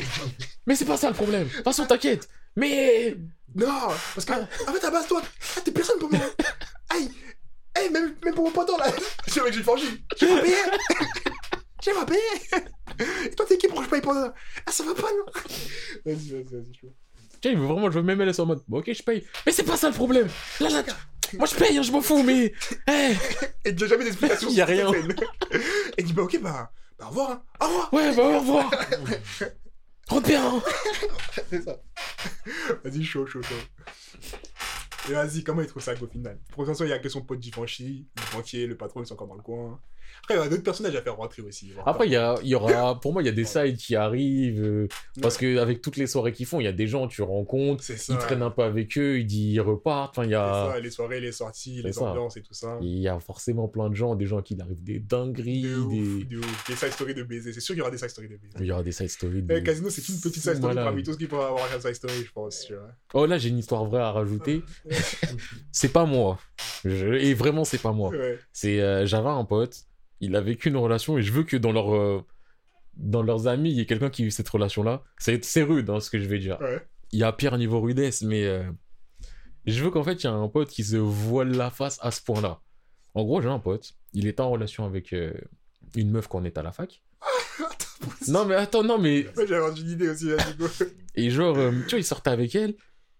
Mais 0.66 0.74
c'est 0.76 0.84
pas 0.84 0.96
ça 0.96 1.08
le 1.08 1.14
problème 1.14 1.48
De 1.48 1.52
toute 1.52 1.64
façon, 1.64 1.84
t'inquiète 1.86 2.28
Mais... 2.56 3.16
Non, 3.54 3.88
parce 4.14 4.24
que, 4.24 4.32
en 4.32 4.72
fait, 4.72 4.84
à 4.86 4.90
base, 4.90 5.06
toi, 5.06 5.22
ah, 5.56 5.60
t'es 5.64 5.70
personne 5.72 5.98
pour 5.98 6.10
moi. 6.12 6.20
Aïe, 6.90 7.10
aïe, 7.74 7.90
même, 7.90 8.14
même 8.24 8.34
pour 8.34 8.44
mon 8.44 8.50
poteau, 8.50 8.76
là. 8.76 8.86
C'est 9.28 9.40
vrai 9.40 9.50
que 9.50 9.56
j'ai 9.56 9.62
franchi. 9.62 10.04
J'ai 10.18 10.26
pas 10.26 10.40
payé. 10.40 10.54
J'ai 11.84 11.92
pas 11.92 12.06
payé. 12.06 12.20
Et 13.26 13.30
toi, 13.30 13.46
t'es 13.46 13.56
qui 13.56 13.68
pour 13.68 13.78
que 13.78 13.84
je 13.84 13.90
paye 13.90 14.00
pour 14.00 14.12
ça? 14.12 14.34
Ah, 14.66 14.72
ça 14.72 14.84
va 14.84 14.94
pas, 14.94 15.02
non? 15.02 15.32
Vas-y, 16.04 16.30
vas-y, 16.30 16.42
vas-y, 16.42 16.72
je 16.74 16.86
sais, 17.40 17.52
il 17.52 17.56
veut 17.56 17.66
vraiment, 17.66 17.88
je 17.88 18.00
veux 18.00 18.04
même 18.04 18.20
laisser 18.20 18.40
en 18.40 18.46
mode 18.46 18.64
Bon, 18.66 18.78
ok, 18.78 18.92
je 18.92 19.02
paye 19.04 19.24
Mais 19.46 19.52
c'est 19.52 19.62
pas 19.62 19.76
ça 19.76 19.88
le 19.88 19.94
problème 19.94 20.26
Là, 20.58 20.70
là, 20.70 20.82
moi, 21.34 21.46
je 21.46 21.54
paye, 21.54 21.76
hein, 21.76 21.82
je 21.82 21.92
m'en 21.92 22.00
fous, 22.00 22.22
mais... 22.22 22.52
Eh 22.88 23.12
Et 23.64 23.74
tu 23.74 23.82
n'as 23.82 23.88
jamais 23.88 24.04
d'explication. 24.04 24.48
Y 24.50 24.60
a 24.60 24.66
sur 24.66 24.90
rien. 24.90 24.92
Et 25.96 26.02
il 26.02 26.04
dit, 26.06 26.12
bah, 26.14 26.22
ok, 26.22 26.40
bah, 26.40 26.72
bah, 26.98 27.06
au 27.06 27.08
revoir, 27.10 27.30
hein. 27.30 27.42
Au 27.60 27.66
revoir. 27.66 27.94
Ouais, 27.94 28.16
bah, 28.16 28.22
au 28.22 28.40
revoir 28.40 28.70
Rentre 30.08 30.26
bien 30.26 30.42
hein. 30.42 30.62
C'est 31.50 31.62
ça. 31.62 31.76
Vas-y, 32.82 33.04
chaud, 33.04 33.26
chaud, 33.26 33.42
chaud. 33.42 33.54
Et 35.08 35.12
vas-y, 35.12 35.42
comment 35.42 35.62
il 35.62 35.66
trouve 35.66 35.82
ça 35.82 35.94
au 36.00 36.06
final? 36.06 36.38
Pour 36.50 36.64
il 36.68 36.88
y 36.88 36.92
a 36.92 36.98
que 36.98 37.08
son 37.08 37.22
pote 37.22 37.42
Givenchy, 37.42 38.06
le 38.14 38.36
banquier, 38.36 38.66
le 38.66 38.76
patron, 38.76 39.02
ils 39.02 39.06
sont 39.06 39.14
encore 39.14 39.28
dans 39.28 39.34
le 39.36 39.42
coin. 39.42 39.80
Après, 40.22 40.34
il 40.34 40.38
y 40.38 40.40
a 40.42 40.48
d'autres 40.48 40.62
personnages 40.62 40.94
à 40.96 41.02
faire 41.02 41.16
rentrer 41.16 41.42
aussi. 41.42 41.72
Après, 41.86 42.06
il 42.06 42.12
y, 42.12 42.16
a- 42.16 42.36
il 42.42 42.48
y 42.48 42.54
aura, 42.54 42.98
pour 43.00 43.12
moi, 43.12 43.22
il 43.22 43.26
y 43.26 43.28
a 43.28 43.32
des 43.32 43.44
sides 43.44 43.76
qui 43.76 43.96
arrivent, 43.96 44.62
euh, 44.62 44.88
parce 45.22 45.36
que 45.36 45.58
avec 45.58 45.80
toutes 45.80 45.96
les 45.96 46.06
soirées 46.06 46.32
qu'ils 46.32 46.46
font, 46.46 46.60
il 46.60 46.64
y 46.64 46.68
a 46.68 46.72
des 46.72 46.86
gens, 46.86 47.08
tu 47.08 47.22
rencontres, 47.22 47.82
ils 48.08 48.16
traînent 48.18 48.42
un 48.42 48.50
peu 48.50 48.62
avec 48.62 48.96
eux, 48.98 49.18
ils 49.20 49.26
disent, 49.26 49.54
ils 49.54 49.60
repartent, 49.60 50.18
enfin, 50.18 50.26
il 50.26 50.30
y 50.32 50.34
a, 50.34 50.70
ça, 50.72 50.80
les 50.80 50.90
soirées, 50.90 51.20
les 51.20 51.32
sorties, 51.32 51.82
les 51.82 51.98
ambiances 51.98 52.36
et 52.36 52.42
tout 52.42 52.54
ça. 52.54 52.78
il 52.82 52.98
y 52.98 53.08
a 53.08 53.18
forcément 53.20 53.68
plein 53.68 53.88
de 53.90 53.94
gens, 53.94 54.14
des 54.14 54.26
gens 54.26 54.42
qui 54.42 54.54
il 54.54 54.60
arrive 54.62 54.82
des 54.82 54.98
dingueries, 54.98 55.62
De 55.62 55.76
ouf, 55.76 55.92
des... 55.92 56.24
de 56.24 56.38
ouf. 56.38 56.66
Des 56.68 56.74
side 56.76 56.92
stories 56.92 57.14
de 57.14 57.22
baiser. 57.22 57.52
C'est 57.52 57.60
sûr 57.60 57.74
qu'il 57.74 57.78
y 57.78 57.82
aura 57.82 57.90
des 57.90 57.98
side 57.98 58.10
stories 58.10 58.28
de 58.28 58.36
baiser. 58.36 58.54
il 58.60 58.66
y 58.66 58.72
aura 58.72 58.82
des 58.82 58.92
side 58.92 59.08
stories. 59.08 59.42
de- 59.42 59.54
Eh, 59.54 59.62
Casino, 59.62 59.88
c'est 59.90 60.06
une 60.08 60.20
petite 60.20 60.42
side 60.42 60.56
story 60.56 60.74
Malade. 60.74 60.84
parmi 60.84 61.02
tout 61.02 61.12
ce 61.12 61.18
qu'il 61.18 61.28
peut 61.28 61.36
avoir 61.36 61.64
un 61.74 61.80
side 61.80 61.94
story, 61.94 62.14
je 62.26 62.32
pense. 62.32 62.64
Tu 62.66 62.74
vois. 62.74 62.88
Oh 63.14 63.24
là, 63.26 63.38
j'ai 63.38 63.48
une 63.50 63.58
histoire 63.58 63.84
vraie 63.84 64.00
à 64.00 64.10
rajouter. 64.12 64.62
c'est 65.72 65.92
pas 65.92 66.04
moi. 66.04 66.38
Je- 66.84 67.14
Et 67.14 67.34
vraiment, 67.34 67.64
c'est 67.64 67.78
pas 67.82 67.92
moi. 67.92 68.10
Ouais. 68.10 68.38
C'est, 68.52 68.80
euh, 68.80 69.06
j'avais 69.06 69.28
un 69.28 69.44
pote, 69.44 69.76
il 70.20 70.36
a 70.36 70.40
vécu 70.40 70.68
une 70.68 70.76
relation 70.76 71.18
et 71.18 71.22
je 71.22 71.32
veux 71.32 71.44
que 71.44 71.56
dans 71.56 71.72
leur, 71.72 71.94
euh, 71.94 72.24
dans 72.96 73.22
leurs 73.22 73.46
amis, 73.46 73.70
il 73.70 73.76
y 73.76 73.80
ait 73.80 73.86
quelqu'un 73.86 74.10
qui 74.10 74.24
vit 74.24 74.32
cette 74.32 74.48
relation-là. 74.48 75.02
C'est, 75.18 75.44
c'est 75.44 75.62
rude, 75.62 75.88
hein, 75.90 76.00
ce 76.00 76.10
que 76.10 76.18
je 76.18 76.28
vais 76.28 76.38
dire. 76.38 76.58
Ouais. 76.60 76.80
il 77.12 77.20
y 77.20 77.24
a 77.24 77.32
pire 77.32 77.56
niveau 77.58 77.80
rudesse, 77.80 78.22
mais 78.22 78.44
euh, 78.44 78.62
je 79.66 79.82
veux 79.82 79.90
qu'en 79.90 80.02
fait, 80.02 80.14
il 80.22 80.24
y 80.24 80.26
a 80.26 80.32
un 80.32 80.48
pote 80.48 80.68
qui 80.68 80.84
se 80.84 80.96
voile 80.96 81.52
la 81.52 81.70
face 81.70 81.98
à 82.02 82.10
ce 82.10 82.22
point-là. 82.22 82.60
En 83.14 83.24
gros, 83.24 83.40
j'ai 83.40 83.48
un 83.48 83.58
pote, 83.58 83.94
il 84.12 84.26
était 84.26 84.40
en 84.40 84.50
relation 84.50 84.84
avec 84.84 85.12
euh, 85.12 85.32
une 85.94 86.10
meuf 86.10 86.28
quand 86.28 86.40
on 86.40 86.44
était 86.44 86.60
à 86.60 86.62
la 86.62 86.72
fac. 86.72 87.02
Non, 88.28 88.44
mais 88.44 88.54
attends, 88.54 88.84
non, 88.84 88.98
mais. 88.98 89.26
Ouais, 89.36 89.46
J'avais 89.46 89.80
une 89.80 89.90
idée 89.90 90.08
aussi, 90.08 90.30
vas-y, 90.30 90.54
go. 90.58 90.66
Et 91.16 91.30
genre, 91.30 91.56
tu 91.56 91.90
vois, 91.90 91.98
il 91.98 92.04
sortait 92.04 92.30
avec 92.30 92.54
elle. 92.54 92.74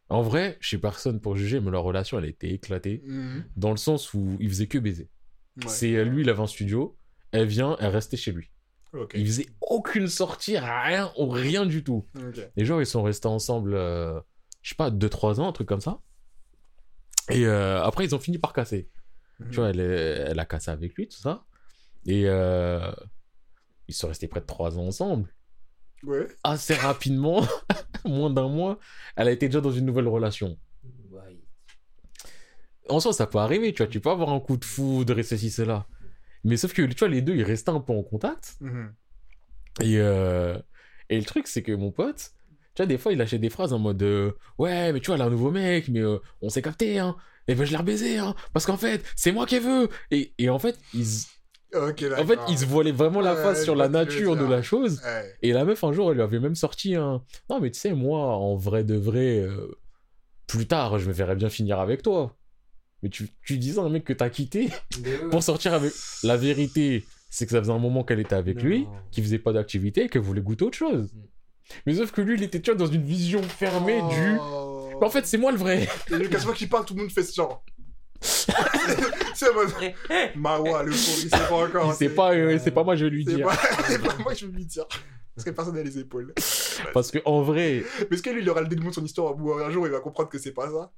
En 0.08 0.22
vrai, 0.22 0.56
je 0.60 0.68
suis 0.68 0.78
personne 0.78 1.20
pour 1.20 1.36
juger, 1.36 1.60
mais 1.60 1.70
leur 1.70 1.82
relation, 1.82 2.18
elle 2.18 2.26
était 2.26 2.50
éclatée. 2.50 3.02
Mhm. 3.04 3.44
Dans 3.56 3.70
le 3.70 3.76
sens 3.76 4.14
où 4.14 4.36
il 4.38 4.48
faisait 4.48 4.66
que 4.66 4.78
baiser. 4.78 5.08
Ouais. 5.62 5.68
C'est 5.68 5.94
euh, 5.96 6.04
lui, 6.04 6.22
il 6.22 6.30
avait 6.30 6.40
un 6.42 6.46
studio. 6.46 6.96
Elle 7.32 7.46
vient, 7.46 7.76
elle 7.80 7.88
restait 7.90 8.16
chez 8.16 8.32
lui. 8.32 8.50
Ok. 8.94 9.12
Il 9.14 9.26
faisait 9.26 9.46
aucune 9.60 10.08
sortie, 10.08 10.56
rien, 10.58 11.12
ou 11.18 11.28
rien 11.28 11.66
du 11.66 11.84
tout. 11.84 12.06
Ok. 12.16 12.40
Les 12.56 12.64
gens, 12.64 12.80
ils 12.80 12.86
sont 12.86 13.02
restés 13.02 13.28
ensemble, 13.28 13.74
euh, 13.74 14.18
je 14.62 14.70
sais 14.70 14.74
pas, 14.76 14.90
2-3 14.90 15.40
ans, 15.40 15.48
un 15.48 15.52
truc 15.52 15.68
comme 15.68 15.80
ça. 15.80 16.00
Et 17.30 17.46
euh, 17.46 17.82
après, 17.82 18.04
ils 18.04 18.14
ont 18.14 18.18
fini 18.18 18.38
par 18.38 18.52
casser. 18.54 18.88
Mhm. 19.40 19.50
Tu 19.50 19.56
vois, 19.56 19.68
elle, 19.70 19.80
est- 19.80 20.26
elle 20.30 20.38
a 20.38 20.46
cassé 20.46 20.70
avec 20.70 20.94
lui, 20.94 21.06
tout 21.08 21.18
ça. 21.18 21.44
Et 22.06 22.24
euh, 22.26 22.90
ils 23.88 23.94
sont 23.94 24.08
restés 24.08 24.28
près 24.28 24.40
de 24.40 24.46
3 24.46 24.78
ans 24.78 24.86
ensemble. 24.86 25.28
Ouais. 26.04 26.26
Assez 26.44 26.74
rapidement, 26.74 27.42
moins 28.06 28.30
d'un 28.30 28.48
mois, 28.48 28.78
elle 29.16 29.28
a 29.28 29.32
été 29.32 29.48
déjà 29.48 29.60
dans 29.60 29.72
une 29.72 29.84
nouvelle 29.84 30.08
relation. 30.08 30.58
En 32.88 33.00
soi, 33.00 33.12
ça 33.12 33.26
peut 33.26 33.38
arriver, 33.38 33.72
tu 33.72 33.82
vois, 33.82 33.90
tu 33.90 34.00
peux 34.00 34.10
avoir 34.10 34.30
un 34.30 34.40
coup 34.40 34.56
de 34.56 34.64
foudre 34.64 35.18
et 35.18 35.22
ceci, 35.22 35.50
cela. 35.50 35.86
Mais 36.44 36.56
sauf 36.56 36.72
que, 36.72 36.82
tu 36.82 36.98
vois, 36.98 37.08
les 37.08 37.22
deux, 37.22 37.34
ils 37.34 37.42
restaient 37.44 37.70
un 37.70 37.80
peu 37.80 37.92
en 37.92 38.02
contact. 38.02 38.56
Mhm. 38.60 38.94
Et, 39.80 39.98
euh, 39.98 40.58
et 41.08 41.18
le 41.18 41.24
truc, 41.24 41.46
c'est 41.46 41.62
que 41.62 41.72
mon 41.72 41.90
pote, 41.90 42.32
tu 42.74 42.82
vois, 42.82 42.86
des 42.86 42.98
fois, 42.98 43.12
il 43.12 43.18
lâchait 43.18 43.38
des 43.38 43.50
phrases 43.50 43.72
en 43.72 43.78
mode 43.78 44.02
euh, 44.02 44.32
Ouais, 44.58 44.92
mais 44.92 45.00
tu 45.00 45.10
vois, 45.10 45.22
a 45.22 45.26
un 45.26 45.30
nouveau 45.30 45.50
mec, 45.50 45.88
mais 45.88 46.00
euh, 46.00 46.18
on 46.42 46.48
s'est 46.48 46.62
capté, 46.62 46.98
hein. 46.98 47.16
Et 47.48 47.54
ben, 47.54 47.64
je 47.64 47.70
l'ai 47.70 47.76
rebaisé, 47.78 48.18
hein. 48.18 48.34
Parce 48.52 48.66
qu'en 48.66 48.76
fait, 48.76 49.04
c'est 49.16 49.32
moi 49.32 49.46
qui 49.46 49.58
veux. 49.58 49.88
Et, 50.10 50.34
et 50.38 50.50
en 50.50 50.58
fait, 50.58 50.78
ils, 50.92 51.06
en 51.74 52.26
fait, 52.26 52.40
ils 52.48 52.58
se 52.58 52.66
voilaient 52.66 52.92
vraiment 52.92 53.20
la 53.20 53.36
face 53.36 53.62
sur 53.64 53.74
la 53.76 53.88
nature 53.88 54.36
de 54.36 54.44
la 54.44 54.62
chose. 54.62 55.02
Ouais. 55.04 55.34
Et 55.42 55.52
la 55.52 55.64
meuf, 55.64 55.84
un 55.84 55.92
jour, 55.92 56.10
elle 56.10 56.16
lui 56.16 56.22
avait 56.22 56.40
même 56.40 56.54
sorti 56.54 56.94
un 56.94 57.22
Non, 57.50 57.60
mais 57.60 57.70
tu 57.70 57.78
sais, 57.78 57.92
moi, 57.92 58.36
en 58.36 58.56
vrai 58.56 58.84
de 58.84 58.96
vrai, 58.96 59.40
euh, 59.40 59.70
plus 60.46 60.66
tard, 60.66 60.98
je 60.98 61.08
me 61.08 61.12
verrais 61.12 61.36
bien 61.36 61.50
finir 61.50 61.78
avec 61.78 62.02
toi. 62.02 62.37
Mais 63.02 63.08
tu, 63.08 63.28
tu 63.44 63.58
disais 63.58 63.78
à 63.78 63.82
un 63.82 63.88
mec 63.88 64.04
que 64.04 64.12
t'as 64.12 64.30
quitté 64.30 64.68
pour 65.30 65.42
sortir 65.42 65.74
avec. 65.74 65.92
La 66.22 66.36
vérité, 66.36 67.04
c'est 67.30 67.46
que 67.46 67.52
ça 67.52 67.60
faisait 67.60 67.72
un 67.72 67.78
moment 67.78 68.04
qu'elle 68.04 68.20
était 68.20 68.34
avec 68.34 68.62
lui, 68.62 68.86
qu'il 69.10 69.24
faisait 69.24 69.38
pas 69.38 69.52
d'activité 69.52 70.04
et 70.04 70.08
qu'elle 70.08 70.22
voulait 70.22 70.40
goûter 70.40 70.64
autre 70.64 70.78
chose. 70.78 71.12
Mm. 71.12 71.18
Mais 71.86 71.94
sauf 71.94 72.12
que 72.12 72.22
lui, 72.22 72.34
il 72.34 72.42
était 72.42 72.60
tu 72.60 72.70
vois, 72.70 72.78
dans 72.78 72.90
une 72.90 73.04
vision 73.04 73.42
fermée 73.42 74.00
du. 74.00 74.38
Oh. 74.40 74.88
Mais 74.98 75.06
en 75.06 75.10
fait, 75.10 75.26
c'est 75.26 75.38
moi 75.38 75.52
le 75.52 75.58
vrai. 75.58 75.86
Et 76.10 76.28
casse 76.28 76.46
qui 76.54 76.66
parle, 76.66 76.84
tout 76.84 76.94
le 76.94 77.02
monde 77.02 77.10
fait 77.10 77.22
ce 77.22 77.34
genre. 77.34 77.62
c'est 78.20 79.52
bon. 79.54 79.60
Mawa, 80.34 80.82
le 80.82 80.90
pauvre, 80.90 81.18
il 81.22 81.30
sait 81.30 81.48
pas 81.48 81.54
encore. 81.54 81.92
Il 81.92 81.94
sait 81.94 82.08
pas, 82.08 82.34
euh, 82.34 82.58
c'est 82.58 82.72
pas 82.72 82.82
moi, 82.82 82.96
je 82.96 83.04
vais 83.04 83.10
lui 83.10 83.24
C'est 83.24 83.36
dire. 83.36 83.46
pas, 83.46 83.56
c'est 83.86 84.02
pas 84.02 84.16
moi 84.18 84.34
je 84.34 84.46
veux 84.46 84.52
lui 84.52 84.64
dire. 84.64 84.86
Parce 85.34 85.44
que 85.44 85.50
personne 85.50 85.76
n'a 85.76 85.84
les 85.84 85.98
épaules. 85.98 86.34
Parce 86.92 87.12
que 87.12 87.18
en 87.24 87.42
vrai, 87.42 87.84
Mais 88.10 88.16
est-ce 88.16 88.22
que 88.22 88.30
lui, 88.30 88.42
il 88.42 88.50
aura 88.50 88.60
le 88.60 88.66
dénouement 88.66 88.90
de 88.90 88.94
son 88.94 89.04
histoire? 89.04 89.36
Ou 89.36 89.52
un 89.52 89.70
jour, 89.70 89.86
il 89.86 89.92
va 89.92 90.00
comprendre 90.00 90.28
que 90.28 90.38
c'est 90.38 90.52
pas 90.52 90.68
ça? 90.68 90.90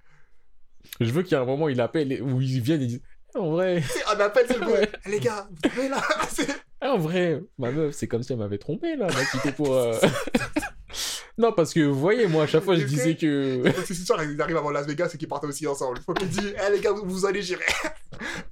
Je 1.00 1.10
veux 1.10 1.22
qu'il 1.22 1.32
y 1.32 1.34
ait 1.34 1.42
un 1.42 1.46
moment, 1.46 1.68
il 1.68 1.80
appelle 1.80 2.22
où 2.22 2.40
ils 2.40 2.60
viennent 2.60 2.82
et 2.82 2.86
disent 2.86 3.02
En 3.34 3.50
vrai, 3.50 3.82
C'est 3.88 4.04
un 4.06 4.20
appel, 4.20 4.44
c'est 4.48 4.58
le 4.58 4.64
bon. 4.66 4.72
Ouais. 4.72 4.90
Eh, 5.06 5.10
Les 5.10 5.20
gars, 5.20 5.48
vous 5.74 5.88
là 5.88 6.02
C'est- 6.30 6.48
en 6.82 6.96
vrai, 6.96 7.42
ma 7.58 7.70
meuf, 7.70 7.94
c'est 7.94 8.08
comme 8.08 8.22
si 8.22 8.32
elle 8.32 8.38
m'avait 8.38 8.56
trompé 8.58 8.96
là, 8.96 9.06
elle 9.10 9.14
m'a 9.14 9.24
quitté 9.26 9.52
pour. 9.52 9.74
euh, 9.76 9.94
non, 11.38 11.52
parce 11.52 11.74
que 11.74 11.80
vous 11.80 11.98
voyez, 12.00 12.26
moi, 12.26 12.44
à 12.44 12.46
chaque 12.46 12.64
fois, 12.64 12.74
je 12.74 12.84
disais 12.84 13.16
que. 13.16 13.62
Parce 13.62 13.76
que 13.76 13.82
cette 13.88 13.98
histoire, 13.98 14.24
ils 14.24 14.40
arrivent 14.40 14.56
avant 14.56 14.70
Las 14.70 14.86
Vegas 14.86 15.10
et 15.14 15.18
qu'ils 15.18 15.28
partent 15.28 15.44
aussi 15.44 15.66
ensemble. 15.66 15.98
Faut 16.04 16.14
qu'il 16.14 16.28
dise, 16.28 16.54
eh 16.56 16.72
les 16.72 16.80
gars, 16.80 16.92
vous, 16.92 17.02
vous 17.04 17.26
allez, 17.26 17.42
j'irai. 17.42 17.64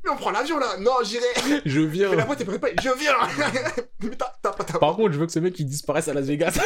Mais 0.04 0.10
on 0.10 0.16
prend 0.16 0.30
l'avion 0.30 0.58
là. 0.58 0.76
Non, 0.78 0.92
j'irai. 1.02 1.24
Je 1.64 1.80
viens. 1.80 2.10
Mais 2.10 2.16
la 2.16 2.26
boîte 2.26 2.40
est 2.42 2.44
préparée. 2.44 2.74
Je 2.82 2.90
viens. 2.98 3.14
Mais 4.02 4.14
t'as 4.16 4.32
t'as 4.42 4.52
pas 4.52 4.64
ta 4.64 4.78
Par 4.78 4.94
contre, 4.96 5.12
je 5.14 5.18
veux 5.18 5.26
que 5.26 5.32
ce 5.32 5.38
mec 5.40 5.58
il 5.58 5.64
disparaisse 5.66 6.08
à 6.08 6.14
Las 6.14 6.26
Vegas. 6.26 6.58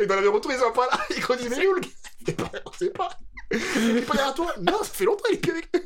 Et 0.00 0.06
dans 0.06 0.14
l'avion 0.14 0.32
retour, 0.32 0.52
ils 0.52 0.58
sont 0.58 0.72
pas 0.72 0.86
là. 0.90 0.98
Ils 1.10 1.36
disent, 1.38 1.50
mais 1.58 1.66
où 1.66 1.74
le 1.74 1.80
gars 1.80 1.88
C'est 2.28 2.36
pas- 2.36 2.50
On 2.66 2.72
sait 2.72 2.90
pas. 2.90 3.08
Il 3.50 3.96
est 3.98 4.02
pas 4.02 4.14
derrière 4.14 4.34
toi 4.34 4.54
Non, 4.60 4.78
ça 4.82 4.90
fait 4.92 5.04
longtemps, 5.04 5.24
il 5.30 5.36
est 5.36 5.38
plus 5.38 5.52
avec 5.52 5.68
nous. 5.74 5.80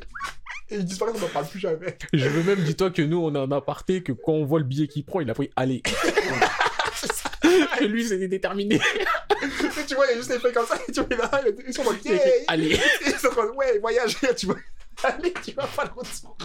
Et 0.69 0.75
il 0.75 0.85
disparaît, 0.85 1.11
on 1.15 1.19
n'en 1.19 1.27
parle 1.27 1.47
plus 1.47 1.59
jamais. 1.59 1.97
Je 2.13 2.27
veux 2.27 2.43
même, 2.43 2.63
dis-toi 2.65 2.91
que 2.91 3.01
nous, 3.01 3.17
on 3.17 3.33
a 3.35 3.39
un 3.39 3.51
aparté 3.51 4.03
que 4.03 4.11
quand 4.11 4.33
on 4.33 4.45
voit 4.45 4.59
le 4.59 4.65
billet 4.65 4.87
qu'il 4.87 5.05
prend, 5.05 5.21
il 5.21 5.29
a 5.29 5.33
pris 5.33 5.49
aller. 5.55 5.81
que 5.81 7.83
lui, 7.85 8.05
c'était 8.07 8.27
déterminé. 8.27 8.75
Et 8.75 9.85
tu 9.87 9.95
vois, 9.95 10.05
il 10.07 10.11
y 10.11 10.13
a 10.13 10.17
juste 10.17 10.31
des 10.31 10.39
faits 10.39 10.53
comme 10.53 10.65
ça, 10.65 10.77
et 10.87 10.91
tu 10.91 11.01
vois, 11.01 11.17
là, 11.17 11.41
ils 11.67 11.73
sont 11.73 11.81
en 11.81 11.85
mode, 11.85 11.97
Il 12.05 12.11
a 12.11 12.15
yeah, 12.15 12.23
aller. 12.47 12.79
Ils 13.05 13.11
sont 13.13 13.27
en 13.29 13.35
mode, 13.45 13.55
ouais, 13.55 13.79
voyage, 13.79 14.17
tu 14.37 14.45
vois. 14.47 14.55
Allez, 15.03 15.33
tu 15.43 15.51
vas 15.51 15.67
pas 15.67 15.85
le 15.85 15.91
retour. 15.91 16.37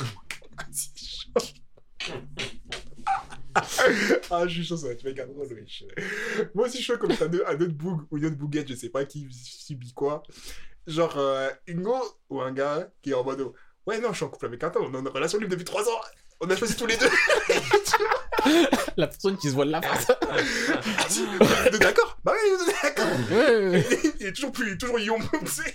C'est 0.72 0.90
chaud. 0.98 2.12
ah, 4.30 4.46
je 4.46 4.54
suis 4.54 4.64
chaud, 4.64 4.76
ça 4.76 4.86
va 4.86 4.92
être 4.92 5.04
méga 5.04 5.26
drôle, 5.26 5.46
wesh. 5.52 5.84
Moi 6.54 6.66
aussi, 6.66 6.78
je 6.78 6.82
suis 6.82 6.92
chaud 6.92 6.98
comme 6.98 7.14
deux, 7.30 7.42
un 7.46 7.54
autre 7.54 7.74
boug 7.74 8.02
ou 8.10 8.18
une 8.18 8.26
autre 8.26 8.36
bouguette, 8.36 8.68
je 8.68 8.74
sais 8.74 8.88
pas 8.88 9.04
qui 9.04 9.28
subit 9.30 9.92
quoi. 9.92 10.22
Genre, 10.86 11.18
euh, 11.18 11.50
Ingo 11.68 11.98
ou 12.30 12.40
un 12.40 12.52
gars 12.52 12.90
qui 13.02 13.10
est 13.10 13.14
en 13.14 13.24
mode, 13.24 13.52
ouais, 13.86 14.00
non, 14.00 14.10
je 14.12 14.16
suis 14.16 14.24
en 14.24 14.28
couple 14.28 14.46
avec 14.46 14.62
un 14.64 14.72
homme, 14.74 14.94
on 14.94 15.04
est 15.04 15.08
en 15.08 15.12
relation 15.12 15.38
libre 15.38 15.50
depuis 15.50 15.64
3 15.64 15.88
ans. 15.88 16.00
On 16.40 16.48
a 16.48 16.56
choisi 16.56 16.76
tous 16.76 16.86
les 16.86 16.96
deux. 16.96 17.10
La 18.96 19.06
personne 19.06 19.36
qui 19.36 19.48
se 19.48 19.54
voit 19.54 19.64
de 19.64 19.70
la 19.70 19.82
face. 19.82 20.08
Êtes 21.66 21.78
d'accord 21.80 22.18
Bah 22.24 22.32
oui, 22.34 22.72
d'accord. 22.82 23.06
Il 24.20 24.26
est 24.26 24.32
toujours 24.32 24.52
plus, 24.52 24.76
toujours 24.76 24.98
sais. 25.46 25.74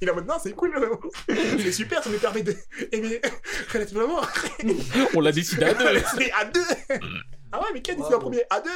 Il 0.00 0.08
est 0.08 0.10
en 0.10 0.14
mode, 0.14 0.26
non, 0.26 0.34
c'est 0.42 0.52
cool. 0.52 0.74
C'est 1.28 1.72
super, 1.72 2.02
ça 2.02 2.10
me 2.10 2.18
permet 2.18 2.42
de 2.42 2.54
aimer 2.92 3.20
relativement. 3.72 4.20
On 5.14 5.20
l'a 5.20 5.32
décidé 5.32 5.64
à 5.64 5.74
deux. 5.74 5.86
À 5.86 6.44
deux. 6.44 7.00
Ah 7.52 7.60
ouais, 7.60 7.68
mais 7.72 7.80
qui 7.80 7.90
a 7.92 7.94
décidé 7.94 8.14
en 8.14 8.18
premier 8.18 8.42
À 8.50 8.60
deux. 8.60 8.70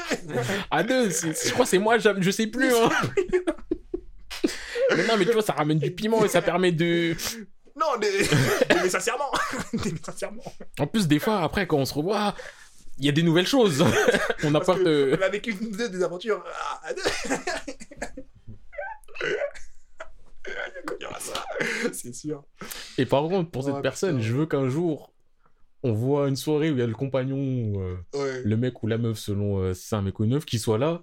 À 0.71 0.83
deux, 0.83 1.11
je 1.11 1.51
crois 1.53 1.65
que 1.65 1.71
c'est 1.71 1.79
moi, 1.79 1.99
je 1.99 2.31
sais 2.31 2.47
plus. 2.47 2.73
Hein. 2.75 2.91
Mais 4.97 5.07
non, 5.07 5.17
mais 5.19 5.25
tu 5.27 5.33
vois, 5.33 5.43
ça 5.43 5.53
ramène 5.53 5.79
du 5.79 5.91
piment 5.91 6.25
et 6.25 6.29
ça 6.29 6.43
permet 6.43 6.73
de. 6.73 7.15
Non, 7.77 7.99
d'aimer 8.01 8.89
sincèrement. 8.89 9.31
D'aimer 9.73 10.01
sincèrement. 10.05 10.43
En 10.79 10.87
plus, 10.87 11.07
des 11.07 11.19
fois, 11.19 11.41
après, 11.43 11.67
quand 11.67 11.79
on 11.79 11.85
se 11.85 11.95
revoit, 11.95 12.35
il 13.01 13.07
y 13.07 13.09
a 13.09 13.13
des 13.13 13.23
nouvelles 13.23 13.47
choses. 13.47 13.85
On 14.45 14.55
apporte. 14.55 14.83
que 14.83 14.89
euh, 14.89 15.17
on 15.19 15.23
a 15.23 15.29
vécu 15.29 15.55
des 15.55 16.03
aventures. 16.03 16.45
Il 21.01 21.07
c'est 21.93 22.15
sûr. 22.15 22.45
Et 22.99 23.07
par 23.07 23.23
contre, 23.29 23.51
pour 23.51 23.63
Oh, 23.67 23.71
cette 23.73 23.83
personne, 23.83 24.17
putain. 24.17 24.29
je 24.29 24.35
veux 24.35 24.47
qu'un 24.47 24.69
jour, 24.69 25.13
on 25.83 25.93
voit 25.93 26.29
une 26.29 26.37
soirée 26.37 26.71
où 26.71 26.75
il 26.75 26.79
y 26.81 26.83
a 26.83 26.87
le 26.87 26.95
compagnon, 26.95 27.73
euh, 27.81 27.97
Ouais. 28.19 28.43
le 28.45 28.57
mec 28.57 28.83
ou 28.83 28.87
la 28.87 28.99
meuf, 28.99 29.19
selon 29.19 29.59
euh, 29.61 29.75
si 29.75 29.89
c'est 29.89 29.97
un 29.97 30.03
mec 30.03 30.19
ou 30.21 30.25
une 30.25 30.31
meuf, 30.35 30.45
qui 30.45 30.59
soit 30.59 30.79
là. 30.79 31.03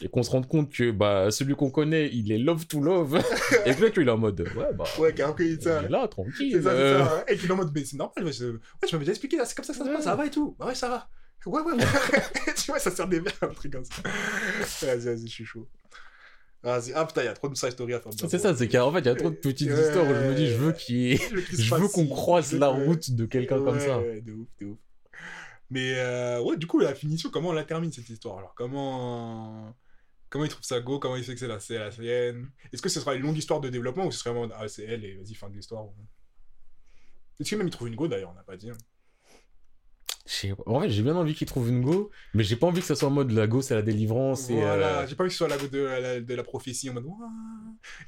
Et 0.00 0.08
qu'on 0.08 0.22
se 0.22 0.30
rende 0.30 0.46
compte 0.46 0.70
que 0.72 0.92
bah, 0.92 1.30
celui 1.32 1.56
qu'on 1.56 1.70
connaît, 1.70 2.08
il 2.12 2.30
est 2.30 2.38
love 2.38 2.66
to 2.66 2.80
love. 2.80 3.16
et 3.66 3.74
que 3.74 3.82
là, 3.84 3.90
tu 3.90 4.06
es 4.06 4.08
en 4.10 4.16
mode, 4.18 4.40
ouais, 4.40 4.72
bah, 4.74 4.84
Ouais, 4.98 5.12
recueilli 5.24 5.60
ça. 5.60 5.80
il 5.82 5.86
est 5.86 5.88
là, 5.88 6.06
tranquille. 6.06 6.52
C'est 6.52 6.62
ça, 6.62 6.70
c'est 6.70 6.76
euh, 6.76 7.04
ça. 7.04 7.16
hein. 7.18 7.24
Et 7.26 7.36
qui 7.36 7.46
est 7.46 7.50
en 7.50 7.56
mode, 7.56 7.72
mais 7.74 7.84
c'est 7.84 7.96
normal, 7.96 8.32
c'est- 8.32 8.44
ouais, 8.44 8.58
tu 8.86 8.94
m'avais 8.94 8.98
déjà 9.04 9.10
expliqué, 9.12 9.38
c'est 9.44 9.56
comme 9.56 9.64
ça 9.64 9.72
que 9.72 9.78
ça 9.78 9.84
se 9.84 9.90
passe, 9.90 10.04
ça 10.04 10.14
va 10.14 10.26
et 10.26 10.30
tout. 10.30 10.54
Bah 10.58 10.66
ouais, 10.66 10.74
ça 10.76 10.88
va. 10.88 11.08
Ouais, 11.48 11.62
ouais, 11.62 11.72
ouais. 11.74 11.84
tu 12.56 12.70
vois, 12.70 12.78
ça 12.78 12.90
sert 12.90 13.08
des 13.08 13.20
verres, 13.20 13.32
un 13.42 13.48
truc 13.48 13.72
comme 13.72 13.84
ça. 13.84 13.94
Vas-y, 14.86 15.04
vas-y, 15.06 15.26
je 15.26 15.32
suis 15.32 15.44
chaud. 15.44 15.68
Vas-y, 16.62 16.92
ah 16.92 17.06
putain, 17.06 17.22
il 17.22 17.26
y 17.26 17.28
a 17.28 17.34
trop 17.34 17.48
de 17.48 17.54
side 17.56 17.70
story 17.70 17.94
à 17.94 18.00
faire. 18.00 18.12
C'est 18.28 18.38
ça, 18.38 18.54
c'est 18.56 18.68
qu'en 18.68 18.92
fait, 18.92 18.98
il 19.00 19.06
y 19.06 19.08
a 19.10 19.14
trop 19.14 19.30
de 19.30 19.36
petites 19.36 19.70
Ouais. 19.70 19.80
histoires 19.80 20.04
où 20.06 20.14
je 20.14 20.20
me 20.20 20.34
dis, 20.34 20.46
je 20.48 20.56
veux 20.56 20.72
qu'il 20.72 21.12
ait- 21.12 21.16
Je 21.52 21.74
veux 21.74 21.88
qu'on 21.88 22.06
croise 22.08 22.52
la 22.52 22.68
route 22.68 23.10
de 23.12 23.26
quelqu'un 23.26 23.62
comme 23.62 23.78
ça. 23.80 24.00
Ouais, 24.00 24.20
de 24.20 24.32
ouf, 24.32 24.48
de 24.60 24.66
ouf. 24.66 24.78
Mais 25.70 25.94
euh, 25.98 26.40
ouais, 26.42 26.56
du 26.56 26.66
coup, 26.66 26.78
la 26.80 26.94
finition, 26.94 27.30
comment 27.30 27.50
on 27.50 27.52
la 27.52 27.64
termine 27.64 27.92
cette 27.92 28.08
histoire? 28.08 28.38
Alors, 28.38 28.54
comment 28.54 29.74
comment 30.30 30.44
il 30.44 30.50
trouve 30.50 30.64
ça 30.64 30.80
go? 30.80 30.98
Comment 30.98 31.16
il 31.16 31.24
sait 31.24 31.34
que 31.34 31.40
c'est 31.40 31.46
la, 31.46 31.60
c'est 31.60 31.78
la 31.78 31.90
sienne? 31.90 32.50
Est-ce 32.72 32.82
que 32.82 32.88
ce 32.88 33.00
sera 33.00 33.14
une 33.14 33.22
longue 33.22 33.36
histoire 33.36 33.60
de 33.60 33.68
développement 33.68 34.06
ou 34.06 34.10
ce 34.10 34.18
serait 34.18 34.30
vraiment 34.30 34.52
ah 34.58 34.66
c'est 34.68 34.84
elle 34.84 35.04
et 35.04 35.14
vas-y 35.16 35.34
fin 35.34 35.48
de 35.48 35.54
l'histoire 35.54 35.84
ou- 35.84 35.94
Est-ce 37.38 37.50
que 37.50 37.56
même 37.56 37.66
il 37.68 37.70
trouve 37.70 37.88
une 37.88 37.96
go 37.96 38.08
d'ailleurs 38.08 38.30
On 38.30 38.34
n'a 38.34 38.42
pas 38.42 38.56
dit. 38.56 38.70
hein. 38.70 38.76
En 40.66 40.80
fait, 40.80 40.90
j'ai 40.90 41.02
bien 41.02 41.16
envie 41.16 41.34
qu'il 41.34 41.46
trouve 41.46 41.68
une 41.68 41.80
go, 41.82 42.10
mais 42.34 42.44
j'ai 42.44 42.56
pas 42.56 42.66
envie 42.66 42.80
que 42.80 42.86
ça 42.86 42.94
soit 42.94 43.08
en 43.08 43.12
mode 43.12 43.30
la 43.30 43.46
go, 43.46 43.62
c'est 43.62 43.74
la 43.74 43.82
délivrance. 43.82 44.50
Et, 44.50 44.54
Voilà, 44.54 45.00
euh, 45.00 45.06
j'ai 45.06 45.14
pas 45.14 45.24
envie 45.24 45.28
que 45.28 45.34
ce 45.34 45.38
soit 45.38 45.48
la 45.48 45.56
go 45.56 45.66
de 45.66 45.78
la, 45.78 46.20
de 46.20 46.34
la 46.34 46.42
prophétie 46.42 46.90
en 46.90 46.94
mode 46.94 47.06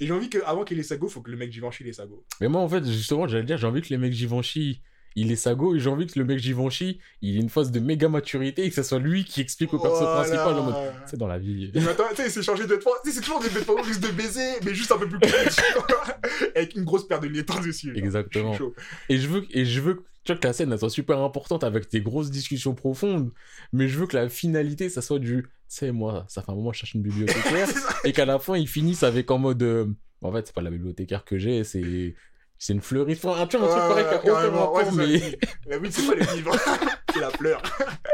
Et 0.00 0.06
j'ai 0.06 0.12
envie 0.12 0.28
qu'avant 0.28 0.64
qu'il 0.64 0.78
ait 0.78 0.82
sa 0.82 0.96
go, 0.96 1.08
faut 1.08 1.22
que 1.22 1.30
le 1.30 1.36
mec 1.36 1.50
Givenchy 1.52 1.88
ait 1.88 1.92
sa 1.92 2.06
go. 2.06 2.24
Mais 2.40 2.48
moi, 2.48 2.60
en 2.60 2.68
fait, 2.68 2.84
justement, 2.84 3.26
j'allais 3.26 3.44
dire, 3.44 3.56
j'ai 3.58 3.66
envie 3.66 3.80
que 3.82 3.92
le 3.92 3.98
mec 3.98 4.12
Givenchy, 4.12 4.82
il 5.16 5.32
est 5.32 5.36
sa 5.36 5.54
go, 5.54 5.74
et 5.74 5.80
j'ai 5.80 5.88
envie 5.90 6.06
que 6.06 6.18
le 6.18 6.24
mec 6.24 6.38
Givenchy, 6.38 7.00
il 7.22 7.36
ait 7.36 7.40
une 7.40 7.48
phase 7.48 7.72
de 7.72 7.80
méga 7.80 8.08
maturité 8.08 8.64
et 8.64 8.68
que 8.68 8.74
ça 8.74 8.84
soit 8.84 8.98
lui 8.98 9.24
qui 9.24 9.40
explique 9.40 9.72
au 9.74 9.78
perso 9.78 9.98
Voilà. 9.98 10.20
principal 10.20 10.54
en 10.54 10.62
mode, 10.64 10.92
c'est 11.06 11.16
dans 11.16 11.26
la 11.26 11.38
vie. 11.38 11.70
Et 11.74 11.80
maintenant, 11.80 12.04
tu 12.10 12.16
sais, 12.16 12.26
il 12.26 12.30
s'est 12.30 12.42
changé 12.42 12.66
de 12.66 12.78
sais, 12.78 13.10
c'est 13.12 13.20
toujours 13.20 13.40
des 13.40 13.48
vêtements 13.48 13.82
juste 13.82 14.02
de 14.02 14.08
baiser, 14.08 14.52
mais 14.64 14.74
juste 14.74 14.92
un 14.92 14.98
peu 14.98 15.08
plus 15.08 15.18
cool. 15.18 15.30
Avec 16.54 16.76
une 16.76 16.84
grosse 16.84 17.06
paire 17.08 17.20
de 17.20 17.26
liétons 17.28 17.60
dessus. 17.60 17.88
genre. 17.88 17.96
Exactement. 17.96 18.52
Je. 18.54 18.64
Et 19.08 19.18
je 19.18 19.26
veux, 19.26 19.46
et 19.50 19.64
je 19.64 19.80
veux 19.80 19.94
que, 19.94 20.02
tu 20.24 20.32
vois, 20.32 20.40
que 20.40 20.46
la 20.46 20.52
scène, 20.52 20.72
elle 20.72 20.78
soit 20.78 20.90
super 20.90 21.18
importante 21.20 21.64
avec 21.64 21.90
des 21.90 22.00
grosses 22.00 22.30
discussions 22.30 22.74
profondes, 22.74 23.32
mais 23.72 23.88
je 23.88 23.98
veux 23.98 24.06
que 24.06 24.16
la 24.16 24.28
finalité, 24.28 24.88
ça 24.88 25.02
soit 25.02 25.18
du, 25.18 25.42
tu 25.42 25.48
sais, 25.68 25.92
moi, 25.92 26.26
ça 26.28 26.42
fait 26.42 26.50
un 26.50 26.54
moment 26.54 26.70
que 26.70 26.76
je 26.76 26.80
cherche 26.80 26.94
une 26.94 27.02
bibliothécaire, 27.02 27.68
et 28.04 28.12
qu'à 28.12 28.26
la 28.26 28.38
fin, 28.38 28.56
ils 28.56 28.68
finissent 28.68 29.02
avec 29.02 29.30
en 29.30 29.38
mode, 29.38 29.62
euh, 29.62 29.86
en 30.22 30.32
fait, 30.32 30.46
c'est 30.46 30.54
pas 30.54 30.62
la 30.62 30.70
bibliothécaire 30.70 31.24
que 31.24 31.38
j'ai, 31.38 31.64
c'est, 31.64 32.14
c'est 32.58 32.74
une 32.74 32.82
fleuriste. 32.82 33.24
Enfin, 33.24 33.46
tu 33.46 33.56
vois, 33.56 33.74
un 33.74 33.88
truc 33.88 34.04
pareil 34.04 34.20
qui 34.22 34.28
a 34.28 34.32
aucun 34.32 34.50
rapport, 34.50 34.92
mais. 34.92 35.38
La 35.66 35.78
oui, 35.78 35.88
c'est 35.90 36.06
pas 36.06 36.14
les 36.14 36.36
livres. 36.36 36.56
c'est 37.12 37.20
la 37.20 37.30
fleur. 37.30 37.62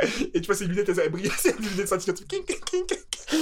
Et 0.35 0.41
tu 0.41 0.47
vois, 0.47 0.55
ses 0.55 0.67
lunettes, 0.67 0.89
elles 0.89 1.11
brillent. 1.11 1.31
C'est 1.37 1.59
des 1.61 1.69
lunettes 1.69 2.27
king. 2.29 2.45
tu 2.47 3.37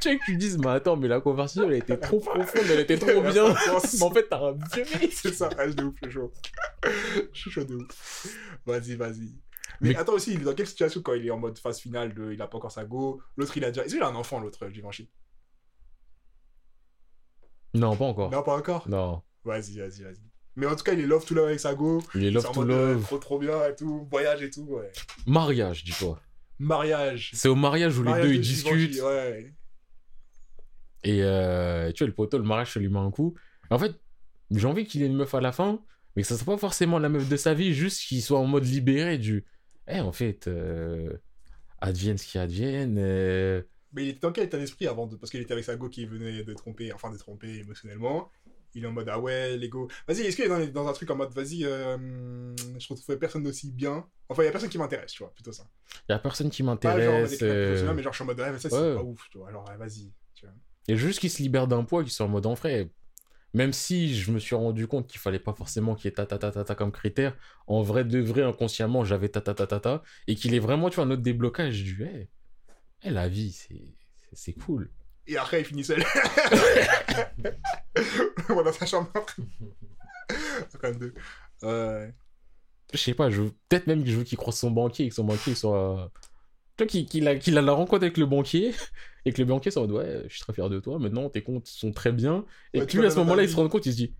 sais 0.00 0.18
que 0.18 0.24
tu 0.24 0.36
dises, 0.36 0.58
mais 0.58 0.68
attends, 0.70 0.96
mais 0.96 1.08
la 1.08 1.20
conversation, 1.20 1.68
elle 1.68 1.76
était 1.76 1.96
trop 1.96 2.20
profonde, 2.20 2.64
elle 2.70 2.80
était 2.80 2.98
trop 2.98 3.20
bien. 3.22 3.48
mais 3.48 4.02
en 4.02 4.10
fait, 4.10 4.28
t'as 4.28 4.38
un 4.40 4.52
vieux 4.52 4.84
mec. 5.00 5.12
C'est 5.12 5.32
ça. 5.34 5.48
Ah, 5.58 5.68
je 5.68 5.74
de 5.74 5.84
ouf, 5.84 5.94
je 6.02 6.08
suis 6.08 6.14
chaud. 6.14 6.32
Je 7.32 7.38
suis 7.40 7.50
chaud 7.50 7.64
de 7.64 7.74
ouf. 7.76 8.26
Vas-y, 8.66 8.94
vas-y. 8.96 9.34
Mais, 9.80 9.90
Mais- 9.90 9.96
attends 9.96 10.14
aussi, 10.14 10.34
il 10.34 10.40
est 10.40 10.44
dans 10.44 10.54
quelle 10.54 10.66
situation 10.66 11.02
quand 11.02 11.14
il 11.14 11.26
est 11.26 11.30
en 11.30 11.38
mode 11.38 11.58
phase 11.58 11.78
finale 11.78 12.12
de 12.14 12.32
il 12.32 12.42
a 12.42 12.46
pas 12.48 12.56
encore 12.58 12.72
sa 12.72 12.84
go 12.84 13.20
L'autre, 13.36 13.56
il 13.56 13.64
a 13.64 13.68
déjà. 13.70 13.84
Est-ce 13.84 13.94
qu'il 13.94 14.02
a 14.02 14.08
un 14.08 14.14
enfant, 14.14 14.40
l'autre, 14.40 14.68
Givenchy? 14.70 15.08
Non, 17.74 17.96
pas 17.96 18.06
encore. 18.06 18.30
Non, 18.30 18.42
pas 18.42 18.56
encore? 18.56 18.88
Non. 18.88 19.22
Vas-y, 19.44 19.78
vas-y, 19.78 20.02
vas-y. 20.02 20.27
Mais 20.58 20.66
en 20.66 20.74
tout 20.74 20.82
cas, 20.82 20.92
il 20.92 20.98
est 20.98 21.06
love 21.06 21.24
to 21.24 21.36
love 21.36 21.46
avec 21.46 21.60
sa 21.60 21.72
go. 21.72 22.02
Il 22.16 22.24
est 22.24 22.32
love 22.32 22.44
en 22.46 22.50
to 22.52 22.60
mode, 22.62 22.70
euh, 22.72 22.94
love. 22.94 23.04
Trop, 23.04 23.18
trop 23.18 23.38
bien 23.38 23.64
et 23.64 23.76
tout. 23.76 24.08
Voyage 24.10 24.42
et 24.42 24.50
tout, 24.50 24.62
ouais. 24.64 24.90
Mariage, 25.24 25.84
dis-toi. 25.84 26.20
Mariage. 26.58 27.30
C'est 27.32 27.46
au 27.46 27.54
mariage 27.54 27.96
où 27.96 28.02
les 28.02 28.12
deux 28.14 28.28
de 28.30 28.34
ils 28.34 28.40
discutent. 28.40 29.00
Ouais. 29.00 29.54
Et 31.04 31.22
euh, 31.22 31.92
tu 31.92 32.02
vois, 32.02 32.08
le 32.08 32.12
poteau, 32.12 32.38
le 32.38 32.42
mariage, 32.44 32.72
ça 32.72 32.80
lui 32.80 32.88
met 32.88 32.98
un 32.98 33.12
coup. 33.12 33.34
En 33.70 33.78
fait, 33.78 33.92
j'ai 34.50 34.66
envie 34.66 34.84
qu'il 34.84 35.00
ait 35.04 35.06
une 35.06 35.14
meuf 35.14 35.32
à 35.32 35.40
la 35.40 35.52
fin, 35.52 35.80
mais 36.16 36.22
que 36.22 36.28
ça 36.28 36.36
soit 36.36 36.54
pas 36.54 36.58
forcément 36.58 36.98
la 36.98 37.08
meuf 37.08 37.28
de 37.28 37.36
sa 37.36 37.54
vie, 37.54 37.72
juste 37.72 38.00
qu'il 38.02 38.20
soit 38.20 38.40
en 38.40 38.46
mode 38.46 38.64
libéré 38.64 39.16
du. 39.16 39.44
Eh, 39.86 40.00
en 40.00 40.10
fait, 40.10 40.48
euh, 40.48 41.12
advienne 41.80 42.18
ce 42.18 42.26
qui 42.26 42.36
advienne. 42.36 42.96
euh, 42.98 43.62
Mais 43.92 44.02
il 44.06 44.08
était 44.08 44.20
dans 44.20 44.32
quel 44.32 44.46
état 44.46 44.58
d'esprit 44.58 44.88
avant 44.88 45.06
de... 45.06 45.14
Parce 45.14 45.30
qu'il 45.30 45.40
était 45.40 45.52
avec 45.52 45.64
sa 45.64 45.76
go 45.76 45.88
qui 45.88 46.04
venait 46.04 46.42
de 46.42 46.52
tromper, 46.54 46.92
enfin 46.92 47.12
de 47.12 47.16
tromper 47.16 47.58
émotionnellement. 47.60 48.28
Il 48.74 48.84
est 48.84 48.86
en 48.86 48.92
mode, 48.92 49.08
ah 49.08 49.18
ouais, 49.18 49.56
l'ego. 49.56 49.88
Vas-y, 50.06 50.22
est-ce 50.22 50.36
qu'il 50.36 50.44
est 50.44 50.48
dans, 50.48 50.64
dans 50.66 50.88
un 50.88 50.92
truc 50.92 51.10
en 51.10 51.16
mode, 51.16 51.32
vas-y, 51.32 51.64
euh, 51.64 51.96
je 52.78 52.88
retrouve 52.88 53.18
personne 53.18 53.42
d'aussi 53.42 53.72
bien 53.72 54.06
Enfin, 54.28 54.42
il 54.42 54.46
y 54.46 54.48
a 54.48 54.52
personne 54.52 54.68
qui 54.68 54.78
m'intéresse, 54.78 55.12
tu 55.12 55.22
vois, 55.22 55.32
plutôt 55.32 55.52
ça. 55.52 55.66
Y 56.08 56.12
a 56.12 56.18
personne 56.18 56.50
qui 56.50 56.62
m'intéresse. 56.62 57.42
euh, 57.42 57.94
mais 57.94 58.02
genre 58.02 58.12
je 58.12 58.16
suis 58.18 58.22
en 58.22 58.26
mode, 58.26 58.40
ouais, 58.40 58.52
mais 58.52 58.58
ça, 58.58 58.68
c'est 58.68 58.76
ouais. 58.76 58.94
pas 58.94 59.02
ouf, 59.02 59.26
tu 59.30 59.38
vois. 59.38 59.48
Alors, 59.48 59.64
vas-y, 59.78 60.12
tu 60.34 60.44
vois. 60.46 60.54
Et 60.86 60.96
juste 60.96 61.20
qu'il 61.20 61.30
se 61.30 61.42
libère 61.42 61.66
d'un 61.66 61.84
poids, 61.84 62.02
qu'il 62.02 62.12
soit 62.12 62.26
en 62.26 62.28
mode 62.30 62.46
en 62.46 62.54
vrai. 62.54 62.90
Même 63.54 63.72
si 63.72 64.14
je 64.14 64.30
me 64.30 64.38
suis 64.38 64.54
rendu 64.54 64.86
compte 64.86 65.06
qu'il 65.06 65.20
fallait 65.20 65.38
pas 65.38 65.54
forcément 65.54 65.94
qu'il 65.94 66.06
y 66.06 66.08
ait 66.08 66.14
ta 66.14 66.26
ta 66.26 66.38
ta 66.38 66.50
ta 66.52 66.64
ta 66.64 66.74
comme 66.74 66.92
critère, 66.92 67.34
en 67.66 67.82
vrai 67.82 68.04
de 68.04 68.18
vrai, 68.20 68.42
inconsciemment, 68.42 69.04
j'avais 69.04 69.30
ta 69.30 69.40
ta 69.40 69.54
ta 69.54 69.66
ta 69.66 69.80
ta, 69.80 70.02
et 70.26 70.34
qu'il 70.34 70.54
est 70.54 70.58
vraiment, 70.58 70.90
tu 70.90 70.96
vois, 70.96 71.04
un 71.04 71.10
autre 71.10 71.22
déblocage 71.22 71.82
du, 71.82 72.04
hey, 72.04 72.28
hey, 73.02 73.12
la 73.12 73.28
vie, 73.28 73.52
c'est 73.52 73.94
c'est- 74.16 74.36
c'est 74.36 74.52
cool. 74.54 74.90
Et 75.28 75.36
après, 75.36 75.60
il 75.60 75.64
finit 75.64 75.84
seul. 75.84 76.02
Moi, 78.48 78.62
dans 78.62 78.72
sa 78.72 78.86
chambre. 78.86 79.10
52. 80.70 81.14
Ouais. 81.62 82.14
Je 82.92 82.98
sais 82.98 83.14
pas, 83.14 83.30
je 83.30 83.42
veux- 83.42 83.50
peut-être 83.68 83.86
même 83.86 84.02
que 84.02 84.10
je 84.10 84.16
veux 84.16 84.24
qu'il 84.24 84.38
croise 84.38 84.56
son 84.56 84.70
banquier 84.70 85.06
et 85.06 85.08
que 85.10 85.14
son 85.14 85.24
banquier 85.24 85.54
soit. 85.54 86.10
Tu 86.76 86.84
vois, 86.84 86.86
qu'il 87.04 87.28
a, 87.28 87.36
qu'il 87.36 87.58
a 87.58 87.62
la 87.62 87.72
rencontre 87.72 88.02
avec 88.04 88.16
le 88.16 88.26
banquier 88.26 88.74
et 89.24 89.32
que 89.32 89.38
le 89.42 89.46
banquier 89.46 89.70
soit 89.70 89.82
en 89.82 89.86
mode 89.86 89.96
ouais, 89.96 90.22
je 90.28 90.34
suis 90.34 90.40
très 90.40 90.52
fier 90.54 90.70
de 90.70 90.80
toi, 90.80 90.98
maintenant 90.98 91.28
tes 91.28 91.42
comptes 91.42 91.66
sont 91.66 91.92
très 91.92 92.12
bien. 92.12 92.44
Et 92.72 92.80
Ouais, 92.80 92.86
lui, 92.86 93.04
à 93.06 93.10
ce 93.10 93.16
moment-là, 93.16 93.42
il 93.42 93.50
se 93.50 93.56
rend 93.56 93.68
compte, 93.68 93.84
il 93.86 93.92
se 93.92 93.96
dit 93.98 94.14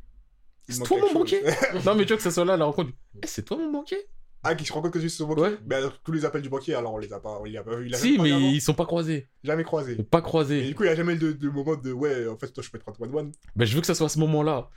C'est 0.69 0.83
toi 0.83 0.99
mon 1.01 1.13
banquier. 1.21 1.43
Non, 1.87 1.95
mais 1.95 2.03
tu 2.03 2.09
vois 2.09 2.17
que 2.19 2.23
ça 2.23 2.31
soit 2.31 2.45
là, 2.45 2.57
la 2.59 2.65
rencontre. 2.67 2.91
Eh, 3.23 3.27
c'est 3.27 3.45
toi 3.45 3.57
mon 3.57 3.71
banquier 3.73 3.99
Ah, 4.45 4.55
qui 4.55 4.65
se 4.65 4.73
rend 4.73 4.81
compte 4.83 4.93
que 4.93 5.01
c'est 5.01 5.09
son 5.09 5.27
banquier 5.27 5.43
Ouais. 5.43 5.59
Mais 5.67 5.75
alors, 5.75 5.99
tous 6.03 6.13
les 6.13 6.25
appels 6.25 6.43
du 6.43 6.49
banquier, 6.49 6.75
alors 6.75 6.95
on 6.95 6.99
les 6.99 7.13
a 7.13 7.19
pas. 7.19 7.41
Il 7.45 7.57
a 7.57 7.63
pas 7.65 7.73
il 7.85 7.95
Si, 7.97 8.17
jamais 8.17 8.29
mais 8.29 8.35
avant 8.35 8.47
ils 8.53 8.61
sont 8.61 8.75
pas 8.75 8.87
croisés. 8.87 9.27
Jamais 9.43 9.65
croisé. 9.65 9.97
Pas 9.97 10.19
Et 10.19 10.23
croisés. 10.23 10.63
du 10.63 10.75
coup, 10.75 10.85
il 10.85 10.87
n'y 10.87 10.93
a 10.93 10.97
jamais 10.97 11.17
de 11.17 11.49
moment 11.49 11.75
de 11.77 11.93
ouais, 11.93 12.29
en 12.29 12.37
fait, 12.39 12.49
toi, 12.53 12.63
je 12.63 12.71
peux 12.71 12.79
être 12.79 13.01
one 13.01 13.15
one. 13.15 13.33
Ben, 13.57 13.65
je 13.65 13.75
veux 13.75 13.81
que 13.81 13.87
ça 13.87 13.95
soit 13.97 14.07
à 14.07 14.11
ce 14.11 14.19
moment-là. 14.21 14.71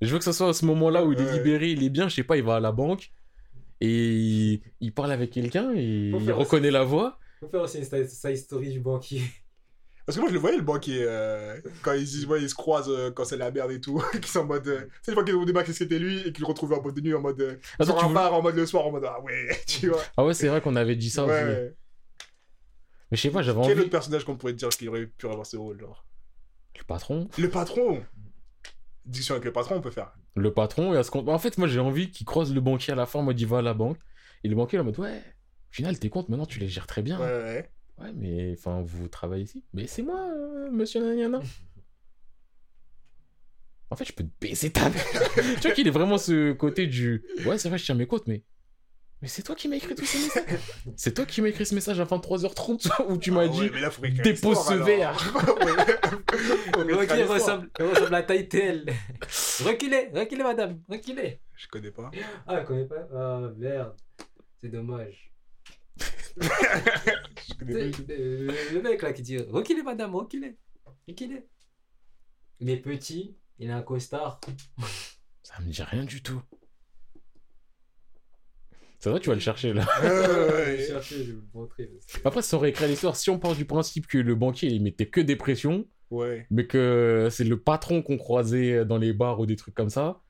Je 0.00 0.08
veux 0.12 0.18
que 0.18 0.24
ça 0.24 0.32
soit 0.32 0.48
à 0.48 0.52
ce 0.52 0.64
moment-là 0.64 1.04
où 1.04 1.12
il 1.12 1.20
est 1.20 1.24
Ouais. 1.24 1.32
libéré, 1.38 1.70
il 1.72 1.82
est 1.82 1.90
bien, 1.90 2.08
je 2.08 2.14
sais 2.14 2.22
pas, 2.22 2.36
il 2.36 2.44
va 2.44 2.56
à 2.56 2.60
la 2.60 2.72
banque 2.72 3.10
et 3.80 4.14
il, 4.14 4.62
il 4.80 4.92
parle 4.94 5.12
avec 5.12 5.30
quelqu'un 5.32 5.72
et 5.74 6.10
il 6.10 6.20
faire 6.24 6.36
reconnaît 6.36 6.70
la 6.70 6.84
voix. 6.84 7.18
Faut 7.40 7.48
faire 7.48 7.62
aussi 7.62 7.78
une 7.78 7.84
side 7.84 8.36
story 8.36 8.72
du 8.72 8.80
banquier. 8.80 9.22
Parce 10.08 10.16
que 10.16 10.20
moi, 10.22 10.30
je 10.30 10.34
le 10.36 10.40
voyais, 10.40 10.56
le 10.56 10.62
banquier, 10.62 11.04
euh, 11.06 11.60
quand 11.82 11.92
ils, 11.92 12.20
ils, 12.20 12.26
ouais, 12.26 12.40
ils 12.40 12.48
se 12.48 12.54
croisent, 12.54 12.88
euh, 12.88 13.10
quand 13.10 13.26
c'est 13.26 13.36
la 13.36 13.50
merde 13.50 13.70
et 13.72 13.78
tout, 13.78 14.02
qui 14.22 14.30
sont 14.30 14.38
en 14.40 14.44
mode. 14.46 14.66
Euh, 14.66 14.86
c'est 15.02 15.10
une 15.10 15.14
fois 15.16 15.22
qu'ils 15.22 15.34
ont 15.34 15.44
débat 15.44 15.62
que 15.64 15.72
c'était 15.74 15.98
lui 15.98 16.20
et 16.20 16.32
qu'ils 16.32 16.40
le 16.40 16.46
retrouvent 16.46 16.72
en 16.72 16.80
mode 16.82 16.94
de 16.94 17.02
nuit, 17.02 17.12
en 17.12 17.20
mode. 17.20 17.38
Euh, 17.42 17.56
Ah, 17.78 17.84
sur 17.84 17.94
toi, 17.94 18.08
veux- 18.08 18.16
en 18.16 18.40
mode 18.40 18.54
le 18.56 18.64
soir, 18.64 18.86
en 18.86 18.90
mode 18.90 19.04
ah 19.04 19.20
ouais, 19.20 19.48
tu 19.66 19.88
vois. 19.90 20.00
Ah 20.16 20.24
ouais, 20.24 20.32
c'est 20.32 20.48
vrai 20.48 20.62
qu'on 20.62 20.76
avait 20.76 20.96
dit 20.96 21.10
ça 21.10 21.24
aussi. 21.24 21.32
ouais. 21.34 21.74
Mais 23.10 23.18
je 23.18 23.20
sais 23.20 23.30
pas, 23.30 23.42
j'avais 23.42 23.60
Quel 23.60 23.72
envie. 23.72 23.80
autre 23.82 23.90
personnage 23.90 24.24
qu'on 24.24 24.38
pourrait 24.38 24.54
dire 24.54 24.70
qu'il 24.70 24.88
aurait 24.88 25.04
pu 25.08 25.26
avoir 25.26 25.44
ce 25.44 25.58
rôle, 25.58 25.78
genre? 25.78 26.06
Le 26.78 26.84
patron. 26.84 27.28
Le 27.38 27.50
patron 27.50 28.02
Discussion 29.04 29.34
avec 29.34 29.44
le 29.44 29.52
patron, 29.52 29.76
on 29.76 29.80
peut 29.82 29.90
faire. 29.90 30.12
Le 30.36 30.54
patron, 30.54 30.94
et 30.94 30.96
à 30.96 31.02
ce 31.02 31.10
compte. 31.10 31.28
En 31.28 31.38
fait, 31.38 31.58
moi, 31.58 31.68
j'ai 31.68 31.80
envie 31.80 32.10
qu'il 32.10 32.24
croise 32.26 32.52
le 32.54 32.62
banquier 32.62 32.94
à 32.94 32.96
la 32.96 33.04
fin, 33.04 33.20
mode 33.20 33.38
il 33.38 33.46
va 33.46 33.58
à 33.58 33.62
la 33.62 33.74
banque. 33.74 33.98
Et 34.42 34.48
le 34.48 34.56
banquier, 34.56 34.78
en 34.78 34.84
mode 34.84 34.98
ouais, 34.98 35.18
au 35.18 35.74
final, 35.74 35.98
tes 35.98 36.08
comptes, 36.08 36.30
maintenant, 36.30 36.46
tu 36.46 36.58
les 36.60 36.68
gères 36.68 36.86
très 36.86 37.02
bien. 37.02 37.18
Ouais, 37.20 37.26
ouais. 37.26 37.70
Ouais, 38.00 38.12
mais 38.14 38.54
enfin, 38.56 38.82
vous 38.82 39.08
travaillez 39.08 39.44
ici. 39.44 39.64
Mais 39.72 39.86
c'est 39.86 40.02
moi, 40.02 40.20
euh, 40.32 40.70
monsieur 40.70 41.00
Nanyana. 41.00 41.40
En 43.90 43.96
fait, 43.96 44.04
je 44.04 44.12
peux 44.12 44.22
te 44.22 44.28
baiser 44.38 44.70
ta 44.70 44.90
mère. 44.90 45.02
tu 45.34 45.62
vois 45.62 45.70
qu'il 45.70 45.86
est 45.88 45.90
vraiment 45.90 46.18
ce 46.18 46.52
côté 46.52 46.86
du. 46.86 47.24
Ouais, 47.46 47.56
c'est 47.56 47.70
vrai, 47.70 47.78
je 47.78 47.84
tiens 47.86 47.94
mes 47.94 48.06
côtes, 48.06 48.26
mais. 48.26 48.44
Mais 49.22 49.28
c'est 49.28 49.42
toi 49.42 49.54
qui 49.54 49.66
m'as 49.66 49.76
écrit 49.76 49.94
tous 49.94 50.04
ces 50.04 50.18
messages. 50.18 50.60
C'est 50.96 51.12
toi 51.14 51.24
qui 51.24 51.40
m'as 51.40 51.48
écrit 51.48 51.64
ce 51.66 51.74
message 51.74 51.98
à 51.98 52.04
23h30 52.04 53.06
où 53.08 53.16
tu 53.16 53.30
m'as 53.32 53.44
Ah 53.44 53.48
dit. 53.48 53.60
ouais, 53.62 53.70
mais 53.72 53.80
là, 53.80 53.90
faut 53.90 54.02
dépose 54.06 54.58
ce 54.64 54.72
alors. 54.74 54.86
verre. 54.86 55.12
L'histoire. 56.86 57.28
ressemble, 57.28 57.70
ressemble 57.80 58.14
à 58.14 58.22
Taitel. 58.22 58.84
reculez, 59.64 60.10
reculez, 60.14 60.42
madame, 60.44 60.80
reculez. 60.88 61.40
Je 61.56 61.66
connais 61.66 61.90
pas. 61.90 62.10
Ah, 62.46 62.60
je 62.60 62.66
connais 62.66 62.84
pas. 62.84 63.08
Ah, 63.12 63.50
merde. 63.56 63.96
C'est 64.60 64.68
dommage. 64.68 65.32
Le, 67.60 68.80
mec 68.82 69.02
là 69.02 69.12
qui 69.12 69.22
dit 69.22 69.38
Reculez, 69.38 69.82
madame, 69.82 70.14
reculez. 70.14 70.56
Reculez. 71.08 71.44
Il 72.60 72.70
est 72.70 72.76
petit, 72.78 73.36
il 73.58 73.70
a 73.70 73.76
un 73.76 73.82
costard. 73.82 74.40
Ça 75.42 75.60
me 75.60 75.70
dit 75.70 75.82
rien 75.82 76.04
du 76.04 76.22
tout. 76.22 76.40
C'est 79.00 79.10
vrai, 79.10 79.20
tu 79.20 79.28
vas 79.28 79.34
le 79.36 79.40
chercher 79.40 79.72
là. 79.72 79.86
Ouais, 80.02 80.08
ouais, 80.08 80.24
Je 80.26 80.52
ouais. 80.52 80.76
vais 80.76 80.86
chercher, 80.86 81.16
je 81.18 81.22
vais 81.32 81.32
vous 81.38 81.42
le 81.54 81.60
montrer. 81.60 81.90
Après, 82.24 82.42
ça 82.42 82.56
aurait 82.56 82.72
créé 82.72 82.88
l'histoire. 82.88 83.14
Si 83.14 83.30
on 83.30 83.38
part 83.38 83.54
du 83.54 83.64
principe 83.64 84.08
que 84.08 84.18
le 84.18 84.34
banquier 84.34 84.68
il 84.70 84.82
mettait 84.82 85.08
que 85.08 85.20
des 85.20 85.36
pressions, 85.36 85.86
Ouais. 86.10 86.46
mais 86.50 86.66
que 86.66 87.28
c'est 87.30 87.44
le 87.44 87.60
patron 87.60 88.02
qu'on 88.02 88.16
croisait 88.16 88.84
dans 88.86 88.96
les 88.96 89.12
bars 89.12 89.38
ou 89.40 89.46
des 89.46 89.56
trucs 89.56 89.74
comme 89.74 89.90
ça, 89.90 90.22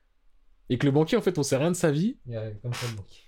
et 0.68 0.76
que 0.76 0.84
le 0.84 0.92
banquier 0.92 1.16
en 1.16 1.22
fait 1.22 1.38
on 1.38 1.42
sait 1.44 1.56
rien 1.56 1.70
de 1.70 1.76
sa 1.76 1.90
vie, 1.92 2.18
Il 2.26 2.32
y 2.32 2.36
a 2.36 2.50
comme 2.50 2.74
ça 2.74 2.86
le 2.90 2.96
banquier. 2.96 3.22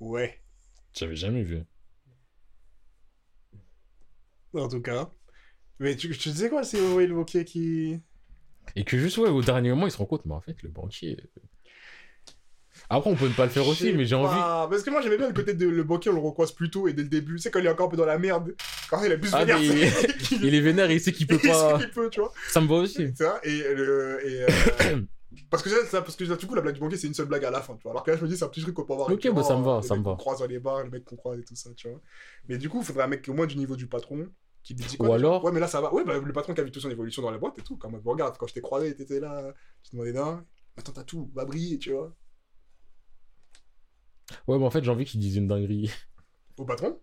Ouais. 0.00 0.40
j'avais 0.94 1.16
jamais 1.16 1.42
vu. 1.42 1.62
En 4.54 4.68
tout 4.68 4.80
cas. 4.80 5.10
Mais 5.78 5.94
tu, 5.96 6.10
tu 6.16 6.30
disais 6.30 6.48
quoi, 6.48 6.64
c'est 6.64 6.80
ouais, 6.80 7.06
le 7.06 7.14
banquier 7.14 7.44
qui. 7.44 8.00
Et 8.76 8.84
que 8.84 8.98
juste 8.98 9.18
ouais, 9.18 9.28
au 9.28 9.42
dernier 9.42 9.70
moment 9.70 9.86
il 9.86 9.90
se 9.90 9.96
rend 9.96 10.06
compte, 10.06 10.24
mais 10.26 10.34
en 10.34 10.40
fait 10.40 10.60
le 10.62 10.68
banquier. 10.68 11.16
euh, 11.20 11.40
Après 12.90 13.10
on 13.10 13.14
peut 13.16 13.28
ne 13.28 13.32
pas 13.34 13.44
le 13.44 13.50
faire 13.50 13.66
aussi, 13.68 13.92
mais 13.92 14.04
j'ai 14.04 14.14
envie. 14.16 14.34
Parce 14.70 14.82
que 14.82 14.90
moi 14.90 15.00
j'aimais 15.00 15.16
bien 15.18 15.28
le 15.28 15.34
côté 15.34 15.54
de 15.54 15.68
le 15.68 15.84
banquier, 15.84 16.10
on 16.10 16.14
le 16.14 16.20
recroise 16.20 16.52
plus 16.52 16.70
tôt 16.70 16.88
et 16.88 16.92
dès 16.92 17.02
le 17.02 17.08
début. 17.08 17.34
Tu 17.36 17.42
sais, 17.42 17.50
quand 17.50 17.60
il 17.60 17.66
est 17.66 17.70
encore 17.70 17.86
un 17.86 17.90
peu 17.90 17.96
dans 17.96 18.04
la 18.06 18.18
merde, 18.18 18.54
quand 18.90 19.02
il 19.04 19.12
a 19.12 19.18
plus 19.18 19.30
Ah, 19.32 19.44
vénère, 19.44 19.60
Il 20.42 20.54
est 20.54 20.60
vénère 20.60 20.90
et 20.90 20.94
il 20.94 21.00
sait 21.00 21.12
qu'il 21.12 21.26
peut 21.26 21.38
il 21.42 21.48
pas. 21.48 21.78
sait 21.78 21.84
qu'il 21.84 21.94
peut, 21.94 22.10
tu 22.10 22.20
vois. 22.20 22.32
Ça 22.48 22.60
me 22.60 22.66
va 22.66 22.74
aussi. 22.76 23.02
Et, 23.44 23.58
le, 23.74 24.20
et 24.26 24.42
euh, 24.42 25.00
parce 25.50 25.62
que 25.62 25.70
ça, 25.70 26.02
parce 26.02 26.16
que 26.16 26.24
du 26.24 26.46
coup 26.46 26.54
la 26.54 26.62
blague 26.62 26.74
du 26.74 26.80
banquier 26.80 26.96
c'est 26.96 27.06
une 27.06 27.14
seule 27.14 27.26
blague 27.26 27.44
à 27.44 27.50
la 27.50 27.60
fin, 27.60 27.74
tu 27.76 27.82
vois. 27.82 27.92
Alors 27.92 28.02
que 28.04 28.10
là 28.10 28.16
je 28.16 28.22
me 28.24 28.28
dis 28.28 28.36
c'est 28.36 28.44
un 28.44 28.48
petit 28.48 28.62
truc 28.62 28.74
qu'on 28.74 28.84
peut 28.84 28.92
avoir. 28.94 29.10
Ok, 29.10 29.28
bah, 29.32 29.42
ça 29.42 29.56
me 29.56 29.64
va, 29.64 29.82
ça 29.82 29.96
me 29.96 30.02
va. 30.02 30.10
qu'on 30.12 30.16
croise 30.16 30.38
dans 30.40 30.46
les 30.46 30.58
bars, 30.58 30.82
le 30.84 30.90
mec 30.90 31.04
qu'on 31.04 31.16
croise 31.16 31.38
et 31.38 31.44
tout 31.44 31.54
ça, 31.56 31.70
tu 31.74 31.88
vois. 31.88 32.00
Mais 32.48 32.58
du 32.58 32.68
coup 32.68 32.78
il 32.80 32.84
faudrait 32.84 33.04
un 33.04 33.08
mec 33.08 33.28
au 33.28 33.34
moins 33.34 33.46
du 33.46 33.56
niveau 33.56 33.76
du 33.76 33.86
patron 33.86 34.28
qui 34.62 34.74
lui 34.74 34.84
dit 34.84 34.96
quoi. 34.96 35.08
Ou 35.08 35.12
alors- 35.12 35.44
Ouais 35.44 35.52
mais 35.52 35.60
là 35.60 35.68
ça 35.68 35.80
va. 35.80 35.92
Ouais 35.92 36.04
bah 36.04 36.18
le 36.18 36.32
patron 36.32 36.54
qui 36.54 36.60
a 36.60 36.64
vu 36.64 36.70
toute 36.70 36.82
son 36.82 36.90
évolution 36.90 37.22
dans 37.22 37.30
la 37.30 37.38
boîte 37.38 37.58
et 37.58 37.62
tout. 37.62 37.76
Comme 37.76 37.94
regarde 38.04 38.36
quand 38.38 38.46
je 38.46 38.54
t'ai 38.54 38.60
croisé, 38.60 38.94
t'étais 38.94 39.20
là, 39.20 39.52
tu 39.82 39.90
te 39.90 39.96
demandais 39.96 40.12
d'un. 40.12 40.44
Maintenant 40.76 40.94
t'as 40.94 41.04
tout, 41.04 41.30
va 41.34 41.44
briller, 41.44 41.78
tu 41.78 41.92
vois. 41.92 42.14
Ouais, 44.46 44.58
mais 44.58 44.64
en 44.64 44.70
fait 44.70 44.84
j'ai 44.84 44.90
envie 44.90 45.04
qu'il 45.04 45.20
dise 45.20 45.36
une 45.36 45.48
dinguerie. 45.48 45.90
Au 46.58 46.64
patron? 46.64 47.00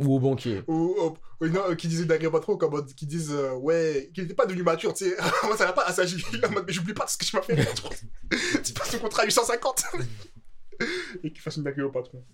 Ou 0.00 0.14
au 0.16 0.18
banquier. 0.18 0.62
ou, 0.66 0.74
ou- 0.98 1.16
ou 1.44 1.48
non, 1.48 1.60
euh, 1.70 1.74
qui 1.74 1.86
disait 1.88 2.04
d'agré 2.06 2.30
pas 2.30 2.40
trop, 2.40 2.56
comme 2.56 2.70
mode- 2.72 2.92
qui 2.94 3.06
disent 3.06 3.32
euh, 3.32 3.52
ouais, 3.54 4.10
qu'il 4.14 4.24
n'était 4.24 4.34
pas 4.34 4.46
devenu 4.46 4.62
mature, 4.62 4.92
tu 4.94 5.04
sais. 5.04 5.16
Moi, 5.44 5.56
ça 5.56 5.66
va 5.66 5.72
pas 5.72 5.84
à 5.84 5.92
s'agir. 5.92 6.18
En 6.46 6.50
mode, 6.50 6.64
mais 6.66 6.72
j'oublie 6.72 6.94
pas 6.94 7.06
ce 7.06 7.16
que 7.18 7.24
tu 7.24 7.36
m'as 7.36 7.42
fait. 7.42 7.56
tu 8.64 8.72
passes 8.72 8.90
ton 8.90 8.98
contrat 8.98 9.22
à 9.22 9.26
850. 9.26 9.84
Et 11.24 11.30
qu'il 11.30 11.40
fasse 11.40 11.56
une 11.56 11.64
dinguerie 11.64 11.82
au 11.82 11.90
patron. 11.90 12.24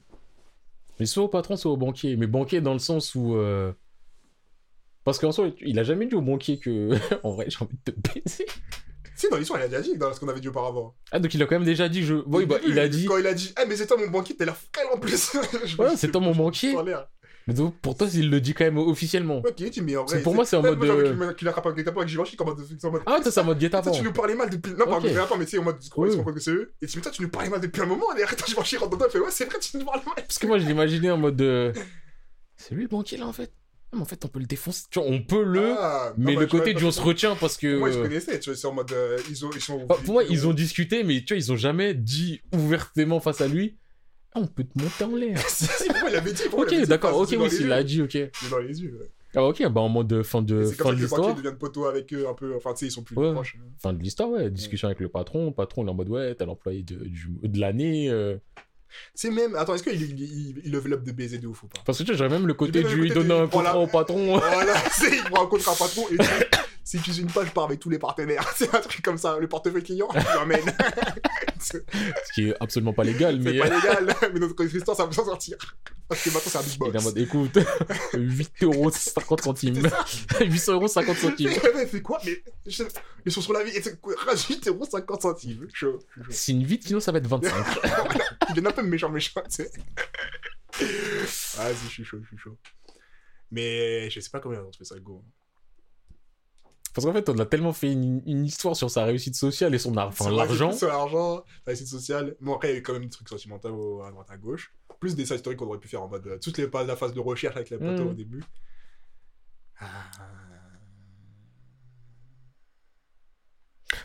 Mais 1.00 1.06
soit 1.06 1.24
au 1.24 1.28
patron, 1.28 1.56
soit 1.56 1.72
au 1.72 1.76
banquier. 1.76 2.16
Mais 2.16 2.26
banquier 2.26 2.60
dans 2.60 2.72
le 2.72 2.78
sens 2.78 3.14
où. 3.14 3.34
euh, 3.34 3.72
Parce 5.04 5.18
qu'en 5.18 5.32
soi, 5.32 5.50
il 5.60 5.78
a 5.78 5.82
jamais 5.84 6.06
dit 6.06 6.14
au 6.14 6.22
banquier 6.22 6.58
que. 6.58 6.90
en 7.24 7.32
vrai, 7.32 7.46
j'ai 7.48 7.58
envie 7.60 7.76
de 7.84 7.90
te 7.92 8.00
baiser. 8.14 8.46
Si, 9.14 9.30
dans 9.30 9.38
l'histoire, 9.38 9.58
il 9.60 9.64
a 9.64 9.68
déjà 9.68 9.80
dit, 9.80 9.96
dans 9.96 10.12
ce 10.12 10.20
qu'on 10.20 10.28
avait 10.28 10.40
dit 10.40 10.48
auparavant. 10.48 10.94
Ah, 11.10 11.18
donc 11.18 11.32
il 11.32 11.42
a 11.42 11.46
quand 11.46 11.54
même 11.54 11.64
déjà 11.64 11.88
dit. 11.88 12.02
Je... 12.02 12.16
Oui, 12.26 12.44
bah, 12.44 12.58
il 12.66 12.78
a 12.78 12.86
dit. 12.86 13.06
Quand 13.06 13.16
il 13.16 13.26
a 13.26 13.32
dit, 13.32 13.54
eh, 13.60 13.66
mais 13.66 13.74
c'est 13.74 13.86
toi 13.86 13.96
mon 13.96 14.08
banquier, 14.08 14.36
t'as 14.36 14.44
l'air 14.44 14.56
frêle 14.56 14.86
en 14.92 14.98
plus. 14.98 15.32
Ouais, 15.78 15.96
c'est 15.96 16.10
toi 16.12 16.20
mon 16.20 16.34
banquier. 16.34 16.76
Mais 17.47 17.55
donc, 17.55 17.76
pour 17.80 17.97
toi, 17.97 18.09
il 18.12 18.28
le 18.28 18.40
dit 18.40 18.55
quand 18.55 18.64
même 18.64 18.78
officiellement. 18.78 19.38
Ok, 19.38 19.70
tu 19.70 19.80
mais 19.80 19.97
en 19.97 20.05
vrai. 20.05 20.20
Pour 20.22 20.34
moi, 20.34 20.44
c'est 20.44 20.57
en 20.57 20.62
mode 20.62 20.80
qu'il 21.36 21.47
a 21.47 21.53
rappelé 21.53 21.72
avec 21.72 21.76
des 21.76 21.84
tapons 21.84 22.01
avec 22.01 22.09
Givenchy, 22.09 22.36
en 22.40 22.44
mode. 22.44 23.03
Ah, 23.07 23.18
toi, 23.22 23.30
c'est 23.30 23.40
en 23.40 23.44
mode 23.44 23.59
Toi, 23.61 23.68
guet-apens. 23.68 23.92
tu 23.92 24.03
nous 24.03 24.12
parlais 24.12 24.34
mal 24.34 24.51
depuis. 24.51 24.72
Non, 24.72 24.86
pas 24.86 25.01
guet-apens, 25.01 25.36
mais 25.38 25.44
tu 25.44 25.53
sais, 25.53 25.59
en 25.59 25.62
mode. 25.62 25.78
Tu 25.78 25.90
que 25.90 26.40
c'est 26.40 26.51
eux? 26.51 26.72
Et 26.82 26.86
tu 26.86 27.01
toi, 27.01 27.12
tu 27.12 27.22
nous 27.22 27.28
parlais 27.28 27.49
mal 27.49 27.61
depuis 27.61 27.82
un 27.82 27.86
moment. 27.86 28.07
Et 28.16 28.22
arrête, 28.22 28.42
Givenchy 28.47 28.76
rentre 28.78 28.97
dedans, 28.97 29.07
il 29.09 29.12
fait, 29.12 29.18
ouais, 29.20 29.30
c'est 29.30 29.44
vrai, 29.44 29.59
tu 29.61 29.76
nous 29.78 29.84
parles 29.84 30.03
mal. 30.05 30.16
Parce 30.16 30.38
que 30.38 30.47
moi, 30.47 30.59
je 30.59 30.66
l'imaginais 30.66 31.11
en 31.11 31.18
mode. 31.18 31.36
de... 31.36 31.72
C'est 32.57 32.74
lui 32.74 32.82
le 32.84 32.88
banquier 32.88 33.18
là 33.18 33.26
en 33.26 33.32
fait. 33.32 33.53
Ah, 33.92 33.97
mais 33.97 34.03
en 34.03 34.07
fait, 34.07 34.24
on 34.24 34.28
peut 34.28 34.40
le 34.40 34.47
défoncer. 34.47 34.84
Tu 34.90 34.99
vois, 34.99 35.09
on 35.09 35.22
peut 35.22 35.44
le. 35.44 35.76
Ah, 35.78 36.12
non, 36.16 36.24
mais 36.24 36.34
bah, 36.34 36.40
le 36.40 36.47
côté 36.49 36.74
du 36.74 36.84
on 36.84 36.90
se 36.90 37.01
retient 37.01 37.36
parce 37.36 37.57
que. 37.57 37.78
Moi, 37.78 37.92
je 37.92 38.01
connaissais, 38.01 38.40
tu 38.40 38.51
vois, 38.51 38.57
c'est 38.57 38.66
en 38.66 38.72
mode. 38.72 38.90
euh, 38.92 39.18
ils, 39.30 39.47
ont, 39.47 39.51
ils 39.55 39.61
sont. 39.61 39.86
Enfin, 39.88 40.03
pour 40.03 40.14
moi, 40.14 40.24
ils 40.24 40.47
ont 40.47 40.53
discuté, 40.53 41.05
mais 41.05 41.20
tu 41.20 41.34
vois, 41.34 41.36
ils 41.36 41.53
ont 41.53 41.57
jamais 41.57 41.94
dit 41.94 42.40
ouvertement 42.53 43.20
face 43.20 43.40
à 43.40 43.47
lui. 43.47 43.76
Ah, 44.37 44.41
on 44.43 44.47
peut 44.47 44.64
te 44.64 44.78
monter 44.78 45.05
en 45.05 45.16
l'air. 45.16 45.39
si, 45.49 45.64
si, 45.64 45.89
il 46.09 46.14
avait 46.14 46.32
dit. 46.32 46.43
il 46.47 46.55
ok, 46.55 46.87
d'accord. 46.87 47.16
Ok, 47.18 47.28
oui, 47.39 47.49
yeux. 47.49 47.66
l'a 47.68 47.82
dit, 47.82 48.03
ok. 48.03 48.11
C'est 48.12 48.51
dans 48.51 48.59
les 48.59 48.82
yeux. 48.82 48.99
ouais. 49.01 49.09
Ah, 49.34 49.43
ok, 49.45 49.66
bah 49.70 49.80
en 49.80 49.89
mode 49.89 50.22
fin 50.22 50.41
de, 50.43 50.62
comme 50.64 50.72
fin 50.72 50.84
ça 50.84 50.91
de 50.95 50.97
l'histoire. 51.01 51.34
devient 51.34 51.55
poteau 51.59 51.87
avec 51.87 52.12
eux 52.14 52.26
un 52.28 52.34
peu. 52.34 52.55
Enfin, 52.57 52.72
tu 52.74 52.80
sais, 52.80 52.87
ils 52.87 52.91
sont 52.91 53.03
plus 53.03 53.16
Ouais. 53.16 53.32
proches. 53.32 53.57
Fin 53.78 53.93
de 53.93 54.03
l'histoire, 54.03 54.28
ouais. 54.30 54.51
Discussion 54.51 54.89
avec 54.89 55.01
le 55.01 55.09
patron. 55.09 55.47
Le 55.47 55.53
patron, 55.53 55.82
il 55.84 55.89
est 55.89 55.91
en 55.91 55.95
mode, 55.95 56.09
ouais, 56.11 56.34
t'as 56.34 56.45
l'employé 56.47 56.82
de, 56.82 57.01
de 57.43 57.61
l'année. 57.61 58.09
euh. 58.11 58.37
C'est 59.14 59.30
même. 59.30 59.55
Attends, 59.57 59.74
est-ce 59.74 59.82
qu'il 59.82 60.01
il, 60.01 60.20
il, 60.20 60.62
il 60.64 60.70
level 60.72 60.95
up 60.95 61.03
de 61.03 61.12
baiser 61.12 61.39
de 61.39 61.47
ouf 61.47 61.62
ou 61.64 61.66
pas? 61.66 61.80
Parce 61.84 61.99
que 61.99 62.05
tu 62.05 62.11
vois, 62.12 62.16
j'aurais 62.18 62.30
même 62.30 62.47
le 62.47 62.55
côté 62.55 62.82
du 62.82 63.09
donner 63.09 63.34
un 63.34 63.47
contrat 63.47 63.72
voilà. 63.72 63.78
au 63.78 63.87
patron. 63.87 64.39
Voilà, 64.39 64.74
c'est 64.93 65.16
il 65.16 65.24
prend 65.24 65.45
un 65.45 65.49
contrat 65.49 65.74
patron 65.74 66.05
et 66.11 66.16
si 66.87 66.99
tu 66.99 66.99
utilises 66.99 67.18
une 67.18 67.26
page, 67.32 67.49
je 67.49 67.53
pars 67.53 67.64
avec 67.64 67.80
tous 67.80 67.91
les 67.91 67.99
partenaires. 67.99 68.49
C'est 68.57 68.72
un 68.72 68.78
truc 68.80 69.03
comme 69.03 69.18
ça. 69.18 69.37
Le 69.41 69.49
portefeuille 69.49 69.82
client, 69.82 70.07
je 70.14 70.34
l'emmène. 70.37 70.61
c'est 71.59 71.84
Ce 72.26 72.32
qui 72.32 72.49
est 72.51 72.55
absolument 72.61 72.93
pas 72.93 73.03
légal, 73.03 73.41
mais. 73.41 73.59
pas 73.59 73.64
légal, 73.68 74.14
mais 74.32 74.39
notre 74.39 74.62
histoire, 74.64 74.97
ça 74.97 75.05
va 75.05 75.11
s'en 75.12 75.24
sortir. 75.24 75.57
Parce 76.09 76.22
que 76.22 76.30
maintenant, 76.30 76.51
c'est 76.53 76.59
un 76.59 76.62
big 76.62 76.76
Il 76.80 76.84
est 76.84 76.89
en 76.89 76.93
box. 76.93 77.05
mode, 77.05 77.18
écoute, 77.18 77.59
8 78.14 78.62
euros 78.62 78.91
50 78.93 79.41
centimes. 79.43 79.91
800 80.41 80.72
euros 80.74 80.87
50 80.87 81.16
centimes. 81.16 81.51
Mais 81.74 81.89
c'est 81.91 82.03
quoi? 82.03 82.20
Mais 82.24 82.41
je- 82.66 82.84
ils 83.24 83.32
sont 83.32 83.41
sur 83.41 83.53
la 83.53 83.64
vie. 83.64 83.72
et 83.76 83.82
c'est 83.82 84.01
quoi? 84.01 84.14
Rajoute 84.24 84.64
50 84.89 85.22
centimes. 85.22 85.66
Chaud. 85.74 85.99
chaud, 86.14 86.22
chaud. 86.22 86.30
Signe 86.30 86.62
vite, 86.64 86.87
sinon 86.87 87.01
ça 87.01 87.11
va 87.11 87.18
être 87.18 87.26
25. 87.26 87.53
Il 88.51 88.55
vient 88.61 88.66
un 88.70 88.72
peu 88.72 88.82
méchant, 88.82 89.09
méchant, 89.09 89.41
tu 89.51 89.64
sais. 89.64 89.70
Vas-y, 91.57 91.74
je 91.87 91.89
suis 91.91 92.05
chaud, 92.05 92.18
je 92.22 92.28
suis 92.28 92.39
chaud. 92.39 92.57
Mais 93.51 94.09
je 94.11 94.20
sais 94.20 94.30
pas 94.30 94.39
combien 94.41 94.61
ont 94.61 94.70
trouvé 94.70 94.84
ça 94.84 94.97
go. 95.01 95.24
Parce 96.97 97.05
qu'en 97.05 97.12
fait, 97.12 97.28
on 97.28 97.38
a 97.38 97.44
tellement 97.44 97.74
fait 97.74 97.92
une, 97.92 98.22
une 98.26 98.47
histoire 98.47 98.74
sur 98.74 98.90
sa 98.90 99.05
réussite 99.05 99.34
sociale 99.36 99.74
et 99.74 99.78
son 99.78 99.94
ar- 99.99 100.09
enfin, 100.09 100.24
Sur 100.24 100.34
la- 100.34 100.47
l'argent. 100.47 100.72
Sur 100.72 100.88
l'argent, 100.88 101.36
la 101.36 101.42
réussite 101.66 101.88
sociale. 101.88 102.34
Bon, 102.40 102.55
après, 102.55 102.68
il 102.68 102.72
y 102.72 102.74
a 102.76 102.78
eu 102.78 102.82
quand 102.82 102.94
même 102.94 103.05
des 103.05 103.11
trucs 103.11 103.28
sentimentaux 103.28 104.01
à 104.03 104.11
droite 104.11 104.30
à 104.30 104.38
gauche. 104.38 104.72
Plus 104.99 105.14
des 105.14 105.26
side 105.26 105.36
stories 105.36 105.57
qu'on 105.57 105.66
aurait 105.66 105.78
pu 105.78 105.88
faire 105.88 106.03
en 106.03 106.09
mode. 106.09 106.26
euh, 106.26 106.38
toutes 106.42 106.57
les 106.57 106.66
phases, 106.70 106.86
la 106.86 106.97
phase 106.97 107.12
de 107.12 107.20
recherche 107.20 107.55
avec 107.55 107.68
les 107.68 107.76
poteaux 107.76 108.05
Mhm. 108.05 108.09
au 108.09 108.14
début. 108.14 108.42
Ah. 109.78 110.05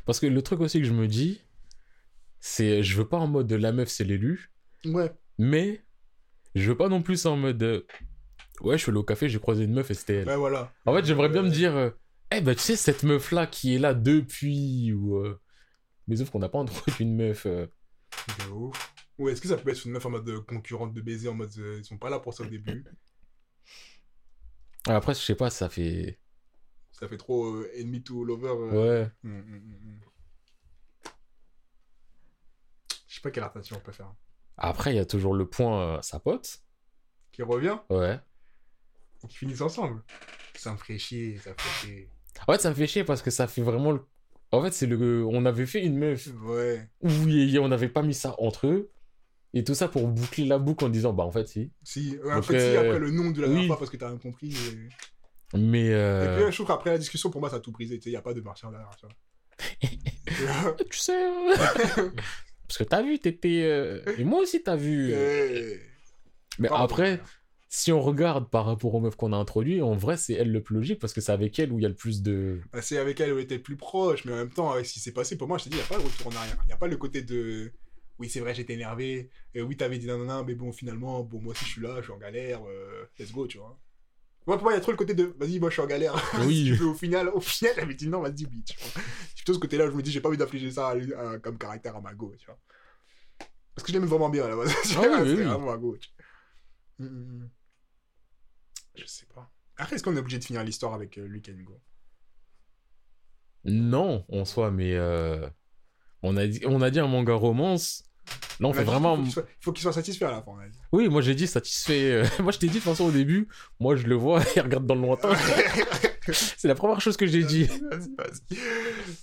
Parce 0.05 0.19
que 0.19 0.27
le 0.27 0.41
truc 0.41 0.59
aussi 0.59 0.79
que 0.79 0.85
je 0.85 0.93
me 0.93 1.07
dis, 1.07 1.41
c'est 2.39 2.83
je 2.83 2.97
veux 2.97 3.07
pas 3.07 3.17
en 3.17 3.27
mode 3.27 3.51
la 3.51 3.71
meuf 3.71 3.89
c'est 3.89 4.03
l'élu, 4.03 4.51
Ouais. 4.85 5.11
mais 5.37 5.83
je 6.55 6.67
veux 6.69 6.77
pas 6.77 6.89
non 6.89 7.01
plus 7.01 7.25
en 7.25 7.37
mode 7.37 7.61
euh, 7.63 7.85
ouais, 8.61 8.77
je 8.77 8.83
suis 8.83 8.89
allé 8.89 8.99
au 8.99 9.03
café, 9.03 9.29
j'ai 9.29 9.39
croisé 9.39 9.63
une 9.63 9.73
meuf 9.73 9.89
et 9.91 9.93
c'était 9.93 10.15
elle. 10.17 10.27
Ouais, 10.27 10.35
voilà. 10.35 10.73
En 10.85 10.93
fait, 10.93 11.05
j'aimerais 11.05 11.29
bien 11.29 11.41
me 11.43 11.47
Euh, 11.47 11.51
dire 11.51 11.75
euh, 11.75 11.89
eh 12.31 12.41
ben 12.41 12.55
tu 12.55 12.61
sais 12.61 12.75
cette 12.75 13.03
meuf 13.03 13.31
là 13.31 13.47
qui 13.47 13.75
est 13.75 13.79
là 13.79 13.93
depuis 13.93 14.91
ou 14.93 15.17
euh, 15.17 15.39
mais 16.07 16.15
sauf 16.17 16.29
qu'on 16.29 16.39
n'a 16.39 16.49
pas 16.49 16.59
en 16.59 16.63
droit 16.65 16.81
d'une 16.97 17.15
meuf 17.15 17.45
euh, 17.45 17.67
De 18.39 18.51
ouf. 18.51 18.93
Ou 19.17 19.29
est-ce 19.29 19.41
que 19.41 19.47
ça 19.47 19.57
peut 19.57 19.69
être 19.69 19.85
une 19.85 19.91
meuf 19.91 20.05
en 20.05 20.09
mode 20.09 20.27
euh, 20.29 20.41
concurrente 20.41 20.93
de 20.93 21.01
baiser, 21.01 21.27
en 21.27 21.33
mode 21.35 21.51
euh, 21.57 21.77
ils 21.77 21.85
sont 21.85 21.97
pas 21.97 22.09
là 22.09 22.19
pour 22.19 22.33
ça 22.33 22.43
au 22.43 22.47
début? 22.47 22.83
Ah, 24.87 24.95
Après, 24.95 25.13
je 25.13 25.19
sais 25.19 25.35
pas, 25.35 25.49
ça 25.49 25.69
fait 25.69 26.19
Ça 26.91 27.07
fait 27.07 27.17
trop 27.17 27.45
euh, 27.53 27.69
enemy 27.77 28.01
to 28.01 28.23
lover. 28.23 28.51
ouais. 28.51 29.11
Hum, 29.23 29.31
hum, 29.39 29.53
hum. 29.53 29.99
Je 33.07 33.15
sais 33.15 33.21
pas 33.21 33.31
quelle 33.31 33.43
attention 33.43 33.75
on 33.77 33.81
peut 33.81 33.91
faire. 33.91 34.13
Après, 34.57 34.93
il 34.93 34.95
y 34.95 34.99
a 34.99 35.05
toujours 35.05 35.33
le 35.35 35.45
point 35.47 36.01
sa 36.01 36.19
pote. 36.19 36.63
Qui 37.31 37.43
revient? 37.43 37.77
Ouais. 37.89 38.19
Et 39.23 39.27
qu'ils 39.27 39.37
finissent 39.37 39.61
ensemble. 39.61 40.01
Ça 40.55 40.71
me 40.71 40.77
ferait 40.77 40.97
chier, 40.97 41.37
ça 41.37 41.51
me 41.51 41.55
ferait 41.57 41.87
chier. 41.87 42.09
En 42.47 42.53
fait, 42.53 42.61
ça 42.61 42.69
me 42.69 42.75
fait 42.75 42.87
chier 42.87 43.03
parce 43.03 43.21
que 43.21 43.29
ça 43.31 43.47
fait 43.47 43.61
vraiment. 43.61 43.91
le- 43.91 44.01
En 44.51 44.61
fait, 44.63 44.71
c'est 44.71 44.85
le. 44.87 45.25
On 45.25 45.45
avait 45.45 45.65
fait 45.65 45.83
une 45.83 45.97
meuf 45.97 46.27
Ouais. 46.43 46.89
y- 47.03 47.57
on 47.59 47.67
n'avait 47.67 47.89
pas 47.89 48.01
mis 48.01 48.13
ça 48.13 48.35
entre 48.39 48.67
eux. 48.67 48.91
Et 49.53 49.63
tout 49.65 49.75
ça 49.75 49.87
pour 49.89 50.07
boucler 50.07 50.45
la 50.45 50.57
boucle 50.59 50.85
en 50.85 50.89
disant, 50.89 51.11
bah 51.13 51.23
en 51.23 51.31
fait, 51.31 51.47
si. 51.47 51.71
Si, 51.83 52.17
ouais, 52.23 52.33
Donc, 52.35 52.37
en 52.37 52.41
si, 52.43 52.55
euh, 52.55 52.79
après 52.85 52.99
le 52.99 53.11
nom 53.11 53.31
de 53.31 53.41
la 53.41 53.47
oui. 53.47 53.53
dernière 53.53 53.67
fois 53.67 53.79
parce 53.79 53.91
que 53.91 53.97
t'as 53.97 54.07
rien 54.07 54.17
compris. 54.17 54.53
Et, 55.53 55.57
Mais. 55.57 55.87
et 55.87 55.93
euh, 55.93 56.37
puis, 56.43 56.51
je 56.51 56.55
trouve 56.55 56.67
qu'après 56.67 56.91
la 56.91 56.97
discussion, 56.97 57.29
pour 57.29 57.41
moi, 57.41 57.49
ça 57.49 57.57
a 57.57 57.59
tout 57.59 57.71
brisé. 57.71 57.97
Tu 57.97 58.03
sais, 58.03 58.09
il 58.09 58.13
n'y 58.13 58.17
a 58.17 58.21
pas 58.21 58.33
de 58.33 58.39
marchand 58.41 58.71
derrière, 58.71 58.95
tu 58.97 59.05
vois. 59.05 59.15
Tu 60.89 60.97
sais. 60.97 61.25
euh, 61.25 61.53
Parce 62.67 62.77
que 62.77 62.83
t'as 62.85 63.01
vu, 63.01 63.19
t'étais. 63.19 63.63
euh, 63.63 64.01
Et 64.17 64.23
moi 64.23 64.39
aussi, 64.39 64.63
t'as 64.63 64.77
vu. 64.77 65.13
Mais 66.59 66.69
après, 66.71 67.19
si 67.73 67.93
on 67.93 68.01
regarde 68.01 68.49
par 68.49 68.65
rapport 68.65 68.93
aux 68.93 68.99
meufs 68.99 69.15
qu'on 69.15 69.31
a 69.31 69.37
introduits, 69.37 69.81
en 69.81 69.95
vrai, 69.95 70.17
c'est 70.17 70.33
elle 70.33 70.51
le 70.51 70.61
plus 70.61 70.75
logique 70.75 70.99
parce 70.99 71.13
que 71.13 71.21
c'est 71.21 71.31
avec 71.31 71.57
elle 71.57 71.71
où 71.71 71.79
il 71.79 71.83
y 71.83 71.85
a 71.85 71.89
le 71.89 71.95
plus 71.95 72.21
de. 72.21 72.59
Bah, 72.73 72.81
c'est 72.81 72.97
avec 72.97 73.21
elle 73.21 73.31
où 73.31 73.37
elle 73.37 73.45
était 73.45 73.59
plus 73.59 73.77
proche, 73.77 74.25
mais 74.25 74.33
en 74.33 74.35
même 74.35 74.49
temps, 74.49 74.71
avec 74.71 74.85
ce 74.85 74.91
qui 74.91 74.99
s'est 74.99 75.13
passé, 75.13 75.37
pour 75.37 75.47
moi, 75.47 75.57
je 75.57 75.63
te 75.63 75.69
dis, 75.69 75.77
il 75.77 75.79
n'y 75.79 75.85
a 75.85 75.87
pas 75.87 75.97
de 75.97 76.03
retour 76.03 76.27
en 76.27 76.35
arrière. 76.35 76.57
Il 76.63 76.67
n'y 76.67 76.73
a 76.73 76.77
pas 76.77 76.87
le 76.87 76.97
côté 76.97 77.21
de. 77.21 77.71
Oui, 78.19 78.29
c'est 78.29 78.41
vrai, 78.41 78.53
j'étais 78.53 78.73
énervé. 78.73 79.29
Et 79.55 79.61
oui, 79.61 79.77
t'avais 79.77 79.97
dit 79.99 80.05
nanana, 80.05 80.43
mais 80.43 80.53
bon, 80.53 80.73
finalement, 80.73 81.23
bon, 81.23 81.39
moi 81.39 81.53
aussi, 81.53 81.63
je 81.63 81.69
suis 81.69 81.81
là, 81.81 81.95
je 81.99 82.03
suis 82.03 82.11
en 82.11 82.17
galère. 82.17 82.59
euh, 82.67 83.05
let's 83.17 83.31
go, 83.31 83.47
tu 83.47 83.57
vois. 83.57 83.79
Moi, 84.45 84.57
pour 84.57 84.65
moi, 84.65 84.73
il 84.73 84.75
y 84.75 84.77
a 84.77 84.81
trop 84.81 84.91
le 84.91 84.97
côté 84.97 85.13
de. 85.13 85.33
Vas-y, 85.39 85.61
moi, 85.61 85.69
je 85.69 85.75
suis 85.75 85.81
en 85.81 85.87
galère. 85.87 86.13
Oui. 86.45 86.55
si 86.57 86.63
tu 86.65 86.73
veux, 86.73 86.87
au 86.87 86.93
final, 86.93 87.29
au 87.29 87.39
final, 87.39 87.95
dit 87.95 88.09
non, 88.09 88.19
vas-y, 88.19 88.43
vois. 88.43 88.51
C'est 88.65 89.35
plutôt 89.37 89.53
ce 89.53 89.59
côté-là, 89.59 89.89
je 89.89 89.95
me 89.95 90.01
dis, 90.01 90.11
j'ai 90.11 90.19
pas 90.19 90.27
envie 90.27 90.37
d'affliger 90.37 90.71
ça 90.71 90.89
à 90.89 91.37
comme 91.39 91.57
caractère 91.57 91.95
à 91.95 92.01
ma 92.01 92.13
go, 92.13 92.33
tu 92.37 92.47
vois. 92.47 92.59
Parce 93.75 93.85
que 93.85 93.93
je 93.93 93.97
l'aime 93.97 94.09
vraiment 94.09 94.29
bien, 94.29 94.43
à 94.43 94.49
la 94.49 94.57
base. 94.57 94.75
Ah 94.97 95.03
oui, 95.03 95.07
oui, 95.21 95.29
oui. 95.37 95.43
vraiment 95.43 95.71
ma 95.71 95.77
go, 95.77 95.95
tu 95.95 96.09
vois. 96.09 97.07
Mm, 97.07 97.09
mm. 97.09 97.49
Je 98.95 99.05
sais 99.05 99.25
pas. 99.33 99.51
Après, 99.77 99.95
est-ce 99.95 100.03
qu'on 100.03 100.15
est 100.15 100.19
obligé 100.19 100.37
de 100.39 100.43
finir 100.43 100.63
l'histoire 100.63 100.93
avec 100.93 101.17
euh, 101.17 101.25
Luke 101.25 101.49
and 101.49 101.63
Go? 101.63 101.79
Non, 103.65 104.25
en 104.31 104.45
soi, 104.45 104.71
mais. 104.71 104.93
euh, 104.95 105.47
On, 106.23 106.35
a 106.37 106.47
dit... 106.47 106.61
on 106.65 106.81
a 106.81 106.89
dit 106.89 106.99
un 106.99 107.07
manga 107.07 107.33
romance. 107.33 108.03
Là, 108.59 108.67
on, 108.67 108.73
fait 108.73 108.83
vraiment. 108.83 109.15
qu'il 109.17 109.25
faut 109.25 109.25
qu'il 109.25 109.33
soit- 109.33 109.45
Il 109.59 109.63
faut 109.63 109.71
qu'il 109.73 109.81
soit 109.81 109.93
satisfait 109.93 110.25
à 110.25 110.31
la 110.31 110.41
fin. 110.43 110.51
Oui, 110.91 111.09
moi 111.09 111.21
j'ai 111.21 111.33
dit 111.33 111.47
satisfait. 111.47 112.11
euh, 112.11 112.25
moi 112.43 112.51
je 112.51 112.59
t'ai 112.59 112.67
dit 112.67 112.73
de 112.75 112.79
toute 112.79 112.83
façon 112.89 113.05
au 113.05 113.11
début, 113.11 113.47
moi 113.79 113.95
je 113.95 114.05
le 114.05 114.15
vois 114.15 114.41
et 114.55 114.59
regarde 114.61 114.85
dans 114.85 114.93
le 114.95 115.01
lointain. 115.01 115.33
c'est 116.31 116.67
la 116.67 116.75
première 116.75 117.01
chose 117.01 117.17
que 117.17 117.25
j'ai 117.25 117.43
dit. 117.43 117.63
Vas-y, 117.65 118.15
vas-y. 118.15 118.57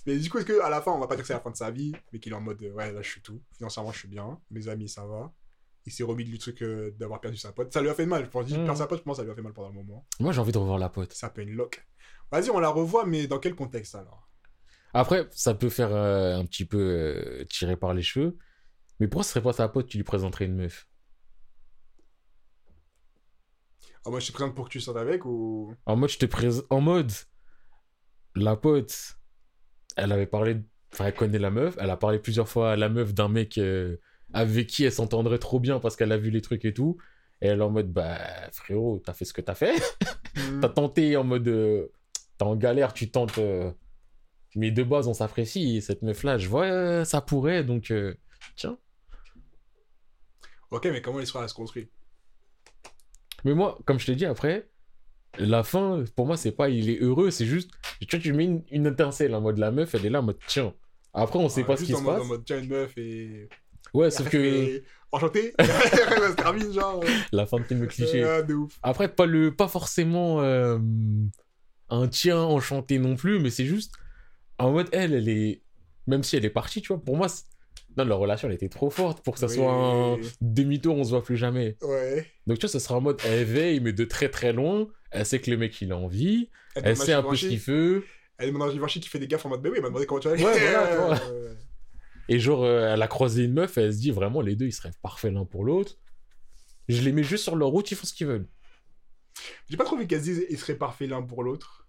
Mais 0.05 0.17
du 0.17 0.29
coup, 0.29 0.37
est-ce 0.39 0.45
qu'à 0.45 0.69
la 0.69 0.81
fin, 0.81 0.91
on 0.91 0.99
va 0.99 1.07
pas 1.07 1.15
dire 1.15 1.23
que 1.23 1.27
c'est 1.27 1.33
la 1.33 1.39
fin 1.39 1.51
de 1.51 1.55
sa 1.55 1.71
vie, 1.71 1.93
mais 2.11 2.19
qu'il 2.19 2.33
est 2.33 2.35
en 2.35 2.41
mode 2.41 2.61
euh, 2.61 2.71
ouais, 2.73 2.91
là 2.91 3.01
je 3.01 3.09
suis 3.09 3.21
tout. 3.21 3.41
Financièrement, 3.57 3.91
je 3.93 3.99
suis 3.99 4.07
bien. 4.09 4.37
Mes 4.51 4.67
amis, 4.67 4.89
ça 4.89 5.05
va. 5.05 5.31
Il 5.85 5.91
s'est 5.91 6.03
remis 6.03 6.23
du 6.25 6.37
truc 6.37 6.61
euh, 6.61 6.91
d'avoir 6.99 7.21
perdu 7.21 7.37
sa 7.37 7.51
pote. 7.51 7.73
Ça 7.73 7.81
lui 7.81 7.89
a 7.89 7.93
fait 7.93 8.05
mal. 8.05 8.25
Je 8.25 8.29
pense 8.29 8.49
perd 8.51 8.77
sa 8.77 8.87
pote, 8.87 8.99
je 8.99 9.03
pense 9.03 9.17
que 9.17 9.21
ça 9.21 9.25
lui 9.25 9.31
a 9.31 9.35
fait 9.35 9.41
mal 9.41 9.53
pendant 9.53 9.69
un 9.69 9.73
moment. 9.73 10.05
Moi 10.19 10.31
j'ai 10.33 10.39
envie 10.39 10.51
de 10.51 10.57
revoir 10.57 10.77
la 10.77 10.89
pote. 10.89 11.13
Ça 11.13 11.29
peut 11.29 11.41
une 11.41 11.55
lock. 11.55 11.85
Vas-y, 12.31 12.49
on 12.51 12.59
la 12.59 12.69
revoit, 12.69 13.05
mais 13.05 13.27
dans 13.27 13.39
quel 13.39 13.55
contexte 13.55 13.95
alors? 13.95 14.29
Après, 14.93 15.27
ça 15.31 15.53
peut 15.53 15.69
faire 15.69 15.93
euh, 15.93 16.35
un 16.37 16.45
petit 16.45 16.65
peu 16.65 16.77
euh, 16.79 17.45
tirer 17.45 17.75
par 17.75 17.93
les 17.93 18.01
cheveux. 18.01 18.37
Mais 18.99 19.07
pourquoi 19.07 19.23
ce 19.23 19.31
serait 19.31 19.41
pas 19.41 19.53
sa 19.53 19.67
pote 19.67 19.87
qui 19.87 19.97
lui 19.97 20.03
présenterait 20.03 20.45
une 20.45 20.55
meuf? 20.55 20.87
Ah, 24.05 24.09
Moi, 24.09 24.19
je 24.19 24.27
te 24.27 24.31
présente 24.31 24.55
pour 24.55 24.65
que 24.65 24.71
tu 24.71 24.79
sortes 24.79 24.97
avec 24.97 25.25
ou? 25.25 25.73
En 25.85 25.95
mode, 25.95 26.09
je 26.09 26.17
te 26.17 26.25
présente. 26.25 26.65
En 26.69 26.81
mode, 26.81 27.11
la 28.35 28.55
pote, 28.55 29.17
elle 29.95 30.11
avait 30.11 30.27
parlé. 30.27 30.57
Enfin, 30.93 31.05
elle 31.05 31.15
connaît 31.15 31.39
la 31.39 31.51
meuf. 31.51 31.77
Elle 31.79 31.89
a 31.89 31.97
parlé 31.97 32.19
plusieurs 32.19 32.49
fois 32.49 32.71
à 32.71 32.75
la 32.75 32.89
meuf 32.89 33.13
d'un 33.13 33.29
mec 33.29 33.57
euh, 33.57 33.97
avec 34.33 34.67
qui 34.67 34.83
elle 34.85 34.91
s'entendrait 34.91 35.39
trop 35.39 35.59
bien 35.59 35.79
parce 35.79 35.95
qu'elle 35.95 36.11
a 36.11 36.17
vu 36.17 36.29
les 36.29 36.41
trucs 36.41 36.65
et 36.65 36.73
tout. 36.73 36.97
Et 37.41 37.47
elle 37.47 37.59
est 37.59 37.63
en 37.63 37.69
mode, 37.69 37.91
bah, 37.91 38.17
frérot, 38.51 39.01
t'as 39.05 39.13
fait 39.13 39.25
ce 39.25 39.33
que 39.33 39.41
t'as 39.41 39.55
fait. 39.55 39.73
Mhm. 40.35 40.59
T'as 40.61 40.69
tenté 40.69 41.15
en 41.17 41.23
mode. 41.23 41.47
euh, 41.47 41.87
T'es 42.37 42.43
en 42.45 42.55
galère, 42.55 42.93
tu 42.93 43.09
tentes. 43.11 43.37
euh, 43.37 43.71
Mais 44.55 44.71
de 44.71 44.83
base, 44.83 45.07
on 45.07 45.13
s'apprécie. 45.13 45.77
Et 45.77 45.81
cette 45.81 46.01
meuf-là, 46.01 46.37
je 46.37 46.47
vois, 46.49 46.65
euh, 46.65 47.03
ça 47.05 47.21
pourrait. 47.21 47.63
Donc, 47.63 47.93
tiens. 48.55 48.77
Ok, 50.71 50.85
mais 50.85 51.01
comment 51.01 51.19
l'histoire 51.19 51.49
se 51.49 51.53
construit? 51.53 51.89
Mais 53.45 53.53
moi, 53.53 53.77
comme 53.85 53.99
je 53.99 54.05
t'ai 54.05 54.15
dit 54.15 54.25
après, 54.25 54.67
la 55.37 55.63
fin, 55.63 56.03
pour 56.15 56.25
moi, 56.27 56.35
c'est 56.37 56.51
pas 56.51 56.69
il 56.69 56.89
est 56.89 56.99
heureux, 57.01 57.31
c'est 57.31 57.45
juste, 57.45 57.71
tu 58.01 58.07
vois, 58.17 58.19
tu 58.19 58.33
mets 58.33 58.45
une, 58.45 58.63
une 58.69 58.85
étincelle 58.87 59.33
en 59.33 59.41
mode 59.41 59.57
la 59.57 59.71
meuf, 59.71 59.95
elle 59.95 60.05
est 60.05 60.09
là 60.09 60.19
en 60.19 60.23
mode 60.23 60.39
tiens. 60.47 60.73
Après, 61.13 61.39
on 61.39 61.49
sait 61.49 61.61
Ah, 61.63 61.67
pas 61.67 61.77
ce 61.77 61.85
qui 61.85 61.93
se 61.93 62.01
mode, 62.01 62.05
passe. 62.17 62.21
En 62.21 62.25
mode, 62.25 62.45
tiens, 62.45 62.59
une 62.59 62.67
meuf 62.67 62.97
et. 62.97 63.47
Ouais, 63.93 64.11
sauf 64.11 64.29
que 64.29 64.81
Enchanté 65.11 65.53
Ça 65.59 66.29
se 66.29 66.35
termine, 66.35 66.71
genre. 66.71 67.03
la 67.31 67.45
fin 67.45 67.57
de 67.57 67.63
film 67.63 67.87
cliché. 67.87 68.23
Ah, 68.23 68.41
de 68.43 68.53
ouf. 68.53 68.77
Après, 68.83 69.07
pas, 69.07 69.25
le, 69.25 69.55
pas 69.55 69.67
forcément 69.67 70.41
euh, 70.41 70.77
un 71.89 72.07
tiens 72.07 72.41
enchanté 72.41 72.99
non 72.99 73.15
plus, 73.15 73.39
mais 73.39 73.49
c'est 73.49 73.65
juste 73.65 73.93
en 74.59 74.71
mode 74.71 74.89
elle, 74.91 75.13
elle 75.13 75.29
est. 75.29 75.61
Même 76.05 76.23
si 76.23 76.35
elle 76.35 76.45
est 76.45 76.49
partie, 76.49 76.81
tu 76.81 76.89
vois, 76.89 77.01
pour 77.03 77.17
moi, 77.17 77.27
non, 77.97 78.05
leur 78.05 78.19
relation, 78.19 78.47
elle 78.47 78.55
était 78.55 78.69
trop 78.69 78.89
forte 78.89 79.23
pour 79.23 79.35
que 79.35 79.39
ça 79.39 79.47
Oui, 79.47 79.55
soit 79.55 79.71
un 79.71 80.17
demi-tour, 80.41 80.95
on 80.95 81.03
se 81.03 81.09
voit 81.09 81.23
plus 81.23 81.37
jamais. 81.37 81.77
Ouais. 81.81 82.25
Donc, 82.47 82.57
tu 82.57 82.65
vois, 82.65 82.71
ça 82.71 82.79
sera 82.79 82.95
en 82.95 83.01
mode 83.01 83.19
elle 83.25 83.45
veille, 83.45 83.79
mais 83.79 83.93
de 83.93 84.05
très 84.05 84.29
très 84.29 84.53
loin. 84.53 84.87
Elle 85.11 85.25
sait 85.25 85.39
que 85.39 85.49
le 85.49 85.57
mec, 85.57 85.79
il 85.81 85.91
a 85.91 85.97
envie. 85.97 86.49
Elle, 86.75 86.95
sait 86.97 87.13
un 87.13 87.23
peu 87.23 87.35
ce 87.35 87.47
qu'il 87.47 87.59
fait. 87.59 88.01
Elle 88.37 88.53
demande 88.53 88.69
à 88.69 88.71
Givenchy 88.71 89.01
qui 89.01 89.09
fait 89.09 89.19
des 89.19 89.27
gaffes 89.27 89.45
en 89.45 89.49
mode, 89.49 89.61
bah 89.61 89.69
oui, 89.69 89.75
elle 89.77 89.81
m'a 89.81 89.89
demandé 89.89 90.05
comment 90.05 90.21
tu 90.21 90.29
allais. 90.29 90.43
Ouais, 90.43 90.59
voilà. 90.59 91.19
Euh, 91.31 91.53
Et 92.31 92.39
genre, 92.39 92.63
euh, 92.63 92.93
elle 92.93 93.01
a 93.01 93.07
croisé 93.07 93.43
une 93.43 93.53
meuf, 93.53 93.77
et 93.77 93.81
elle 93.81 93.93
se 93.93 93.97
dit 93.97 94.11
vraiment, 94.11 94.39
les 94.41 94.55
deux, 94.55 94.67
ils 94.67 94.71
seraient 94.71 94.91
parfaits 95.01 95.33
l'un 95.33 95.45
pour 95.45 95.65
l'autre. 95.65 95.97
Je 96.87 97.01
les 97.01 97.11
mets 97.11 97.23
juste 97.23 97.43
sur 97.43 97.55
leur 97.55 97.69
route, 97.69 97.89
ils 97.91 97.95
font 97.95 98.05
ce 98.05 98.13
qu'ils 98.13 98.27
veulent. 98.27 98.47
J'ai 99.67 99.77
pas 99.77 99.83
trop 99.83 99.95
envie 99.95 100.07
qu'elles 100.07 100.19
se 100.19 100.25
disent, 100.25 100.45
ils 100.49 100.57
seraient 100.57 100.75
parfaits 100.75 101.09
l'un 101.09 101.23
pour 101.23 101.43
l'autre. 101.43 101.87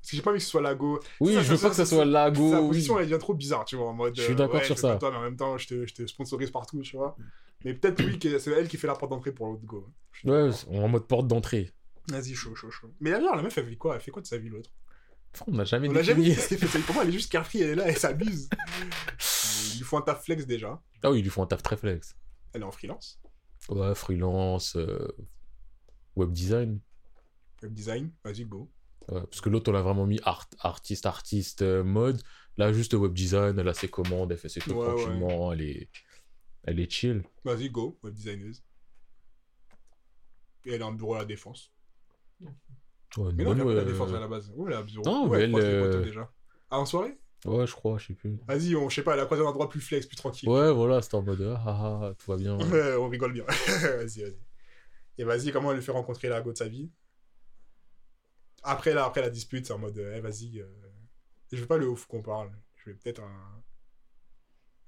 Parce 0.00 0.10
que 0.12 0.16
j'ai 0.16 0.22
pas 0.22 0.30
envie 0.30 0.38
que 0.38 0.44
ce 0.44 0.50
soit 0.50 0.62
Lago. 0.62 1.00
Oui, 1.18 1.34
Ça, 1.34 1.42
je 1.42 1.50
veux 1.50 1.56
ça, 1.56 1.62
pas 1.64 1.70
que 1.70 1.76
ça 1.76 1.84
ça, 1.84 1.96
soit 1.96 2.04
Lago. 2.04 2.50
Sa 2.52 2.60
oui. 2.62 2.68
position, 2.68 2.98
elle 2.98 3.06
devient 3.06 3.18
trop 3.18 3.34
bizarre, 3.34 3.64
tu 3.64 3.76
vois, 3.76 3.88
en 3.88 3.92
mode. 3.92 4.16
Je 4.16 4.22
suis 4.22 4.32
euh, 4.32 4.36
d'accord 4.36 4.60
ouais, 4.60 4.64
sur 4.64 4.78
ça. 4.78 4.96
Toi, 4.96 5.10
mais 5.10 5.16
en 5.18 5.22
même 5.22 5.36
temps, 5.36 5.58
je 5.58 5.66
te, 5.66 5.86
je 5.86 5.92
te 5.94 6.06
sponsorise 6.06 6.50
partout, 6.50 6.80
tu 6.80 6.96
vois. 6.96 7.16
Mais 7.64 7.74
peut-être, 7.74 8.02
oui, 8.04 8.18
que 8.18 8.38
c'est 8.38 8.52
elle 8.52 8.68
qui 8.68 8.76
fait 8.76 8.86
la 8.86 8.94
porte 8.94 9.10
d'entrée 9.10 9.32
pour 9.32 9.48
l'autre 9.48 9.64
go. 9.64 9.86
Ouais, 10.24 10.50
en 10.68 10.88
mode 10.88 11.06
porte 11.06 11.26
d'entrée. 11.26 11.72
Vas-y, 12.08 12.34
chaud, 12.34 12.54
chaud, 12.54 12.70
chaud. 12.70 12.90
Mais 13.00 13.10
d'ailleurs, 13.10 13.36
la 13.36 13.42
meuf, 13.42 13.58
elle 13.58 13.66
fait 13.68 13.76
quoi? 13.76 13.96
Elle 13.96 14.00
fait 14.00 14.10
quoi 14.10 14.22
de 14.22 14.26
sa 14.26 14.38
vie, 14.38 14.48
l'autre? 14.48 14.70
On 15.46 15.52
n'a 15.52 15.64
jamais 15.64 15.88
On 15.88 16.02
jamais 16.02 16.34
fait. 16.34 16.78
Pour 16.80 16.94
moi, 16.94 17.04
elle 17.04 17.10
est 17.10 17.12
juste 17.12 17.30
carefree, 17.30 17.62
elle 17.62 17.70
est 17.70 17.74
là, 17.76 17.88
elle 17.88 17.96
s'abuse. 17.96 18.48
Il 19.72 19.78
lui 19.78 19.84
faut 19.84 19.96
un 19.96 20.02
taf 20.02 20.24
flex 20.24 20.46
déjà. 20.46 20.82
Ah 21.02 21.10
oui, 21.10 21.20
ils 21.20 21.22
lui 21.22 21.30
font 21.30 21.42
un 21.42 21.46
taf 21.46 21.62
très 21.62 21.76
flex. 21.76 22.16
Elle 22.52 22.62
est 22.62 22.64
en 22.64 22.70
freelance. 22.70 23.20
Ouais, 23.68 23.94
freelance, 23.94 24.76
euh, 24.76 25.08
web 26.16 26.32
design. 26.32 26.80
Web 27.62 27.72
design, 27.72 28.10
vas-y, 28.24 28.44
go. 28.44 28.70
Ouais, 29.08 29.20
parce 29.22 29.40
que 29.40 29.48
l'autre, 29.48 29.70
on 29.70 29.74
l'a 29.74 29.82
vraiment 29.82 30.06
mis 30.06 30.20
art, 30.24 30.48
artiste, 30.60 31.06
artiste, 31.06 31.62
euh, 31.62 31.82
mode. 31.82 32.20
Là, 32.58 32.72
juste 32.72 32.92
web 32.94 33.12
design, 33.14 33.58
elle 33.58 33.68
a 33.68 33.74
ses 33.74 33.88
commandes, 33.88 34.32
elle 34.32 34.38
fait 34.38 34.48
ses 34.48 34.60
trucs 34.60 34.76
Ouais, 34.76 34.86
ouais. 34.86 34.96
tranquillement, 34.96 35.52
elle 35.52 35.62
est... 35.62 35.88
elle 36.64 36.80
est 36.80 36.90
chill. 36.90 37.22
Vas-y, 37.44 37.70
go, 37.70 37.98
web 38.02 38.14
designeuse. 38.14 38.62
Et 40.66 40.72
elle 40.74 40.82
a 40.82 40.86
un 40.86 40.92
bureau 40.92 41.14
à 41.14 41.18
la 41.18 41.24
défense. 41.24 41.72
Ouais, 43.16 43.32
Mais 43.34 43.44
non, 43.44 43.52
elle 43.54 43.60
a 43.60 43.64
la 43.64 43.80
euh, 43.80 43.84
défense 43.84 44.12
à 44.12 44.20
la 44.20 44.28
base. 44.28 44.50
Ouais, 44.54 44.70
elle 44.70 44.76
a 44.78 44.82
bureau. 44.82 45.04
Non, 45.04 45.34
elle 45.34 45.48
croise 45.50 45.64
elle, 45.64 45.72
les 45.80 45.80
poteaux 45.86 45.98
euh, 45.98 46.04
déjà. 46.04 46.32
Ah, 46.70 46.78
en 46.78 46.86
soirée? 46.86 47.18
Ouais, 47.46 47.66
je 47.66 47.72
crois, 47.72 47.98
je 47.98 48.08
sais 48.08 48.14
plus. 48.14 48.38
Vas-y, 48.46 48.76
on, 48.76 48.88
je 48.88 48.94
sais 48.96 49.02
pas, 49.02 49.14
elle 49.14 49.20
a 49.20 49.24
croisé 49.24 49.42
un 49.42 49.46
endroit 49.46 49.68
plus 49.68 49.80
flex, 49.80 50.06
plus 50.06 50.16
tranquille. 50.16 50.48
Ouais, 50.48 50.72
voilà, 50.72 51.00
c'était 51.02 51.14
en 51.16 51.22
mode 51.22 51.40
ah, 51.56 51.62
ah, 51.66 52.00
ah, 52.04 52.14
tout 52.18 52.30
va 52.30 52.36
bien. 52.36 52.56
Ouais, 52.70 52.94
on 52.96 53.08
rigole 53.08 53.32
bien. 53.32 53.44
vas-y, 53.46 54.22
vas-y. 54.22 54.38
Et 55.18 55.24
vas-y, 55.24 55.50
comment 55.52 55.70
elle 55.70 55.78
lui 55.78 55.84
fait 55.84 55.92
rencontrer 55.92 56.28
la 56.28 56.40
go 56.42 56.52
de 56.52 56.56
sa 56.58 56.68
vie 56.68 56.90
Après, 58.62 58.92
là, 58.94 59.04
après 59.06 59.22
la 59.22 59.30
dispute, 59.30 59.66
c'est 59.66 59.72
en 59.72 59.78
mode, 59.78 59.98
eh, 59.98 60.20
vas-y. 60.20 60.60
euh, 60.60 60.66
Je 61.50 61.60
veux 61.60 61.66
pas 61.66 61.78
le 61.78 61.88
ouf 61.88 62.06
qu'on 62.06 62.22
parle. 62.22 62.50
Je 62.76 62.90
vais 62.90 62.96
peut-être 62.96 63.22
un. 63.22 63.62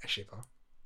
Eh, 0.05 0.09
Je 0.09 0.15
sais 0.15 0.25
pas. 0.25 0.41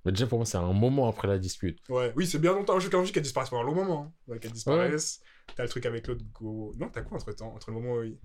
Mais 0.05 0.13
déjà, 0.13 0.27
pour 0.29 0.39
moi, 0.39 0.47
c'est 0.47 0.57
un 0.57 0.73
moment 0.73 1.09
après 1.09 1.27
la 1.27 1.39
dispute. 1.39 1.81
Ouais, 1.89 2.13
oui, 2.17 2.27
c'est 2.27 2.39
bien 2.39 2.53
longtemps. 2.53 2.79
Je 2.79 2.89
quand 2.89 3.03
qu'elle 3.11 3.23
disparaisse 3.25 3.51
pendant 3.51 3.63
un 3.63 3.67
long 3.67 3.75
moment. 3.75 4.15
hein. 4.31 4.39
Qu'elle 4.39 4.53
disparaisse. 4.53 5.21
T'as 5.55 5.63
le 5.63 5.69
truc 5.69 5.87
avec 5.87 6.07
l'autre 6.07 6.25
go. 6.35 6.75
Non, 6.79 6.89
t'as 6.89 7.03
quoi 7.03 7.17
entre 7.17 7.33
temps 7.33 7.55
Entre 7.55 7.71
le 7.71 7.77
moment 7.77 7.95
où 7.95 8.03
il. 8.03 8.19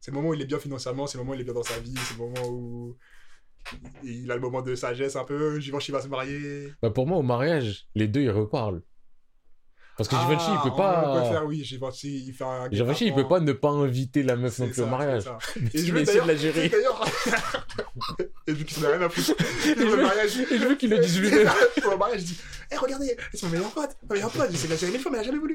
C'est 0.00 0.10
le 0.10 0.16
moment 0.16 0.28
où 0.28 0.34
il 0.34 0.42
est 0.42 0.46
bien 0.46 0.58
financièrement, 0.58 1.06
c'est 1.06 1.18
le 1.18 1.24
moment 1.24 1.32
où 1.32 1.34
il 1.34 1.40
est 1.40 1.44
bien 1.44 1.54
dans 1.54 1.62
sa 1.62 1.78
vie, 1.80 1.94
c'est 1.96 2.14
le 2.18 2.20
moment 2.20 2.48
où. 2.48 2.96
Il 4.04 4.30
a 4.30 4.36
le 4.36 4.40
moment 4.40 4.62
de 4.62 4.74
sagesse 4.74 5.16
un 5.16 5.24
peu. 5.24 5.58
Givenchy 5.58 5.90
va 5.90 6.00
se 6.00 6.08
marier. 6.08 6.72
Bah, 6.82 6.90
pour 6.90 7.06
moi, 7.06 7.18
au 7.18 7.22
mariage, 7.22 7.88
les 7.94 8.06
deux, 8.06 8.20
ils 8.22 8.30
reparlent. 8.30 8.82
Parce 9.96 10.10
que 10.10 10.16
Givenchy, 10.16 10.44
il 10.50 10.56
Ah, 10.58 10.60
peut 10.62 10.68
On 10.68 10.72
peut 10.72 10.76
pas... 10.76 11.24
faire, 11.30 11.46
oui, 11.46 11.64
Givenchy, 11.64 12.24
il 12.26 12.34
fait 12.34 12.44
un. 12.44 12.70
Givenchy, 12.70 13.06
il 13.06 13.14
peut 13.14 13.26
pas 13.26 13.40
ne 13.40 13.52
pas 13.52 13.70
inviter 13.70 14.22
la 14.22 14.36
meuf 14.36 14.58
non 14.58 14.68
plus 14.68 14.82
au 14.82 14.86
mariage. 14.86 15.24
Et 15.74 15.78
je 15.78 15.84
il 15.84 15.92
veux 15.94 16.00
essaie 16.00 16.20
de 16.20 16.26
la 16.26 16.36
gérer. 16.36 16.70
Et 18.46 18.52
vu 18.52 18.64
qu'il 18.66 18.76
s'en 18.76 18.84
a 18.84 18.90
rien 18.96 19.02
à 19.02 19.08
foutre. 19.08 19.34
Il 19.64 19.74
le 19.74 19.96
mariage. 19.96 20.36
et 20.38 20.58
je 20.58 20.66
veux 20.66 20.74
qu'il 20.74 20.90
le 20.90 20.98
dise 20.98 21.18
lui-même. 21.18 21.48
Pour 21.80 21.92
le 21.92 21.96
mariage, 21.96 22.20
je 22.20 22.24
dis 22.26 22.38
Hé, 22.70 22.76
regardez, 22.76 23.16
c'est 23.32 23.42
mon 23.44 23.52
meilleur 23.52 23.70
pote. 23.70 23.96
Mon 24.08 24.14
meilleur 24.14 24.30
pote, 24.30 24.50
j'essaie 24.50 24.66
de 24.66 24.72
la 24.72 24.78
gérer 24.78 24.92
mille 24.92 25.00
fois, 25.00 25.10
mais 25.12 25.18
elle 25.18 25.24
a 25.24 25.26
jamais 25.26 25.38
voulu. 25.38 25.54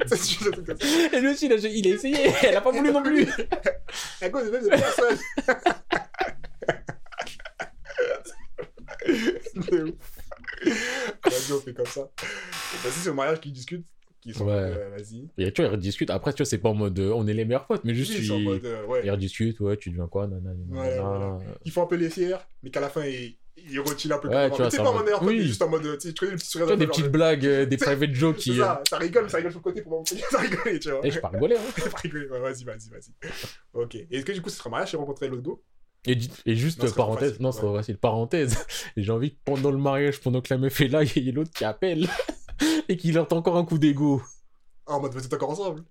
Et 1.14 1.20
lui 1.20 1.28
aussi, 1.30 1.46
il 1.46 1.54
a, 1.54 1.56
il 1.58 1.88
essayé. 1.88 2.32
Elle 2.42 2.56
a 2.56 2.62
pas 2.62 2.72
voulu 2.72 2.92
non 2.92 3.04
plus. 3.04 3.28
À 4.22 4.30
cause 4.30 4.46
de 4.46 4.50
même 4.52 4.64
de 4.64 4.70
personne. 4.70 5.18
C'est 9.70 9.84
ouf. 9.84 9.94
Vas-y, 11.26 11.54
on 11.54 11.60
fait 11.62 11.74
comme 11.74 11.86
ça. 11.86 12.02
Et 12.22 12.78
Vas-y, 12.88 13.00
c'est 13.04 13.10
au 13.10 13.14
mariage 13.14 13.40
qu'ils 13.40 13.54
discutent. 13.54 13.86
Qui 14.22 14.34
sont. 14.34 14.46
Ouais. 14.46 14.54
euh, 14.54 14.90
Vas-y. 14.98 15.28
Et 15.38 15.52
tu 15.52 15.62
vois, 15.62 15.70
ils 15.70 15.74
rediscutent. 15.76 16.10
Après, 16.12 16.32
tu 16.34 16.38
vois, 16.38 16.46
c'est 16.46 16.58
pas 16.60 16.70
en 16.70 16.74
mode 16.76 16.98
euh, 17.00 17.12
on 17.14 17.28
est 17.28 17.34
les 17.34 17.46
meilleurs 17.46 17.68
potes, 17.68 17.84
mais 17.84 17.94
juste 17.94 18.12
Oui, 18.12 18.20
ils, 18.20 18.26
ils 18.34 18.44
mode. 18.44 18.66
euh, 18.66 18.86
ouais. 18.86 19.02
ils 19.04 19.12
rediscutent. 19.12 19.60
Ouais, 19.60 19.78
tu 19.78 19.90
deviens 19.90 20.08
quoi 20.08 20.28
nanana. 20.28 20.54
Ouais, 20.70 21.00
voilà. 21.00 21.38
Ils 21.66 21.72
font 21.72 21.84
un 21.84 21.88
peu 21.88 21.96
les 21.96 22.10
fiers, 22.10 22.38
mais 22.64 22.70
qu'à 22.70 22.80
la 22.80 22.90
fin, 22.90 23.04
ils, 23.04 23.36
ils 23.58 23.80
retirent 23.80 24.16
un 24.16 24.20
peu. 24.20 24.30
Ouais, 24.30 24.50
tu 24.52 24.58
vois, 24.58 24.70
c'est 24.72 24.78
pas 24.78 24.90
en 24.90 25.04
meilleur 25.04 25.22
oui. 25.24 25.42
juste 25.42 25.62
en 25.62 25.70
mode. 25.70 25.84
Tu 26.00 26.08
sais, 26.08 26.14
tu 26.14 26.20
connais 26.20 26.32
le 26.34 26.38
petit 26.38 26.48
sourire 26.50 26.68
Tu 26.68 26.74
vois, 26.74 26.78
des 26.80 26.88
petites 26.88 27.08
blagues, 27.12 27.46
euh, 27.46 27.66
des 27.66 27.78
private 27.78 28.14
jokes 28.14 28.38
qui. 28.38 28.58
ça, 28.58 28.82
ça 28.90 28.98
rigole, 28.98 29.30
ça 29.30 29.38
rigole 29.38 29.52
sur 29.52 29.60
le 29.60 29.64
côté 29.64 29.82
pour 29.82 30.04
ça 30.08 30.40
rigole, 30.40 30.80
tu 30.80 30.90
vois. 30.92 31.02
Eh, 31.04 31.12
je 31.12 31.20
pas 31.20 31.28
rigoler, 31.30 31.56
hein. 31.58 31.82
Pas 31.92 31.98
rigoler, 31.98 32.28
ouais, 32.30 32.40
vas-y, 32.40 32.64
vas-y, 32.64 32.90
vas-y. 32.90 33.12
Ok. 33.74 33.96
Et 33.96 34.08
est-ce 34.12 34.26
que 34.26 34.32
du 34.32 34.42
coup, 34.42 34.50
ce 34.50 34.58
sera 34.58 34.70
mariage, 34.70 34.92
j'ai 34.92 34.98
rencontré 34.98 35.28
l'autre 35.28 35.42
go 35.44 35.64
Et, 36.08 36.18
et 36.46 36.56
juste 36.56 36.84
Non, 36.84 36.92
parenthèse, 36.92 37.30
facile, 37.32 37.44
non, 37.44 37.52
c'est 37.52 37.64
ouais. 37.64 37.78
facile. 37.78 37.98
Parenthèse, 37.98 38.66
et 38.98 39.04
j'ai 39.04 39.12
envie 39.12 39.32
que 39.32 39.40
pendant 39.46 39.72
le 39.72 39.78
mariage, 39.78 40.20
pendant 40.22 40.42
que 40.42 40.54
la 40.54 40.58
meuf 40.58 40.80
est 40.82 40.88
là, 40.88 41.04
il 41.04 41.24
y 41.24 41.30
ait 41.30 41.32
l'autre 41.32 41.52
qui 41.52 41.66
appelle 41.66 42.08
et 42.92 42.98
qu'il 42.98 43.14
leur 43.14 43.32
encore 43.32 43.56
un 43.56 43.64
coup 43.64 43.78
d'ego. 43.78 44.22
Ah, 44.86 44.96
en 44.96 45.00
mode, 45.00 45.14
vous 45.14 45.26
êtes 45.26 45.34
encore 45.34 45.52
ensemble 45.52 45.86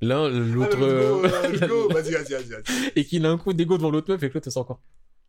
L'un, 0.00 0.28
l'autre. 0.28 0.76
Ah, 0.76 1.46
let's 1.46 1.60
go, 1.60 1.88
euh. 1.88 1.88
Vas-y, 1.94 2.10
vas-y, 2.10 2.32
vas-y. 2.32 2.92
et 2.96 3.04
qu'il 3.04 3.24
a 3.24 3.30
un 3.30 3.38
coup 3.38 3.52
d'ego 3.52 3.76
devant 3.78 3.90
l'autre 3.90 4.10
meuf 4.10 4.20
et 4.24 4.28
que 4.28 4.34
l'autre 4.34 4.50
c'est 4.50 4.58
encore. 4.58 4.80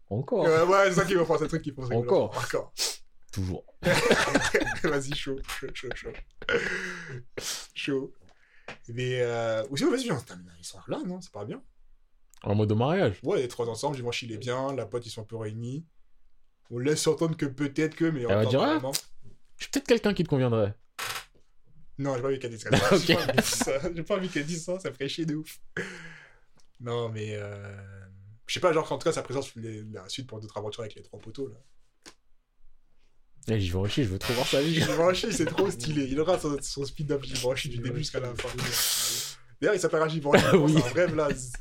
Encore. 0.09 0.43
Ouais, 0.43 0.64
ouais, 0.64 0.86
c'est 0.86 0.95
ça 0.95 1.05
qui 1.05 1.16
me 1.16 1.24
fait, 1.24 1.34
c'est 1.38 1.43
le 1.43 1.47
truc 1.47 1.61
qui 1.61 1.72
me 1.72 1.86
fait. 1.86 1.95
Encore. 1.95 2.36
Encore. 2.36 2.74
Toujours. 3.32 3.64
Vas-y, 4.84 5.14
chaud, 5.14 5.38
chaud, 5.47 5.68
chaud, 5.76 5.89
chaud. 5.93 6.09
Chaud. 7.76 8.14
Mais, 8.89 9.22
euh... 9.22 9.64
ou 9.70 9.78
sinon, 9.78 9.91
vas-y, 9.91 10.05
viens, 10.05 10.18
on 10.18 10.22
termine 10.22 10.49
l'histoire 10.57 10.86
là, 10.88 10.99
non 11.05 11.22
C'est 11.22 11.32
pas 11.32 11.45
bien 11.45 11.61
En 12.41 12.55
mode 12.55 12.70
de 12.70 12.74
mariage. 12.74 13.20
Ouais, 13.22 13.39
les 13.39 13.47
trois 13.47 13.70
ensemble, 13.70 13.95
dimanche, 13.95 14.24
il 14.24 14.32
est 14.32 14.38
bien, 14.38 14.74
la 14.74 14.88
pote, 14.88 15.05
ils 15.05 15.11
sont 15.11 15.22
un 15.22 15.26
peu 15.26 15.38
réunis. 15.38 15.86
On 16.72 16.80
laisse 16.80 17.05
entendre 17.05 17.38
que 17.38 17.45
peut-être 17.45 17.93
que, 17.95 18.05
mais 18.05 18.26
on 18.26 18.30
Elle 18.30 18.36
va 18.36 18.41
entend 18.41 18.49
dire, 18.49 18.61
ah. 18.64 18.91
Je 19.57 19.64
suis 19.66 19.72
peut-être 19.72 19.88
quelqu'un 19.88 20.16
qui 20.16 20.24
te 20.24 20.30
conviendrait. 20.30 20.76
Non, 21.99 22.15
j'ai 22.15 22.21
pas 22.21 22.27
envie 22.27 22.39
qu'elle 22.39 22.51
dise 22.51 22.63
ça. 22.63 22.69
Ok. 22.95 23.93
J'ai 23.95 24.03
pas 24.03 24.15
envie 24.17 24.29
qu'elle 24.29 24.45
dise 24.45 24.63
ça. 24.63 24.73
Ça, 24.75 24.79
ça 24.81 24.91
ferait 24.93 25.07
chier 25.09 25.25
de 25.25 25.35
ouf. 25.35 25.59
Non, 26.79 27.09
mais... 27.09 27.35
Euh... 27.35 27.77
Je 28.45 28.53
sais 28.55 28.59
pas, 28.59 28.73
genre, 28.73 28.91
en 28.91 28.97
tout 28.97 29.05
cas, 29.05 29.13
sa 29.13 29.23
présence, 29.23 29.55
les- 29.55 29.83
la 29.83 30.07
suite 30.09 30.27
pour 30.27 30.39
d'autres 30.41 30.57
aventures 30.57 30.81
avec 30.81 30.95
les 30.95 31.01
trois 31.03 31.19
poteaux, 31.19 31.47
là. 31.47 31.55
Eh, 33.49 33.59
j'y 33.59 33.69
vais 33.71 33.75
en 33.77 33.85
chier, 33.87 34.03
je 34.05 34.09
veux 34.09 34.19
trop 34.19 34.33
voir 34.33 34.47
sa 34.47 34.61
vie. 34.61 34.73
Givenchy, 34.75 35.33
c'est 35.33 35.45
trop 35.45 35.69
stylé. 35.69 36.05
Il 36.05 36.19
aura 36.19 36.39
son, 36.39 36.57
son 36.61 36.85
speed-up 36.85 37.23
Givenchy 37.23 37.69
du 37.69 37.77
début 37.79 37.99
jusqu'à 37.99 38.19
la 38.21 38.33
fin. 38.35 38.49
D'ailleurs, 39.59 39.75
il 39.75 39.79
s'appellera 39.79 40.07
Givenchy. 40.07 40.43
Ah 40.47 40.57
oui. 40.57 40.73
C'est 40.77 40.85
un 40.85 40.89
vrai 40.89 41.07
blaze. 41.07 41.51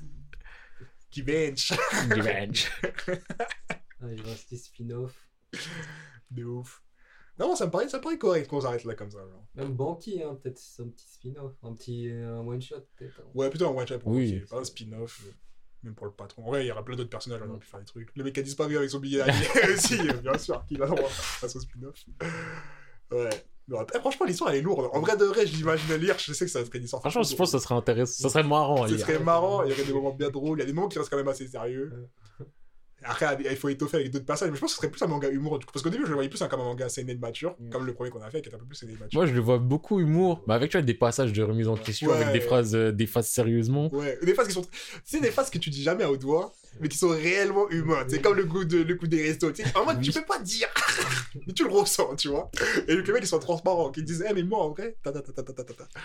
Qui 1.11 1.23
bench. 1.23 1.73
Revenge. 2.11 2.71
Ah, 2.81 4.07
il 4.13 4.23
va 4.23 4.33
petit 4.35 4.59
spin-off. 4.59 5.13
De 6.31 6.45
ouf. 6.45 6.83
Non, 7.43 7.55
ça 7.57 7.67
me 7.67 7.71
paraît, 7.71 7.89
ça 7.89 7.99
me 7.99 8.03
paraît 8.03 8.19
correct 8.19 8.49
qu'on 8.49 8.61
s'arrête 8.61 8.85
là 8.85 8.95
comme 8.95 9.11
ça. 9.11 9.19
Genre. 9.19 9.45
Même 9.57 9.73
Banky, 9.75 10.23
hein, 10.23 10.39
peut-être 10.43 10.59
c'est 10.59 10.83
un 10.83 10.89
petit 10.89 11.07
spin-off. 11.09 11.53
Un 11.63 11.73
petit 11.75 12.09
euh, 12.11 12.39
one-shot, 12.39 12.77
peut-être. 12.97 13.21
hein. 13.21 13.25
Ouais, 13.35 13.51
plutôt 13.51 13.67
un 13.67 13.71
one-shot 13.77 13.99
pour 13.99 14.13
Oui. 14.13 14.41
pas 14.49 14.59
un 14.61 14.65
spin-off. 14.65 15.21
euh, 15.27 15.31
Même 15.83 15.95
pour 15.95 16.07
le 16.07 16.13
patron. 16.13 16.45
En 16.47 16.51
vrai, 16.51 16.65
il 16.65 16.69
y 16.69 16.71
aura 16.73 16.85
plein 16.85 16.97
d'autres 16.97 17.11
personnages, 17.11 17.41
on 17.45 17.51
aurait 17.51 17.59
pu 17.59 17.67
faire 17.67 17.81
des 17.81 17.87
trucs. 17.87 18.11
Le 18.17 18.23
mec 18.25 18.39
a 18.39 18.43
disparu 18.43 18.77
avec 18.77 18.89
son 18.91 19.01
billet 19.01 19.19
d'avion 19.19 19.51
aussi, 19.75 19.99
euh, 20.09 20.13
bien 20.15 20.39
sûr, 20.39 20.65
qu'il 20.67 20.81
a 20.83 20.87
le 20.87 20.95
droit 20.95 21.11
à 21.43 21.49
son 21.49 21.59
spin-off. 21.61 22.05
Ouais. 23.11 23.29
Après, 23.79 24.01
franchement, 24.01 24.27
l'histoire, 24.27 24.51
elle 24.51 24.59
est 24.59 24.63
lourde. 24.63 24.89
En 24.93 25.01
vrai 25.01 25.17
de 25.17 25.25
vrai, 25.25 25.47
j'imagine 25.47 25.89
le 25.89 25.97
lire, 25.97 26.19
je 26.19 26.33
sais 26.33 26.45
que 26.45 26.51
ça 26.51 26.65
serait 26.65 26.79
une 26.79 26.85
histoire. 26.85 27.01
Franchement, 27.01 27.23
je 27.23 27.35
pense 27.35 27.53
que 27.53 27.59
ça 27.59 27.65
serait 27.65 27.75
intéressant. 27.75 28.23
Ça 28.25 28.29
serait 28.29 28.43
marrant 28.47 28.83
à 28.83 28.89
Ce 28.89 28.95
lire. 28.95 29.07
serait 29.07 29.19
marrant, 29.19 29.63
il 29.65 29.71
y 29.71 29.73
aurait 29.73 29.85
des 29.85 29.93
moments 29.93 30.13
bien 30.13 30.31
drôles, 30.31 30.59
il 30.59 30.61
y 30.61 30.65
a 30.65 30.67
des 30.67 30.73
moments 30.73 30.89
qui 30.89 30.99
restent 30.99 31.11
quand 31.11 31.17
même 31.17 31.29
assez 31.29 31.47
sérieux. 31.49 31.91
Après, 33.05 33.27
il 33.51 33.57
faut 33.57 33.69
étoffer 33.69 33.99
avec 33.99 34.11
d'autres 34.11 34.27
passages, 34.27 34.51
mais 34.51 34.57
je 34.57 34.61
pense 34.61 34.71
que 34.71 34.75
ce 34.75 34.79
serait 34.79 34.91
plus 34.91 35.03
un 35.03 35.07
manga 35.07 35.29
humour. 35.29 35.59
Parce 35.73 35.83
qu'au 35.83 35.91
début, 35.91 36.05
je 36.05 36.09
le 36.09 36.15
voyais 36.15 36.29
plus 36.29 36.41
hein, 36.43 36.49
comme 36.49 36.61
un 36.61 36.65
manga 36.65 36.89
séné 36.89 37.15
de 37.15 37.21
mature, 37.21 37.57
mm. 37.59 37.71
comme 37.71 37.87
le 37.87 37.95
premier 37.95 38.11
qu'on 38.11 38.23
a 38.23 38.31
fait, 38.31 38.43
qui 38.43 38.49
est 38.49 38.55
un 38.55 38.59
peu 38.59 38.65
plus 38.65 38.77
séné 38.77 38.95
de 38.95 38.99
mature. 38.99 39.19
Moi, 39.19 39.27
je 39.27 39.33
le 39.33 39.41
vois 39.41 39.59
beaucoup 39.59 40.01
humour, 40.01 40.43
mais 40.47 40.55
avec 40.55 40.71
tu 40.71 40.77
vois, 40.77 40.83
des 40.83 40.95
passages 40.95 41.33
de 41.33 41.43
remise 41.43 41.69
en 41.69 41.77
question, 41.77 42.13
avec 42.13 42.33
des 42.33 42.41
phrases, 42.41 42.75
euh, 42.75 42.93
des 42.93 43.07
phrases 43.07 43.29
sérieusement. 43.29 43.93
Ouais, 43.95 44.19
des 44.23 44.35
phrases 44.35 44.49
qui 44.49 44.55
sont. 44.55 44.67
C'est 45.05 45.21
des 45.21 45.31
phrases 45.31 45.51
que 45.51 45.59
tu 45.59 45.71
dis 45.71 45.83
jamais 45.83 46.05
à 46.05 46.11
haute 46.11 46.23
voix, 46.23 46.53
mais 46.81 46.89
qui 46.89 46.99
sont 46.99 47.09
réellement 47.09 47.69
humaines. 47.71 48.07
C'est 48.09 48.23
comme 48.23 48.37
le 48.37 48.45
coup, 48.45 48.65
de, 48.65 48.79
le 48.79 48.95
coup 48.95 49.07
des 49.07 49.23
restos. 49.23 49.51
T'sais, 49.51 49.65
en 49.77 49.85
mode, 49.85 50.01
tu 50.01 50.13
peux 50.13 50.25
pas 50.25 50.39
dire, 50.39 50.69
mais 51.47 51.53
tu 51.53 51.65
le 51.65 51.71
ressens, 51.71 52.17
tu 52.17 52.29
vois. 52.29 52.51
Et 52.89 52.97
les 52.97 53.13
mecs, 53.13 53.23
ils 53.23 53.27
sont 53.27 53.39
transparents, 53.39 53.91
qui 53.91 54.03
disent, 54.03 54.25
eh, 54.29 54.33
mais 54.33 54.43
moi, 54.43 54.65
en 54.65 54.71
vrai, 54.71 54.97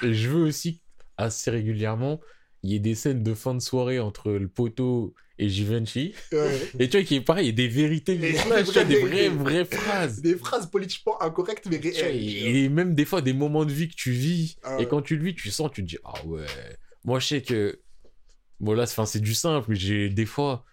je 0.02 0.30
veux 0.30 0.44
aussi, 0.44 0.82
assez 1.18 1.52
régulièrement, 1.52 2.20
il 2.64 2.72
y 2.72 2.76
ait 2.76 2.80
des 2.80 2.96
scènes 2.96 3.24
de 3.24 3.34
fin 3.34 3.54
de 3.54 3.62
soirée 3.62 4.00
entre 4.00 4.32
le 4.32 4.48
poteau 4.48 5.14
et 5.40 5.50
Givenchy. 5.50 6.14
Ouais. 6.32 6.60
Et 6.80 6.90
tu 6.90 6.98
vois, 6.98 7.06
qui 7.06 7.16
est 7.16 7.22
pareil, 7.22 7.46
il 7.46 7.50
y 7.50 7.52
a 7.52 7.56
des 7.56 7.68
vérités, 7.68 8.16
Des 8.16 8.32
des, 8.32 8.38
vraies 8.38 8.64
phrases, 8.66 8.72
tu 8.74 8.86
des 8.86 9.00
vraies, 9.02 9.30
vraies 9.30 9.66
phrases. 9.66 10.22
Des 10.22 10.36
phrases 10.36 10.70
politiquement 10.70 11.22
incorrectes, 11.22 11.68
mais 11.70 11.78
réelles. 11.78 12.16
et 12.56 12.70
même 12.70 12.96
des 12.96 13.06
fois, 13.06 13.22
des 13.22 13.34
moments 13.34 13.66
de 13.66 13.72
vie 13.72 13.88
que 13.90 13.96
tu 13.96 14.12
vis, 14.12 14.58
Ah 14.64 14.78
et 14.80 14.88
quand 14.88 15.02
tu 15.02 15.16
le 15.18 15.24
vis, 15.24 15.36
tu 15.36 15.50
sens, 15.52 15.72
tu 15.72 15.84
te 15.84 15.88
dis, 15.90 15.98
ah 16.04 16.26
ouais. 16.26 16.46
Moi, 17.04 17.20
je 17.20 17.28
sais 17.28 17.42
que. 17.42 17.80
Bon, 18.60 18.74
là, 18.74 18.86
c'est 18.88 19.20
du 19.20 19.34
simple, 19.36 19.68
mais 19.70 19.76
j'ai 19.76 20.10
des 20.10 20.26
fois. 20.26 20.66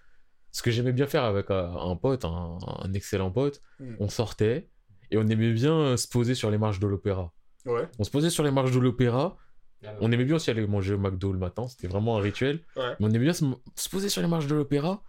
Ce 0.53 0.63
que 0.63 0.71
j'aimais 0.71 0.93
bien 0.93 1.07
faire 1.09 1.25
avec 1.25 1.51
un, 1.51 1.75
un 1.77 1.97
pote, 1.97 2.25
un, 2.25 2.59
un 2.83 2.93
excellent 2.95 3.31
pote, 3.31 3.61
Mm. 3.81 3.97
on 3.99 4.09
sortait 4.09 4.69
et 5.11 5.17
on 5.19 5.27
aimait 5.27 5.53
bien 5.53 5.97
se 5.97 6.07
poser 6.07 6.37
sur 6.37 6.49
les 6.51 6.59
marches 6.59 6.79
de 6.79 6.87
l'opéra. 6.87 7.33
Ouais. 7.67 7.89
On 7.99 8.05
se 8.05 8.11
posait 8.11 8.31
sur 8.31 8.45
les 8.45 8.53
marches 8.53 8.71
de 8.71 8.79
l'opéra. 8.79 9.37
On 10.01 10.13
aimait 10.13 10.25
bien 10.25 10.37
aussi 10.37 10.51
aller 10.51 10.67
manger 10.67 10.95
au 10.95 10.99
McDo 10.99 11.33
le 11.33 11.39
matin, 11.39 11.67
c'était 11.69 11.89
vraiment 11.89 12.17
un 12.19 12.21
rituel. 12.21 12.61
Ouais. 12.77 12.91
Mais 12.99 13.07
on 13.07 13.11
aimait 13.11 13.25
bien 13.25 13.33
se, 13.33 13.45
se 13.77 13.89
poser 13.89 14.09
sur 14.09 14.23
les 14.23 14.29
marches 14.29 14.47
de 14.47 14.55
l'opéra 14.55 15.03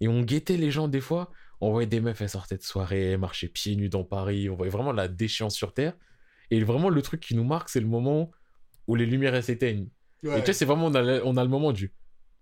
et 0.00 0.08
on 0.08 0.22
guettait 0.22 0.56
les 0.56 0.70
gens 0.70 0.88
des 0.88 1.00
fois. 1.00 1.30
On 1.60 1.70
voyait 1.72 1.86
des 1.86 2.00
meufs, 2.00 2.20
elles 2.20 2.30
sortaient 2.30 2.56
de 2.56 2.62
soirée, 2.62 3.12
elles 3.12 3.18
marchaient 3.18 3.48
pieds 3.48 3.76
nus 3.76 3.90
dans 3.90 4.04
Paris, 4.04 4.48
on 4.48 4.56
voyait 4.56 4.70
vraiment 4.70 4.92
la 4.92 5.08
déchéance 5.08 5.54
sur 5.54 5.74
Terre. 5.74 5.94
Et 6.50 6.62
vraiment, 6.64 6.88
le 6.88 7.02
truc 7.02 7.20
qui 7.20 7.36
nous 7.36 7.44
marque, 7.44 7.68
c'est 7.68 7.80
le 7.80 7.86
moment 7.86 8.30
où 8.86 8.94
les 8.94 9.06
lumières 9.06 9.42
s'éteignent. 9.44 9.88
Ouais. 10.22 10.38
Et 10.38 10.40
tu 10.40 10.46
sais, 10.46 10.52
c'est 10.52 10.64
vraiment, 10.64 10.86
on 10.86 10.94
a, 10.94 11.02
le, 11.02 11.20
on 11.24 11.36
a 11.36 11.44
le 11.44 11.50
moment 11.50 11.72
du 11.72 11.92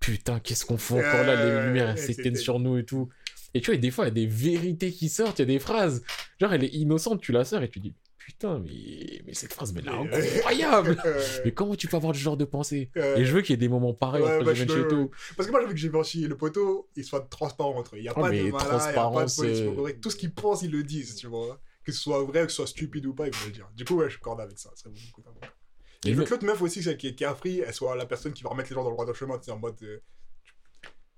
putain, 0.01 0.41
qu'est-ce 0.41 0.64
qu'on 0.64 0.78
fait 0.78 0.95
encore 0.95 1.24
là, 1.24 1.45
les 1.45 1.66
lumières 1.66 1.99
s'éteignent 1.99 2.36
sur 2.36 2.61
nous 2.61 2.78
et 2.78 2.84
tout. 2.84 3.09
Et 3.55 3.61
tu 3.61 3.66
vois, 3.66 3.74
et 3.74 3.78
des 3.78 3.91
fois, 3.91 4.05
il 4.05 4.09
y 4.09 4.11
a 4.11 4.14
des 4.14 4.26
vérités 4.26 4.93
qui 4.93 5.09
sortent, 5.09 5.39
il 5.39 5.43
y 5.43 5.45
a 5.45 5.47
des 5.47 5.59
phrases. 5.59 6.05
Genre, 6.41 6.53
elle 6.53 6.64
est 6.64 6.74
innocente, 6.74 7.20
tu 7.20 7.32
la 7.32 7.45
sors 7.45 7.62
et 7.62 7.68
tu 7.68 7.80
dis 7.80 7.95
putain, 8.29 8.59
mais, 8.59 9.22
mais 9.24 9.33
cette 9.33 9.55
phrase, 9.55 9.72
mais 9.72 9.81
elle 9.81 9.89
est 9.89 9.91
euh, 9.91 10.37
incroyable! 10.37 11.01
Ouais. 11.03 11.24
Mais 11.47 11.53
comment 11.53 11.74
tu 11.74 11.89
peux 11.89 11.97
avoir 11.97 12.14
ce 12.14 12.20
genre 12.20 12.37
de 12.37 12.45
pensée? 12.45 12.91
Ouais. 12.95 13.20
Et 13.22 13.24
je 13.24 13.33
veux 13.33 13.41
qu'il 13.41 13.51
y 13.53 13.55
ait 13.55 13.57
des 13.57 13.70
moments 13.70 13.95
pareils 13.95 14.22
Ouais, 14.22 14.37
entre 14.37 14.45
bah. 14.45 15.09
Parce 15.35 15.47
que 15.47 15.51
moi, 15.51 15.62
je 15.62 15.66
veux 15.66 15.72
que 15.72 15.79
Givenchy 15.79 16.24
et 16.24 16.29
le 16.29 16.37
poteau, 16.37 16.91
ils 16.95 17.05
soient 17.05 17.22
transparents 17.22 17.74
entre 17.79 17.95
eux. 17.97 17.99
Il 17.99 18.03
n'y 18.03 18.09
a 18.09 18.12
pas 18.14 18.31
de 18.31 18.37
malin, 18.37 18.37
il 18.37 18.43
n'y 18.45 18.49
a 18.51 18.53
pas 18.53 18.64
de 18.64 18.68
transparence, 18.68 19.41
euh, 19.43 19.74
correct. 19.74 20.01
Tout 20.03 20.11
ce 20.11 20.16
qu'ils 20.16 20.35
pensent, 20.35 20.61
ils 20.62 20.70
le 20.70 20.83
disent, 20.83 21.14
tu 21.16 21.26
vois. 21.26 21.59
Que 21.85 21.91
ce 21.93 22.01
soit 22.01 22.22
vrai, 22.22 22.43
que 22.43 22.49
ce 22.51 22.57
soit 22.57 22.66
stupide 22.66 23.07
ou 23.07 23.14
pas, 23.14 23.26
ils 23.29 23.35
vont 23.35 23.47
le 23.47 23.53
dire. 23.53 23.70
Du 23.74 23.87
coup, 23.87 23.95
ouais, 23.97 24.11
je 24.11 24.18
corde 24.18 24.43
avec 24.43 24.59
ça. 24.59 24.70
Serait 24.74 24.91
beaucoup. 24.91 25.22
Et 26.05 26.09
Et 26.09 26.12
je 26.12 26.16
veux 26.16 26.20
le- 26.20 26.26
que 26.26 26.31
l'autre 26.35 26.45
meuf 26.45 26.61
aussi, 26.61 26.83
celle 26.83 26.99
qui 26.99 27.07
est, 27.09 27.14
qui 27.14 27.24
est 27.24 27.35
free, 27.35 27.61
elle 27.61 27.72
soit 27.72 27.97
la 27.97 28.05
personne 28.05 28.35
qui 28.35 28.43
va 28.43 28.51
remettre 28.51 28.68
les 28.68 28.74
gens 28.74 28.85
dans 28.85 28.91
le 28.91 28.95
droit 28.95 29.07
de 29.07 29.14
chemin, 29.14 29.39
tu 29.39 29.45
sais, 29.47 29.53
en 29.53 29.59
mode. 29.59 29.83
euh, 29.83 29.99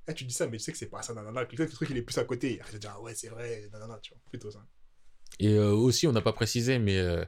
Eh, 0.09 0.15
tu 0.15 0.25
dis 0.25 0.33
ça, 0.35 0.47
mais 0.47 0.59
tu 0.59 0.65
sais 0.65 0.73
que 0.73 0.79
c'est 0.79 0.87
pas 0.87 1.03
ça, 1.03 1.13
nanana. 1.13 1.45
Que 1.45 1.57
le 1.57 1.69
truc, 1.69 1.91
il 1.91 1.97
est 1.97 2.03
plus 2.03 2.19
à 2.19 2.25
côté. 2.25 2.61
Il 2.67 2.73
de 2.73 2.79
dire, 2.79 2.93
ah 2.97 3.01
ouais, 3.03 3.15
c'est 3.15 3.29
vrai, 3.29 3.69
nanana, 3.73 3.99
tu 4.01 4.13
vois. 4.15 4.21
Plutôt 4.31 4.51
ça. 4.51 4.65
Et 5.41 5.55
euh, 5.55 5.72
aussi, 5.72 6.07
on 6.07 6.12
n'a 6.12 6.20
pas 6.22 6.32
précisé, 6.32 6.78
mais 6.78 6.99
euh, 6.99 7.24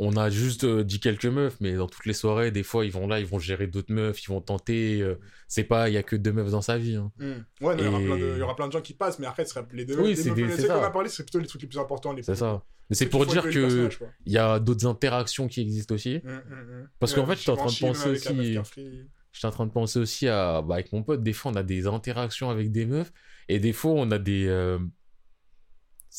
on 0.00 0.16
a 0.16 0.30
juste 0.30 0.64
euh, 0.64 0.84
dit 0.84 1.00
quelques 1.00 1.26
meufs, 1.26 1.56
mais 1.60 1.74
dans 1.74 1.88
toutes 1.88 2.06
les 2.06 2.12
soirées, 2.14 2.52
des 2.52 2.62
fois, 2.62 2.84
ils 2.84 2.92
vont 2.92 3.06
là, 3.08 3.18
ils 3.18 3.26
vont 3.26 3.40
gérer 3.40 3.66
d'autres 3.66 3.92
meufs, 3.92 4.22
ils 4.22 4.28
vont 4.28 4.40
tenter. 4.40 5.04
c'est 5.48 5.64
pas, 5.64 5.88
il 5.88 5.94
y 5.94 5.96
a 5.96 6.02
que 6.04 6.14
deux 6.14 6.32
meufs 6.32 6.50
dans 6.50 6.62
sa 6.62 6.78
vie. 6.78 6.94
hein. 6.94 7.10
Ouais, 7.60 7.74
non, 7.74 7.78
il, 7.78 7.84
y 7.84 7.88
aura 7.88 7.98
plein 7.98 8.16
de, 8.16 8.32
il 8.34 8.38
y 8.38 8.42
aura 8.42 8.56
plein 8.56 8.66
de 8.68 8.72
gens 8.72 8.80
qui 8.80 8.94
passent, 8.94 9.18
mais 9.18 9.26
après, 9.26 9.44
ce 9.44 9.54
sera 9.54 9.66
les 9.72 9.84
deux 9.84 9.96
Oui, 10.00 10.10
meufs- 10.10 10.16
les 10.16 10.22
c'est 10.22 10.30
trucs 10.30 10.56
qu'on 10.68 10.78
ça. 10.78 10.86
a 10.86 10.90
parlé, 10.90 11.08
c'est 11.08 11.24
plutôt 11.24 11.40
les 11.40 11.46
trucs 11.46 11.62
les 11.62 11.68
plus 11.68 11.78
importants. 11.78 12.14
C'est 12.22 12.36
ça. 12.36 12.62
Mais 12.90 12.96
c'est 12.96 13.06
pour 13.06 13.26
dire 13.26 13.42
que 13.42 13.88
il 14.24 14.32
y 14.32 14.38
a 14.38 14.58
d'autres 14.60 14.86
interactions 14.86 15.48
qui 15.48 15.60
existent 15.60 15.94
aussi. 15.94 16.20
Hum, 16.24 16.30
hum. 16.50 16.88
Parce 17.00 17.12
qu'en 17.12 17.26
Ouais, 17.26 17.34
fait, 17.34 17.40
j'étais 17.40 17.50
en 17.50 17.56
train 17.56 17.66
de 17.72 17.78
penser 17.78 18.08
aussi-. 18.10 18.58
J'étais 19.32 19.46
en 19.46 19.50
train 19.50 19.66
de 19.66 19.72
penser 19.72 19.98
aussi 19.98 20.26
à, 20.28 20.62
bah, 20.62 20.76
avec 20.76 20.92
mon 20.92 21.02
pote, 21.02 21.22
des 21.22 21.32
fois, 21.32 21.52
on 21.52 21.54
a 21.56 21.62
des 21.62 21.86
interactions 21.86 22.50
avec 22.50 22.72
des 22.72 22.86
meufs, 22.86 23.12
et 23.48 23.58
des 23.60 23.72
fois, 23.72 23.92
on 23.92 24.10
a 24.10 24.18
des. 24.18 24.46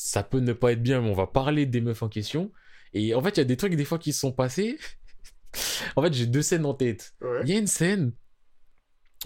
Ça 0.01 0.23
peut 0.23 0.39
ne 0.39 0.53
pas 0.53 0.71
être 0.71 0.81
bien, 0.81 1.01
mais 1.01 1.09
on 1.09 1.13
va 1.13 1.27
parler 1.27 1.65
des 1.65 1.81
meufs 1.81 2.01
en 2.03 2.07
question. 2.07 2.51
Et 2.93 3.13
en 3.13 3.21
fait, 3.21 3.31
il 3.31 3.37
y 3.39 3.41
a 3.41 3.45
des 3.45 3.57
trucs, 3.57 3.75
des 3.75 3.83
fois, 3.83 3.99
qui 3.99 4.13
se 4.13 4.19
sont 4.21 4.31
passés. 4.31 4.77
en 5.97 6.01
fait, 6.01 6.13
j'ai 6.13 6.25
deux 6.25 6.41
scènes 6.41 6.65
en 6.65 6.73
tête. 6.73 7.15
Ouais. 7.21 7.41
Il 7.43 7.49
y 7.49 7.53
a 7.53 7.59
une 7.59 7.67
scène, 7.67 8.13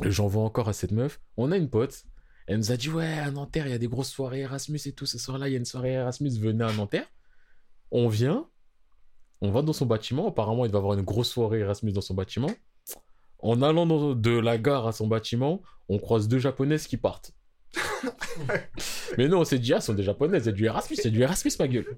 j'en 0.01 0.27
vois 0.27 0.43
encore 0.43 0.69
à 0.69 0.73
cette 0.73 0.91
meuf, 0.91 1.21
on 1.37 1.51
a 1.51 1.57
une 1.57 1.69
pote, 1.69 2.05
elle 2.47 2.57
nous 2.57 2.71
a 2.71 2.77
dit 2.77 2.89
ouais 2.89 3.19
à 3.19 3.29
Nanterre 3.31 3.67
il 3.67 3.71
y 3.71 3.75
a 3.75 3.77
des 3.77 3.87
grosses 3.87 4.09
soirées 4.09 4.39
Erasmus 4.39 4.79
et 4.85 4.91
tout, 4.91 5.05
ce 5.05 5.17
soir-là 5.19 5.47
il 5.47 5.51
y 5.51 5.55
a 5.55 5.57
une 5.59 5.65
soirée 5.65 5.91
Erasmus, 5.91 6.31
venez 6.39 6.63
à 6.63 6.73
Nanterre. 6.73 7.05
On 7.91 8.07
vient, 8.09 8.47
on 9.41 9.51
va 9.51 9.61
dans 9.61 9.71
son 9.73 9.85
bâtiment, 9.85 10.27
apparemment 10.27 10.65
il 10.65 10.71
va 10.71 10.79
avoir 10.79 10.97
une 10.97 11.05
grosse 11.05 11.29
soirée 11.29 11.59
Erasmus 11.59 11.91
dans 11.91 12.01
son 12.01 12.15
bâtiment. 12.15 12.49
En 13.39 13.61
allant 13.61 13.85
dans- 13.85 14.15
de 14.15 14.31
la 14.31 14.57
gare 14.57 14.87
à 14.87 14.91
son 14.91 15.07
bâtiment, 15.07 15.61
on 15.87 15.99
croise 15.99 16.27
deux 16.27 16.39
japonaises 16.39 16.87
qui 16.87 16.97
partent. 16.97 17.31
Mais 19.17 19.27
non, 19.27 19.39
on 19.39 19.45
s'est 19.45 19.59
dit, 19.59 19.73
ah, 19.73 19.81
ce 19.81 19.87
sont 19.87 19.93
des 19.93 20.03
japonaises, 20.03 20.47
a 20.47 20.51
du 20.51 20.65
Erasmus, 20.65 20.97
a 21.03 21.09
du 21.09 21.21
Erasmus, 21.21 21.51
ma 21.59 21.67
gueule. 21.67 21.97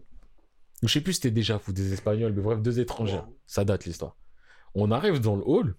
Je 0.84 0.88
sais 0.88 1.02
plus 1.02 1.14
si 1.14 1.22
c'était 1.22 1.32
déjà 1.32 1.58
fou, 1.60 1.72
des 1.72 1.94
espagnols, 1.94 2.34
mais 2.34 2.42
bref, 2.42 2.60
deux 2.62 2.80
étrangères. 2.80 3.28
Wow. 3.28 3.38
Ça 3.48 3.64
date 3.66 3.86
l'histoire. 3.86 4.16
On 4.74 4.92
arrive 4.92 5.20
dans 5.20 5.36
le 5.36 5.44
hall. 5.46 5.76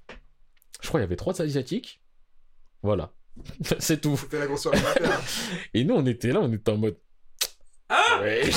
Je 0.81 0.89
crois 0.89 1.01
qu'il 1.01 1.05
y 1.05 1.09
avait 1.09 1.17
trois 1.17 1.41
asiatiques. 1.43 2.01
Voilà. 2.83 3.13
C'est 3.79 4.01
tout. 4.01 4.17
C'était 4.17 4.39
la 4.39 4.47
grosse 4.47 4.63
soirée 4.63 4.81
d'affaires. 4.81 5.21
Et 5.75 5.85
nous, 5.85 5.95
on 5.95 6.07
était 6.07 6.33
là, 6.33 6.41
on 6.41 6.53
était 6.53 6.71
en 6.71 6.79
mode. 6.79 6.97
Ah 7.89 8.21
Ouais. 8.21 8.51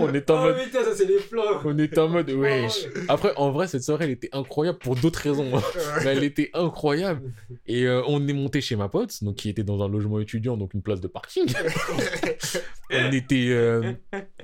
On 0.00 0.12
était 0.14 0.30
en 0.30 0.42
Oh 0.42 0.46
mode. 0.46 0.56
putain, 0.64 0.84
ça 0.84 0.94
c'est 0.94 1.04
les 1.06 1.18
plans. 1.18 1.60
On 1.64 1.78
était 1.78 1.98
en 1.98 2.08
mode, 2.08 2.30
wesh. 2.30 2.86
Après, 3.08 3.32
en 3.36 3.50
vrai, 3.50 3.66
cette 3.68 3.82
soirée, 3.82 4.04
elle 4.04 4.10
était 4.12 4.28
incroyable 4.32 4.78
pour 4.78 4.96
d'autres 4.96 5.20
raisons. 5.20 5.56
hein. 5.56 5.62
Mais 6.04 6.10
elle 6.16 6.24
était 6.24 6.50
incroyable. 6.54 7.32
Et 7.66 7.86
euh, 7.86 8.02
on 8.06 8.26
est 8.28 8.32
monté 8.32 8.60
chez 8.60 8.76
ma 8.76 8.88
pote, 8.88 9.22
donc 9.22 9.36
qui 9.36 9.48
était 9.48 9.64
dans 9.64 9.82
un 9.82 9.88
logement 9.88 10.20
étudiant, 10.20 10.56
donc 10.56 10.74
une 10.74 10.82
place 10.82 11.00
de 11.00 11.08
parking. 11.08 11.46
on 12.90 13.12
était, 13.12 13.48
euh, 13.50 13.92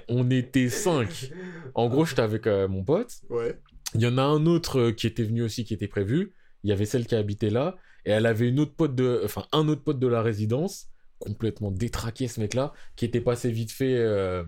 on 0.08 0.30
était 0.30 0.68
cinq. 0.68 1.30
En 1.74 1.88
gros, 1.88 2.04
j'étais 2.04 2.22
avec 2.22 2.46
euh, 2.46 2.68
mon 2.68 2.84
pote. 2.84 3.12
Ouais. 3.30 3.58
Il 3.94 4.00
y 4.00 4.06
en 4.06 4.18
a 4.18 4.22
un 4.22 4.46
autre 4.46 4.90
qui 4.90 5.06
était 5.06 5.22
venu 5.22 5.42
aussi, 5.42 5.64
qui 5.64 5.74
était 5.74 5.88
prévu. 5.88 6.32
Il 6.62 6.70
y 6.70 6.72
avait 6.72 6.86
celle 6.86 7.06
qui 7.06 7.14
habitait 7.14 7.50
là. 7.50 7.76
Et 8.06 8.10
elle 8.10 8.26
avait 8.26 8.48
une 8.48 8.60
autre 8.60 8.74
pote 8.76 8.94
de, 8.94 9.22
enfin, 9.24 9.44
un 9.52 9.66
autre 9.68 9.82
pote 9.82 9.98
de 9.98 10.06
la 10.06 10.20
résidence, 10.20 10.88
complètement 11.18 11.70
détraqué 11.70 12.28
ce 12.28 12.40
mec-là, 12.40 12.72
qui 12.96 13.04
était 13.04 13.20
passé 13.20 13.50
vite 13.50 13.72
fait. 13.72 13.94
euh. 13.96 14.42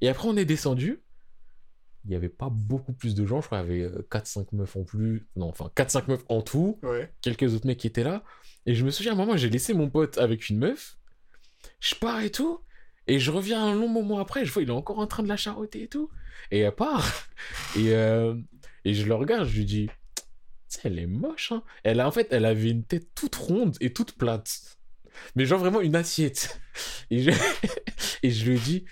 Et 0.00 0.08
après, 0.08 0.28
on 0.28 0.36
est 0.36 0.44
descendu. 0.44 1.02
Il 2.04 2.10
n'y 2.10 2.16
avait 2.16 2.30
pas 2.30 2.48
beaucoup 2.50 2.92
plus 2.92 3.14
de 3.14 3.26
gens. 3.26 3.40
Je 3.40 3.46
crois 3.46 3.62
qu'il 3.62 3.76
y 3.76 3.84
avait 3.84 3.94
4-5 4.10 4.46
meufs 4.52 4.76
en 4.76 4.84
plus. 4.84 5.28
Non, 5.36 5.48
enfin, 5.48 5.70
4-5 5.76 6.08
meufs 6.08 6.24
en 6.28 6.40
tout. 6.40 6.78
Ouais. 6.82 7.12
Quelques 7.20 7.54
autres 7.54 7.66
mecs 7.66 7.78
qui 7.78 7.86
étaient 7.86 8.04
là. 8.04 8.24
Et 8.66 8.74
je 8.74 8.84
me 8.84 8.90
souviens, 8.90 9.12
à 9.12 9.14
un 9.14 9.18
moment, 9.18 9.36
j'ai 9.36 9.50
laissé 9.50 9.74
mon 9.74 9.90
pote 9.90 10.16
avec 10.18 10.48
une 10.48 10.58
meuf. 10.58 10.96
Je 11.78 11.94
pars 11.94 12.20
et 12.20 12.30
tout. 12.30 12.60
Et 13.06 13.18
je 13.18 13.30
reviens 13.30 13.62
un 13.64 13.74
long 13.74 13.88
moment 13.88 14.18
après. 14.18 14.44
Je 14.44 14.52
vois, 14.52 14.62
il 14.62 14.68
est 14.68 14.72
encore 14.72 14.98
en 14.98 15.06
train 15.06 15.22
de 15.22 15.28
la 15.28 15.36
charoter 15.36 15.82
et 15.82 15.88
tout. 15.88 16.10
Et 16.50 16.60
elle 16.60 16.74
part. 16.74 17.06
Et, 17.76 17.94
euh, 17.94 18.34
et 18.84 18.94
je 18.94 19.06
le 19.06 19.14
regarde, 19.14 19.46
je 19.46 19.56
lui 19.58 19.64
dis, 19.64 19.90
elle 20.84 20.98
est 20.98 21.06
moche, 21.06 21.52
hein. 21.52 21.62
Elle 21.82 22.00
a, 22.00 22.08
en 22.08 22.10
fait, 22.10 22.28
elle 22.30 22.44
avait 22.44 22.70
une 22.70 22.84
tête 22.84 23.14
toute 23.14 23.34
ronde 23.34 23.76
et 23.80 23.92
toute 23.92 24.12
plate. 24.12 24.78
Mais 25.36 25.44
genre 25.44 25.58
vraiment 25.58 25.80
une 25.80 25.96
assiette. 25.96 26.60
Et 27.10 27.22
je, 27.22 27.30
et 28.22 28.30
je 28.30 28.50
lui 28.50 28.58
dit, 28.58 28.84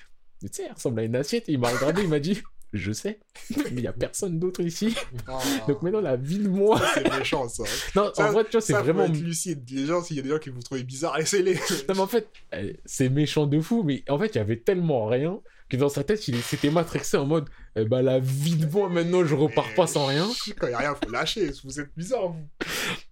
tu 0.46 0.48
sais, 0.52 0.64
elle 0.66 0.72
ressemble 0.72 1.00
à 1.00 1.04
une 1.04 1.16
assiette. 1.16 1.48
Et 1.48 1.52
il 1.52 1.58
m'a 1.58 1.68
regardé, 1.68 2.02
il 2.02 2.08
m'a 2.08 2.20
dit, 2.20 2.40
je 2.72 2.92
sais, 2.92 3.18
mais 3.56 3.64
il 3.72 3.80
y 3.80 3.86
a 3.86 3.92
personne 3.92 4.38
d'autre 4.38 4.60
ici. 4.60 4.94
Ah, 5.26 5.38
Donc 5.66 5.82
maintenant, 5.82 6.00
la 6.00 6.16
vie 6.16 6.38
de 6.38 6.48
moi. 6.48 6.80
c'est 6.94 7.10
méchant, 7.18 7.48
ça. 7.48 7.64
Non, 7.96 8.10
Ça- 8.14 8.28
en 8.28 8.32
vrai, 8.32 8.44
tu 8.44 8.52
vois, 8.52 8.60
c'est 8.60 8.72
vraiment. 8.74 9.04
être 9.04 9.16
lucide. 9.20 9.68
Les 9.70 9.86
gens, 9.86 10.02
s'il 10.02 10.16
y 10.16 10.20
a 10.20 10.22
des 10.22 10.28
gens 10.28 10.38
qui 10.38 10.50
vous 10.50 10.60
trouvent 10.62 10.82
bizarre, 10.82 11.16
laissez-les. 11.18 11.54
Non, 11.54 11.94
mais 11.94 12.00
en 12.00 12.06
fait, 12.06 12.28
euh, 12.54 12.72
c'est 12.84 13.08
méchant 13.08 13.46
de 13.46 13.60
fou, 13.60 13.82
mais 13.84 14.04
en 14.08 14.18
fait, 14.18 14.34
il 14.34 14.36
y 14.38 14.40
avait 14.40 14.58
tellement 14.58 15.06
rien 15.06 15.40
que 15.70 15.76
dans 15.76 15.88
sa 15.90 16.02
tête, 16.02 16.26
il 16.28 16.40
s'était 16.42 16.70
matrixé 16.70 17.18
en 17.18 17.26
mode, 17.26 17.46
eh 17.76 17.84
ben, 17.84 18.00
la 18.00 18.18
vie 18.18 18.56
de 18.56 18.66
moi, 18.70 18.88
maintenant, 18.88 19.22
je 19.24 19.34
repars 19.34 19.68
pas 19.74 19.86
sans 19.86 20.06
rien. 20.06 20.26
Quand 20.58 20.66
il 20.66 20.70
y 20.70 20.74
a 20.74 20.78
rien, 20.78 20.94
faut 20.94 21.10
lâcher. 21.10 21.50
Vous 21.64 21.78
êtes 21.80 21.90
bizarre, 21.96 22.28
vous. 22.28 22.46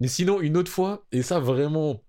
Mais 0.01 0.09
sinon, 0.09 0.41
une 0.41 0.57
autre 0.57 0.71
fois, 0.73 1.05
et 1.13 1.21
ça, 1.23 1.39
vraiment, 1.39 2.03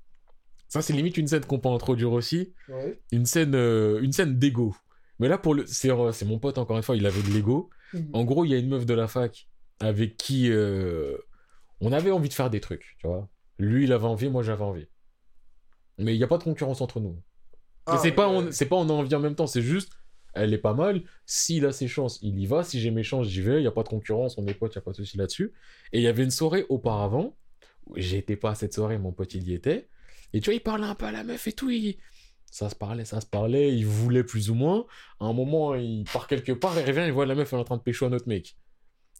ça, 0.70 0.82
c'est 0.82 0.93
limite 0.93 1.18
une 1.18 1.28
scène 1.28 1.43
qu'on 1.45 1.59
peut 1.59 1.68
introduire 1.70 2.11
aussi, 2.13 2.53
Ouais. 2.70 2.97
une 3.11 3.26
scène, 3.26 3.55
euh, 3.55 3.99
une 4.01 4.13
scène 4.13 4.38
d'ego. 4.39 4.74
Mais 5.20 5.28
là, 5.28 5.38
pour 5.38 5.55
le, 5.55 5.65
c'est, 5.65 5.91
euh, 5.91 6.11
c'est 6.11 6.26
mon 6.26 6.39
pote, 6.39 6.57
encore 6.57 6.78
une 6.78 6.84
fois, 6.84 6.95
il 6.95 7.05
avait 7.05 7.22
de 7.24 7.30
l'ego. 7.34 7.70
En 8.13 8.24
gros, 8.26 8.45
il 8.45 8.49
y 8.51 8.53
a 8.53 8.57
une 8.57 8.70
meuf 8.70 8.86
de 8.86 8.93
la 8.93 9.07
fac 9.07 9.47
avec 9.80 10.18
qui 10.18 10.51
euh, 10.51 11.18
on 11.82 11.91
avait 11.91 12.11
envie 12.11 12.30
de 12.30 12.34
faire 12.34 12.49
des 12.49 12.61
trucs, 12.61 12.95
tu 12.99 13.07
vois. 13.07 13.30
Lui, 13.59 13.86
il 13.86 13.93
avait 13.93 14.05
envie, 14.07 14.30
moi, 14.30 14.43
j'avais 14.43 14.63
envie. 14.63 14.88
Mais 15.97 16.13
il 16.13 16.18
n'y 16.18 16.24
a 16.24 16.28
pas 16.28 16.38
de 16.38 16.43
concurrence 16.43 16.82
entre 16.82 16.99
nous. 16.99 17.20
Ah, 17.86 17.95
Et 17.95 17.97
c'est 17.99 18.11
pas, 18.11 18.28
on, 18.28 18.51
c'est 18.51 18.65
pas 18.68 18.76
on 18.76 18.89
a 18.89 18.93
envie 18.93 19.13
en 19.15 19.20
même 19.20 19.36
temps, 19.36 19.47
c'est 19.47 19.61
juste, 19.61 19.91
elle 20.34 20.53
est 20.53 20.57
pas 20.59 20.74
mal. 20.74 21.03
S'il 21.26 21.65
a 21.65 21.72
ses 21.72 21.88
chances, 21.88 22.20
il 22.22 22.38
y 22.39 22.45
va. 22.45 22.63
Si 22.63 22.80
j'ai 22.80 22.91
mes 22.91 23.03
chances, 23.03 23.28
j'y 23.28 23.41
vais. 23.41 23.57
Il 23.57 23.61
n'y 23.61 23.68
a 23.68 23.72
pas 23.72 23.84
de 23.84 23.89
concurrence, 23.89 24.38
on 24.38 24.45
est 24.47 24.53
potes, 24.53 24.76
il 24.76 24.78
n'y 24.78 24.82
a 24.82 24.84
pas 24.84 24.91
de 24.91 24.97
souci 24.97 25.18
là-dessus. 25.18 25.53
Et 25.93 25.99
il 25.99 26.03
y 26.03 26.07
avait 26.07 26.24
une 26.24 26.32
soirée 26.32 26.65
auparavant, 26.70 27.38
où 27.88 27.93
j'étais 27.97 28.36
pas 28.36 28.51
à 28.51 28.55
cette 28.55 28.74
soirée, 28.74 28.97
mon 28.97 29.11
pote 29.11 29.34
il 29.34 29.47
y 29.47 29.53
était. 29.53 29.89
Et 30.34 30.41
tu 30.41 30.45
vois, 30.49 30.55
il 30.55 30.59
parlait 30.61 30.86
un 30.86 30.95
peu 30.95 31.05
à 31.05 31.11
la 31.11 31.24
meuf 31.24 31.47
et 31.47 31.53
tout. 31.53 31.70
il- 31.70 31.97
Ça 32.50 32.70
se 32.70 32.76
parlait, 32.76 33.06
ça 33.06 33.22
se 33.22 33.26
parlait, 33.28 33.76
il 33.76 33.86
voulait 33.86 34.24
plus 34.24 34.50
ou 34.50 34.56
moins. 34.56 34.86
À 35.20 35.26
un 35.26 35.34
moment, 35.34 35.76
il 35.76 36.06
part 36.06 36.28
quelque 36.28 36.52
part, 36.54 36.74
il 36.80 36.86
revient, 36.86 37.04
il 37.06 37.12
voit 37.12 37.26
la 37.26 37.36
meuf, 37.36 37.52
elle 37.54 37.60
est 37.60 37.62
en 37.62 37.66
train 37.66 37.78
de 37.78 37.82
pécho 37.84 38.06
un 38.06 38.14
autre 38.14 38.28
mec. 38.28 38.58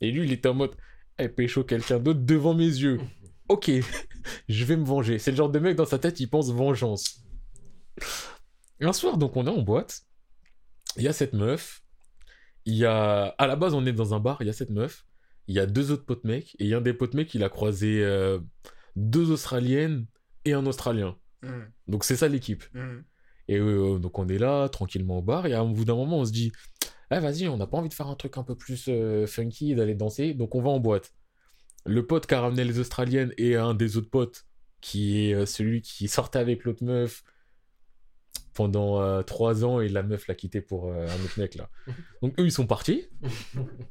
Et 0.02 0.12
lui, 0.12 0.26
il 0.26 0.32
était 0.32 0.50
en 0.50 0.54
mode, 0.54 0.76
elle 1.18 1.34
pécho 1.34 1.64
quelqu'un 1.64 2.00
d'autre 2.00 2.22
devant 2.22 2.54
mes 2.54 2.66
yeux. 2.66 3.00
Ok, 3.50 3.72
je 4.50 4.66
vais 4.66 4.76
me 4.76 4.84
venger. 4.84 5.20
C'est 5.20 5.32
le 5.32 5.38
genre 5.38 5.50
de 5.50 5.60
mec 5.60 5.78
dans 5.78 5.86
sa 5.86 5.98
tête, 5.98 6.20
il 6.20 6.30
pense 6.30 6.52
vengeance. 6.52 7.24
Un 8.82 8.92
soir, 8.92 9.18
donc, 9.18 9.38
on 9.38 9.48
est 9.48 9.50
en 9.50 9.62
boîte. 9.62 10.02
Il 10.98 11.04
y 11.04 11.08
a 11.08 11.14
cette 11.14 11.32
meuf. 11.32 11.82
Il 12.66 12.76
y 12.76 12.86
a. 12.86 13.28
À 13.38 13.48
la 13.48 13.56
base, 13.56 13.74
on 13.74 13.86
est 13.86 13.94
dans 13.94 14.14
un 14.14 14.20
bar, 14.20 14.38
il 14.42 14.48
y 14.48 14.50
a 14.50 14.54
cette 14.54 14.70
meuf. 14.70 15.06
Il 15.48 15.56
y 15.56 15.60
a 15.60 15.66
deux 15.66 15.92
autres 15.92 16.06
potes 16.06 16.26
mecs. 16.26 16.56
Et 16.60 16.66
il 16.66 16.68
y 16.68 16.74
a 16.74 16.78
un 16.80 16.82
des 16.82 16.94
potes 16.94 17.14
mecs, 17.14 17.34
il 17.36 17.44
a 17.44 17.48
croisé 17.50 18.04
euh, 18.04 18.38
deux 18.98 19.32
Australiennes 19.32 20.08
et 20.44 20.52
un 20.52 20.66
Australien. 20.66 21.16
Hum, 21.44 21.70
Donc, 21.88 22.04
c'est 22.04 22.18
ça 22.18 22.28
l'équipe. 22.28 22.66
hum. 22.76 23.04
Et 23.48 23.58
euh, 23.58 24.00
donc, 24.00 24.20
on 24.20 24.28
est 24.28 24.38
là, 24.38 24.70
tranquillement 24.70 25.20
au 25.20 25.22
bar. 25.22 25.46
Et 25.46 25.54
à 25.54 25.62
un 25.62 25.66
bout 25.66 25.86
d'un 25.86 25.96
moment, 25.96 26.20
on 26.20 26.26
se 26.26 26.32
dit 26.32 26.52
Ah, 27.10 27.20
vas-y, 27.20 27.48
on 27.48 27.58
n'a 27.58 27.68
pas 27.68 27.78
envie 27.78 27.90
de 27.90 27.94
faire 27.94 28.08
un 28.08 28.16
truc 28.16 28.38
un 28.38 28.44
peu 28.44 28.56
plus 28.56 28.86
euh, 28.90 29.26
funky, 29.28 29.76
d'aller 29.76 29.96
danser. 29.96 30.34
Donc, 30.34 30.56
on 30.56 30.62
va 30.62 30.70
en 30.70 30.80
boîte. 30.80 31.14
Le 31.86 32.06
pote 32.06 32.28
qui 32.28 32.34
a 32.34 32.42
ramené 32.42 32.66
les 32.66 32.80
Australiennes 32.80 33.34
et 33.38 33.56
un 33.56 33.74
des 33.74 33.96
autres 33.96 34.10
potes, 34.10 34.46
qui 34.82 35.30
est 35.30 35.34
euh, 35.34 35.46
celui 35.46 35.82
qui 35.82 36.08
sortait 36.08 36.40
avec 36.40 36.64
l'autre 36.64 36.84
meuf 36.84 37.24
pendant 38.54 39.02
euh, 39.02 39.22
trois 39.22 39.64
ans 39.64 39.80
et 39.80 39.88
la 39.88 40.04
meuf 40.04 40.28
l'a 40.28 40.36
quitté 40.36 40.62
pour 40.62 40.88
euh, 40.88 41.08
un 41.08 41.24
autre 41.24 41.40
mec 41.40 41.56
là. 41.56 41.70
Donc 42.22 42.40
eux 42.40 42.46
ils 42.46 42.52
sont 42.52 42.68
partis. 42.68 43.08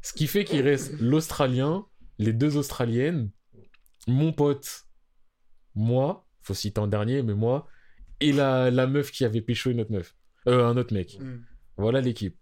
Ce 0.03 0.13
qui 0.13 0.27
fait 0.27 0.45
qu'il 0.45 0.61
reste 0.63 0.99
l'Australien, 1.01 1.87
les 2.19 2.33
deux 2.33 2.57
Australiennes, 2.57 3.31
mon 4.09 4.33
pote, 4.33 4.87
moi, 5.75 6.27
faut 6.43 6.55
citer 6.55 6.81
en 6.81 6.87
dernier, 6.87 7.23
mais 7.23 7.35
moi, 7.35 7.69
et 8.21 8.33
la, 8.33 8.71
la 8.71 8.87
meuf 8.87 9.11
qui 9.11 9.25
avait 9.25 9.41
pécho 9.41 9.71
une 9.71 9.81
autre 9.81 9.93
meuf. 9.93 10.15
Euh, 10.47 10.65
un 10.67 10.77
autre 10.77 10.95
mec. 10.95 11.19
Hum. 11.21 11.45
Voilà 11.77 12.01
l'équipe. 12.01 12.37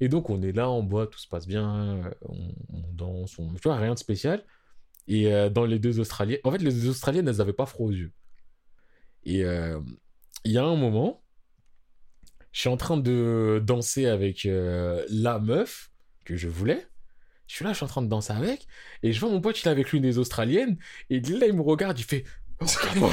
Et 0.00 0.08
donc, 0.08 0.30
on 0.30 0.42
est 0.42 0.52
là, 0.52 0.70
on 0.70 0.82
boit, 0.82 1.06
tout 1.06 1.18
se 1.18 1.28
passe 1.28 1.46
bien, 1.46 1.96
euh, 1.96 2.10
on, 2.22 2.54
on 2.72 2.82
danse, 2.92 3.38
on... 3.38 3.52
tu 3.54 3.60
vois, 3.64 3.76
rien 3.76 3.94
de 3.94 3.98
spécial. 3.98 4.44
Et 5.06 5.32
euh, 5.32 5.48
dans 5.48 5.64
les 5.64 5.78
deux 5.78 6.00
Australiennes, 6.00 6.40
en 6.44 6.50
fait, 6.50 6.58
les 6.58 6.72
deux 6.72 6.88
Australiennes, 6.88 7.28
elles 7.28 7.40
avaient 7.40 7.52
pas 7.52 7.66
froid 7.66 7.86
aux 7.86 7.92
yeux. 7.92 8.12
Et 9.24 9.44
euh, 9.44 9.80
il 10.44 10.52
y 10.52 10.58
a 10.58 10.64
un 10.64 10.76
moment, 10.76 11.22
je 12.50 12.60
suis 12.60 12.68
en 12.68 12.76
train 12.76 12.96
de 12.96 13.62
danser 13.64 14.06
avec 14.06 14.44
la 14.44 15.38
meuf 15.38 15.90
que 16.24 16.36
je 16.36 16.48
voulais. 16.48 16.86
Je 17.46 17.56
suis 17.56 17.64
là, 17.64 17.72
je 17.72 17.76
suis 17.76 17.84
en 17.84 17.88
train 17.88 18.02
de 18.02 18.08
danser 18.08 18.32
avec, 18.32 18.66
et 19.02 19.12
je 19.12 19.20
vois 19.20 19.28
mon 19.28 19.40
pote, 19.40 19.60
il 19.60 19.68
est 19.68 19.70
avec 19.70 19.92
l'une 19.92 20.02
des 20.02 20.18
Australiennes, 20.18 20.78
et 21.10 21.20
là, 21.20 21.46
il 21.46 21.52
me 21.52 21.60
regarde, 21.60 21.98
il 21.98 22.04
fait 22.04 22.24
Regarde-moi, 22.64 23.10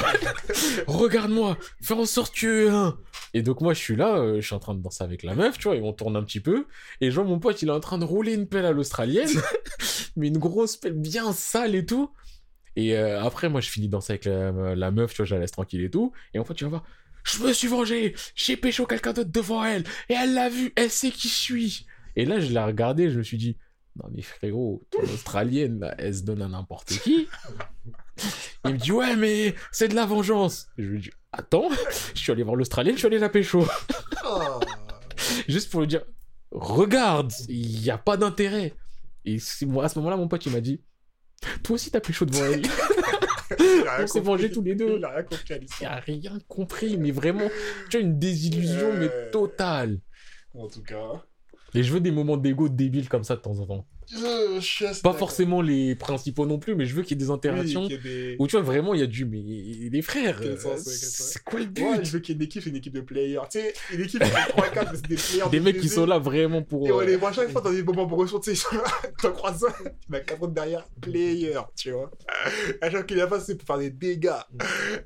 regarde-moi, 0.87 1.57
fais 1.81 1.93
en 1.93 2.05
sorte 2.05 2.35
que. 2.35 2.69
hein. 2.69 2.97
Et 3.33 3.41
donc, 3.41 3.61
moi, 3.61 3.73
je 3.73 3.79
suis 3.79 3.95
là, 3.95 4.17
euh, 4.17 4.41
je 4.41 4.45
suis 4.45 4.55
en 4.55 4.59
train 4.59 4.73
de 4.75 4.81
danser 4.81 5.03
avec 5.03 5.23
la 5.23 5.35
meuf, 5.35 5.57
tu 5.57 5.67
vois, 5.67 5.75
et 5.75 5.81
on 5.81 5.93
tourne 5.93 6.15
un 6.15 6.23
petit 6.23 6.39
peu, 6.39 6.65
et 7.01 7.11
je 7.11 7.15
vois 7.15 7.23
mon 7.23 7.39
pote, 7.39 7.61
il 7.61 7.67
est 7.69 7.71
en 7.71 7.79
train 7.79 7.97
de 7.97 8.05
rouler 8.05 8.33
une 8.33 8.47
pelle 8.47 8.65
à 8.65 8.71
l'australienne, 8.71 9.29
mais 10.15 10.27
une 10.27 10.37
grosse 10.37 10.77
pelle 10.77 10.93
bien 10.93 11.31
sale 11.33 11.75
et 11.75 11.85
tout. 11.85 12.09
Et 12.75 12.95
euh, 12.97 13.21
après, 13.21 13.49
moi, 13.49 13.61
je 13.61 13.69
finis 13.69 13.87
de 13.87 13.91
danser 13.91 14.13
avec 14.13 14.25
la, 14.25 14.51
la 14.75 14.91
meuf, 14.91 15.11
tu 15.11 15.17
vois, 15.17 15.25
je 15.25 15.35
la 15.35 15.41
laisse 15.41 15.51
tranquille 15.51 15.83
et 15.83 15.89
tout. 15.91 16.11
Et 16.33 16.39
en 16.39 16.45
fait, 16.45 16.53
tu 16.53 16.63
vas 16.63 16.69
voir, 16.69 16.83
je 17.23 17.43
me 17.43 17.51
suis 17.53 17.67
vengé, 17.67 18.15
j'ai 18.35 18.55
pécho 18.57 18.85
quelqu'un 18.85 19.13
d'autre 19.13 19.31
devant 19.31 19.63
elle, 19.65 19.83
et 20.07 20.13
elle 20.13 20.33
l'a 20.33 20.49
vu, 20.49 20.71
elle 20.75 20.89
sait 20.89 21.11
qui 21.11 21.27
je 21.27 21.33
suis. 21.33 21.85
Et 22.15 22.25
là, 22.25 22.39
je 22.39 22.47
l'ai 22.51 22.59
regardé, 22.59 23.09
je 23.11 23.17
me 23.17 23.23
suis 23.23 23.37
dit, 23.37 23.57
non 24.01 24.09
mais 24.15 24.21
frérot, 24.21 24.85
ton 24.91 25.01
australienne, 25.03 25.79
là, 25.81 25.93
elle 25.97 26.15
se 26.15 26.21
donne 26.23 26.41
à 26.41 26.47
n'importe 26.47 26.89
qui. 26.99 27.27
Il 28.65 28.74
me 28.74 28.78
dit, 28.78 28.91
ouais, 28.91 29.15
mais 29.15 29.55
c'est 29.72 29.88
de 29.88 29.95
la 29.95 30.05
vengeance. 30.05 30.67
Et 30.78 30.84
je 30.84 30.88
lui 30.89 30.99
dis, 31.01 31.11
attends, 31.32 31.70
je 32.13 32.20
suis 32.20 32.32
allé 32.32 32.43
voir 32.43 32.55
l'australienne, 32.55 32.95
je 32.95 32.99
suis 32.99 33.07
allé 33.07 33.20
la 33.20 33.30
pécho. 33.30 33.65
Ah. 34.24 34.59
Juste 35.47 35.72
pour 35.72 35.82
lui 35.82 35.88
dire, 35.88 36.03
regarde, 36.51 37.32
il 37.47 37.82
n'y 37.82 37.89
a 37.89 37.97
pas 37.97 38.17
d'intérêt. 38.17 38.74
Et 39.26 39.38
moi, 39.63 39.86
à 39.86 39.89
ce 39.89 39.99
moment-là, 39.99 40.17
mon 40.17 40.28
pote, 40.28 40.45
il 40.45 40.51
m'a 40.51 40.61
dit, 40.61 40.82
toi 41.63 41.76
aussi, 41.76 41.91
t'as 41.91 41.99
pécho 41.99 42.26
devant 42.26 42.45
elle. 42.45 42.63
On 44.01 44.07
s'est 44.07 44.20
vengés 44.20 44.51
tous 44.51 44.61
les 44.61 44.76
deux. 44.76 44.97
Il 44.97 45.05
a 45.05 45.09
rien 45.09 45.24
compris 45.24 45.53
à 45.53 45.57
Il 45.57 45.61
l'histoire. 45.61 45.91
a 45.91 45.99
rien 45.99 46.38
compris, 46.47 46.97
mais 46.97 47.11
vraiment, 47.11 47.49
tu 47.89 47.97
vois, 47.97 48.05
une 48.05 48.20
désillusion, 48.20 48.93
mais 48.93 49.09
totale. 49.32 49.99
En 50.53 50.67
tout 50.67 50.84
cas. 50.84 51.24
Et 51.74 51.84
je 51.84 51.93
veux 51.93 51.99
des 51.99 52.11
moments 52.11 52.38
d'ego 52.38 52.70
débiles 52.70 53.09
comme 53.09 53.24
ça 53.24 53.36
de 53.36 53.41
temps 53.41 53.59
en 53.59 53.65
temps. 53.65 53.88
Assez 54.12 55.01
Pas 55.01 55.14
forcément 55.14 55.62
les 55.62 55.95
principaux 55.95 56.45
non 56.45 56.57
plus, 56.60 56.76
mais 56.76 56.86
je 56.86 56.95
veux 56.95 57.03
qu'il 57.03 57.12
y 57.20 57.22
ait 57.22 57.26
des 57.26 57.32
interactions 57.32 57.88
ait 57.88 57.97
des- 57.97 58.36
où 58.39 58.47
tu 58.47 58.55
vois 58.55 58.64
vraiment 58.66 58.93
il 58.93 58.99
y 58.99 59.03
a 59.03 59.07
du 59.07 59.26
mais 59.26 59.39
les 59.91 60.01
frères 60.01 60.39
euh, 60.41 60.55
c'est 60.78 61.43
quoi 61.43 61.60
le 61.60 61.66
but? 61.68 61.84
Ouais, 61.84 62.03
je 62.03 62.12
veux 62.12 62.20
qu'il 62.20 62.34
y 62.34 62.38
ait 62.38 62.39
une 62.39 62.43
équipe, 62.45 62.66
une 62.66 62.76
équipe 62.76 62.93
de 62.93 63.01
players. 63.01 63.39
Tu 63.51 63.60
sais, 63.60 63.74
une 63.93 64.01
équipe 64.01 64.22
3-4, 64.24 64.89
mais 64.91 64.97
c'est 64.97 65.07
des 65.07 65.16
players. 65.16 65.49
des 65.51 65.60
mecs 65.60 65.80
qui 65.80 65.89
sont 65.89 66.05
là 66.05 66.18
vraiment 66.20 66.62
pour 66.64 66.88
Et 66.88 66.91
on 66.91 67.01
euh, 67.01 67.05
les 67.05 67.16
voit 67.18 67.32
chaque 67.32 67.49
fois 67.51 67.62
dans 67.62 67.72
des 67.72 67.84
moments 67.84 68.07
pour 68.07 68.18
ressources, 68.20 68.45
tu 68.45 68.55
sais, 68.55 68.62
ils 68.62 68.70
sont 68.70 68.76
là, 68.84 68.91
t'en 69.22 69.32
croises 69.32 69.64
un, 69.64 69.74
il 70.10 70.16
y 70.16 70.18
en 70.18 70.20
a 70.20 70.22
quatre 70.22 70.41
autres 70.41 70.53
derrière, 70.53 70.88
player, 71.01 71.57
tu 71.76 71.91
vois. 71.91 72.10
À 72.82 72.86
chaque 72.89 72.91
fois 72.91 73.03
qu'il 73.03 73.18
la 73.18 73.28
face, 73.28 73.45
c'est 73.45 73.55
pour 73.55 73.68
faire 73.68 73.78
des 73.78 73.89
dégâts. 73.91 74.32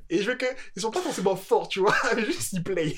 Et 0.08 0.22
je 0.22 0.30
veux 0.30 0.36
que, 0.36 0.46
ils 0.76 0.82
sont 0.82 0.90
pas 0.90 1.00
forcément 1.00 1.36
forts, 1.36 1.68
tu 1.68 1.80
vois, 1.80 1.94
mais 2.16 2.24
juste 2.26 2.52
ils 2.54 2.62
play. 2.62 2.94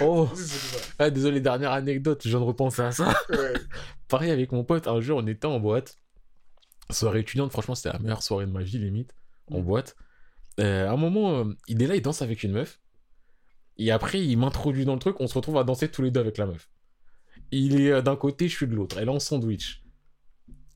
oh 0.00 0.28
C'est 0.34 0.44
ça. 0.46 0.78
ah, 0.98 1.10
désolé 1.10 1.40
dernière 1.40 1.72
anecdote 1.72 2.20
je 2.24 2.28
viens 2.28 2.40
de 2.40 2.44
repenser 2.44 2.82
à 2.82 2.92
ça 2.92 3.14
Ouais. 3.30 3.52
Pareil 4.08 4.30
avec 4.30 4.52
mon 4.52 4.64
pote 4.64 4.86
un 4.88 5.00
jour 5.00 5.18
on 5.22 5.26
était 5.26 5.46
en 5.46 5.60
boîte 5.60 5.98
soirée 6.90 7.20
étudiante 7.20 7.50
franchement 7.50 7.74
c'était 7.74 7.92
la 7.92 7.98
meilleure 7.98 8.22
soirée 8.22 8.46
de 8.46 8.50
ma 8.50 8.62
vie 8.62 8.78
limite 8.78 9.14
en 9.50 9.60
Mm. 9.60 9.62
boîte 9.62 9.96
Euh, 10.60 10.86
à 10.86 10.92
un 10.92 10.96
moment 10.96 11.38
euh, 11.38 11.44
il 11.66 11.82
est 11.82 11.86
là 11.86 11.96
il 11.96 12.02
danse 12.02 12.20
avec 12.20 12.42
une 12.42 12.52
meuf 12.52 12.80
et 13.78 13.90
après 13.90 14.22
il 14.22 14.36
m'introduit 14.36 14.84
dans 14.84 14.94
le 14.94 15.00
truc 15.00 15.16
on 15.20 15.26
se 15.26 15.34
retrouve 15.34 15.56
à 15.56 15.64
danser 15.64 15.88
tous 15.90 16.02
les 16.02 16.10
deux 16.10 16.20
avec 16.20 16.36
la 16.36 16.46
meuf 16.46 16.68
il 17.52 17.80
est 17.80 17.92
euh, 17.92 18.02
d'un 18.02 18.16
côté, 18.16 18.48
je 18.48 18.56
suis 18.56 18.66
de 18.66 18.74
l'autre. 18.74 18.98
Elle 18.98 19.08
est 19.08 19.12
en 19.12 19.20
sandwich. 19.20 19.82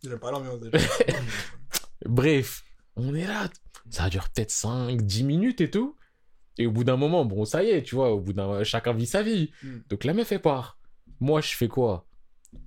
J'aime 0.05 0.18
pas 0.18 0.31
l'ambiance 0.31 0.61
déjà. 0.61 0.79
Bref, 2.07 2.62
on 2.95 3.14
est 3.14 3.27
là. 3.27 3.49
Ça 3.91 4.09
dure 4.09 4.29
peut-être 4.29 4.51
5, 4.51 5.01
10 5.03 5.24
minutes 5.24 5.61
et 5.61 5.70
tout. 5.70 5.97
Et 6.59 6.66
au 6.66 6.70
bout 6.70 6.85
d'un 6.85 6.97
moment, 6.97 7.24
bon, 7.24 7.45
ça 7.45 7.62
y 7.64 7.70
est, 7.70 7.83
tu 7.83 7.95
vois, 7.95 8.12
au 8.12 8.20
bout 8.20 8.33
d'un. 8.33 8.62
Chacun 8.62 8.93
vit 8.93 9.07
sa 9.07 9.22
vie. 9.22 9.51
Mm. 9.62 9.77
Donc 9.89 10.05
la 10.05 10.14
meuf, 10.14 10.31
elle 10.33 10.43
part. 10.43 10.79
Moi, 11.20 11.41
je 11.41 11.57
fais 11.57 11.68
quoi? 11.68 12.05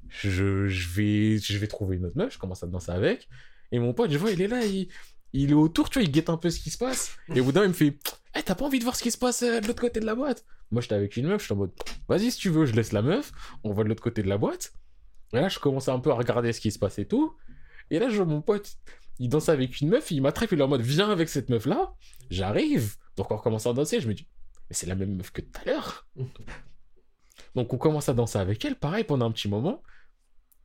Je, 0.09 0.67
je, 0.67 0.89
vais, 0.89 1.37
je 1.37 1.57
vais 1.57 1.67
trouver 1.67 1.97
une 1.97 2.05
autre 2.05 2.17
meuf, 2.17 2.33
je 2.33 2.37
commence 2.37 2.63
à 2.63 2.67
danser 2.67 2.91
avec. 2.91 3.27
Et 3.71 3.79
mon 3.79 3.93
pote, 3.93 4.11
je 4.11 4.17
vois, 4.17 4.31
il 4.31 4.41
est 4.41 4.47
là, 4.47 4.65
il, 4.65 4.89
il 5.33 5.51
est 5.51 5.55
autour, 5.55 5.89
tu 5.89 5.99
vois, 5.99 6.03
il 6.03 6.11
guette 6.11 6.29
un 6.29 6.37
peu 6.37 6.49
ce 6.49 6.59
qui 6.59 6.69
se 6.69 6.77
passe. 6.77 7.17
Et 7.33 7.41
au 7.41 7.43
bout 7.43 7.51
d'un 7.51 7.63
il 7.63 7.69
me 7.69 7.73
fait 7.73 7.97
Eh, 8.35 8.41
t'as 8.43 8.55
pas 8.55 8.65
envie 8.65 8.79
de 8.79 8.83
voir 8.83 8.95
ce 8.95 9.03
qui 9.03 9.11
se 9.11 9.17
passe 9.17 9.43
euh, 9.43 9.59
de 9.59 9.67
l'autre 9.67 9.81
côté 9.81 9.99
de 9.99 10.05
la 10.05 10.15
boîte? 10.15 10.45
Moi, 10.71 10.81
j'étais 10.81 10.95
avec 10.95 11.17
une 11.17 11.27
meuf, 11.27 11.41
je 11.41 11.45
suis 11.45 11.53
en 11.53 11.57
mode 11.57 11.71
Vas-y, 12.07 12.31
si 12.31 12.37
tu 12.37 12.49
veux, 12.49 12.65
je 12.65 12.73
laisse 12.73 12.91
la 12.91 13.01
meuf, 13.01 13.31
on 13.63 13.73
va 13.73 13.83
de 13.83 13.89
l'autre 13.89 14.03
côté 14.03 14.21
de 14.21 14.29
la 14.29 14.37
boîte. 14.37 14.73
Et 15.33 15.37
là, 15.37 15.49
je 15.49 15.59
commence 15.59 15.87
un 15.89 15.99
peu 15.99 16.11
à 16.11 16.15
regarder 16.15 16.53
ce 16.53 16.61
qui 16.61 16.71
se 16.71 16.79
passe 16.79 16.99
et 16.99 17.05
tout. 17.05 17.35
Et 17.91 17.99
là, 17.99 18.09
je 18.09 18.17
vois 18.17 18.25
mon 18.25 18.41
pote, 18.41 18.77
il 19.19 19.29
danse 19.29 19.49
avec 19.49 19.81
une 19.81 19.89
meuf, 19.89 20.11
il 20.11 20.21
m'attrape, 20.21 20.51
il 20.51 20.59
est 20.59 20.63
en 20.63 20.67
mode 20.67 20.81
Viens 20.81 21.09
avec 21.09 21.29
cette 21.29 21.49
meuf-là. 21.49 21.93
J'arrive. 22.29 22.95
Donc, 23.17 23.31
on 23.31 23.37
recommence 23.37 23.67
à 23.67 23.73
danser, 23.73 23.99
je 23.99 24.07
me 24.07 24.13
dis 24.13 24.27
Mais 24.69 24.75
c'est 24.75 24.87
la 24.87 24.95
même 24.95 25.15
meuf 25.15 25.31
que 25.31 25.41
tout 25.41 25.61
à 25.61 25.69
l'heure. 25.69 26.07
Donc, 27.55 27.73
on 27.73 27.77
commence 27.77 28.09
à 28.09 28.13
danser 28.13 28.37
avec 28.37 28.63
elle, 28.63 28.75
pareil, 28.75 29.03
pendant 29.03 29.25
un 29.25 29.31
petit 29.31 29.49
moment. 29.49 29.81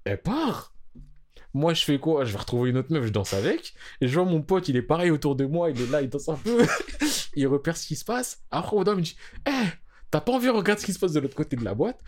Elle 0.05 0.21
part. 0.21 0.75
Moi, 1.55 1.73
je 1.73 1.85
fais 1.85 1.99
quoi? 1.99 2.25
Je 2.25 2.33
vais 2.33 2.39
retrouver 2.39 2.71
une 2.71 2.77
autre 2.79 2.93
meuf, 2.93 3.05
je 3.05 3.11
danse 3.11 3.33
avec. 3.33 3.75
Et 4.01 4.09
je 4.09 4.15
vois 4.15 4.25
mon 4.29 4.43
pote, 4.43 4.69
il 4.69 4.77
est 4.77 4.83
pareil 4.83 5.11
autour 5.11 5.37
de 5.37 5.45
moi, 5.47 5.71
il 5.71 5.81
est 5.81 5.87
là, 5.87 6.03
il 6.03 6.09
danse 6.09 6.29
un 6.29 6.35
peu. 6.35 6.67
il 7.37 7.47
repère 7.47 7.77
ce 7.77 7.87
qui 7.87 7.97
se 7.97 8.05
passe. 8.05 8.43
Après, 8.51 8.77
au 8.77 8.85
il 8.85 8.97
me 8.97 9.01
dit 9.01 9.17
Eh, 9.47 9.51
t'as 10.11 10.21
pas 10.21 10.33
envie 10.33 10.47
de 10.47 10.51
regarder 10.51 10.81
ce 10.81 10.87
qui 10.87 10.93
se 10.93 10.99
passe 10.99 11.13
de 11.13 11.21
l'autre 11.21 11.37
côté 11.37 11.55
de 11.55 11.65
la 11.65 11.75
boîte 11.75 12.01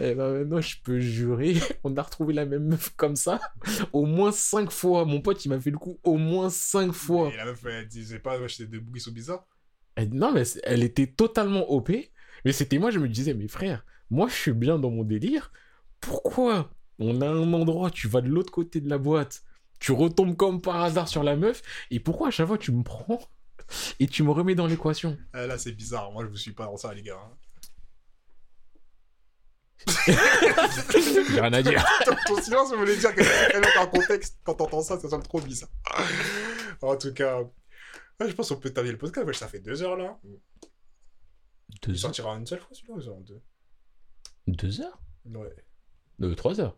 Eh 0.00 0.14
ben, 0.14 0.40
maintenant, 0.40 0.60
je 0.60 0.76
peux 0.84 1.00
jurer, 1.00 1.54
on 1.84 1.96
a 1.96 2.02
retrouvé 2.02 2.34
la 2.34 2.44
même 2.44 2.64
meuf 2.68 2.90
comme 2.96 3.16
ça 3.16 3.40
au 3.94 4.04
moins 4.04 4.32
cinq 4.32 4.70
fois. 4.70 5.06
Mon 5.06 5.22
pote, 5.22 5.42
il 5.46 5.48
m'a 5.48 5.58
fait 5.58 5.70
le 5.70 5.78
coup 5.78 5.98
au 6.04 6.18
moins 6.18 6.50
cinq 6.50 6.92
fois. 6.92 7.30
Et 7.32 7.36
la 7.38 7.46
meuf, 7.46 7.64
elle 7.64 7.88
disait 7.88 8.18
pas, 8.18 8.38
ouais, 8.38 8.48
j'étais 8.48 8.66
des 8.66 8.80
bouts 8.80 8.92
qui 8.92 9.00
sont 9.00 9.12
bizarres. 9.12 9.46
Elle- 9.96 10.12
non, 10.12 10.30
mais 10.30 10.42
elle 10.64 10.82
était 10.82 11.06
totalement 11.06 11.70
OP. 11.72 11.90
Mais 12.44 12.52
c'était 12.52 12.78
moi, 12.78 12.90
je 12.90 12.98
me 12.98 13.08
disais, 13.08 13.32
mais 13.32 13.48
frère, 13.48 13.84
moi, 14.10 14.28
je 14.28 14.34
suis 14.34 14.52
bien 14.52 14.78
dans 14.78 14.90
mon 14.90 15.04
délire. 15.04 15.52
Pourquoi 16.00 16.70
on 17.00 17.20
a 17.22 17.28
un 17.28 17.52
endroit, 17.52 17.90
tu 17.90 18.06
vas 18.08 18.20
de 18.20 18.28
l'autre 18.28 18.52
côté 18.52 18.80
de 18.80 18.88
la 18.88 18.98
boîte, 18.98 19.42
tu 19.80 19.92
retombes 19.92 20.36
comme 20.36 20.60
par 20.60 20.76
hasard 20.82 21.08
sur 21.08 21.22
la 21.22 21.34
meuf, 21.36 21.62
et 21.90 21.98
pourquoi 22.00 22.28
à 22.28 22.30
chaque 22.30 22.46
fois 22.46 22.58
tu 22.58 22.70
me 22.72 22.82
prends 22.82 23.20
et 23.98 24.06
tu 24.06 24.22
me 24.22 24.30
remets 24.30 24.54
dans 24.54 24.66
l'équation? 24.66 25.16
Ah, 25.32 25.46
là, 25.46 25.56
c'est 25.58 25.72
bizarre. 25.72 26.10
Moi, 26.12 26.24
je 26.24 26.30
me 26.30 26.36
suis 26.36 26.52
pas 26.52 26.66
dans 26.66 26.76
ça, 26.76 26.92
les 26.92 27.02
gars. 27.02 27.18
hein. 27.22 27.36
J'ai 30.06 31.40
rien 31.40 31.52
à 31.52 31.62
dire. 31.62 31.82
ton, 32.04 32.14
ton 32.26 32.42
silence 32.42 32.72
voulait 32.74 32.96
dire 32.96 33.14
que 33.14 33.22
c'est 33.24 33.78
en 33.78 33.86
contexte. 33.86 34.38
Quand 34.44 34.54
t'entends 34.54 34.82
ça, 34.82 34.98
ça 34.98 35.08
sonne 35.08 35.22
trop 35.22 35.40
bizarre. 35.40 35.70
En 36.82 36.96
tout 36.96 37.14
cas, 37.14 37.40
ouais, 37.40 38.28
je 38.28 38.32
pense 38.34 38.48
qu'on 38.50 38.56
peut 38.56 38.70
terminer 38.70 38.92
le 38.92 38.98
podcast. 38.98 39.26
Ouais, 39.26 39.32
ça 39.32 39.48
fait 39.48 39.60
deux 39.60 39.82
heures 39.82 39.96
là. 39.96 40.18
Deux 41.82 41.92
Il 41.92 41.98
sortira 41.98 42.32
une 42.36 42.46
seule 42.46 42.58
fois 42.60 42.68
celui-là 42.72 42.94
ou 43.10 43.16
en 43.16 43.20
deux? 43.20 43.40
Deux 44.48 44.80
heures? 44.82 45.00
Ouais. 45.24 45.54
Euh, 46.22 46.34
Trois 46.34 46.60
heures. 46.60 46.76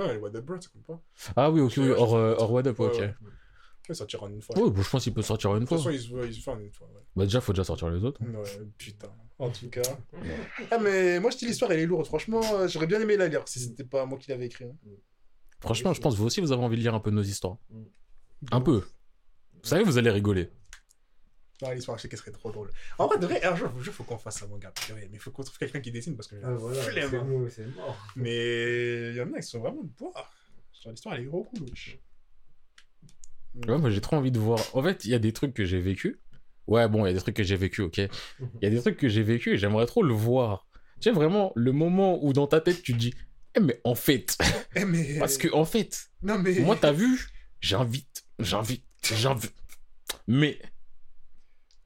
Non, 0.00 0.08
mais 0.08 0.16
What 0.16 0.30
the 0.30 0.38
Bird, 0.44 0.62
ça 0.62 0.70
compte 0.72 0.84
pas. 0.86 1.02
Ah 1.36 1.50
oui, 1.50 1.60
ok, 1.60 1.74
oui, 1.76 1.90
hors, 1.90 2.14
euh, 2.14 2.34
hors 2.38 2.50
What 2.50 2.66
Up, 2.66 2.80
ok. 2.80 2.94
ouais. 2.98 3.14
Il 3.88 3.94
sortira 3.94 4.28
une 4.28 4.40
fois. 4.40 4.54
Bon, 4.54 4.72
je 4.74 4.88
pense 4.88 5.02
qu'il 5.02 5.12
peut 5.12 5.20
sortir 5.22 5.54
une 5.56 5.60
de 5.60 5.66
fois. 5.66 5.76
toute 5.76 5.86
façon, 5.86 5.96
il 5.96 6.32
se 6.32 6.40
fait 6.40 6.52
une 6.64 6.72
fois. 6.72 6.86
Ouais. 6.86 7.02
Bah, 7.16 7.24
déjà, 7.24 7.40
faut 7.40 7.52
déjà 7.52 7.64
sortir 7.64 7.90
les 7.90 8.02
autres. 8.04 8.20
Ouais, 8.22 8.60
putain. 8.78 9.08
En 9.38 9.50
tout 9.50 9.68
cas. 9.68 9.82
Ah, 10.70 10.78
mais 10.78 11.18
moi, 11.18 11.30
je 11.30 11.38
dis 11.38 11.46
l'histoire, 11.46 11.72
elle 11.72 11.80
est 11.80 11.86
lourde. 11.86 12.06
Franchement, 12.06 12.40
euh, 12.54 12.68
j'aurais 12.68 12.86
bien 12.86 13.00
aimé 13.00 13.16
la 13.16 13.26
lire 13.28 13.42
si 13.46 13.58
c'était 13.58 13.84
pas 13.84 14.06
moi 14.06 14.16
qui 14.18 14.30
l'avais 14.30 14.46
écrit. 14.46 14.66
hein. 14.66 14.76
Franchement, 15.60 15.92
je 15.92 16.00
pense 16.00 16.14
que 16.14 16.18
vous 16.20 16.26
aussi, 16.26 16.40
vous 16.40 16.52
avez 16.52 16.62
envie 16.62 16.76
de 16.76 16.82
lire 16.82 16.94
un 16.94 17.00
peu 17.00 17.10
nos 17.10 17.22
histoires. 17.22 17.56
Mm. 17.70 17.82
Un 18.52 18.60
peu. 18.60 18.84
Vous 19.62 19.68
savez, 19.68 19.82
vous 19.82 19.98
allez 19.98 20.10
rigoler. 20.10 20.50
Non, 21.62 21.70
l'histoire, 21.72 21.98
je 21.98 22.02
sais 22.02 22.08
qu'elle 22.08 22.18
serait 22.18 22.30
trop 22.30 22.50
drôle. 22.50 22.70
En 22.98 23.06
vrai, 23.06 23.18
de 23.18 23.26
vrai, 23.26 23.44
un 23.44 23.54
jour, 23.54 23.70
il 23.76 23.82
faut 23.84 24.04
qu'on 24.04 24.18
fasse 24.18 24.42
un 24.42 24.46
manga. 24.46 24.70
purée, 24.70 25.08
Mais 25.10 25.16
il 25.16 25.20
faut 25.20 25.30
qu'on 25.30 25.42
trouve 25.42 25.58
quelqu'un 25.58 25.80
qui 25.80 25.90
dessine 25.92 26.16
parce 26.16 26.28
que 26.28 26.36
j'ai 26.36 26.42
Ah, 26.44 26.52
voilà, 26.52 26.82
c'est 26.82 27.22
nous, 27.22 27.48
c'est 27.50 27.66
mort. 27.74 27.98
Mais 28.16 29.10
il 29.10 29.16
y 29.16 29.20
en 29.20 29.32
a 29.32 29.40
qui 29.40 29.46
sont 29.46 29.60
vraiment 29.60 29.82
de 29.82 29.90
bois. 29.98 30.12
Genre, 30.82 30.92
l'histoire, 30.92 31.14
elle 31.14 31.22
est 31.22 31.24
gros 31.26 31.44
cool. 31.44 31.66
Ouais, 33.66 33.78
moi 33.78 33.90
j'ai 33.90 34.00
trop 34.00 34.16
envie 34.16 34.30
de 34.30 34.38
voir. 34.38 34.60
En 34.74 34.82
fait, 34.82 35.04
il 35.04 35.10
y 35.10 35.14
a 35.14 35.18
des 35.18 35.32
trucs 35.32 35.54
que 35.54 35.64
j'ai 35.64 35.80
vécu. 35.80 36.20
Ouais, 36.66 36.88
bon, 36.88 37.04
il 37.04 37.08
y 37.08 37.10
a 37.10 37.14
des 37.14 37.20
trucs 37.20 37.34
que 37.36 37.42
j'ai 37.42 37.56
vécu, 37.56 37.82
ok. 37.82 37.98
Il 37.98 38.08
y 38.62 38.66
a 38.66 38.70
des 38.70 38.80
trucs 38.80 38.96
que 38.96 39.08
j'ai 39.08 39.22
vécu 39.24 39.52
et 39.54 39.58
j'aimerais 39.58 39.86
trop 39.86 40.02
le 40.02 40.14
voir. 40.14 40.68
Tu 41.00 41.08
sais, 41.08 41.10
vraiment, 41.10 41.52
le 41.56 41.72
moment 41.72 42.22
où 42.24 42.32
dans 42.32 42.46
ta 42.46 42.60
tête 42.60 42.82
tu 42.82 42.92
te 42.92 42.98
dis, 42.98 43.12
eh, 43.56 43.60
mais 43.60 43.80
en 43.84 43.94
fait, 43.96 44.38
Eh, 44.76 44.84
mais... 44.84 45.18
parce 45.18 45.36
que 45.36 45.52
en 45.52 45.64
fait, 45.64 46.10
Non, 46.22 46.38
mais... 46.38 46.60
moi 46.60 46.76
t'as 46.80 46.92
vu, 46.92 47.28
j'invite, 47.60 48.24
j'invite, 48.38 48.84
j'invite. 49.02 49.54
Mais 50.28 50.60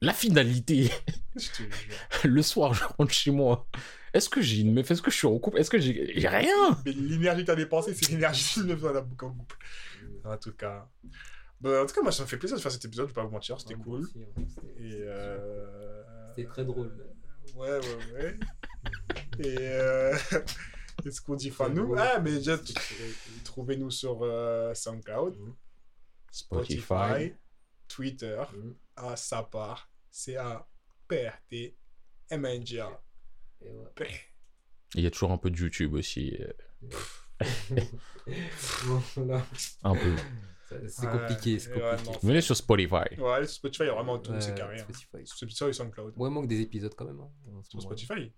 la 0.05 0.13
finalité, 0.13 0.89
Je 1.35 1.49
te 1.49 1.57
jure. 1.63 1.95
le 2.23 2.41
soir, 2.41 2.73
je 2.73 2.83
rentre 2.97 3.11
chez 3.13 3.31
moi. 3.31 3.67
Est-ce 4.13 4.29
que 4.29 4.41
j'ai 4.41 4.61
une 4.61 4.73
meuf? 4.73 4.89
Est-ce 4.89 5.01
que 5.01 5.11
je 5.11 5.17
suis 5.17 5.27
en 5.27 5.37
couple? 5.39 5.57
Est-ce 5.59 5.69
que 5.69 5.77
j'ai 5.79 6.13
j'ai 6.19 6.27
rien? 6.29 6.79
Mais 6.85 6.93
l'énergie 6.93 7.41
que 7.41 7.47
t'as 7.47 7.55
dépensée, 7.55 7.93
c'est 7.93 8.09
l'énergie 8.11 8.61
de 8.63 8.73
dans 8.75 8.93
la 8.93 9.01
boucle 9.01 9.25
en 9.25 9.33
couple. 9.33 9.57
En 10.23 10.37
tout 10.37 10.53
cas... 10.53 10.87
Bah, 11.61 11.83
en 11.83 11.85
tout 11.85 11.93
cas, 11.95 12.01
moi, 12.01 12.11
ça 12.11 12.23
me 12.23 12.27
fait 12.27 12.37
plaisir 12.37 12.55
de 12.57 12.61
faire 12.61 12.71
cet 12.71 12.85
épisode, 12.85 13.05
je 13.07 13.11
vais 13.11 13.15
pas 13.15 13.23
vous 13.25 13.31
mentir, 13.31 13.59
c'était 13.59 13.75
Ouais, 13.75 13.81
cool. 13.83 13.99
moi 14.15 14.27
aussi, 14.37 14.49
c'était- 14.49 14.83
Et 14.83 15.01
euh... 15.03 16.03
C'était 16.35 16.47
très 16.49 16.63
drôle. 16.65 16.91
Ouais, 17.55 17.69
ouais, 17.69 18.13
ouais. 18.13 18.39
Et 19.39 19.55
euh... 19.59 20.15
Qu'est-ce 21.03 21.21
qu'on 21.21 21.35
dit 21.35 21.49
Enfin, 21.51 21.69
nous... 21.69 21.93
Ah, 21.97 22.19
mais 22.19 22.31
déjà, 22.31 22.57
trouvez-nous 23.43 23.91
sur 23.91 24.19
euh, 24.23 24.73
SoundCloud, 24.73 25.37
Mhm. 25.37 25.53
Spotify, 26.31 26.81
Spotify. 26.81 27.33
Twitter, 27.87 28.41
Mhm. 28.53 28.75
à 28.95 29.15
sa 29.15 29.43
part, 29.43 29.89
C-A-P-R-T, 30.15 31.77
M-N-G-A. 32.29 33.01
Et 33.61 33.69
ouais. 33.69 33.85
P. 33.95 34.07
Il 34.95 35.01
y 35.03 35.07
a 35.07 35.11
toujours 35.11 35.31
un 35.31 35.37
peu 35.37 35.49
de 35.51 35.57
YouTube 35.57 35.93
aussi. 35.93 36.37
euh, 36.39 36.53
voilà. 39.15 39.45
Un 39.83 39.93
peu. 39.95 40.15
C'est 40.87 41.07
compliqué, 41.09 41.59
c'est 41.59 41.71
compliqué. 41.71 42.19
Venez 42.23 42.41
sur 42.41 42.55
Spotify. 42.55 43.19
Ouais, 43.19 43.45
Spotify, 43.45 43.83
il 43.83 43.87
y 43.87 43.89
a 43.89 43.93
vraiment 43.93 44.17
tout, 44.19 44.31
Ouais, 44.31 44.41
c'est 44.41 44.55
carré. 44.55 44.75
hein. 44.79 44.83
Spotify. 44.83 45.25
Sur 45.27 45.37
Spotify 45.37 45.65
et 45.65 45.73
SoundCloud. 45.73 46.13
Moi, 46.15 46.29
il 46.29 46.31
manque 46.31 46.47
des 46.47 46.61
épisodes 46.61 46.93
quand 46.95 47.05
même. 47.05 47.19
hein, 47.19 47.29
Sur. 47.63 47.81
Spotify 47.81 48.31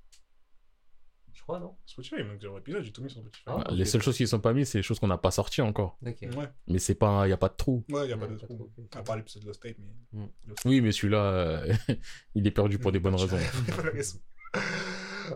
crois, 1.48 1.60
non? 1.60 1.76
Spotify, 1.86 2.16
il 2.20 2.26
manque 2.26 2.42
zéro 2.42 2.58
épisode, 2.58 2.84
j'ai 2.84 2.92
tout 2.92 3.02
mis 3.02 3.10
sur 3.10 3.22
Spotify. 3.22 3.44
Ah. 3.48 3.64
Les 3.72 3.82
ok. 3.84 3.88
seules 3.88 4.02
choses 4.02 4.18
qui 4.18 4.28
sont 4.28 4.40
pas 4.40 4.54
mises, 4.54 4.70
c'est 4.70 4.80
les 4.80 4.84
choses 4.84 5.00
qu'on 5.00 5.08
n'a 5.08 5.18
pas 5.18 5.32
sorties 5.32 5.62
encore. 5.62 5.98
Ok. 6.06 6.18
Ouais, 6.22 6.50
Mais 6.68 6.80
c'est 6.80 6.96
pas, 6.96 7.26
il 7.26 7.30
y 7.30 7.34
a 7.34 7.38
pas 7.38 7.50
de 7.50 7.56
trou. 7.56 7.84
ouais, 7.90 8.04
il 8.04 8.08
n'y 8.08 8.14
a 8.14 8.18
pas 8.18 8.28
de 8.28 8.36
pas 8.36 8.46
trou. 8.46 8.56
trop, 8.56 8.72
ok. 8.78 8.96
À 8.96 9.04
part 9.04 9.16
l'épisode 9.16 9.44
de 9.44 9.48
Lost 9.48 9.62
Tape, 9.64 9.76
mais. 9.80 10.20
Mm. 10.20 10.28
Lost 10.48 10.60
Oui, 10.66 10.82
mais 10.82 10.92
celui-là, 10.92 11.18
euh, 11.24 11.74
il 12.36 12.46
est 12.46 12.52
perdu 12.52 12.78
pour 12.80 12.92
des 12.92 13.00
bonnes 13.00 13.16
raisons. 13.16 13.38
De. 13.38 14.60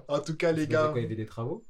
En 0.07 0.19
tout 0.19 0.35
cas, 0.35 0.51
les 0.51 0.67
gars. 0.67 0.89
Quand 0.89 0.95
il 0.97 1.03
y 1.03 1.05
avait 1.05 1.15
des 1.15 1.25
travaux 1.25 1.65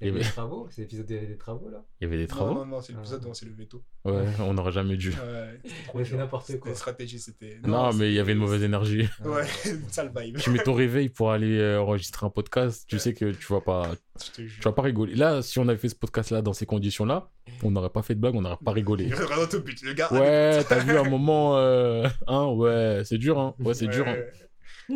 Il 0.00 0.06
y 0.06 0.10
avait 0.10 0.20
des 0.20 0.26
travaux 0.26 0.68
C'est 0.70 0.82
l'épisode 0.82 1.06
où 1.06 1.12
il 1.12 1.16
y 1.16 1.18
avait 1.18 1.26
des 1.26 1.36
travaux 1.38 1.68
là 1.70 1.84
Il 2.00 2.04
y 2.04 2.06
avait 2.06 2.16
des 2.18 2.22
Non, 2.24 2.28
travaux 2.28 2.54
non, 2.54 2.66
non, 2.66 2.80
c'est 2.80 2.92
l'épisode 2.92 3.22
Ah. 3.24 3.28
où 3.28 3.34
c'est 3.34 3.46
le 3.46 3.52
veto. 3.52 3.82
Ouais, 4.04 4.24
on 4.40 4.54
n'aurait 4.54 4.70
jamais 4.72 4.96
dû. 4.96 5.10
Ouais, 5.10 6.04
c'était 6.04 6.14
On 6.14 6.18
n'importe 6.18 6.58
quoi. 6.60 6.74
stratégie, 6.74 7.18
c'était. 7.18 7.58
Non, 7.66 7.92
mais 7.92 8.08
il 8.10 8.14
y 8.14 8.20
avait 8.20 8.32
une 8.32 8.38
mauvaise 8.38 8.62
énergie. 8.62 9.08
Ouais, 9.24 9.44
une 9.66 9.88
sale 9.88 10.12
vibe. 10.16 10.36
Tu 10.38 10.50
mets 10.50 10.62
ton 10.62 10.74
réveil 10.74 11.08
pour 11.08 11.32
aller 11.32 11.58
euh, 11.58 11.80
enregistrer 11.80 12.26
un 12.26 12.30
podcast, 12.30 12.84
tu 12.86 12.98
sais 13.00 13.12
que 13.12 13.32
tu 13.32 13.52
vas 13.52 13.60
pas, 13.60 13.90
tu 14.34 14.46
vas 14.62 14.72
pas 14.72 14.82
rigoler. 14.82 15.14
Là, 15.16 15.42
si 15.42 15.58
on 15.58 15.66
avait 15.68 15.78
fait 15.78 15.88
ce 15.88 15.96
podcast-là 15.96 16.42
dans 16.42 16.52
ces 16.52 16.64
conditions-là, 16.66 17.30
on 17.64 17.70
n'aurait 17.72 17.90
pas 17.90 18.02
fait 18.02 18.14
de 18.14 18.20
blague, 18.20 18.36
on 18.36 18.42
n'aurait 18.42 18.56
pas 18.64 18.72
rigolé. 18.72 19.06
Le 19.08 19.92
gars. 19.94 20.12
Ouais, 20.12 20.62
t'as 20.64 20.78
vu 20.78 20.96
un 20.96 21.08
moment, 21.08 21.56
euh, 21.58 22.08
hein, 22.28 22.46
ouais, 22.46 23.02
c'est 23.04 23.18
dur, 23.18 23.38
hein, 23.40 23.54
ouais, 23.58 23.74
c'est 23.74 23.88
dur. 23.88 24.06
Hein. 24.06 24.16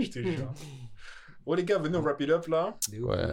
Je 0.00 0.08
te 0.08 0.18
jure. 0.22 0.52
Bon, 1.44 1.54
les 1.54 1.64
gars, 1.64 1.78
venez, 1.78 1.96
on 1.98 2.02
wrap 2.02 2.20
it 2.20 2.30
up 2.30 2.46
là. 2.46 2.76
Ouais. 3.00 3.26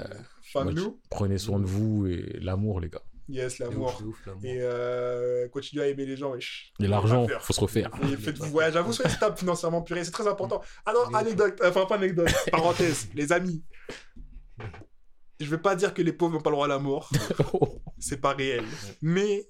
Fin 0.52 0.66
de 0.66 0.72
Moi, 0.72 0.82
nous. 0.82 1.00
Prenez 1.10 1.38
soin 1.38 1.60
de 1.60 1.66
vous 1.66 2.08
et 2.08 2.40
l'amour, 2.42 2.80
les 2.80 2.90
gars. 2.90 3.02
Yes, 3.28 3.60
l'amour. 3.60 3.96
de 4.02 4.08
ouf, 4.08 4.26
l'amour. 4.26 4.42
Et 4.44 4.58
euh, 4.60 5.48
continuez 5.50 5.84
à 5.84 5.88
aimer 5.88 6.08
les 6.08 6.18
gens, 6.18 6.32
wesh. 6.32 6.74
Et 6.80 6.88
l'argent, 6.88 7.22
Faut 7.24 7.28
faire. 7.28 7.44
faut 7.44 7.54
se 7.54 7.60
refaire. 7.62 7.92
Et 8.12 8.18
faites-vous 8.18 8.48
voyage 8.50 8.76
à 8.76 8.82
vous, 8.82 8.92
soyez 8.92 9.12
stable 9.14 9.38
financièrement 9.38 9.84
purée, 9.84 10.04
c'est 10.04 10.10
très 10.12 10.28
important. 10.28 10.62
Ah 10.88 10.94
Oui. 10.96 11.16
anecdote, 11.16 11.62
enfin 11.64 11.86
pas 11.86 11.96
anecdote, 11.96 12.30
parenthèse, 12.52 13.08
les 13.14 13.32
amis. 13.32 13.64
Je 15.40 15.46
veux 15.46 15.62
pas 15.62 15.76
dire 15.76 15.94
que 15.94 16.02
les 16.02 16.12
pauvres 16.12 16.34
n'ont 16.34 16.42
pas 16.42 16.50
le 16.50 16.56
droit 16.56 16.66
à 16.66 16.70
l'amour, 16.70 17.08
c'est 18.00 18.20
pas 18.20 18.34
réel. 18.34 18.64
Mais 19.04 19.48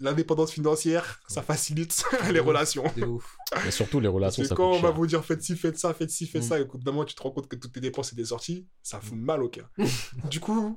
l'indépendance 0.00 0.52
financière, 0.52 1.20
ça 1.28 1.42
facilite 1.42 2.04
les 2.32 2.40
relations. 2.40 2.84
De 2.96 3.04
ouf. 3.04 3.36
Mais 3.64 3.70
surtout, 3.70 4.00
les 4.00 4.08
relations, 4.08 4.42
Parce 4.42 4.48
que 4.50 4.54
ça 4.54 4.56
quand 4.56 4.70
coûte 4.72 4.78
on 4.80 4.82
va 4.82 4.90
vous 4.90 5.06
dire 5.06 5.24
faites 5.24 5.42
ci, 5.42 5.56
faites 5.56 5.78
ça, 5.78 5.94
faites 5.94 6.10
ci, 6.10 6.26
faites 6.26 6.42
Mm. 6.42 6.46
ça, 6.48 6.60
et 6.60 6.66
qu'au 6.66 6.78
bout 6.78 6.84
d'un 6.84 6.92
moment 6.92 7.04
tu 7.04 7.14
te 7.14 7.22
rends 7.22 7.30
compte 7.30 7.48
que 7.48 7.56
toutes 7.56 7.72
tes 7.72 7.80
dépenses 7.80 8.12
et 8.12 8.16
des 8.16 8.26
sorties, 8.26 8.66
ça 8.82 9.00
fout 9.00 9.16
mal 9.16 9.42
au 9.42 9.48
cœur. 9.48 9.70
du 10.30 10.40
coup, 10.40 10.76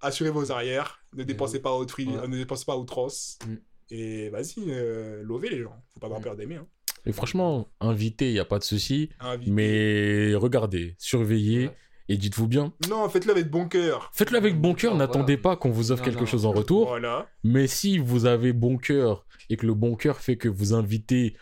assurez 0.00 0.30
vos 0.30 0.52
arrières, 0.52 1.00
ne 1.14 1.24
dépensez 1.24 1.60
pas 1.60 1.76
Ouais. 1.78 2.16
euh, 2.22 2.26
ne 2.28 2.36
dépensez 2.36 2.64
pas 2.64 2.74
à 2.74 2.76
outrance. 2.76 3.38
Mm. 3.46 3.54
Et 3.90 4.28
vas-y, 4.30 4.54
euh, 4.68 5.22
lovez 5.24 5.50
les 5.50 5.62
gens. 5.62 5.76
Faut 5.92 6.00
pas 6.00 6.06
avoir 6.06 6.20
Mm. 6.20 6.24
peur 6.24 6.36
d'aimer. 6.36 6.56
Hein. 6.56 6.66
Et 7.06 7.12
franchement, 7.12 7.68
invité, 7.80 8.28
il 8.30 8.32
n'y 8.32 8.38
a 8.40 8.46
pas 8.46 8.58
de 8.58 8.64
souci. 8.64 9.10
Mais 9.46 10.34
regardez, 10.34 10.94
surveillez. 10.98 11.66
Ouais. 11.66 11.76
Et 12.08 12.16
dites-vous 12.18 12.46
bien, 12.46 12.72
Non, 12.90 13.08
faites-le 13.08 13.32
avec 13.32 13.48
bon 13.50 13.66
cœur. 13.66 14.10
faites-le 14.12 14.36
avec 14.36 14.60
bon 14.60 14.74
cœur, 14.74 14.94
n'attendez 14.94 15.36
voilà. 15.36 15.56
pas 15.56 15.56
qu'on 15.56 15.70
vous 15.70 15.90
offre 15.90 16.02
Non, 16.02 16.10
quelque 16.10 16.20
non. 16.20 16.26
chose 16.26 16.44
en 16.44 16.52
retour. 16.52 16.88
Voilà. 16.88 17.26
Mais 17.44 17.66
si 17.66 17.96
vous 17.98 18.26
avez 18.26 18.52
bon 18.52 18.76
cœur 18.76 19.24
et 19.48 19.56
que 19.56 19.66
le 19.66 19.72
bon 19.74 19.96
cœur 19.96 20.18
fait 20.20 20.36
que 20.36 20.48
vous 20.48 20.74
invitez 20.74 21.34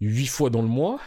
huit 0.00 0.26
fois 0.26 0.50
dans 0.50 0.62
le 0.62 0.68
mois, 0.68 1.00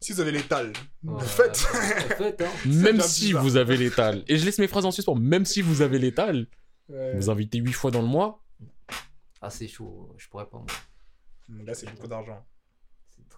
Si 0.00 0.12
vous 0.12 0.20
avez 0.20 0.32
l'étal, 0.32 0.72
Ouais, 1.04 1.22
faites. 1.24 1.62
En 1.72 2.14
fait, 2.16 2.40
hein. 2.42 2.48
même 2.66 3.00
si 3.00 3.26
bizarre. 3.26 3.42
vous 3.42 3.56
avez 3.56 3.76
l'étal, 3.76 4.24
et 4.28 4.38
je 4.38 4.44
laisse 4.46 4.58
mes 4.58 4.66
phrases 4.66 4.86
en 4.86 4.90
suspens, 4.90 5.14
même 5.14 5.44
si 5.44 5.60
vous 5.62 5.82
avez 5.82 5.98
l'étal, 5.98 6.46
Ouais. 6.88 7.14
vous 7.16 7.30
invitez 7.30 7.58
huit 7.58 7.72
fois 7.72 7.90
dans 7.90 8.00
le 8.02 8.08
mois, 8.08 8.42
Ah, 9.42 9.50
c'est 9.50 9.68
chaud. 9.68 10.12
Je 10.18 10.26
pourrais 10.28 10.46
pas, 10.46 10.58
moi. 10.58 10.66
Là, 11.64 11.74
c'est 11.74 11.88
beaucoup 11.94 12.08
d'argent. 12.08 12.44
C'est 13.10 13.28
très- 13.28 13.28
C'est 13.28 13.28
beaucoup. 13.28 13.29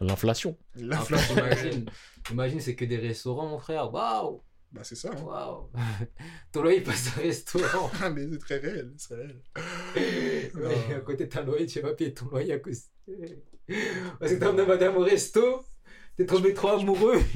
L'inflation. 0.00 0.56
L'inflation. 0.76 1.36
imagine, 1.36 1.90
imagine, 2.30 2.60
c'est 2.60 2.74
que 2.74 2.84
des 2.84 2.96
restaurants, 2.96 3.48
mon 3.48 3.58
frère. 3.58 3.92
Waouh! 3.92 4.42
Bah, 4.70 4.82
c'est 4.84 4.96
ça. 4.96 5.10
Hein. 5.12 5.22
Waouh! 5.22 5.70
Ton 6.52 6.62
loyer 6.62 6.80
passe 6.80 7.16
au 7.16 7.22
restaurant. 7.22 7.90
Mais 8.14 8.26
c'est 8.30 8.38
très 8.38 8.58
réel. 8.58 8.92
C'est 8.96 9.14
réel. 9.14 9.40
Mais 10.54 10.94
à 10.94 11.00
côté 11.00 11.24
de 11.24 11.30
ta 11.30 11.42
loyer, 11.42 11.66
tu 11.66 11.80
vas 11.80 11.94
payer 11.94 12.12
ton 12.12 12.26
loyer 12.26 12.54
à 12.54 12.58
cause. 12.58 12.84
Parce 14.18 14.32
que 14.32 14.38
t'as 14.38 14.50
emmené 14.50 14.66
madame 14.66 14.96
au 14.96 15.00
resto, 15.00 15.64
t'es 16.18 16.26
tombé 16.26 16.52
trop 16.52 16.68
amoureux, 16.70 17.22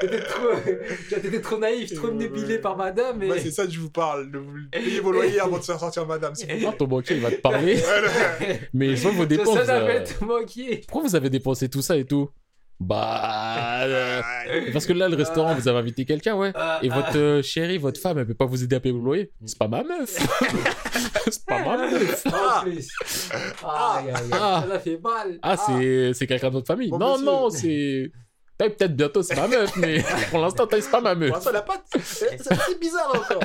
t'étais 0.00 0.20
trop, 0.24 0.48
t'étais 1.08 1.40
trop 1.40 1.58
naïf, 1.58 1.94
trop 1.94 2.08
ouais. 2.08 2.58
par 2.58 2.76
madame. 2.76 3.22
Et... 3.22 3.30
Ouais, 3.30 3.38
c'est 3.38 3.52
ça 3.52 3.66
que 3.66 3.70
je 3.70 3.78
vous 3.78 3.90
parle. 3.90 4.32
De 4.32 4.38
vous 4.38 4.52
payer 4.72 4.98
vos 4.98 5.12
loyers 5.12 5.38
avant 5.38 5.58
de 5.58 5.62
se 5.62 5.66
faire 5.66 5.78
sortir 5.78 6.04
madame. 6.06 6.34
s'il 6.34 6.52
vous. 6.52 6.66
Ah, 6.68 6.74
ton 6.76 6.88
banquier, 6.88 7.14
il 7.16 7.22
va 7.22 7.30
te 7.30 7.40
parler, 7.40 7.80
mais 8.74 8.96
sur 8.96 9.12
vos 9.12 9.22
C'est 9.22 9.28
dépenses, 9.28 9.64
ça, 9.64 9.76
euh, 9.78 10.04
pourquoi 10.88 11.08
vous 11.08 11.14
avez 11.14 11.30
dépensé 11.30 11.68
tout 11.68 11.82
ça 11.82 11.96
et 11.96 12.04
tout? 12.04 12.30
Bah... 12.78 13.84
euh. 13.84 14.20
Parce 14.72 14.84
que 14.86 14.92
là, 14.92 15.08
le 15.08 15.16
restaurant, 15.16 15.54
vous 15.54 15.66
avez 15.66 15.78
invité 15.78 16.04
quelqu'un, 16.04 16.34
ouais. 16.36 16.52
Ah, 16.54 16.78
Et 16.82 16.90
ah, 16.90 16.94
votre 16.94 17.16
euh, 17.18 17.42
chérie, 17.42 17.78
votre 17.78 18.00
femme, 18.00 18.18
elle 18.18 18.26
peut 18.26 18.34
pas 18.34 18.44
vous 18.46 18.62
aider 18.62 18.76
à 18.76 18.80
payer 18.80 18.94
le 18.94 19.00
loyer 19.00 19.30
C'est 19.44 19.58
pas 19.58 19.68
ma 19.68 19.82
meuf 19.82 20.10
C'est 21.30 21.44
pas 21.46 21.64
ma 21.64 21.76
meuf. 21.90 22.26
Ah. 23.64 24.64
Ça 24.68 24.78
fait 24.80 24.98
mal. 25.02 25.38
Ah, 25.42 25.56
c'est 25.56 26.12
c'est 26.14 26.26
quelqu'un 26.26 26.48
de 26.48 26.52
votre 26.54 26.66
famille 26.66 26.90
Bon, 26.90 26.98
Non, 26.98 27.12
monsieur. 27.18 27.24
non, 27.26 27.50
c'est... 27.50 28.10
Peut-être 28.58 28.96
bientôt 28.96 29.22
c'est 29.22 29.36
ma 29.36 29.46
meuf, 29.48 29.76
mais 29.76 30.02
pour 30.30 30.38
l'instant, 30.40 30.66
c'est 30.70 30.90
pas 30.90 31.00
ma 31.02 31.14
meuf. 31.14 31.28
Pour 31.28 31.36
l'instant, 31.36 31.50
elle 31.50 31.56
a 31.56 31.62
pas. 31.62 31.76
de- 31.76 32.00
C'est 32.02 32.38
c'est 32.42 32.80
bizarre 32.80 33.12
encore. 33.14 33.42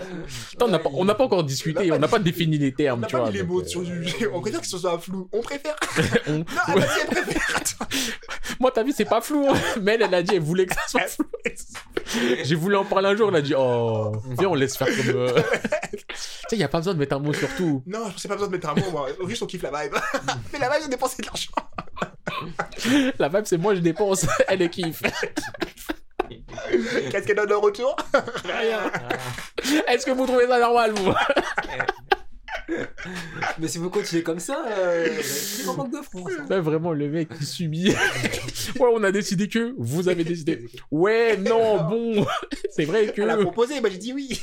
Putain, 0.52 0.66
on 0.66 0.70
n'a 0.70 0.80
pas, 0.80 0.90
on 0.94 1.04
n'a 1.06 1.16
pas 1.16 1.24
encore 1.26 1.44
discuté, 1.44 1.92
On 1.92 1.96
on 1.96 1.98
n'a 1.98 2.00
n'a 2.00 2.08
pas 2.08 2.20
défini 2.20 2.58
les 2.58 2.70
On 2.72 2.76
termes, 2.78 3.00
n'a 3.02 3.08
tu 3.08 3.16
pas 3.18 3.26
mis 3.26 3.34
les 3.34 3.44
mots 3.44 3.64
sur 3.66 3.82
du. 3.82 4.06
On 4.34 4.40
préfère 4.42 4.62
que 4.62 4.68
ce 4.68 4.78
soit 4.78 4.98
flou. 5.00 5.28
On 5.34 5.42
préfère. 5.42 5.76
on- 6.28 6.38
Non, 6.40 6.46
elle 6.70 6.76
dit 6.82 6.86
elle 7.02 7.08
préfère. 7.08 7.62
Moi, 8.60 8.72
t'as 8.74 8.84
vu, 8.84 8.94
c'est 8.96 9.06
pas 9.06 9.22
flou. 9.22 9.48
Mais 9.82 9.96
elle, 9.96 10.04
elle 10.04 10.14
a 10.16 10.24
dit, 10.24 10.36
elle 10.36 10.42
voulait 10.42 10.66
que 10.66 10.76
ça 10.76 10.82
soit 10.88 11.08
flou. 11.08 11.26
J'ai 12.44 12.56
voulu 12.56 12.76
en 12.78 12.86
parler 12.86 13.10
un 13.10 13.16
jour, 13.16 13.30
elle 13.30 13.36
a 13.38 13.42
dit, 13.42 13.54
oh, 13.58 14.12
viens, 14.40 14.50
on 14.50 14.54
laisse 14.56 14.78
faire 14.78 14.88
comme... 14.88 15.16
euh. 15.16 15.42
tu 15.92 16.00
sais, 16.50 16.58
y 16.58 16.64
a 16.64 16.68
pas 16.68 16.78
besoin 16.80 16.94
de 16.94 17.00
mettre 17.00 17.16
un 17.16 17.20
mot 17.20 17.34
sur 17.34 17.48
tout. 17.56 17.84
Non, 17.86 18.08
je 18.08 18.14
pensais 18.14 18.28
pas 18.28 18.36
besoin 18.36 18.48
de 18.48 18.54
mettre 18.54 18.70
un 18.70 18.76
mot, 18.76 18.92
moi. 18.92 19.08
Juste, 19.28 19.44
on 19.44 19.46
kiffe 19.46 19.64
la 19.64 19.72
vibe. 19.84 19.94
Mais 20.54 20.60
la 20.60 20.70
vibe, 20.70 20.84
j'ai 20.84 20.90
dépensé 20.90 21.22
de 21.22 21.28
l'argent. 21.28 21.52
La 23.20 23.30
vibe, 23.30 23.44
c'est 23.46 23.58
moi, 23.58 23.76
je 23.76 23.80
dépense, 23.80 24.26
elle 24.48 24.62
est 24.62 24.70
kiffe. 24.70 25.01
Qu'est-ce 27.12 27.28
qu'elle 27.28 27.36
donne 27.36 27.52
en 27.54 27.60
retour? 27.60 27.96
Rien. 28.46 28.80
Est-ce 29.88 30.06
que 30.06 30.12
vous 30.12 30.26
trouvez 30.26 30.48
ça 30.48 30.60
normal, 30.60 30.92
vous? 30.92 31.14
Mais 33.60 33.68
si 33.68 33.80
vous 33.80 33.90
continuez 33.90 34.24
comme 34.24 34.40
ça, 34.40 34.64
euh, 34.70 35.10
en 35.68 35.74
manque 35.74 35.92
de 35.92 36.02
France. 36.02 36.32
hein. 36.40 36.46
Là, 36.50 36.62
vraiment, 36.62 36.94
le 36.94 37.10
mec 37.10 37.28
qui 37.38 37.46
subit. 37.46 37.90
ouais, 38.80 38.90
on 38.94 39.04
a 39.04 39.12
décidé 39.12 39.50
que, 39.50 39.74
vous 39.78 40.08
avez 40.08 40.24
décidé. 40.24 40.68
Ouais, 40.90 41.36
non, 41.38 41.84
bon, 41.84 42.26
c'est 42.70 42.86
vrai 42.86 43.08
que... 43.08 43.22
Elle 43.22 43.30
a 43.30 43.38
proposé, 43.38 43.82
bah 43.82 43.90
j'ai 43.92 43.98
dit 43.98 44.14
oui. 44.14 44.42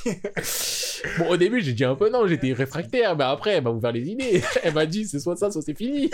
Bon, 1.19 1.31
au 1.31 1.37
début, 1.37 1.61
j'ai 1.63 1.73
dit 1.73 1.85
un 1.85 1.95
peu 1.95 2.11
non, 2.11 2.27
j'étais 2.27 2.53
réfractaire, 2.53 3.17
mais 3.17 3.25
après, 3.25 3.53
elle 3.53 3.65
m'a 3.65 3.71
ouvert 3.71 3.93
les 3.93 4.07
idées. 4.07 4.43
Elle 4.63 4.75
m'a 4.75 4.87
dit, 4.87 5.07
c'est 5.07 5.21
soit 5.21 5.37
ça, 5.37 5.51
soit 5.51 5.63
c'est 5.63 5.77
fini. 5.77 6.11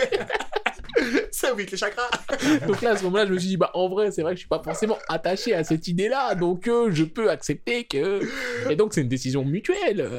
Ça, 1.31 1.47
oui, 1.49 1.61
avec 1.61 1.71
les 1.71 1.77
chakras. 1.77 2.09
Donc 2.67 2.81
là, 2.81 2.91
à 2.91 2.97
ce 2.97 3.03
moment-là, 3.03 3.25
je 3.25 3.33
me 3.33 3.39
suis 3.39 3.49
dit, 3.49 3.57
bah, 3.57 3.71
en 3.73 3.89
vrai, 3.89 4.11
c'est 4.11 4.21
vrai 4.21 4.31
que 4.33 4.37
je 4.37 4.41
suis 4.41 4.49
pas 4.49 4.61
forcément 4.63 4.97
attaché 5.07 5.53
à 5.53 5.63
cette 5.63 5.87
idée-là, 5.87 6.35
donc 6.35 6.67
euh, 6.67 6.89
je 6.91 7.03
peux 7.03 7.29
accepter 7.29 7.85
que. 7.85 8.21
Et 8.69 8.75
donc, 8.75 8.93
c'est 8.93 9.01
une 9.01 9.09
décision 9.09 9.43
mutuelle. 9.43 10.09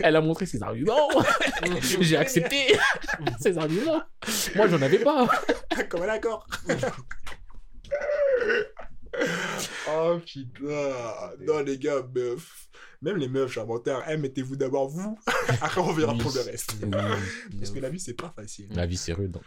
Elle 0.00 0.16
a 0.16 0.20
montré 0.20 0.46
ses 0.46 0.62
arguments. 0.62 1.08
J'ai 2.00 2.16
accepté 2.16 2.76
ses 3.40 3.58
arguments. 3.58 4.02
Moi, 4.54 4.68
j'en 4.68 4.82
avais 4.82 4.98
pas. 4.98 5.28
Comme 5.88 6.02
un 6.02 6.08
accord. 6.08 6.46
oh 9.90 10.18
putain. 10.24 10.94
Non, 11.40 11.60
les 11.60 11.78
gars, 11.78 12.02
meufs. 12.14 12.68
Même 13.02 13.16
les 13.16 13.28
meufs, 13.28 13.48
je 13.48 13.52
suis 13.52 13.60
un 13.60 13.64
menteur. 13.66 14.02
Eh, 14.08 14.16
mettez-vous 14.16 14.56
d'abord 14.56 14.88
vous. 14.88 15.18
Après, 15.60 15.80
on 15.80 15.92
verra 15.92 16.12
Oui. 16.12 16.20
pour 16.20 16.32
le 16.32 16.40
reste. 16.40 16.76
Parce 17.58 17.70
que 17.72 17.80
la 17.80 17.90
vie, 17.90 17.98
c'est 18.00 18.14
pas 18.14 18.32
facile. 18.34 18.68
La 18.70 18.86
vie, 18.86 18.96
c'est 18.96 19.12
rude. 19.12 19.36
Vrai. 19.36 19.42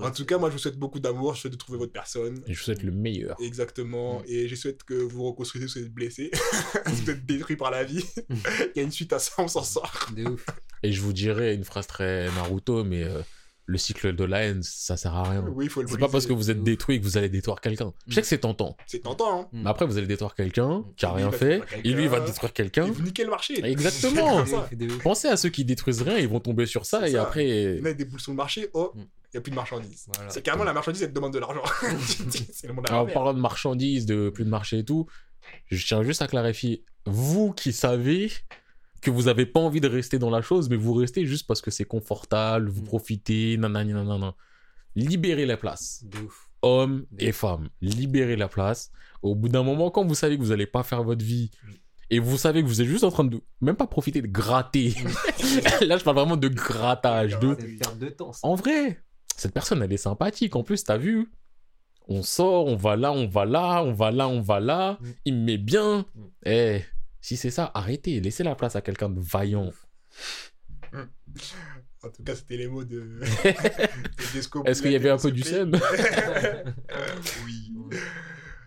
En 0.00 0.10
tout 0.10 0.24
cas, 0.24 0.38
moi, 0.38 0.48
je 0.48 0.54
vous 0.54 0.58
souhaite 0.58 0.78
beaucoup 0.78 1.00
d'amour. 1.00 1.34
Je 1.34 1.40
souhaite 1.40 1.52
de 1.52 1.58
trouver 1.58 1.78
votre 1.78 1.92
personne. 1.92 2.42
Et 2.46 2.52
je 2.52 2.58
vous 2.58 2.64
souhaite 2.64 2.82
le 2.82 2.92
meilleur. 2.92 3.36
Exactement. 3.40 4.20
Mm. 4.20 4.24
Et 4.26 4.48
je 4.48 4.54
souhaite 4.54 4.82
que 4.84 4.94
vous 4.94 5.24
reconstruisez 5.24 5.68
si 5.68 5.78
vous 5.80 5.86
êtes 5.86 5.92
blessé. 5.92 6.30
si 6.86 7.02
vous 7.02 7.10
êtes 7.10 7.26
détruit 7.26 7.56
par 7.56 7.70
la 7.70 7.84
vie. 7.84 8.04
Il 8.28 8.72
y 8.76 8.80
a 8.80 8.82
une 8.82 8.92
suite 8.92 9.12
à 9.12 9.18
ça, 9.18 9.32
on 9.38 9.48
s'en 9.48 9.62
sort. 9.62 10.10
De 10.16 10.24
ouf. 10.24 10.46
Et 10.82 10.92
je 10.92 11.00
vous 11.00 11.12
dirais 11.12 11.54
une 11.54 11.64
phrase 11.64 11.86
très 11.86 12.26
Naruto, 12.32 12.82
mais 12.84 13.04
euh, 13.04 13.22
le 13.66 13.78
cycle 13.78 14.14
de 14.14 14.24
la 14.24 14.42
haine, 14.42 14.62
ça 14.62 14.96
sert 14.96 15.14
à 15.14 15.22
rien. 15.22 15.44
Oui, 15.54 15.66
il 15.66 15.70
faut 15.70 15.82
le 15.82 15.88
C'est 15.88 15.98
pas 15.98 16.08
parce 16.08 16.26
que 16.26 16.32
vous 16.32 16.50
êtes 16.50 16.62
détruit 16.62 16.98
que 16.98 17.04
vous 17.04 17.16
allez 17.16 17.28
détruire 17.28 17.60
quelqu'un. 17.60 17.92
Je 18.08 18.14
sais 18.14 18.20
que 18.20 18.26
c'est 18.26 18.38
tentant. 18.38 18.76
C'est 18.86 19.00
tentant, 19.00 19.42
hein. 19.42 19.48
Mais 19.52 19.70
après, 19.70 19.86
vous 19.86 19.96
allez 19.96 20.06
détruire 20.06 20.34
quelqu'un 20.34 20.84
qui 20.96 21.06
a 21.06 21.12
rien 21.12 21.30
il 21.32 21.38
fait, 21.38 21.62
et 21.84 21.92
lui, 21.92 22.04
il 22.04 22.08
va 22.08 22.20
détruire 22.20 22.52
quelqu'un. 22.52 22.86
Et 22.86 22.90
vous 22.90 23.02
niquez 23.02 23.24
le 23.24 23.30
marché. 23.30 23.64
Exactement. 23.64 24.44
Pensez 25.02 25.28
à 25.28 25.36
ceux 25.36 25.50
qui 25.50 25.64
détruisent 25.64 26.02
rien, 26.02 26.18
ils 26.18 26.28
vont 26.28 26.40
tomber 26.40 26.66
sur 26.66 26.84
ça, 26.84 27.08
et 27.08 27.12
ça. 27.12 27.22
après. 27.22 27.76
Vous 27.76 27.82
mettez 27.82 28.04
des 28.04 28.10
boules 28.10 28.20
sur 28.20 28.32
le 28.32 28.36
marché, 28.36 28.68
oh, 28.74 28.92
il 29.34 29.36
Mm. 29.36 29.38
n'y 29.38 29.38
a 29.38 29.40
plus 29.42 29.50
de 29.50 29.56
marchandises. 29.56 30.04
Voilà. 30.14 30.30
C'est 30.30 30.42
carrément 30.42 30.64
la 30.64 30.72
marchandise, 30.72 31.02
elle 31.02 31.10
te 31.10 31.14
demande 31.14 31.32
de 31.32 31.38
l'argent. 31.38 31.62
en 32.90 33.06
parlant 33.06 33.34
de 33.34 33.40
marchandises, 33.40 34.06
de 34.06 34.30
plus 34.30 34.44
de 34.44 34.50
marché 34.50 34.78
et 34.78 34.84
tout, 34.84 35.06
je 35.70 35.84
tiens 35.86 36.02
juste 36.02 36.22
à 36.22 36.26
clarifier. 36.26 36.84
Vous 37.06 37.52
qui 37.52 37.72
savez 37.72 38.30
que 39.00 39.10
vous 39.10 39.26
avez 39.28 39.46
pas 39.46 39.58
envie 39.60 39.80
de 39.80 39.88
rester 39.88 40.18
dans 40.18 40.30
la 40.30 40.42
chose, 40.42 40.68
mais 40.70 40.76
vous 40.76 40.94
restez 40.94 41.26
juste 41.26 41.46
parce 41.46 41.60
que 41.60 41.70
c'est 41.70 41.84
confortable, 41.84 42.68
vous 42.68 42.82
Mm. 42.82 42.86
profitez, 42.86 43.56
nanani, 43.56 43.92
nanana. 43.92 44.34
Libérez 44.94 45.46
la 45.46 45.56
place. 45.56 46.04
De 46.04 46.18
ouf. 46.18 46.48
Hommes 46.64 47.06
et 47.18 47.32
femmes, 47.32 47.68
libérez 47.80 48.36
la 48.36 48.46
place. 48.48 48.92
Au 49.22 49.34
bout 49.34 49.48
d'un 49.48 49.64
moment, 49.64 49.90
quand 49.90 50.04
vous 50.06 50.14
savez 50.14 50.36
que 50.36 50.42
vous 50.42 50.52
allez 50.52 50.66
pas 50.66 50.82
faire 50.84 51.02
votre 51.02 51.24
vie, 51.24 51.50
Mm. 51.64 51.70
et 52.10 52.18
vous 52.20 52.36
savez 52.38 52.62
que 52.62 52.68
vous 52.68 52.80
êtes 52.80 52.86
juste 52.86 53.02
en 53.02 53.10
train 53.10 53.24
de, 53.24 53.40
même 53.60 53.74
pas 53.74 53.86
profiter 53.88 54.22
de 54.22 54.28
gratter. 54.28 54.94
Là, 55.80 55.96
je 55.96 56.04
parle 56.04 56.16
vraiment 56.16 56.36
de 56.36 56.46
grattage, 56.48 57.38
de 57.40 58.08
temps. 58.10 58.30
en 58.42 58.54
vrai, 58.54 59.02
cette 59.36 59.52
personne, 59.54 59.82
elle 59.82 59.92
est 59.92 59.96
sympathique. 59.96 60.54
En 60.56 60.62
plus, 60.62 60.84
t'as 60.84 60.96
vu 60.98 61.30
On 62.08 62.22
sort, 62.22 62.66
on 62.66 62.76
va 62.76 62.96
là, 62.96 63.12
on 63.12 63.26
va 63.26 63.44
là, 63.44 63.82
on 63.84 63.92
va 63.92 64.10
là, 64.10 64.28
on 64.28 64.40
va 64.40 64.60
là. 64.60 64.98
Mm. 65.00 65.06
Il 65.24 65.34
me 65.34 65.44
met 65.44 65.58
bien. 65.58 66.06
Mm. 66.14 66.22
Eh, 66.46 66.84
si 67.20 67.36
c'est 67.36 67.50
ça, 67.50 67.70
arrêtez. 67.74 68.20
Laissez 68.20 68.42
la 68.42 68.54
place 68.54 68.74
à 68.76 68.80
quelqu'un 68.82 69.08
de 69.08 69.20
vaillant. 69.20 69.70
En 72.04 72.10
tout 72.10 72.22
cas, 72.24 72.34
c'était 72.34 72.56
les 72.56 72.66
mots 72.66 72.84
de. 72.84 73.20
de 73.20 74.32
Desco 74.34 74.64
Est-ce 74.64 74.82
qu'il 74.82 74.90
y 74.92 74.96
avait 74.96 75.10
un 75.10 75.18
peu 75.18 75.30
du 75.30 75.42
seum 75.42 75.72
Oui. 77.46 77.72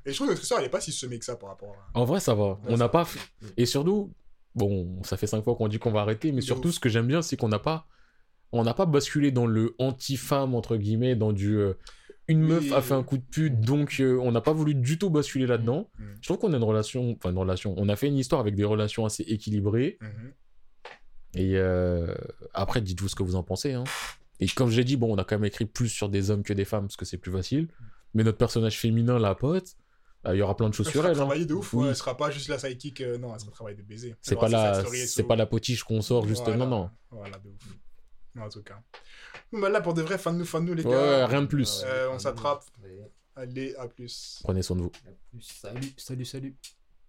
Et 0.06 0.12
je 0.12 0.16
trouve 0.16 0.28
que 0.28 0.32
notre 0.34 0.42
histoire, 0.44 0.60
elle 0.62 0.68
est 0.68 0.70
pas 0.70 0.80
si 0.82 0.92
semée 0.92 1.20
que 1.20 1.26
ça 1.26 1.36
par 1.36 1.50
rapport 1.50 1.76
à. 1.94 2.00
En 2.00 2.06
vrai, 2.06 2.20
ça 2.20 2.34
va. 2.34 2.60
On 2.68 2.78
n'a 2.78 2.88
pas. 2.90 3.06
fait- 3.06 3.20
Et 3.58 3.66
surtout, 3.66 4.14
bon, 4.54 5.02
ça 5.04 5.18
fait 5.18 5.28
cinq 5.28 5.44
fois 5.44 5.56
qu'on 5.56 5.68
dit 5.68 5.80
qu'on 5.80 5.92
va 5.92 6.02
arrêter, 6.02 6.32
mais 6.32 6.42
De 6.42 6.46
surtout, 6.46 6.70
ouf. 6.70 6.76
ce 6.76 6.80
que 6.80 6.90
j'aime 6.90 7.08
bien, 7.08 7.22
c'est 7.22 7.36
qu'on 7.38 7.50
n'a 7.50 7.60
pas. 7.60 7.88
On 8.52 8.64
n'a 8.64 8.74
pas 8.74 8.86
basculé 8.86 9.32
dans 9.32 9.46
le 9.48 9.76
anti-femme, 9.80 10.56
entre 10.56 10.78
guillemets, 10.78 11.16
dans 11.16 11.34
du. 11.34 11.58
euh, 11.58 11.74
Une 12.28 12.42
Oui. 12.44 12.50
meuf 12.50 12.72
a 12.72 12.82
fait 12.82 12.94
un 12.94 13.04
coup 13.04 13.18
de 13.18 13.24
pute, 13.24 13.60
donc 13.62 13.98
euh, 14.00 14.18
on 14.22 14.32
n'a 14.32 14.42
pas 14.42 14.54
voulu 14.54 14.74
du 14.74 14.98
tout 14.98 15.10
basculer 15.12 15.46
là-dedans. 15.46 15.90
Mm. 16.00 16.04
Je 16.22 16.28
trouve 16.28 16.38
qu'on 16.40 16.54
a 16.54 16.58
une 16.58 16.64
relation. 16.64 17.12
Enfin, 17.18 17.32
une 17.32 17.38
relation. 17.38 17.76
On 17.78 17.88
a 17.90 17.96
fait 17.96 18.08
une 18.08 18.18
histoire 18.18 18.42
avec 18.42 18.56
des 18.56 18.64
relations 18.64 19.06
assez 19.06 19.24
équilibrées. 19.24 19.98
Mhm. 20.02 20.34
Et 21.36 21.58
euh, 21.58 22.16
après, 22.54 22.82
dites-vous 22.82 23.10
ce 23.10 23.16
que 23.16 23.24
vous 23.24 23.36
en 23.36 23.44
pensez. 23.44 23.74
hein. 23.74 23.84
Et 24.40 24.48
comme 24.48 24.70
je 24.70 24.78
l'ai 24.78 24.84
dit, 24.86 24.96
bon, 24.98 25.14
on 25.14 25.18
a 25.18 25.24
quand 25.24 25.36
même 25.36 25.46
écrit 25.46 25.66
plus 25.66 25.90
sur 25.90 26.10
des 26.10 26.32
hommes 26.32 26.44
que 26.44 26.54
des 26.54 26.66
femmes 26.66 26.86
parce 26.88 26.96
que 26.96 27.06
c'est 27.06 27.18
plus 27.18 27.32
facile. 27.32 27.68
Mais 28.14 28.24
notre 28.24 28.38
personnage 28.38 28.80
féminin, 28.80 29.20
la 29.20 29.36
pote, 29.36 29.76
il 30.28 30.36
y 30.38 30.42
aura 30.42 30.56
plein 30.56 30.70
de 30.70 30.74
choses 30.74 30.88
Elle 30.88 30.92
sur 30.94 31.06
elle. 31.06 31.12
hein. 31.12 31.16
travailler 31.16 31.46
de 31.46 31.54
ouf, 31.54 31.74
Oui. 31.74 31.84
ouais, 31.84 31.90
elle 31.90 31.96
sera 31.96 32.18
pas 32.18 32.32
juste 32.32 32.48
la 32.48 32.58
sidekick, 32.58 33.02
euh, 33.02 33.18
non, 33.18 33.34
elle 33.34 33.40
sera 33.40 33.52
travailler 33.52 33.78
de 33.78 33.84
baiser. 33.84 34.16
C'est 34.22 34.36
pas 34.40 34.48
la, 34.50 34.84
pas 35.28 35.36
la 35.36 35.46
potiche 35.46 35.84
qu'on 35.84 36.02
sort 36.02 36.26
juste. 36.28 36.44
Voilà. 36.46 36.58
Non, 36.66 36.68
non. 36.68 36.90
Voilà, 37.12 37.38
de 37.38 37.50
ouf. 37.50 37.56
En 38.40 38.50
tout 38.50 38.64
cas. 38.64 38.82
Bon, 39.52 39.60
bah 39.60 39.70
là, 39.70 39.82
pour 39.82 39.94
de 39.94 40.02
vrai, 40.02 40.18
fan 40.18 40.34
de 40.38 40.40
nous, 40.40 40.46
de 40.46 40.60
nous, 40.66 40.74
les 40.74 40.84
Ouais, 40.84 40.92
gars. 40.92 40.98
ouais, 41.02 41.26
rien 41.26 41.42
de 41.42 41.48
plus. 41.48 41.84
Euh, 41.86 42.10
on 42.12 42.20
s'attrape. 42.20 42.64
Allez, 43.36 43.76
à 43.76 43.88
plus. 43.88 44.40
Prenez 44.44 44.62
soin 44.62 44.76
de 44.78 44.82
vous. 44.82 44.92
À 45.08 45.12
plus. 45.32 45.42
Salut, 45.42 45.94
salut, 45.98 46.26
salut. 46.26 46.56